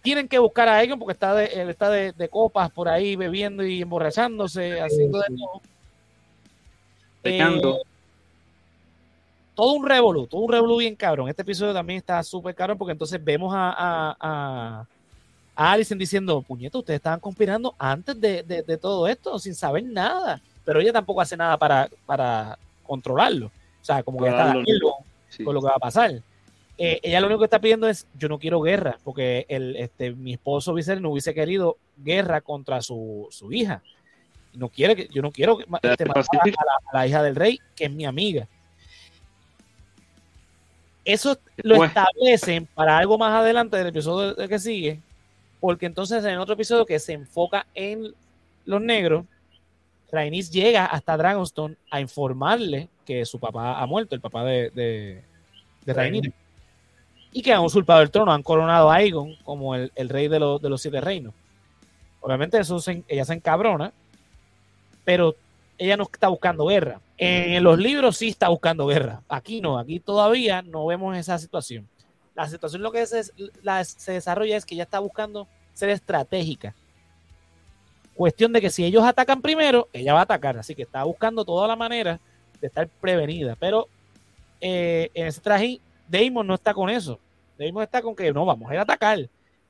Tienen 0.01 0.29
que 0.29 0.39
buscar 0.39 0.69
a 0.69 0.77
Aegon 0.77 0.99
porque 0.99 1.11
está 1.11 1.35
de, 1.35 1.47
él 1.47 1.69
está 1.69 1.89
de, 1.89 2.29
copas 2.29 2.71
por 2.71 2.87
ahí 2.87 3.17
bebiendo 3.17 3.65
y 3.65 3.81
emborrachándose, 3.81 4.79
haciendo 4.79 5.19
de 5.19 5.35
todo. 5.35 5.61
Eh, 7.25 7.79
todo 9.53 9.73
un 9.73 9.85
revolú, 9.85 10.27
todo 10.27 10.39
un 10.39 10.51
revolú 10.53 10.77
bien 10.77 10.95
cabrón. 10.95 11.27
Este 11.27 11.41
episodio 11.41 11.73
también 11.73 11.97
está 11.97 12.23
súper 12.23 12.55
cabrón 12.55 12.77
porque 12.77 12.93
entonces 12.93 13.21
vemos 13.21 13.53
a, 13.53 13.69
a, 13.77 14.15
a, 14.21 14.87
a 15.55 15.71
Alison 15.71 15.97
diciendo, 15.97 16.41
puñeto, 16.41 16.79
ustedes 16.79 16.97
estaban 16.97 17.19
conspirando 17.19 17.73
antes 17.79 18.19
de, 18.19 18.43
de, 18.43 18.77
todo 18.77 19.07
esto, 19.07 19.39
sin 19.39 19.55
saber 19.55 19.83
nada. 19.83 20.41
Pero 20.65 20.81
ella 20.81 20.91
tampoco 20.91 21.21
hace 21.21 21.37
nada 21.37 21.57
para, 21.57 21.89
para 22.05 22.59
controlarlo. 22.83 23.47
O 23.47 23.85
sea, 23.85 24.03
como 24.03 24.19
que 24.19 24.29
está 24.29 24.53
con 25.43 25.53
lo 25.53 25.61
que 25.61 25.67
va 25.67 25.75
a 25.75 25.79
pasar. 25.79 26.21
Eh, 26.77 26.99
ella 27.03 27.21
lo 27.21 27.27
único 27.27 27.39
que 27.39 27.45
está 27.45 27.59
pidiendo 27.59 27.87
es, 27.87 28.05
yo 28.15 28.27
no 28.27 28.37
quiero 28.37 28.61
guerra, 28.61 28.97
porque 29.03 29.45
el, 29.47 29.77
este, 29.77 30.11
mi 30.11 30.33
esposo 30.33 30.73
Vicente 30.73 31.01
no 31.01 31.11
hubiese 31.11 31.33
querido 31.33 31.77
guerra 31.97 32.41
contra 32.41 32.81
su, 32.81 33.27
su 33.31 33.51
hija. 33.53 33.81
No 34.53 34.69
quiere 34.69 34.95
que, 34.95 35.07
yo 35.07 35.21
no 35.21 35.31
quiero 35.31 35.59
este, 35.59 36.05
matar 36.05 36.25
a 36.91 36.97
la, 36.97 37.07
hija 37.07 37.23
del 37.23 37.35
rey, 37.35 37.59
que 37.75 37.85
es 37.85 37.91
mi 37.91 38.05
amiga. 38.05 38.47
Eso 41.05 41.37
lo 41.57 41.83
establecen 41.85 42.65
para 42.65 42.97
algo 42.97 43.17
más 43.17 43.31
adelante 43.31 43.77
del 43.77 43.87
episodio 43.87 44.35
que 44.35 44.59
sigue, 44.59 44.99
porque 45.59 45.85
entonces 45.85 46.23
en 46.25 46.37
otro 46.37 46.53
episodio 46.53 46.85
que 46.85 46.99
se 46.99 47.13
enfoca 47.13 47.65
en 47.73 48.13
los 48.65 48.81
negros, 48.81 49.25
Rhaenys 50.11 50.51
llega 50.51 50.85
hasta 50.85 51.17
Dragonstone 51.17 51.75
a 51.89 51.99
informarle 52.01 52.89
que 53.05 53.25
su 53.25 53.39
papá 53.39 53.79
ha 53.79 53.85
muerto, 53.85 54.15
el 54.15 54.21
papá 54.21 54.43
de, 54.43 54.69
de, 54.71 55.23
de 55.85 56.33
y 57.31 57.41
que 57.41 57.51
han 57.51 57.61
usurpado 57.61 58.01
el 58.01 58.11
trono, 58.11 58.31
han 58.31 58.43
coronado 58.43 58.89
a 58.89 58.95
Aegon 58.95 59.35
como 59.43 59.75
el, 59.75 59.91
rey 59.95 60.29
de, 60.29 60.39
de, 60.39 60.69
los 60.69 60.81
siete 60.81 61.01
reinos. 61.01 61.33
Obviamente 62.21 62.57
eso 62.57 62.81
ella 63.09 63.25
se 63.25 63.33
encabrona, 63.33 63.91
pero 65.03 65.35
ella 65.77 65.97
no 65.97 66.03
está 66.03 66.29
buscando 66.29 66.65
guerra. 66.65 67.01
En 67.17 67.61
los 67.61 67.77
libros 67.77 68.15
sí 68.15 68.29
está 68.29 68.47
buscando 68.47 68.87
guerra. 68.87 69.21
Aquí 69.27 69.59
no, 69.59 69.77
aquí 69.77 69.99
todavía 69.99 70.61
no 70.61 70.85
vemos 70.85 71.17
esa 71.17 71.37
situación. 71.37 71.87
La 72.35 72.47
situación 72.47 72.81
lo 72.81 72.91
que 72.91 73.05
se, 73.05 73.23
se 73.23 74.11
desarrolla 74.11 74.57
es 74.57 74.65
que 74.65 74.75
ella 74.75 74.83
está 74.83 74.99
buscando 74.99 75.47
ser 75.73 75.89
estratégica 75.89 76.75
Cuestión 78.15 78.53
de 78.53 78.61
que 78.61 78.69
si 78.69 78.85
ellos 78.85 79.03
atacan 79.03 79.41
primero, 79.41 79.89
ella 79.91 80.13
va 80.13 80.21
a 80.21 80.23
atacar. 80.23 80.57
Así 80.57 80.73
que 80.73 80.83
está 80.83 81.03
buscando 81.03 81.43
toda 81.43 81.67
la 81.67 81.75
manera 81.75 82.17
de 82.61 82.67
estar 82.67 82.87
prevenida. 82.87 83.57
Pero 83.59 83.89
eh, 84.61 85.11
en 85.13 85.27
ese 85.27 85.41
traje, 85.41 85.81
Damon 86.07 86.47
no 86.47 86.55
está 86.55 86.73
con 86.73 86.89
eso. 86.89 87.19
Damon 87.59 87.83
está 87.83 88.01
con 88.01 88.15
que 88.15 88.31
no, 88.31 88.45
vamos 88.45 88.71
a 88.71 88.73
ir 88.73 88.79
a 88.79 88.83
atacar. 88.83 89.19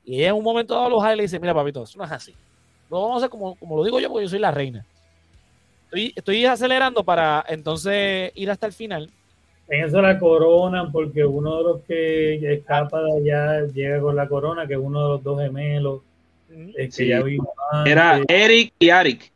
Y 0.04 0.20
ella 0.20 0.28
en 0.28 0.36
un 0.36 0.44
momento 0.44 0.74
dado 0.74 0.88
los 0.88 1.04
y 1.12 1.16
le 1.16 1.22
dice, 1.22 1.40
mira 1.40 1.52
papito, 1.52 1.82
eso 1.82 1.98
no 1.98 2.04
es 2.04 2.12
así. 2.12 2.34
No 2.88 3.02
vamos 3.02 3.14
a 3.14 3.18
hacer 3.18 3.30
como, 3.30 3.56
como 3.56 3.76
lo 3.76 3.84
digo 3.84 3.98
yo, 3.98 4.08
porque 4.08 4.26
yo 4.26 4.30
soy 4.30 4.38
la 4.38 4.52
reina. 4.52 4.86
Estoy, 5.86 6.12
estoy 6.14 6.46
acelerando 6.46 7.02
para 7.02 7.44
entonces 7.48 8.30
ir 8.36 8.48
hasta 8.48 8.66
el 8.66 8.72
final. 8.72 9.10
En 9.68 9.84
eso 9.84 10.00
la 10.00 10.18
coronan 10.18 10.92
porque 10.92 11.24
uno 11.24 11.58
de 11.58 11.64
los 11.64 11.80
que 11.82 12.54
escapa 12.54 13.02
de 13.02 13.12
allá 13.32 13.66
llega 13.72 14.00
con 14.00 14.14
la 14.14 14.28
corona, 14.28 14.66
que 14.66 14.74
es 14.74 14.80
uno 14.80 15.02
de 15.02 15.08
los 15.08 15.22
dos 15.24 15.40
gemelos 15.40 16.02
era 17.84 18.20
Eric 18.28 18.72
y 18.78 18.90
Arik. 18.90 19.32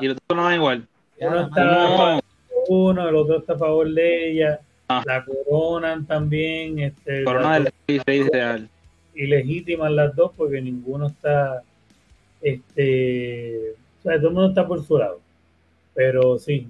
Y 0.00 0.08
los 0.08 0.16
dos 0.28 0.36
no 0.36 0.44
van 0.44 0.54
igual. 0.54 0.86
Uno 1.20 1.40
está 1.42 2.20
uno, 2.66 3.08
el 3.08 3.14
otro 3.14 3.38
está 3.38 3.52
a 3.52 3.58
favor 3.58 3.92
de 3.92 4.30
ella. 4.30 4.60
Ah. 4.88 5.02
La 5.04 5.24
coronan 5.24 6.06
también. 6.06 6.78
Este, 6.78 7.24
Corona 7.24 7.60
del 7.60 7.72
rey 8.06 8.22
real. 8.22 8.68
Y 9.14 9.26
legítimas 9.26 9.92
las 9.92 10.16
dos 10.16 10.32
porque 10.36 10.60
ninguno 10.60 11.08
está. 11.08 11.62
Este. 12.40 13.74
O 14.00 14.02
sea, 14.02 14.16
todo 14.16 14.28
el 14.28 14.34
mundo 14.34 14.48
está 14.48 14.66
por 14.66 14.84
su 14.84 14.98
lado. 14.98 15.20
Pero 15.94 16.38
sí. 16.38 16.68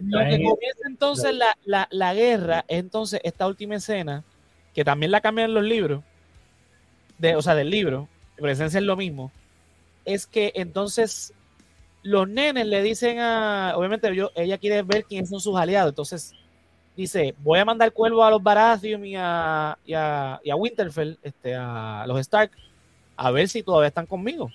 Lo 0.00 0.18
que 0.20 0.42
comienza 0.42 0.88
entonces 0.88 1.34
la, 1.34 1.56
la, 1.64 1.88
la 1.90 2.14
guerra, 2.14 2.64
entonces 2.68 3.20
esta 3.22 3.46
última 3.46 3.76
escena, 3.76 4.24
que 4.74 4.84
también 4.84 5.12
la 5.12 5.20
cambian 5.20 5.54
los 5.54 5.64
libros, 5.64 6.02
de, 7.18 7.36
o 7.36 7.42
sea, 7.42 7.54
del 7.54 7.70
libro, 7.70 8.08
presencia 8.36 8.78
es 8.78 8.84
lo 8.84 8.96
mismo, 8.96 9.30
es 10.04 10.26
que 10.26 10.52
entonces 10.56 11.32
los 12.02 12.28
nenes 12.28 12.66
le 12.66 12.82
dicen 12.82 13.20
a, 13.20 13.74
obviamente 13.76 14.14
yo, 14.14 14.30
ella 14.34 14.58
quiere 14.58 14.82
ver 14.82 15.04
quiénes 15.04 15.30
son 15.30 15.40
sus 15.40 15.56
aliados, 15.56 15.90
entonces 15.90 16.34
dice, 16.96 17.34
voy 17.38 17.58
a 17.58 17.64
mandar 17.64 17.92
cuervo 17.92 18.24
a 18.24 18.30
los 18.30 18.42
Baratheon 18.42 19.06
y 19.06 19.14
a, 19.16 19.78
y 19.84 19.94
a, 19.94 20.56
Winterfell, 20.56 21.18
este, 21.22 21.54
a 21.54 22.04
los 22.06 22.18
Stark, 22.20 22.50
a 23.16 23.30
ver 23.30 23.48
si 23.48 23.62
todavía 23.62 23.88
están 23.88 24.06
conmigo. 24.06 24.50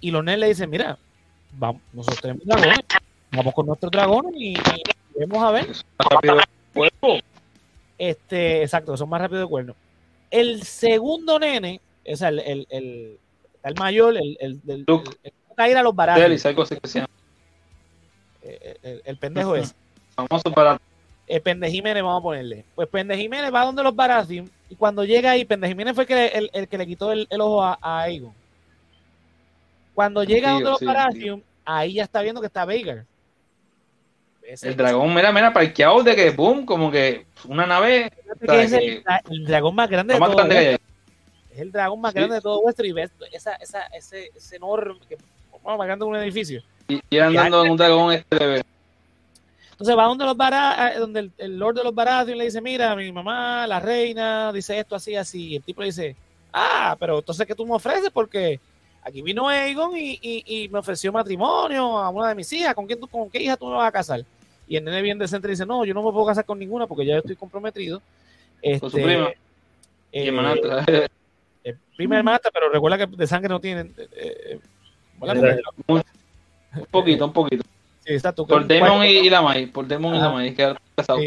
Y 0.00 0.10
los 0.10 0.22
nenes 0.22 0.40
le 0.40 0.48
dicen, 0.48 0.68
mira, 0.68 0.98
vamos, 1.52 1.80
nosotros 1.92 2.20
tenemos 2.20 2.44
dragones, 2.44 2.80
vamos 3.36 3.54
con 3.54 3.66
nuestros 3.66 3.90
dragones 3.90 4.32
y, 4.36 4.54
vamos 5.26 5.42
a 5.42 5.50
ver. 5.50 5.66
Este, 7.98 8.62
exacto, 8.62 8.96
son 8.96 9.08
más 9.08 9.20
rápidos 9.20 9.44
de 9.44 9.48
cuerno. 9.48 9.74
El 10.30 10.62
segundo 10.62 11.38
nene 11.38 11.80
es 12.04 12.22
el, 12.22 12.40
el, 12.40 12.66
el, 12.70 13.18
el 13.62 13.74
mayor, 13.76 14.16
el, 14.16 14.36
el, 14.40 14.60
el, 14.66 14.84
el, 14.86 15.70
ir 15.70 15.76
a 15.76 15.82
los 15.82 15.94
baratos. 15.94 16.22
Eh, 18.42 18.76
el, 18.82 19.02
el, 19.04 19.16
pendejo 19.16 19.56
es. 19.56 19.74
Famoso 20.14 20.52
para. 20.52 20.80
El 21.26 21.40
Pendejiménez, 21.40 22.02
vamos 22.02 22.20
a 22.20 22.22
ponerle. 22.22 22.64
Pues 22.74 22.86
Pendejiménez 22.88 23.52
va 23.52 23.64
donde 23.64 23.82
los 23.82 23.96
Baratheon 23.96 24.50
y 24.68 24.76
cuando 24.76 25.04
llega 25.04 25.30
ahí, 25.30 25.46
Pendejiménez 25.46 25.94
fue 25.94 26.04
el, 26.08 26.50
el, 26.52 26.68
que 26.68 26.76
le 26.76 26.86
quitó 26.86 27.12
el, 27.12 27.26
ojo 27.40 27.62
a, 27.62 27.78
a 27.80 28.02
Aegon. 28.02 28.34
Cuando 29.94 30.22
llega 30.22 30.50
donde 30.50 30.68
los 30.68 30.80
Baratheon, 30.82 31.42
ahí 31.64 31.94
ya 31.94 32.02
está 32.02 32.20
viendo 32.20 32.42
que 32.42 32.48
está 32.48 32.66
Veigar. 32.66 33.06
El 34.62 34.76
dragón, 34.76 35.14
mira, 35.14 35.32
mira, 35.32 35.52
parqueado 35.52 36.02
de 36.02 36.14
que, 36.14 36.30
boom, 36.30 36.66
como 36.66 36.90
que 36.90 37.26
una 37.46 37.66
nave. 37.66 38.12
es 38.42 38.72
el, 38.72 39.44
dragón 39.44 39.74
más 39.74 39.88
grande 39.88 40.14
de 40.14 40.20
todo 40.20 40.48
es 41.54 41.60
el 41.60 41.70
dragón 41.70 42.00
más 42.00 42.12
grande 42.12 42.34
de 42.34 42.40
todo 42.40 42.58
Westeros 42.60 42.90
y 42.90 42.92
ves 42.92 43.12
esa, 43.32 43.54
esa, 43.54 43.82
ese, 43.86 44.32
ese 44.34 44.56
enorme, 44.56 44.98
que, 45.08 45.16
bueno, 45.62 45.78
más 45.78 45.86
grande 45.86 46.04
que 46.04 46.08
un 46.08 46.16
edificio. 46.16 46.62
Y, 46.88 47.18
andando 47.18 47.64
en 47.64 47.70
un 47.70 47.76
dragón 47.76 48.12
este 48.12 48.64
Entonces 49.70 49.96
va 49.96 50.04
donde 50.04 50.24
los 50.24 50.36
Baratheon, 50.36 51.00
donde 51.00 51.30
el, 51.38 51.58
Lord 51.58 51.76
de 51.76 51.84
los 51.84 51.94
Baratheon 51.94 52.38
le 52.38 52.44
dice, 52.46 52.60
mira, 52.60 52.94
mi 52.96 53.10
mamá, 53.12 53.66
la 53.68 53.78
reina, 53.78 54.52
dice 54.52 54.78
esto 54.80 54.96
así, 54.96 55.14
así. 55.14 55.50
Y 55.50 55.56
el 55.56 55.62
tipo 55.62 55.80
le 55.80 55.86
dice, 55.86 56.16
ah, 56.52 56.96
pero 56.98 57.18
entonces 57.18 57.46
¿qué 57.46 57.54
tú 57.54 57.64
me 57.64 57.74
ofreces? 57.74 58.10
Porque 58.10 58.58
aquí 59.04 59.22
vino 59.22 59.48
Aegon 59.48 59.96
y, 59.96 60.18
y, 60.20 60.44
y, 60.46 60.68
me 60.70 60.78
ofreció 60.78 61.12
matrimonio 61.12 61.98
a 61.98 62.08
una 62.08 62.30
de 62.30 62.34
mis 62.34 62.52
hijas. 62.52 62.74
¿Con, 62.74 62.86
quién 62.86 62.98
tú, 62.98 63.06
¿Con 63.06 63.30
qué 63.30 63.42
hija 63.42 63.56
tú 63.56 63.66
me 63.66 63.76
vas 63.76 63.88
a 63.88 63.92
casar? 63.92 64.24
Y 64.66 64.76
el 64.76 64.84
nene 64.84 65.02
bien 65.02 65.18
decente 65.18 65.46
dice, 65.46 65.66
no, 65.66 65.84
yo 65.84 65.92
no 65.92 66.02
me 66.02 66.10
puedo 66.10 66.26
casar 66.26 66.44
con 66.44 66.58
ninguna 66.58 66.86
porque 66.86 67.04
ya 67.04 67.18
estoy 67.18 67.36
comprometido. 67.36 68.00
con 68.80 68.90
su 68.90 68.96
prima. 68.96 69.28
Eh, 70.10 70.24
y 70.24 71.08
eh, 71.64 71.76
prima 71.96 72.16
hermana, 72.16 72.40
pero 72.52 72.70
recuerda 72.70 72.98
que 72.98 73.06
de 73.06 73.26
sangre 73.26 73.48
no 73.48 73.60
tienen. 73.60 73.94
Eh, 73.98 74.08
eh 74.16 74.60
un 76.76 76.86
poquito, 76.90 77.26
un 77.26 77.32
poquito. 77.32 77.64
Sí, 78.04 78.12
exacto. 78.12 78.46
Por 78.46 78.66
Demon 78.66 79.04
y, 79.04 79.30
la 79.30 79.42
May, 79.42 79.66
por 79.66 79.86
Demon 79.86 80.14
y 80.14 80.18
la 80.18 80.30
May, 80.30 80.54
que 80.54 80.74
casado. 80.96 81.20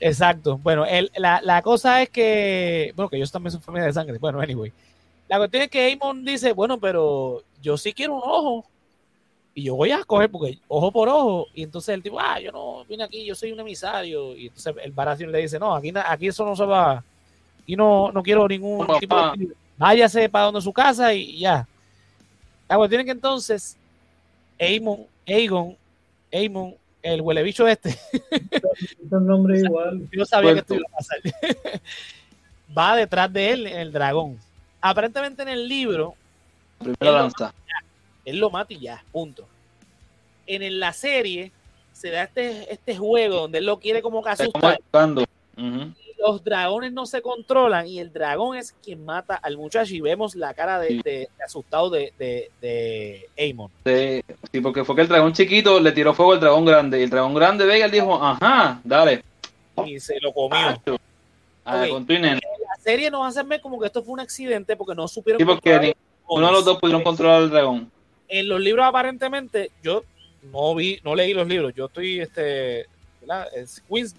Exacto. 0.00 0.58
Bueno, 0.58 0.84
el, 0.84 1.10
la, 1.16 1.40
la, 1.42 1.62
cosa 1.62 2.02
es 2.02 2.10
que, 2.10 2.92
bueno, 2.96 3.08
que 3.08 3.16
ellos 3.16 3.32
también 3.32 3.52
son 3.52 3.62
familia 3.62 3.86
de 3.86 3.92
sangre. 3.92 4.18
Bueno, 4.18 4.40
anyway. 4.40 4.72
La 5.28 5.38
cuestión 5.38 5.64
es 5.64 5.70
que 5.70 5.92
Amon 5.92 6.24
dice, 6.24 6.52
bueno, 6.52 6.78
pero 6.78 7.42
yo 7.62 7.76
sí 7.76 7.92
quiero 7.92 8.14
un 8.14 8.22
ojo. 8.24 8.64
Y 9.54 9.64
yo 9.64 9.74
voy 9.74 9.90
a 9.90 10.00
escoger 10.00 10.30
porque 10.30 10.58
ojo 10.68 10.92
por 10.92 11.08
ojo. 11.08 11.46
Y 11.54 11.62
entonces 11.62 11.94
el 11.94 12.02
tipo, 12.02 12.20
ah, 12.20 12.38
yo 12.38 12.52
no 12.52 12.84
vine 12.84 13.04
aquí, 13.04 13.24
yo 13.24 13.34
soy 13.34 13.52
un 13.52 13.60
emisario. 13.60 14.36
Y 14.36 14.48
entonces 14.48 14.74
el 14.82 14.92
Baratheon 14.92 15.32
le 15.32 15.38
dice, 15.38 15.58
no, 15.58 15.74
aquí, 15.74 15.92
aquí 15.94 16.28
eso 16.28 16.44
no 16.44 16.54
se 16.54 16.64
va 16.64 17.02
y 17.66 17.76
no, 17.76 18.12
no 18.12 18.22
quiero 18.22 18.46
ningún 18.46 18.86
tipo 19.00 19.16
de... 19.32 19.48
Váyase 19.76 20.28
para 20.28 20.46
donde 20.46 20.62
su 20.62 20.72
casa 20.72 21.12
y 21.12 21.38
ya. 21.38 21.66
La 22.68 22.76
cuestión 22.76 23.04
que 23.04 23.10
entonces 23.10 23.76
Aemon, 24.58 25.04
Aegon, 25.26 25.76
Aemon, 26.32 26.74
el 27.02 27.20
huele 27.20 27.42
bicho 27.42 27.68
este. 27.68 27.98
nombre 29.10 29.60
igual. 29.64 30.08
Yo 30.10 30.24
sabía 30.24 30.54
que 30.54 30.60
esto 30.60 30.74
iba 30.74 30.86
a 30.90 30.96
pasar. 30.96 31.18
Va 32.76 32.96
detrás 32.96 33.30
de 33.32 33.50
él, 33.50 33.66
el 33.66 33.92
dragón. 33.92 34.38
Aparentemente 34.88 35.42
en 35.42 35.48
el 35.48 35.68
libro, 35.68 36.14
Primera 36.78 37.22
lanza. 37.22 37.52
Él 38.24 38.38
lo 38.38 38.50
mata 38.50 38.72
y 38.72 38.78
ya, 38.78 39.02
punto. 39.10 39.46
En 40.46 40.78
la 40.78 40.92
serie 40.92 41.50
se 41.92 42.10
da 42.10 42.24
este, 42.24 42.72
este 42.72 42.96
juego 42.96 43.42
donde 43.42 43.58
él 43.58 43.66
lo 43.66 43.80
quiere 43.80 44.02
como 44.02 44.22
que 44.22 44.30
asustar. 44.30 44.78
Los 46.18 46.42
dragones 46.42 46.92
no 46.92 47.04
se 47.04 47.20
controlan 47.20 47.86
y 47.86 47.98
el 47.98 48.12
dragón 48.12 48.56
es 48.56 48.72
quien 48.82 49.04
mata 49.04 49.34
al 49.34 49.56
muchacho 49.56 49.94
y 49.94 50.00
vemos 50.00 50.34
la 50.34 50.54
cara 50.54 50.78
de, 50.78 51.28
asustado 51.44 51.90
de, 51.90 52.12
de, 52.18 52.50
de 52.60 53.28
Amon. 53.38 53.70
Sí, 53.84 54.60
porque 54.60 54.84
fue 54.84 54.96
que 54.96 55.02
el 55.02 55.08
dragón 55.08 55.32
chiquito 55.34 55.78
le 55.78 55.92
tiró 55.92 56.14
fuego 56.14 56.32
al 56.32 56.40
dragón 56.40 56.64
grande 56.64 57.00
y 57.00 57.02
el 57.02 57.10
dragón 57.10 57.34
grande 57.34 57.66
ve 57.66 57.86
y 57.86 57.90
dijo, 57.90 58.14
ajá, 58.22 58.80
dale. 58.82 59.22
Y 59.84 60.00
se 60.00 60.18
lo 60.20 60.32
comió. 60.32 60.80
Ah, 61.66 61.84
la 61.84 62.76
serie 62.78 63.10
nos 63.10 63.26
hace 63.26 63.42
ver 63.42 63.60
como 63.60 63.80
que 63.80 63.86
esto 63.86 64.02
fue 64.02 64.14
un 64.14 64.20
accidente 64.20 64.76
porque 64.76 64.94
no 64.94 65.08
supieron. 65.08 65.40
Sí, 65.40 65.44
porque 65.44 65.96
uno 66.28 66.46
de 66.46 66.52
los 66.52 66.64
dos 66.64 66.78
pudieron 66.78 67.02
controlar 67.02 67.42
al 67.42 67.50
dragón. 67.50 67.90
En 68.28 68.48
los 68.48 68.60
libros, 68.60 68.86
aparentemente, 68.86 69.72
yo 69.82 70.04
no 70.52 70.74
vi, 70.76 71.00
no 71.04 71.16
leí 71.16 71.34
los 71.34 71.48
libros. 71.48 71.74
Yo 71.74 71.86
estoy, 71.86 72.20
este, 72.20 72.86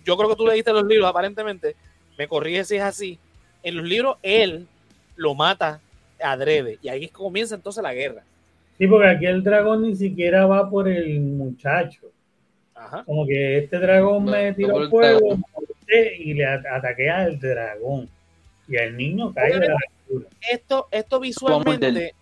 yo 0.04 0.18
creo 0.18 0.30
que 0.30 0.36
tú 0.36 0.46
leíste 0.46 0.74
los 0.74 0.86
libros, 0.86 1.10
aparentemente. 1.10 1.76
Me 2.18 2.28
corrige 2.28 2.66
si 2.66 2.76
es 2.76 2.84
así. 2.84 3.18
En 3.64 3.78
los 3.78 3.86
libros, 3.86 4.18
él 4.22 4.68
lo 5.16 5.34
mata 5.34 5.80
adrede. 6.22 6.80
Y 6.82 6.90
ahí 6.90 7.08
comienza 7.08 7.56
entonces 7.56 7.82
la 7.82 7.94
guerra. 7.94 8.24
Sí, 8.78 8.88
porque 8.88 9.08
aquí 9.08 9.26
el 9.26 9.44
dragón 9.44 9.84
ni 9.84 9.96
siquiera 9.96 10.46
va 10.46 10.70
por 10.70 10.88
el 10.88 11.20
muchacho. 11.22 12.02
Como 13.06 13.26
que 13.26 13.60
este 13.60 13.80
dragón 13.80 14.26
me 14.26 14.54
tiró 14.54 14.90
fuego 14.90 15.40
y 15.88 16.34
le 16.34 16.46
ataqué 16.46 17.10
al 17.10 17.40
dragón. 17.40 18.10
Y 18.68 18.76
el 18.76 18.98
niño 18.98 19.34
cae 19.34 19.60
de 19.60 19.68
la 19.70 19.78
Esto, 20.52 20.88
esto 20.92 21.20
visualmente 21.20 22.14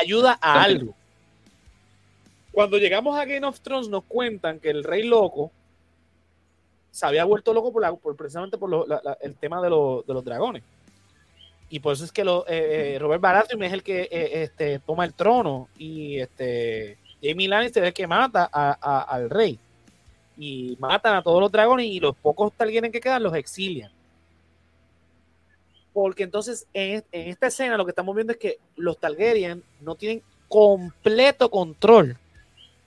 ayuda 0.00 0.38
a 0.40 0.62
algo. 0.62 0.94
Cuando 2.52 2.78
llegamos 2.78 3.18
a 3.18 3.24
Game 3.24 3.46
of 3.46 3.60
Thrones 3.60 3.88
nos 3.88 4.04
cuentan 4.04 4.58
que 4.58 4.70
el 4.70 4.82
rey 4.82 5.04
loco 5.04 5.52
se 6.90 7.06
había 7.06 7.24
vuelto 7.24 7.52
loco 7.54 7.72
por, 7.72 8.16
precisamente 8.16 8.58
por 8.58 8.86
el 9.20 9.34
tema 9.36 9.62
de, 9.62 9.70
los 9.70 10.24
dragones. 10.24 10.62
Y 11.68 11.78
por 11.78 11.92
eso 11.92 12.04
es 12.04 12.10
que 12.10 12.24
lo, 12.24 12.44
eh, 12.48 12.94
eh, 12.94 12.98
Robert 12.98 13.22
Baratheon 13.22 13.62
es 13.62 13.72
el 13.72 13.84
que 13.84 14.08
eh, 14.10 14.42
este, 14.42 14.80
toma 14.80 15.04
el 15.04 15.14
trono 15.14 15.68
y 15.78 16.18
este, 16.18 16.98
Jamie 17.22 17.46
Lannister 17.46 17.84
es 17.84 17.88
el 17.88 17.94
que 17.94 18.08
mata 18.08 18.44
al 18.44 19.30
rey. 19.30 19.58
Y 20.42 20.74
matan 20.80 21.16
a 21.16 21.22
todos 21.22 21.38
los 21.38 21.52
dragones 21.52 21.84
y 21.84 22.00
los 22.00 22.16
pocos 22.16 22.50
Targaryen 22.54 22.90
que 22.90 23.00
quedan 23.00 23.22
los 23.22 23.34
exilian. 23.34 23.92
Porque 25.92 26.22
entonces 26.22 26.66
en, 26.72 27.04
esta 27.12 27.48
escena 27.48 27.76
lo 27.76 27.84
que 27.84 27.90
estamos 27.90 28.14
viendo 28.14 28.32
es 28.32 28.38
que 28.38 28.58
los 28.74 28.96
Targaryen 28.98 29.62
no 29.82 29.96
tienen 29.96 30.22
completo 30.48 31.50
control 31.50 32.16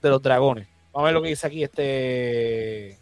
de 0.02 0.10
los 0.10 0.20
dragones. 0.20 0.68
Vamos 0.92 1.06
a 1.06 1.06
ver 1.06 1.14
lo 1.14 1.22
que 1.22 1.30
dice 1.30 1.46
aquí. 1.46 1.64
Este 1.64 2.98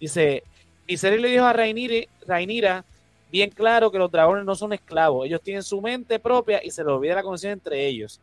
dice: 0.00 0.44
Viserys 0.86 1.20
le 1.20 1.28
dijo 1.28 1.44
a 1.44 1.52
Rhaenyra, 1.52 2.84
bien 3.30 3.50
claro 3.50 3.90
que 3.90 3.98
los 3.98 4.10
dragones 4.10 4.46
no 4.46 4.54
son 4.54 4.72
esclavos. 4.72 5.26
Ellos 5.26 5.42
tienen 5.42 5.62
su 5.62 5.78
mente 5.82 6.18
propia 6.18 6.64
y 6.64 6.70
se 6.70 6.82
les 6.82 6.90
olvida 6.90 7.16
la 7.16 7.22
conexión 7.22 7.52
entre 7.52 7.86
ellos. 7.86 8.18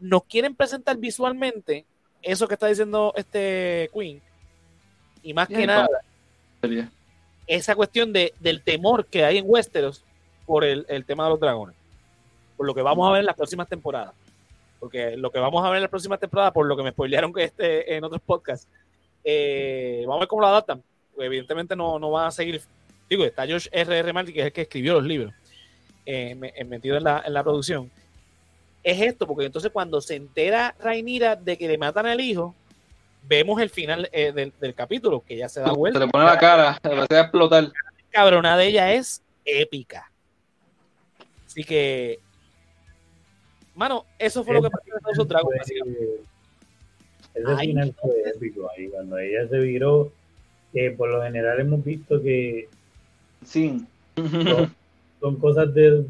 Nos 0.00 0.24
quieren 0.24 0.56
presentar 0.56 0.96
visualmente 0.96 1.84
eso 2.22 2.48
que 2.48 2.54
está 2.54 2.66
diciendo 2.66 3.12
este 3.16 3.88
Queen. 3.94 4.20
Y 5.24 5.34
más 5.34 5.48
que 5.48 5.66
nada, 5.66 5.88
esa 7.46 7.74
cuestión 7.74 8.12
de, 8.12 8.32
del 8.40 8.62
temor 8.62 9.06
que 9.06 9.24
hay 9.24 9.38
en 9.38 9.44
Westeros 9.46 10.04
por 10.46 10.64
el, 10.64 10.86
tema 11.06 11.24
de 11.24 11.30
los 11.30 11.40
dragones. 11.40 11.74
Por 12.56 12.66
lo 12.66 12.74
que 12.74 12.82
vamos 12.82 13.08
a 13.08 13.12
ver 13.12 13.20
en 13.20 13.26
las 13.26 13.36
próximas 13.36 13.68
temporadas. 13.68 14.14
Porque 14.78 15.16
lo 15.16 15.30
que 15.30 15.38
vamos 15.38 15.64
a 15.64 15.68
ver 15.68 15.76
en 15.76 15.82
las 15.82 15.90
próximas 15.90 16.20
temporadas, 16.20 16.52
por 16.52 16.66
lo 16.66 16.76
que 16.76 16.82
me 16.82 16.90
spoilearon 16.90 17.32
que 17.32 17.44
este, 17.44 17.96
en 17.96 18.04
otros 18.04 18.20
podcasts, 18.20 18.68
eh, 19.24 20.02
vamos 20.02 20.16
a 20.16 20.20
ver 20.20 20.28
cómo 20.28 20.42
lo 20.42 20.48
adaptan. 20.48 20.82
evidentemente 21.18 21.74
no, 21.74 21.98
no 21.98 22.10
van 22.10 22.26
a 22.26 22.30
seguir. 22.30 22.60
Digo, 23.08 23.24
está 23.24 23.46
George 23.46 23.68
R.R. 23.72 23.98
R. 23.98 24.12
Martin, 24.12 24.34
que 24.34 24.40
es 24.40 24.46
el 24.46 24.52
que 24.52 24.62
escribió 24.62 24.94
los 24.94 25.04
libros, 25.04 25.32
eh, 26.04 26.38
eh, 26.54 26.64
metido 26.64 26.96
en 26.98 27.04
la, 27.04 27.22
en 27.24 27.32
la 27.32 27.42
producción. 27.42 27.90
Es 28.82 29.00
esto, 29.00 29.26
porque 29.26 29.46
entonces 29.46 29.72
cuando 29.72 30.02
se 30.02 30.16
entera 30.16 30.74
Rainira 30.78 31.36
de 31.36 31.56
que 31.56 31.66
le 31.66 31.78
matan 31.78 32.04
al 32.04 32.20
hijo, 32.20 32.54
vemos 33.26 33.60
el 33.60 33.70
final 33.70 34.08
del, 34.12 34.52
del, 34.60 34.74
capítulo, 34.74 35.22
que 35.26 35.36
ya 35.36 35.48
se 35.48 35.60
da 35.60 35.72
vuelta. 35.72 35.98
Se 35.98 36.06
le 36.06 36.10
pone 36.10 36.24
la 36.24 36.38
cara, 36.38 36.78
se 36.82 36.88
va 36.88 37.06
a 37.08 37.20
explotar. 37.20 37.64
La 37.64 37.72
cabrona 38.10 38.56
de 38.56 38.66
ella 38.66 38.92
es 38.92 39.22
épica. 39.44 40.10
Así 41.46 41.64
que, 41.64 42.18
mano, 43.74 44.06
eso 44.18 44.42
fue 44.42 44.54
lo 44.54 44.62
que 44.62 44.70
pasó 44.70 44.84
en 44.86 45.12
esos 45.12 45.28
Dragons. 45.28 45.70
Ese 47.34 47.56
final 47.56 47.94
fue 48.00 48.12
épico 48.34 48.70
ahí, 48.70 48.88
cuando 48.88 49.18
ella 49.18 49.48
se 49.48 49.58
viró, 49.58 50.12
que 50.72 50.90
por 50.92 51.10
lo 51.10 51.22
general 51.22 51.60
hemos 51.60 51.84
visto 51.84 52.22
que 52.22 52.68
sí. 53.44 53.84
son, 55.20 55.36
cosas 55.36 55.72
de 55.74 56.04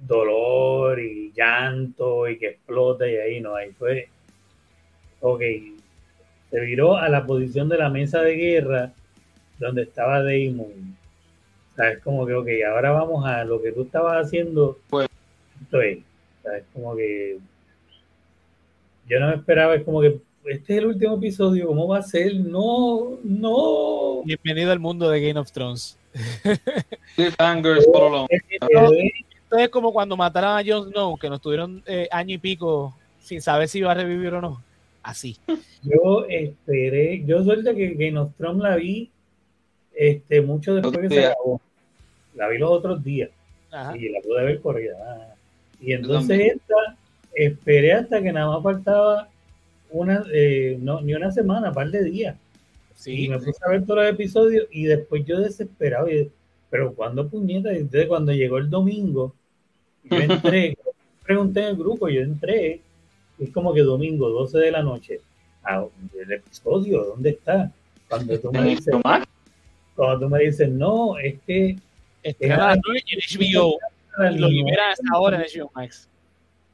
dolor 0.00 0.98
y 0.98 1.32
llanto 1.32 2.28
y 2.28 2.38
que 2.38 2.48
explota 2.48 3.06
y 3.06 3.16
ahí 3.16 3.40
no, 3.40 3.54
ahí 3.54 3.70
fue, 3.72 4.08
ok, 5.20 5.42
se 6.50 6.60
viró 6.60 6.96
a 6.96 7.08
la 7.08 7.26
posición 7.26 7.68
de 7.68 7.78
la 7.78 7.90
mesa 7.90 8.22
de 8.22 8.34
guerra 8.34 8.92
donde 9.58 9.82
estaba 9.82 10.22
Damon 10.22 10.96
¿Sabes? 11.76 12.02
Como 12.02 12.26
que, 12.26 12.34
ok, 12.34 12.48
ahora 12.68 12.90
vamos 12.90 13.24
a 13.24 13.44
lo 13.44 13.62
que 13.62 13.70
tú 13.70 13.82
estabas 13.82 14.26
haciendo. 14.26 14.78
Pues. 14.90 15.06
Esto 15.62 15.80
es, 15.80 15.98
¿sabes? 16.42 16.64
Como 16.72 16.96
que. 16.96 17.38
Yo 19.08 19.20
no 19.20 19.28
me 19.28 19.36
esperaba, 19.36 19.76
es 19.76 19.84
como 19.84 20.00
que 20.00 20.20
este 20.48 20.72
es 20.72 20.78
el 20.78 20.86
último 20.86 21.16
episodio, 21.16 21.66
¿cómo 21.66 21.86
va 21.86 21.98
a 21.98 22.02
ser? 22.02 22.34
No, 22.34 23.18
no. 23.22 24.22
Bienvenido 24.24 24.72
al 24.72 24.78
mundo 24.78 25.10
de 25.10 25.20
Game 25.20 25.38
of 25.38 25.52
Thrones. 25.52 25.98
Esto 27.16 28.16
es 29.56 29.68
como 29.68 29.92
cuando 29.92 30.16
mataron 30.16 30.58
a 30.58 30.62
Jon 30.66 30.90
Snow, 30.90 31.18
que 31.18 31.28
nos 31.28 31.40
tuvieron 31.40 31.82
eh, 31.86 32.08
año 32.10 32.34
y 32.34 32.38
pico 32.38 32.96
sin 33.20 33.42
saber 33.42 33.68
si 33.68 33.80
iba 33.80 33.92
a 33.92 33.94
revivir 33.94 34.32
o 34.34 34.40
no. 34.40 34.62
Así. 35.02 35.36
Yo 35.82 36.26
esperé, 36.28 37.24
yo 37.24 37.42
suerte 37.44 37.74
que 37.74 37.94
Game 37.94 38.18
of 38.18 38.34
Thrones 38.36 38.62
la 38.62 38.76
vi 38.76 39.10
este, 39.94 40.40
mucho 40.42 40.74
después 40.74 40.98
que 40.98 41.08
se 41.08 41.26
acabó 41.26 41.60
la 42.38 42.48
vi 42.48 42.58
los 42.58 42.70
otros 42.70 43.02
días 43.04 43.30
y 43.94 44.08
la 44.08 44.20
pude 44.20 44.44
ver 44.44 44.60
corrida. 44.60 45.36
Y 45.80 45.92
entonces 45.92 46.54
esta, 46.54 46.96
esperé 47.34 47.92
hasta 47.92 48.22
que 48.22 48.32
nada 48.32 48.48
más 48.48 48.62
faltaba 48.62 49.28
una, 49.90 50.24
eh, 50.32 50.78
no, 50.80 51.00
ni 51.00 51.14
una 51.14 51.30
semana, 51.32 51.68
un 51.68 51.74
par 51.74 51.90
de 51.90 52.04
días. 52.04 52.36
Sí. 52.94 53.24
Y 53.24 53.28
me 53.28 53.38
puse 53.38 53.58
a 53.64 53.70
ver 53.70 53.84
todos 53.84 54.02
los 54.02 54.12
episodios 54.12 54.66
y 54.70 54.84
después 54.84 55.24
yo 55.24 55.40
desesperado, 55.40 56.08
pero 56.70 56.94
cuando 56.94 57.28
puñeta, 57.28 57.72
entonces 57.72 58.06
cuando 58.06 58.32
llegó 58.32 58.58
el 58.58 58.70
domingo, 58.70 59.34
yo 60.04 60.16
entré, 60.16 60.76
pregunté 61.24 61.60
en 61.60 61.66
el 61.66 61.76
grupo, 61.76 62.08
yo 62.08 62.22
entré, 62.22 62.80
es 63.38 63.50
como 63.50 63.72
que 63.72 63.82
domingo, 63.82 64.28
12 64.28 64.58
de 64.58 64.70
la 64.70 64.82
noche, 64.82 65.20
ah, 65.64 65.84
el 66.20 66.32
episodio, 66.32 67.04
¿dónde 67.04 67.30
está? 67.30 67.70
Cuando 68.08 68.38
tú 68.38 68.52
me 68.52 68.62
dices, 68.62 68.94
cuando 69.94 70.20
tú 70.20 70.28
me 70.28 70.38
dices, 70.40 70.68
no, 70.70 71.18
es 71.18 71.36
que 71.46 71.76
Estrena 72.22 72.64
a 72.64 72.68
las 72.68 72.78
9 72.84 73.02
en 73.06 73.18
HBO. 73.40 73.78
Y 74.30 74.38
lo 74.38 74.48
libera 74.48 74.94
ahora 75.12 75.36
en 75.36 75.42
HBO 75.42 75.70
Max. 75.74 76.08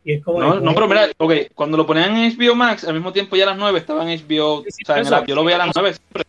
Y 0.04 0.12
es 0.12 0.22
como 0.22 0.40
no, 0.40 0.60
no, 0.60 0.74
pero 0.74 0.86
mira, 0.86 1.08
ok, 1.16 1.32
cuando 1.54 1.76
lo 1.76 1.86
ponían 1.86 2.16
en 2.16 2.36
HBO 2.36 2.54
Max, 2.54 2.84
al 2.84 2.94
mismo 2.94 3.12
tiempo 3.12 3.36
ya 3.36 3.44
a 3.44 3.48
las 3.48 3.58
9 3.58 3.78
estaba 3.78 4.10
en 4.10 4.18
HBO. 4.18 4.60
o 4.60 4.64
sea, 4.68 4.98
en 4.98 5.10
la, 5.10 5.24
yo 5.24 5.34
lo 5.34 5.44
veía 5.44 5.56
a 5.62 5.66
las 5.66 5.74
9 5.74 5.94
siempre. 5.94 6.24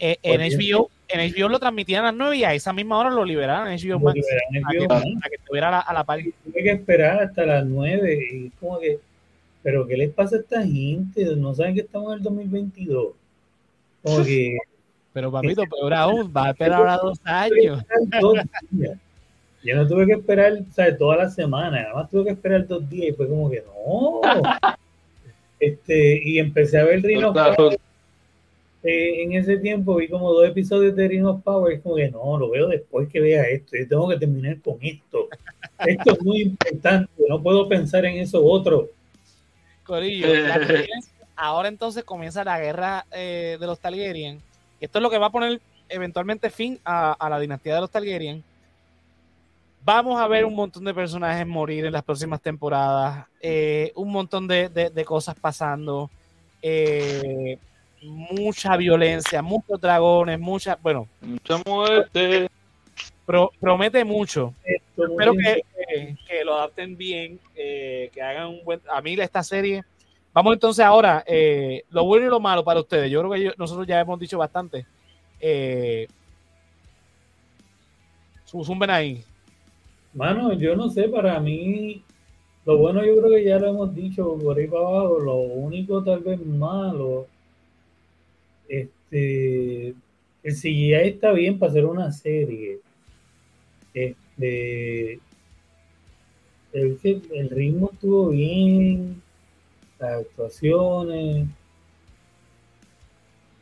Eh, 0.00 0.16
en, 0.22 0.40
HBO, 0.40 0.90
en 1.08 1.32
HBO 1.32 1.48
lo 1.48 1.58
transmitían 1.58 2.04
a 2.04 2.08
las 2.08 2.14
9 2.14 2.36
y 2.36 2.44
a 2.44 2.54
esa 2.54 2.72
misma 2.72 2.98
hora 2.98 3.10
lo 3.10 3.24
liberaron 3.24 3.68
en 3.68 3.78
HBO 3.78 3.98
Max. 3.98 4.20
En 4.52 4.62
HBO 4.62 4.92
a, 4.94 5.02
que, 5.28 5.34
estuviera 5.34 5.68
a 5.68 5.70
la, 5.70 5.80
a 5.80 5.92
la 5.92 6.04
par. 6.04 6.20
Tuve 6.20 6.62
que 6.62 6.70
esperar 6.70 7.22
hasta 7.22 7.44
las 7.44 7.66
9 7.66 8.28
y 8.32 8.46
es 8.46 8.52
como 8.60 8.78
que, 8.78 8.98
pero 9.68 9.86
¿qué 9.86 9.98
les 9.98 10.10
pasa 10.14 10.36
a 10.36 10.38
esta 10.38 10.62
gente? 10.62 11.36
No 11.36 11.54
saben 11.54 11.74
que 11.74 11.82
estamos 11.82 12.10
en 12.10 12.16
el 12.16 12.22
2022. 12.22 13.08
Como 14.02 14.24
que 14.24 14.56
pero 15.12 15.30
papito, 15.30 15.62
peor 15.64 15.92
aún, 15.92 16.32
va 16.34 16.46
a 16.46 16.50
esperar 16.52 16.80
ahora 16.80 16.96
dos 16.96 17.20
años. 17.24 17.84
Yo 19.62 19.76
no 19.76 19.86
tuve 19.86 20.06
que 20.06 20.12
esperar 20.12 20.54
¿sabes? 20.72 20.96
toda 20.96 21.18
la 21.18 21.28
semana, 21.28 21.82
nada 21.82 21.94
más 21.96 22.08
tuve 22.08 22.24
que 22.24 22.30
esperar 22.30 22.66
dos 22.66 22.88
días 22.88 23.08
y 23.10 23.12
fue 23.12 23.28
como 23.28 23.50
que 23.50 23.62
no. 23.62 24.22
este, 25.60 26.18
y 26.24 26.38
empecé 26.38 26.78
a 26.78 26.84
ver 26.84 27.02
Rhino 27.02 27.34
Power. 27.34 27.78
Eh, 28.82 29.22
en 29.22 29.34
ese 29.34 29.58
tiempo 29.58 29.96
vi 29.96 30.08
como 30.08 30.32
dos 30.32 30.48
episodios 30.48 30.96
de 30.96 31.08
Rhino 31.08 31.42
Power. 31.42 31.74
Es 31.74 31.82
como 31.82 31.96
que 31.96 32.10
no, 32.10 32.38
lo 32.38 32.48
veo 32.48 32.68
después 32.68 33.06
que 33.10 33.20
vea 33.20 33.42
esto. 33.42 33.76
Yo 33.76 33.86
tengo 33.86 34.08
que 34.08 34.16
terminar 34.16 34.62
con 34.62 34.78
esto. 34.80 35.28
Esto 35.84 36.12
es 36.12 36.22
muy 36.22 36.40
importante. 36.40 37.12
No 37.28 37.42
puedo 37.42 37.68
pensar 37.68 38.06
en 38.06 38.16
eso 38.16 38.42
otro. 38.42 38.88
Corillo, 39.88 40.28
ahora 41.34 41.68
entonces 41.68 42.04
comienza 42.04 42.44
la 42.44 42.60
guerra 42.60 43.04
eh, 43.10 43.56
de 43.58 43.66
los 43.66 43.80
Targaryen 43.80 44.40
esto 44.80 44.98
es 44.98 45.02
lo 45.02 45.10
que 45.10 45.18
va 45.18 45.26
a 45.26 45.30
poner 45.32 45.60
eventualmente 45.88 46.50
fin 46.50 46.78
a, 46.84 47.28
la 47.28 47.40
dinastía 47.40 47.74
de 47.74 47.80
los 47.80 47.90
Targaryen. 47.90 48.42
Vamos 49.84 50.20
a 50.20 50.28
ver 50.28 50.44
un 50.44 50.54
montón 50.54 50.84
de 50.84 50.92
personajes 50.92 51.46
morir 51.46 51.86
en 51.86 51.92
las 51.92 52.04
próximas 52.04 52.40
temporadas, 52.40 53.26
eh, 53.40 53.92
un 53.94 54.12
montón 54.12 54.46
de, 54.46 54.68
de, 54.68 55.04
cosas 55.04 55.34
pasando, 55.40 56.10
eh, 56.60 57.58
mucha 58.02 58.76
violencia, 58.76 59.40
muchos 59.40 59.80
dragones, 59.80 60.38
mucha, 60.38 60.78
bueno, 60.82 61.08
mucha 61.22 61.62
muerte. 61.64 62.48
Promete 63.60 64.04
mucho. 64.04 64.54
Espero 64.64 65.32
que, 65.32 65.62
que, 66.26 66.44
lo 66.44 66.54
adapten 66.54 66.96
bien, 66.96 67.38
eh, 67.54 68.10
que 68.12 68.22
hagan 68.22 68.48
un 68.48 68.64
buen. 68.64 68.80
A 68.90 69.00
mí 69.00 69.14
esta 69.14 69.42
serie. 69.42 69.84
Vamos 70.32 70.54
entonces 70.54 70.84
ahora, 70.84 71.24
lo 71.90 72.04
bueno 72.04 72.26
y 72.26 72.30
lo 72.30 72.38
malo 72.38 72.62
para 72.62 72.80
ustedes. 72.80 73.10
Yo 73.10 73.20
creo 73.20 73.32
que 73.32 73.58
nosotros 73.58 73.86
ya 73.86 74.00
hemos 74.00 74.20
dicho 74.20 74.38
bastante. 74.38 74.86
Eh, 75.40 76.06
zumben 78.46 78.90
ahí. 78.90 79.22
Mano, 80.14 80.52
yo 80.54 80.74
no 80.74 80.88
sé, 80.88 81.08
para 81.08 81.38
mí, 81.38 82.02
lo 82.64 82.78
bueno 82.78 83.04
yo 83.04 83.16
creo 83.16 83.30
que 83.30 83.44
ya 83.44 83.58
lo 83.58 83.68
hemos 83.68 83.94
dicho 83.94 84.36
por 84.42 84.58
ahí 84.58 84.66
para 84.66 84.86
abajo, 84.86 85.18
lo 85.20 85.36
único 85.36 86.02
tal 86.02 86.20
vez 86.20 86.44
malo, 86.44 87.26
este, 88.68 89.88
el 90.42 90.54
CGI 90.54 90.94
está 90.94 91.32
bien 91.32 91.58
para 91.58 91.70
hacer 91.70 91.84
una 91.84 92.10
serie. 92.10 92.78
Este, 93.94 95.20
el, 96.72 97.50
ritmo 97.50 97.90
estuvo 97.92 98.28
bien, 98.28 99.22
las 99.98 100.20
actuaciones. 100.20 101.46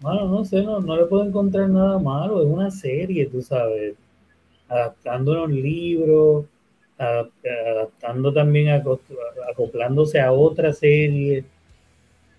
Mano, 0.00 0.28
no 0.28 0.44
sé, 0.44 0.62
no, 0.62 0.80
no 0.80 0.96
le 0.96 1.06
puedo 1.06 1.24
encontrar 1.24 1.68
nada 1.70 1.98
malo, 1.98 2.42
es 2.42 2.46
una 2.46 2.70
serie, 2.70 3.26
tú 3.26 3.40
sabes 3.42 3.96
adaptando 4.68 5.34
los 5.34 5.50
libros, 5.50 6.46
adaptando 6.98 8.32
también, 8.32 8.68
acoplándose 9.50 10.20
a 10.20 10.32
otra 10.32 10.72
serie. 10.72 11.44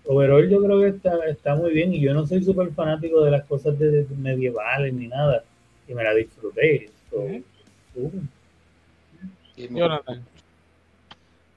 Overall 0.04 0.48
yo 0.48 0.62
creo 0.62 0.80
que 0.80 0.88
está, 0.88 1.26
está 1.26 1.54
muy 1.54 1.72
bien 1.72 1.92
y 1.92 2.00
yo 2.00 2.14
no 2.14 2.26
soy 2.26 2.42
súper 2.42 2.72
fanático 2.72 3.22
de 3.22 3.30
las 3.30 3.44
cosas 3.44 3.78
de, 3.78 4.06
medievales 4.16 4.94
ni 4.94 5.06
nada 5.06 5.44
y 5.86 5.94
me 5.94 6.02
la 6.02 6.14
disfruté. 6.14 6.90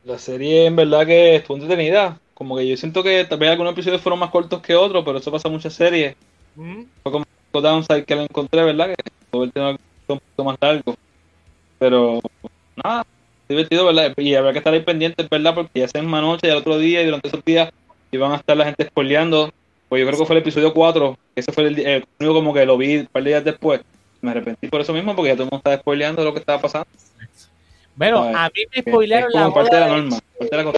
La 0.04 0.18
serie 0.18 0.66
en 0.66 0.76
verdad 0.76 1.06
que 1.06 1.36
estuvo 1.36 1.58
entretenida. 1.58 2.20
Como 2.34 2.58
que 2.58 2.68
yo 2.68 2.76
siento 2.76 3.04
que 3.04 3.24
tal 3.26 3.38
vez 3.38 3.52
algunos 3.52 3.74
episodios 3.74 4.02
fueron 4.02 4.20
más 4.20 4.32
cortos 4.32 4.62
que 4.62 4.76
otros, 4.76 5.04
pero 5.06 5.20
eso 5.20 5.32
pasa 5.32 5.48
en 5.48 5.54
muchas 5.54 5.74
series. 5.74 6.16
Fue 6.56 7.12
como 7.12 7.26
Downside 7.54 8.06
que 8.06 8.16
lo 8.16 8.24
encontré, 8.24 8.64
¿verdad? 8.64 8.88
Que 8.88 8.96
todo 9.30 9.44
el 9.44 9.52
tema 9.52 9.72
un 9.72 9.78
poquito 10.20 10.44
más 10.44 10.58
largo. 10.60 10.96
Pero 11.78 12.20
nada, 12.84 13.06
divertido, 13.48 13.86
¿verdad? 13.86 14.14
Y 14.18 14.36
habrá 14.36 14.52
que 14.52 14.60
estar 14.60 14.74
ahí 14.74 14.82
pendientes, 14.82 15.30
¿verdad? 15.30 15.54
Porque 15.54 15.80
ya 15.80 15.88
sea 15.88 16.02
en 16.02 16.10
noche 16.10 16.48
y 16.48 16.50
el 16.50 16.58
otro 16.58 16.78
día 16.78 17.02
y 17.02 17.06
durante 17.06 17.28
esos 17.28 17.44
días 17.46 17.72
iban 18.12 18.32
a 18.32 18.38
estar 18.38 18.58
la 18.58 18.66
gente 18.66 18.86
spoileando. 18.86 19.52
Pues 19.90 20.00
yo 20.00 20.08
creo 20.08 20.20
que 20.20 20.26
fue 20.26 20.36
el 20.38 20.42
episodio 20.42 20.74
4, 20.74 21.18
ese 21.36 21.52
fue 21.52 21.68
el, 21.68 22.06
único 22.20 22.34
como 22.34 22.54
que 22.54 22.66
lo 22.66 22.78
vi 22.78 22.98
un 23.00 23.08
par 23.08 23.24
de 23.24 23.32
días 23.32 23.44
después. 23.44 23.82
Me 24.22 24.32
arrepentí 24.32 24.68
por 24.68 24.82
eso 24.82 24.94
mismo, 24.94 25.16
porque 25.16 25.30
ya 25.30 25.36
todo 25.36 25.44
el 25.44 25.50
mundo 25.50 25.58
estaba 25.58 25.78
spoileando 25.78 26.24
lo 26.24 26.34
que 26.34 26.40
estaba 26.40 26.62
pasando. 26.62 26.88
Bueno, 27.96 28.24
a 28.24 28.50
mí 28.50 28.64
me 28.74 28.82
spoilearon 28.82 29.32
la 29.34 29.48
boda, 29.48 29.70
de 29.70 29.80
la, 29.80 29.88
norma, 29.88 30.20
de, 30.40 30.74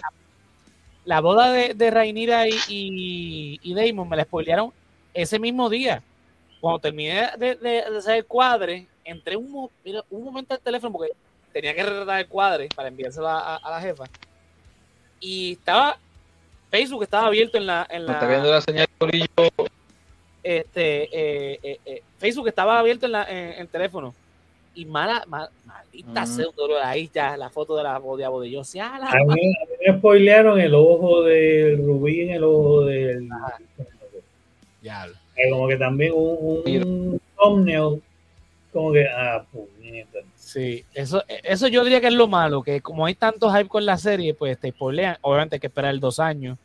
la, 1.04 1.20
boda 1.20 1.52
de, 1.52 1.74
de 1.74 1.90
Rainira 1.90 2.48
y, 2.48 3.60
y, 3.62 3.74
Damon, 3.74 4.08
me 4.08 4.16
la 4.16 4.24
spoilearon 4.24 4.72
ese 5.12 5.38
mismo 5.38 5.70
día. 5.70 6.02
Cuando 6.60 6.80
terminé 6.80 7.30
de, 7.38 7.54
de, 7.56 7.84
de 7.90 7.98
hacer 7.98 8.16
el 8.16 8.24
cuadre, 8.24 8.86
entré 9.04 9.36
un, 9.36 9.70
un 10.10 10.24
momento 10.24 10.54
al 10.54 10.60
teléfono 10.60 10.92
porque 10.92 11.12
tenía 11.52 11.74
que 11.74 11.82
retratar 11.84 12.20
el 12.20 12.26
cuadre 12.26 12.68
para 12.74 12.88
enviárselo 12.88 13.28
a, 13.28 13.60
la 13.62 13.80
jefa. 13.80 14.04
Y 15.20 15.52
estaba, 15.52 15.98
Facebook 16.70 17.04
estaba 17.04 17.28
abierto 17.28 17.58
en 17.58 17.66
la... 17.66 17.86
En 17.88 18.06
la 18.06 18.14
está 18.14 18.26
viendo 18.26 18.50
la 18.50 18.60
señal 18.60 18.88
Este, 20.44 21.04
eh, 21.04 21.58
eh, 21.62 21.78
eh, 21.86 22.02
Facebook 22.18 22.48
estaba 22.48 22.78
abierto 22.78 23.06
en, 23.06 23.12
la, 23.12 23.24
en, 23.24 23.62
el 23.62 23.68
teléfono. 23.68 24.14
Y 24.74 24.84
mala, 24.84 25.24
maldita 25.26 26.24
uh 26.24 26.74
ahí 26.82 27.10
ya 27.14 27.36
la 27.36 27.48
foto 27.48 27.76
de 27.76 27.84
la 27.84 27.98
bodega 27.98 28.30
de 28.40 28.50
yo. 28.50 28.60
a, 28.82 29.14
mí, 29.26 29.54
me 29.86 29.98
spoilearon 29.98 30.60
el 30.60 30.74
ojo 30.74 31.22
del 31.22 31.78
rubí 31.78 32.22
en 32.22 32.30
el 32.30 32.44
ojo 32.44 32.84
del... 32.84 33.28
Ya. 34.82 35.06
Como 35.50 35.66
que 35.68 35.76
también 35.76 36.12
un, 36.14 36.62
un 36.66 37.20
thumbnail 37.38 38.02
como 38.74 38.92
que, 38.92 39.06
ah, 39.06 39.46
Sí, 40.34 40.84
eso, 40.92 41.22
eso 41.28 41.68
yo 41.68 41.84
diría 41.84 42.00
que 42.00 42.08
es 42.08 42.12
lo 42.12 42.26
malo, 42.26 42.62
que 42.62 42.80
como 42.80 43.06
hay 43.06 43.14
tanto 43.14 43.50
hype 43.50 43.68
con 43.68 43.86
la 43.86 43.96
serie, 43.96 44.34
pues 44.34 44.58
te 44.58 44.70
spoilean. 44.70 45.16
Obviamente 45.22 45.56
hay 45.56 45.60
que 45.60 45.68
esperar 45.68 45.98
dos 46.00 46.18
años. 46.18 46.58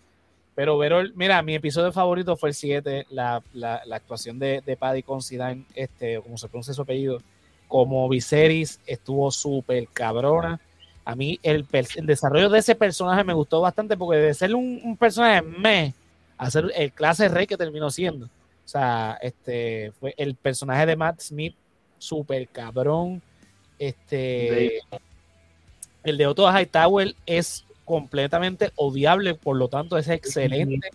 Pero, 0.60 0.78
pero 0.78 1.02
mira, 1.16 1.42
mi 1.42 1.56
episodio 1.56 1.94
favorito 1.94 2.36
fue 2.36 2.50
el 2.50 2.54
7, 2.54 3.06
la, 3.12 3.42
la, 3.54 3.82
la, 3.86 3.96
actuación 3.96 4.38
de, 4.40 4.62
de 4.66 4.76
Paddy 4.76 5.04
Considine, 5.04 5.64
este, 5.74 6.20
como 6.20 6.38
se 6.38 6.50
pronuncia 6.50 6.74
su 6.74 6.82
apellido, 6.82 7.22
como 7.70 8.10
Viserys, 8.10 8.82
estuvo 8.86 9.32
súper 9.32 9.88
cabrona. 9.88 10.60
A 11.06 11.16
mí 11.16 11.40
el, 11.44 11.66
el, 11.72 12.06
desarrollo 12.06 12.50
de 12.50 12.60
ese 12.60 12.76
personaje 12.76 13.24
me 13.24 13.32
gustó 13.32 13.62
bastante 13.62 13.96
porque 13.96 14.18
de 14.18 14.34
ser 14.34 14.54
un, 14.54 14.82
un 14.84 14.98
personaje 14.98 15.42
me 15.42 15.94
a 16.38 16.52
ser 16.52 16.70
el 16.76 16.92
clase 16.92 17.30
rey 17.30 17.48
que 17.48 17.56
terminó 17.56 17.90
siendo. 17.90 18.26
O 18.26 18.68
sea, 18.68 19.18
este 19.22 19.94
fue 19.98 20.14
el 20.18 20.36
personaje 20.36 20.86
de 20.86 20.98
Matt 20.98 21.22
Smith 21.22 21.56
súper 22.00 22.46
cabrón. 22.50 23.22
Este, 23.80 24.82
el 26.04 26.18
de 26.18 26.28
Otto 26.28 26.52
Hightower 26.52 27.16
es 27.26 27.64
completamente 27.90 28.72
odiable, 28.76 29.34
por 29.34 29.58
lo 29.58 29.68
tanto 29.68 29.98
es 29.98 30.08
excelente. 30.08 30.92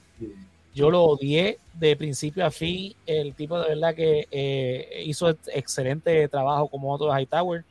Yo 0.72 0.90
lo 0.90 1.02
odié 1.02 1.58
de 1.72 1.96
principio 1.96 2.46
a 2.46 2.52
fin. 2.52 2.94
El 3.04 3.34
tipo 3.34 3.58
de 3.58 3.70
verdad 3.70 3.96
que 3.96 4.28
eh, 4.30 5.02
hizo 5.04 5.28
excelente 5.52 6.28
trabajo 6.28 6.68
como 6.68 6.94
Otto 6.94 7.10
Hightower. 7.12 7.64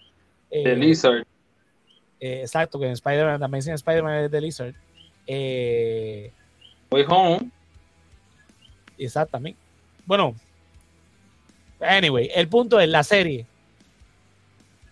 Eh, 0.51 0.63
The 0.65 0.75
Lizard. 0.75 1.23
Eh, 2.19 2.41
exacto, 2.41 2.77
que 2.77 2.87
en 2.87 2.91
Spider-Man, 2.91 3.39
también 3.39 3.65
en 3.65 3.75
Spider-Man 3.75 4.25
es 4.25 4.31
The 4.31 4.41
Lizard. 4.41 4.75
Eh, 5.25 6.29
Way 6.91 7.05
Home. 7.07 7.49
Exactamente. 8.97 9.57
Bueno, 10.05 10.35
Anyway, 11.79 12.29
el 12.35 12.49
punto 12.49 12.77
es 12.77 12.89
la 12.89 13.03
serie. 13.03 13.45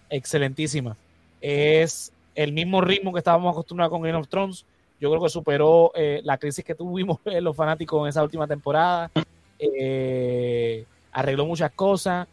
Excelentísima. 0.09 0.95
Es 1.41 2.13
el 2.35 2.53
mismo 2.53 2.81
ritmo 2.81 3.11
que 3.13 3.19
estábamos 3.19 3.51
acostumbrados 3.51 3.91
con 3.91 4.01
Game 4.01 4.17
of 4.17 4.27
Thrones. 4.27 4.65
Yo 4.99 5.09
creo 5.09 5.21
que 5.21 5.29
superó 5.29 5.91
eh, 5.95 6.21
la 6.23 6.37
crisis 6.37 6.63
que 6.63 6.75
tuvimos 6.75 7.19
los 7.25 7.55
fanáticos 7.55 8.01
en 8.03 8.09
esa 8.09 8.23
última 8.23 8.47
temporada. 8.47 9.11
Eh, 9.59 10.85
arregló 11.11 11.45
muchas 11.45 11.71
cosas. 11.71 12.27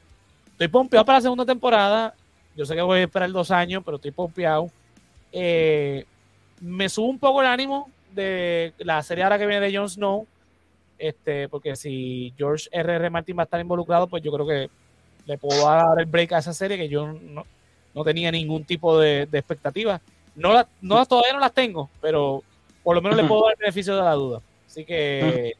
Estoy 0.53 0.69
pompeado 0.69 1.05
para 1.05 1.19
la 1.19 1.23
segunda 1.23 1.45
temporada. 1.45 2.15
Yo 2.57 2.67
sé 2.67 2.75
que 2.75 2.83
voy 2.83 3.01
a 3.01 3.03
esperar 3.05 3.31
dos 3.31 3.51
años, 3.51 3.83
pero 3.85 3.97
estoy 3.97 4.11
pompeado. 4.11 4.71
Eh, 5.33 6.05
me 6.61 6.89
sube 6.89 7.09
un 7.09 7.19
poco 7.19 7.41
el 7.41 7.47
ánimo 7.47 7.91
de 8.13 8.73
la 8.79 9.03
serie 9.03 9.25
ahora 9.25 9.39
que 9.39 9.47
viene 9.47 9.67
de 9.67 9.77
Jon 9.77 9.89
Snow 9.89 10.27
este, 10.99 11.49
porque 11.49 11.77
si 11.77 12.35
George 12.37 12.69
R.R. 12.73 12.97
R. 12.97 13.11
Martin 13.11 13.39
va 13.39 13.43
a 13.43 13.45
estar 13.45 13.61
involucrado, 13.61 14.09
pues 14.09 14.23
yo 14.23 14.33
creo 14.33 14.47
que 14.47 14.71
le 15.27 15.39
puedo 15.39 15.65
dar 15.65 15.99
el 16.01 16.07
break 16.07 16.33
a 16.33 16.39
esa 16.39 16.53
serie 16.53 16.77
que 16.77 16.89
yo 16.89 17.07
no, 17.07 17.47
no 17.99 18.05
tenía 18.05 18.31
ningún 18.31 18.65
tipo 18.65 18.99
de, 18.99 19.27
de 19.27 19.39
expectativa. 19.39 20.01
No, 20.37 20.53
la, 20.53 20.69
no 20.81 21.05
todavía 21.05 21.33
no 21.33 21.41
las 21.41 21.53
tengo, 21.53 21.91
pero 22.01 22.43
por 22.85 22.95
lo 22.95 23.03
menos 23.03 23.17
le 23.17 23.25
puedo 23.25 23.43
dar 23.43 23.55
el 23.55 23.59
beneficio 23.59 23.97
de 23.97 24.03
la 24.03 24.13
duda. 24.13 24.41
Así 24.67 24.85
que 24.85 25.55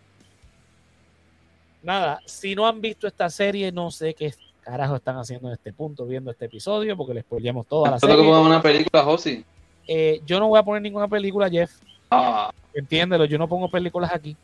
nada, 1.83 2.21
si 2.27 2.55
no 2.55 2.67
han 2.67 2.81
visto 2.81 3.07
esta 3.09 3.29
serie, 3.29 3.73
no 3.73 3.91
sé 3.91 4.15
qué 4.15 4.33
carajo 4.61 4.97
están 4.97 5.17
haciendo 5.17 5.49
en 5.49 5.55
este 5.55 5.73
punto 5.73 6.07
viendo 6.07 6.31
este 6.31 6.45
episodio, 6.45 6.97
porque 6.97 7.15
les 7.15 7.25
spoileamos 7.25 7.67
toda 7.67 7.91
la 7.91 7.99
serie. 7.99 8.17
que 8.17 8.23
una 8.23 8.63
película, 8.63 9.03
Josi? 9.03 9.45
Eh, 9.89 10.21
yo 10.25 10.39
no 10.39 10.49
voy 10.49 10.59
a 10.59 10.63
poner 10.63 10.83
ninguna 10.83 11.09
película, 11.09 11.51
Jeff. 11.51 11.73
Ah. 12.11 12.53
Entiéndelo, 12.73 13.25
yo 13.25 13.39
no 13.39 13.49
pongo 13.49 13.69
películas 13.69 14.13
aquí. 14.13 14.37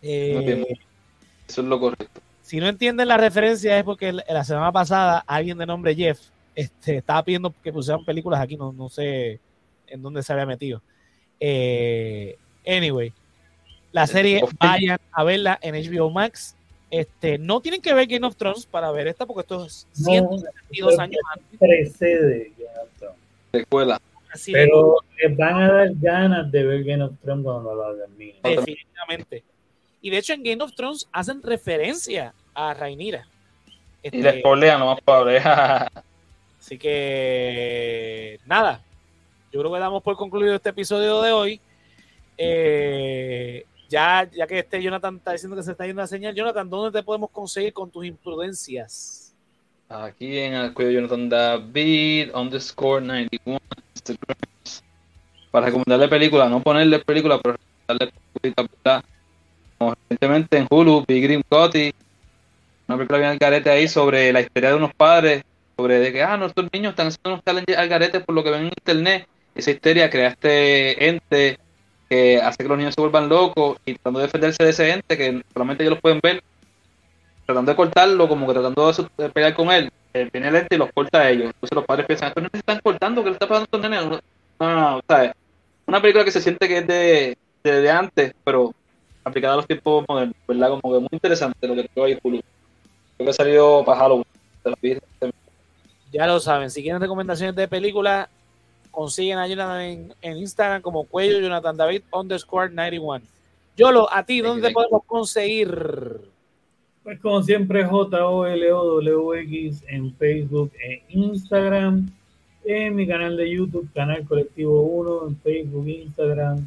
Eh, 0.00 0.64
Eso 1.46 1.60
es 1.60 1.66
lo 1.66 1.78
correcto. 1.78 2.20
Si 2.42 2.60
no 2.60 2.68
entienden 2.68 3.08
la 3.08 3.18
referencia 3.18 3.76
es 3.76 3.84
porque 3.84 4.12
la 4.12 4.44
semana 4.44 4.72
pasada 4.72 5.22
alguien 5.26 5.58
de 5.58 5.66
nombre 5.66 5.94
Jeff 5.94 6.18
este, 6.58 6.96
estaba 6.96 7.22
pidiendo 7.22 7.54
que 7.62 7.72
pusieran 7.72 8.04
películas 8.04 8.40
aquí, 8.40 8.56
no, 8.56 8.72
no 8.72 8.88
sé 8.88 9.38
en 9.86 10.02
dónde 10.02 10.24
se 10.24 10.32
había 10.32 10.44
metido. 10.44 10.82
Eh, 11.38 12.36
anyway, 12.66 13.12
la 13.92 14.08
serie 14.08 14.42
vayan 14.58 14.98
a 15.12 15.22
verla 15.22 15.56
en 15.62 15.76
HBO 15.76 16.10
Max. 16.10 16.56
Este, 16.90 17.38
no 17.38 17.60
tienen 17.60 17.80
que 17.80 17.94
ver 17.94 18.08
Game 18.08 18.26
of 18.26 18.34
Thrones 18.34 18.66
para 18.66 18.90
ver 18.90 19.06
esta 19.06 19.24
porque 19.24 19.42
esto 19.42 19.66
es 19.66 19.86
172 19.92 20.98
años 20.98 21.20
antes. 21.32 21.58
Precede 21.60 22.52
Escuela. 23.52 24.00
Pero 24.52 24.96
les 25.22 25.36
van 25.36 25.62
a 25.62 25.72
dar 25.72 25.90
ganas 25.94 26.50
de 26.50 26.64
ver 26.64 26.82
Game 26.82 27.04
of 27.04 27.12
Thrones 27.22 27.44
cuando 27.44 27.72
lo 27.72 27.84
hagan. 27.84 28.10
Definitivamente. 28.18 29.44
Y 30.02 30.10
de 30.10 30.18
hecho 30.18 30.32
en 30.32 30.42
Game 30.42 30.64
of 30.64 30.74
Thrones 30.74 31.08
hacen 31.12 31.40
referencia 31.40 32.34
a 32.52 32.74
Rhaenyra. 32.74 33.28
y 34.02 34.10
le 34.10 34.28
este, 34.28 34.40
spoilean 34.40 34.80
nomás 34.80 35.00
pobre. 35.02 35.40
Así 36.58 36.78
que 36.78 38.40
nada, 38.46 38.82
yo 39.52 39.60
creo 39.60 39.72
que 39.72 39.78
damos 39.78 40.02
por 40.02 40.16
concluido 40.16 40.54
este 40.54 40.70
episodio 40.70 41.22
de 41.22 41.32
hoy. 41.32 41.60
Eh, 42.36 43.64
ya, 43.88 44.28
ya 44.30 44.46
que 44.46 44.58
este 44.58 44.82
Jonathan 44.82 45.16
está 45.16 45.32
diciendo 45.32 45.56
que 45.56 45.62
se 45.62 45.72
está 45.72 45.86
yendo 45.86 46.02
a 46.02 46.06
señal, 46.06 46.34
Jonathan, 46.34 46.68
¿dónde 46.68 46.98
te 46.98 47.04
podemos 47.04 47.30
conseguir 47.30 47.72
con 47.72 47.90
tus 47.90 48.04
imprudencias? 48.04 49.34
Aquí 49.88 50.38
en 50.38 50.52
el 50.52 50.74
cuello 50.74 50.90
Jonathan 50.90 51.28
David, 51.30 52.34
underscore 52.34 53.04
91, 53.04 53.58
Instagram. 53.94 54.36
Para 55.50 55.66
recomendarle 55.66 56.08
películas, 56.08 56.50
no 56.50 56.60
ponerle 56.60 56.98
películas, 56.98 57.40
pero 57.42 57.56
recomendarle 57.56 58.12
películas, 58.42 59.04
Como 59.78 59.94
recientemente 59.94 60.58
en 60.58 60.66
Hulu, 60.68 61.04
Big 61.08 61.22
Green 61.22 61.42
Cotty, 61.48 61.94
una 62.86 62.96
película 62.98 63.18
bien 63.18 63.30
al 63.30 63.38
garete 63.38 63.70
ahí 63.70 63.88
sobre 63.88 64.30
la 64.30 64.42
historia 64.42 64.70
de 64.70 64.76
unos 64.76 64.92
padres, 64.94 65.42
sobre 65.78 66.00
de 66.00 66.12
que, 66.12 66.22
ah, 66.22 66.36
nuestros 66.36 66.68
niños 66.72 66.90
están 66.90 67.06
haciendo 67.06 67.30
unos 67.30 67.44
challenges 67.44 67.78
al 67.78 67.88
garete 67.88 68.20
por 68.20 68.34
lo 68.34 68.42
que 68.42 68.50
ven 68.50 68.62
en 68.62 68.66
internet. 68.66 69.28
Esa 69.54 69.70
historia 69.70 70.10
crea 70.10 70.28
este 70.30 71.08
ente 71.08 71.58
que 72.08 72.38
hace 72.38 72.64
que 72.64 72.68
los 72.68 72.78
niños 72.78 72.94
se 72.94 73.00
vuelvan 73.00 73.28
locos 73.28 73.78
y 73.84 73.94
tratando 73.94 74.18
de 74.18 74.26
defenderse 74.26 74.64
de 74.64 74.70
ese 74.70 74.90
ente 74.90 75.16
que 75.16 75.42
solamente 75.52 75.84
ellos 75.84 75.92
los 75.92 76.00
pueden 76.00 76.20
ver, 76.20 76.42
tratando 77.46 77.70
de 77.70 77.76
cortarlo, 77.76 78.28
como 78.28 78.46
que 78.46 78.54
tratando 78.54 78.92
de 78.92 79.28
pelear 79.30 79.54
con 79.54 79.70
él, 79.70 79.92
eh, 80.14 80.28
viene 80.32 80.48
el 80.48 80.56
ente 80.56 80.74
y 80.74 80.78
los 80.78 80.90
corta 80.92 81.20
a 81.20 81.30
ellos. 81.30 81.46
Entonces 81.46 81.76
los 81.76 81.84
padres 81.84 82.06
piensan, 82.06 82.28
estos 82.28 82.42
niños 82.42 82.54
están 82.54 82.80
cortando, 82.80 83.22
¿qué 83.22 83.30
le 83.30 83.34
está 83.34 83.46
pasando 83.46 83.68
a 83.72 83.76
estos 83.76 83.80
nenes? 83.80 84.20
No, 84.58 84.74
no, 84.74 84.80
no, 84.96 85.00
¿sabes? 85.06 85.32
Una 85.86 86.02
película 86.02 86.24
que 86.24 86.32
se 86.32 86.40
siente 86.40 86.66
que 86.66 86.78
es 86.78 86.86
de, 86.88 87.38
de, 87.62 87.90
antes, 87.90 88.34
pero 88.42 88.74
aplicada 89.22 89.54
a 89.54 89.56
los 89.58 89.66
tiempos 89.66 90.04
modernos, 90.08 90.36
¿verdad? 90.48 90.70
Como 90.70 90.94
que 90.94 91.00
muy 91.00 91.08
interesante 91.12 91.68
lo 91.68 91.76
que 91.76 91.88
tengo 91.88 92.06
ahí, 92.06 92.18
Hulu. 92.20 92.40
Creo 93.16 93.26
que 93.26 93.30
ha 93.30 93.32
salido 93.32 93.84
para 93.84 94.00
Halloween. 94.00 94.24
Ya 96.12 96.26
lo 96.26 96.40
saben, 96.40 96.70
si 96.70 96.82
quieren 96.82 97.00
recomendaciones 97.00 97.54
de 97.54 97.68
películas, 97.68 98.28
consiguen 98.90 99.38
a 99.38 99.46
Jonathan 99.46 100.12
en, 100.22 100.36
Instagram 100.36 100.82
como 100.82 101.04
cuello 101.04 101.40
Jonathan 101.40 101.76
David 101.76 102.02
underscore 102.12 102.70
91. 102.70 103.24
Yolo, 103.76 104.12
a 104.12 104.24
ti, 104.24 104.40
¿dónde 104.40 104.68
te 104.68 104.74
podemos 104.74 105.04
conseguir? 105.04 106.20
Pues 107.04 107.20
como 107.20 107.42
siempre, 107.42 107.84
J-O-L-O-W-X 107.84 109.84
en 109.88 110.12
Facebook 110.14 110.72
e 110.82 111.02
Instagram. 111.10 112.10
En 112.64 112.96
mi 112.96 113.06
canal 113.06 113.36
de 113.36 113.50
YouTube, 113.50 113.88
Canal 113.94 114.26
Colectivo 114.26 114.82
1, 114.82 115.28
en 115.28 115.36
Facebook, 115.38 115.88
Instagram, 115.88 116.66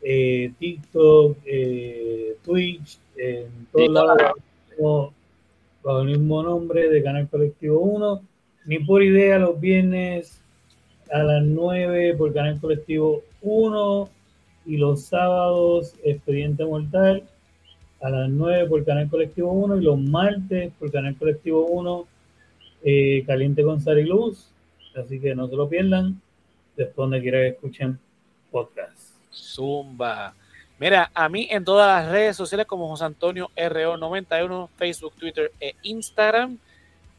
eh, 0.00 0.52
TikTok, 0.58 1.36
eh, 1.44 2.36
Twitch, 2.44 2.98
en 3.16 3.66
todos 3.72 3.90
lados 3.90 4.34
bajo 5.84 6.00
el 6.00 6.06
mismo 6.06 6.42
nombre 6.42 6.88
de 6.88 7.02
Canal 7.02 7.28
Colectivo 7.28 7.80
1. 7.80 8.22
Ni 8.66 8.78
por 8.78 9.02
idea, 9.02 9.38
los 9.38 9.60
viernes 9.60 10.40
a 11.12 11.22
las 11.22 11.42
9 11.42 12.14
por 12.14 12.32
Canal 12.32 12.58
Colectivo 12.60 13.22
1 13.42 14.08
y 14.66 14.76
los 14.78 15.02
sábados 15.02 15.94
Expediente 16.02 16.64
Mortal 16.64 17.24
a 18.00 18.10
las 18.10 18.28
9 18.28 18.68
por 18.68 18.84
Canal 18.84 19.08
Colectivo 19.08 19.52
1 19.52 19.78
y 19.78 19.84
los 19.84 19.98
martes 19.98 20.72
por 20.78 20.90
Canal 20.90 21.16
Colectivo 21.16 21.66
1 21.66 22.06
eh, 22.84 23.24
Caliente 23.26 23.62
con 23.62 23.80
Sari 23.80 24.04
Luz. 24.04 24.50
Así 24.94 25.20
que 25.20 25.34
no 25.34 25.48
se 25.48 25.56
lo 25.56 25.68
pierdan. 25.68 26.20
Después 26.76 26.96
donde 26.96 27.22
quiera 27.22 27.38
que 27.38 27.48
escuchen 27.48 27.98
podcast. 28.50 29.14
Zumba. 29.32 30.34
Mira, 30.78 31.10
a 31.14 31.28
mí 31.28 31.48
en 31.50 31.64
todas 31.64 32.02
las 32.02 32.12
redes 32.12 32.36
sociales 32.36 32.66
como 32.66 32.88
José 32.88 33.04
Antonio 33.04 33.50
RO91, 33.56 34.68
Facebook, 34.76 35.14
Twitter 35.16 35.52
e 35.60 35.74
Instagram 35.82 36.58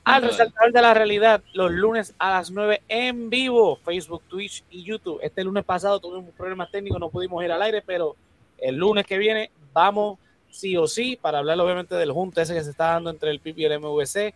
al 0.06 0.22
resaltador 0.22 0.72
de 0.72 0.82
la 0.82 0.94
realidad 0.94 1.42
los 1.54 1.72
lunes 1.72 2.14
a 2.20 2.30
las 2.30 2.52
9 2.52 2.84
en 2.88 3.30
vivo, 3.30 3.78
Facebook, 3.84 4.22
Twitch 4.28 4.64
y 4.70 4.84
YouTube. 4.84 5.20
Este 5.22 5.44
lunes 5.44 5.66
pasado 5.66 6.00
tuvimos 6.00 6.34
problemas 6.36 6.70
técnicos, 6.72 7.00
no 7.00 7.10
pudimos 7.10 7.44
ir 7.44 7.52
al 7.52 7.62
aire, 7.64 7.82
pero 7.82 8.16
el 8.60 8.76
lunes 8.76 9.06
que 9.06 9.18
viene 9.18 9.52
vamos 9.74 10.20
sí 10.52 10.78
o 10.78 10.88
sí 10.88 11.18
para 11.20 11.40
hablar 11.40 11.60
obviamente 11.60 11.96
del 11.96 12.12
junte 12.12 12.44
ese 12.44 12.54
que 12.54 12.64
se 12.64 12.70
está 12.70 12.92
dando 12.92 13.10
entre 13.10 13.32
el 13.32 13.40
PIB 13.40 13.60
y 13.60 13.66
el 13.66 13.80
MVC. 13.80 14.34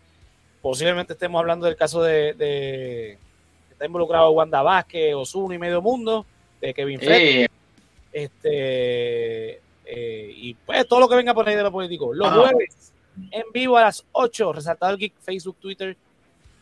Posiblemente 0.62 1.14
estemos 1.14 1.40
hablando 1.40 1.68
del 1.68 1.78
caso 1.78 2.02
de, 2.02 2.34
de 2.34 3.18
está 3.72 3.86
involucrado 3.86 4.32
Wanda 4.32 4.64
Vázquez, 4.64 5.14
Osuna 5.16 5.56
y 5.56 5.60
Medio 5.60 5.82
Mundo, 5.82 6.26
de 6.60 6.74
Kevin 6.74 7.00
Fred. 7.00 7.48
Este, 8.12 9.62
eh, 9.86 10.34
y 10.36 10.56
pues 10.56 10.88
todo 10.88 11.00
lo 11.00 11.08
que 11.08 11.16
venga 11.16 11.34
por 11.34 11.48
ahí 11.48 11.56
de 11.56 11.64
lo 11.64 11.72
político. 11.72 12.14
Los 12.14 12.34
jueves 12.34 12.92
en 13.32 13.44
vivo 13.54 13.78
a 13.78 13.82
las 13.82 14.06
8. 14.12 14.54
Resaltador 14.54 14.98
Geek, 14.98 15.14
Facebook, 15.20 15.58
Twitter, 15.60 15.98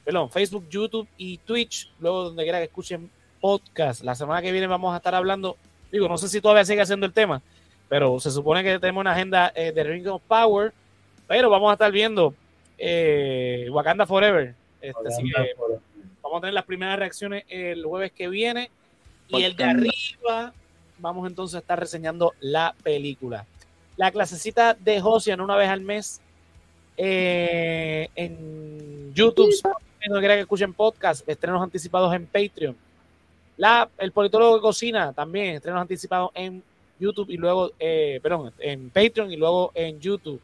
perdón, 0.04 0.30
Facebook, 0.30 0.68
YouTube 0.70 1.08
y 1.18 1.38
Twitch. 1.40 1.92
Luego, 2.00 2.24
donde 2.26 2.44
quiera 2.44 2.60
que 2.60 2.66
escuchen 2.66 3.10
podcast. 3.40 4.04
La 4.04 4.16
semana 4.16 4.42
que 4.42 4.52
viene 4.52 4.68
vamos 4.68 4.94
a 4.94 4.98
estar 4.98 5.16
hablando. 5.16 5.58
Digo, 5.92 6.08
no 6.08 6.18
sé 6.18 6.30
si 6.30 6.42
todavía 6.42 6.66
sigue 6.66 6.82
haciendo 6.82 7.06
el 7.06 7.14
tema, 7.14 7.42
pero 7.88 8.20
se 8.20 8.32
supone 8.32 8.64
que 8.64 8.80
tenemos 8.80 9.02
una 9.02 9.14
agenda 9.14 9.52
eh, 9.56 9.72
de 9.72 9.84
Ring 9.84 10.08
of 10.08 10.22
Power. 10.28 10.74
Pero 11.28 11.50
vamos 11.50 11.70
a 11.70 11.74
estar 11.74 11.92
viendo 11.92 12.34
eh, 12.78 13.68
Wakanda 13.72 14.06
Forever. 14.06 14.56
Este, 14.82 15.08
así 15.08 15.24
que 15.24 15.54
vamos 16.22 16.38
a 16.38 16.42
tener 16.42 16.54
las 16.54 16.66
primeras 16.66 17.00
reacciones 17.00 17.44
el 17.50 17.84
jueves 17.84 18.12
que 18.12 18.30
viene. 18.30 18.70
Y 19.28 19.44
el 19.44 19.56
de 19.56 19.64
arriba, 19.66 20.54
vamos 21.00 21.28
entonces 21.28 21.56
a 21.56 21.60
estar 21.60 21.80
reseñando 21.80 22.34
la 22.40 22.76
película. 22.84 23.46
La 23.98 24.12
clasecita 24.12 24.74
de 24.74 25.02
Josian 25.02 25.42
una 25.42 25.56
vez 25.56 25.70
al 25.70 25.82
mes 25.82 26.22
eh, 26.98 28.10
en 28.16 29.14
YouTube, 29.14 29.54
no 30.10 30.20
quiera 30.20 30.36
que 30.36 30.42
escuchen 30.42 30.74
podcast, 30.74 31.28
estrenos 31.30 31.62
anticipados 31.62 32.14
en 32.14 32.26
Patreon. 32.26 32.76
La, 33.58 33.90
el 33.98 34.12
politólogo 34.12 34.56
de 34.56 34.62
cocina 34.62 35.14
también, 35.14 35.56
estrenos 35.56 35.82
anticipados 35.82 36.32
en 36.34 36.62
YouTube 37.00 37.30
y 37.30 37.38
luego, 37.38 37.72
eh, 37.80 38.20
perdón, 38.22 38.52
en 38.60 38.90
Patreon 38.90 39.32
y 39.32 39.38
luego 39.38 39.72
en 39.74 40.00
YouTube. 40.00 40.42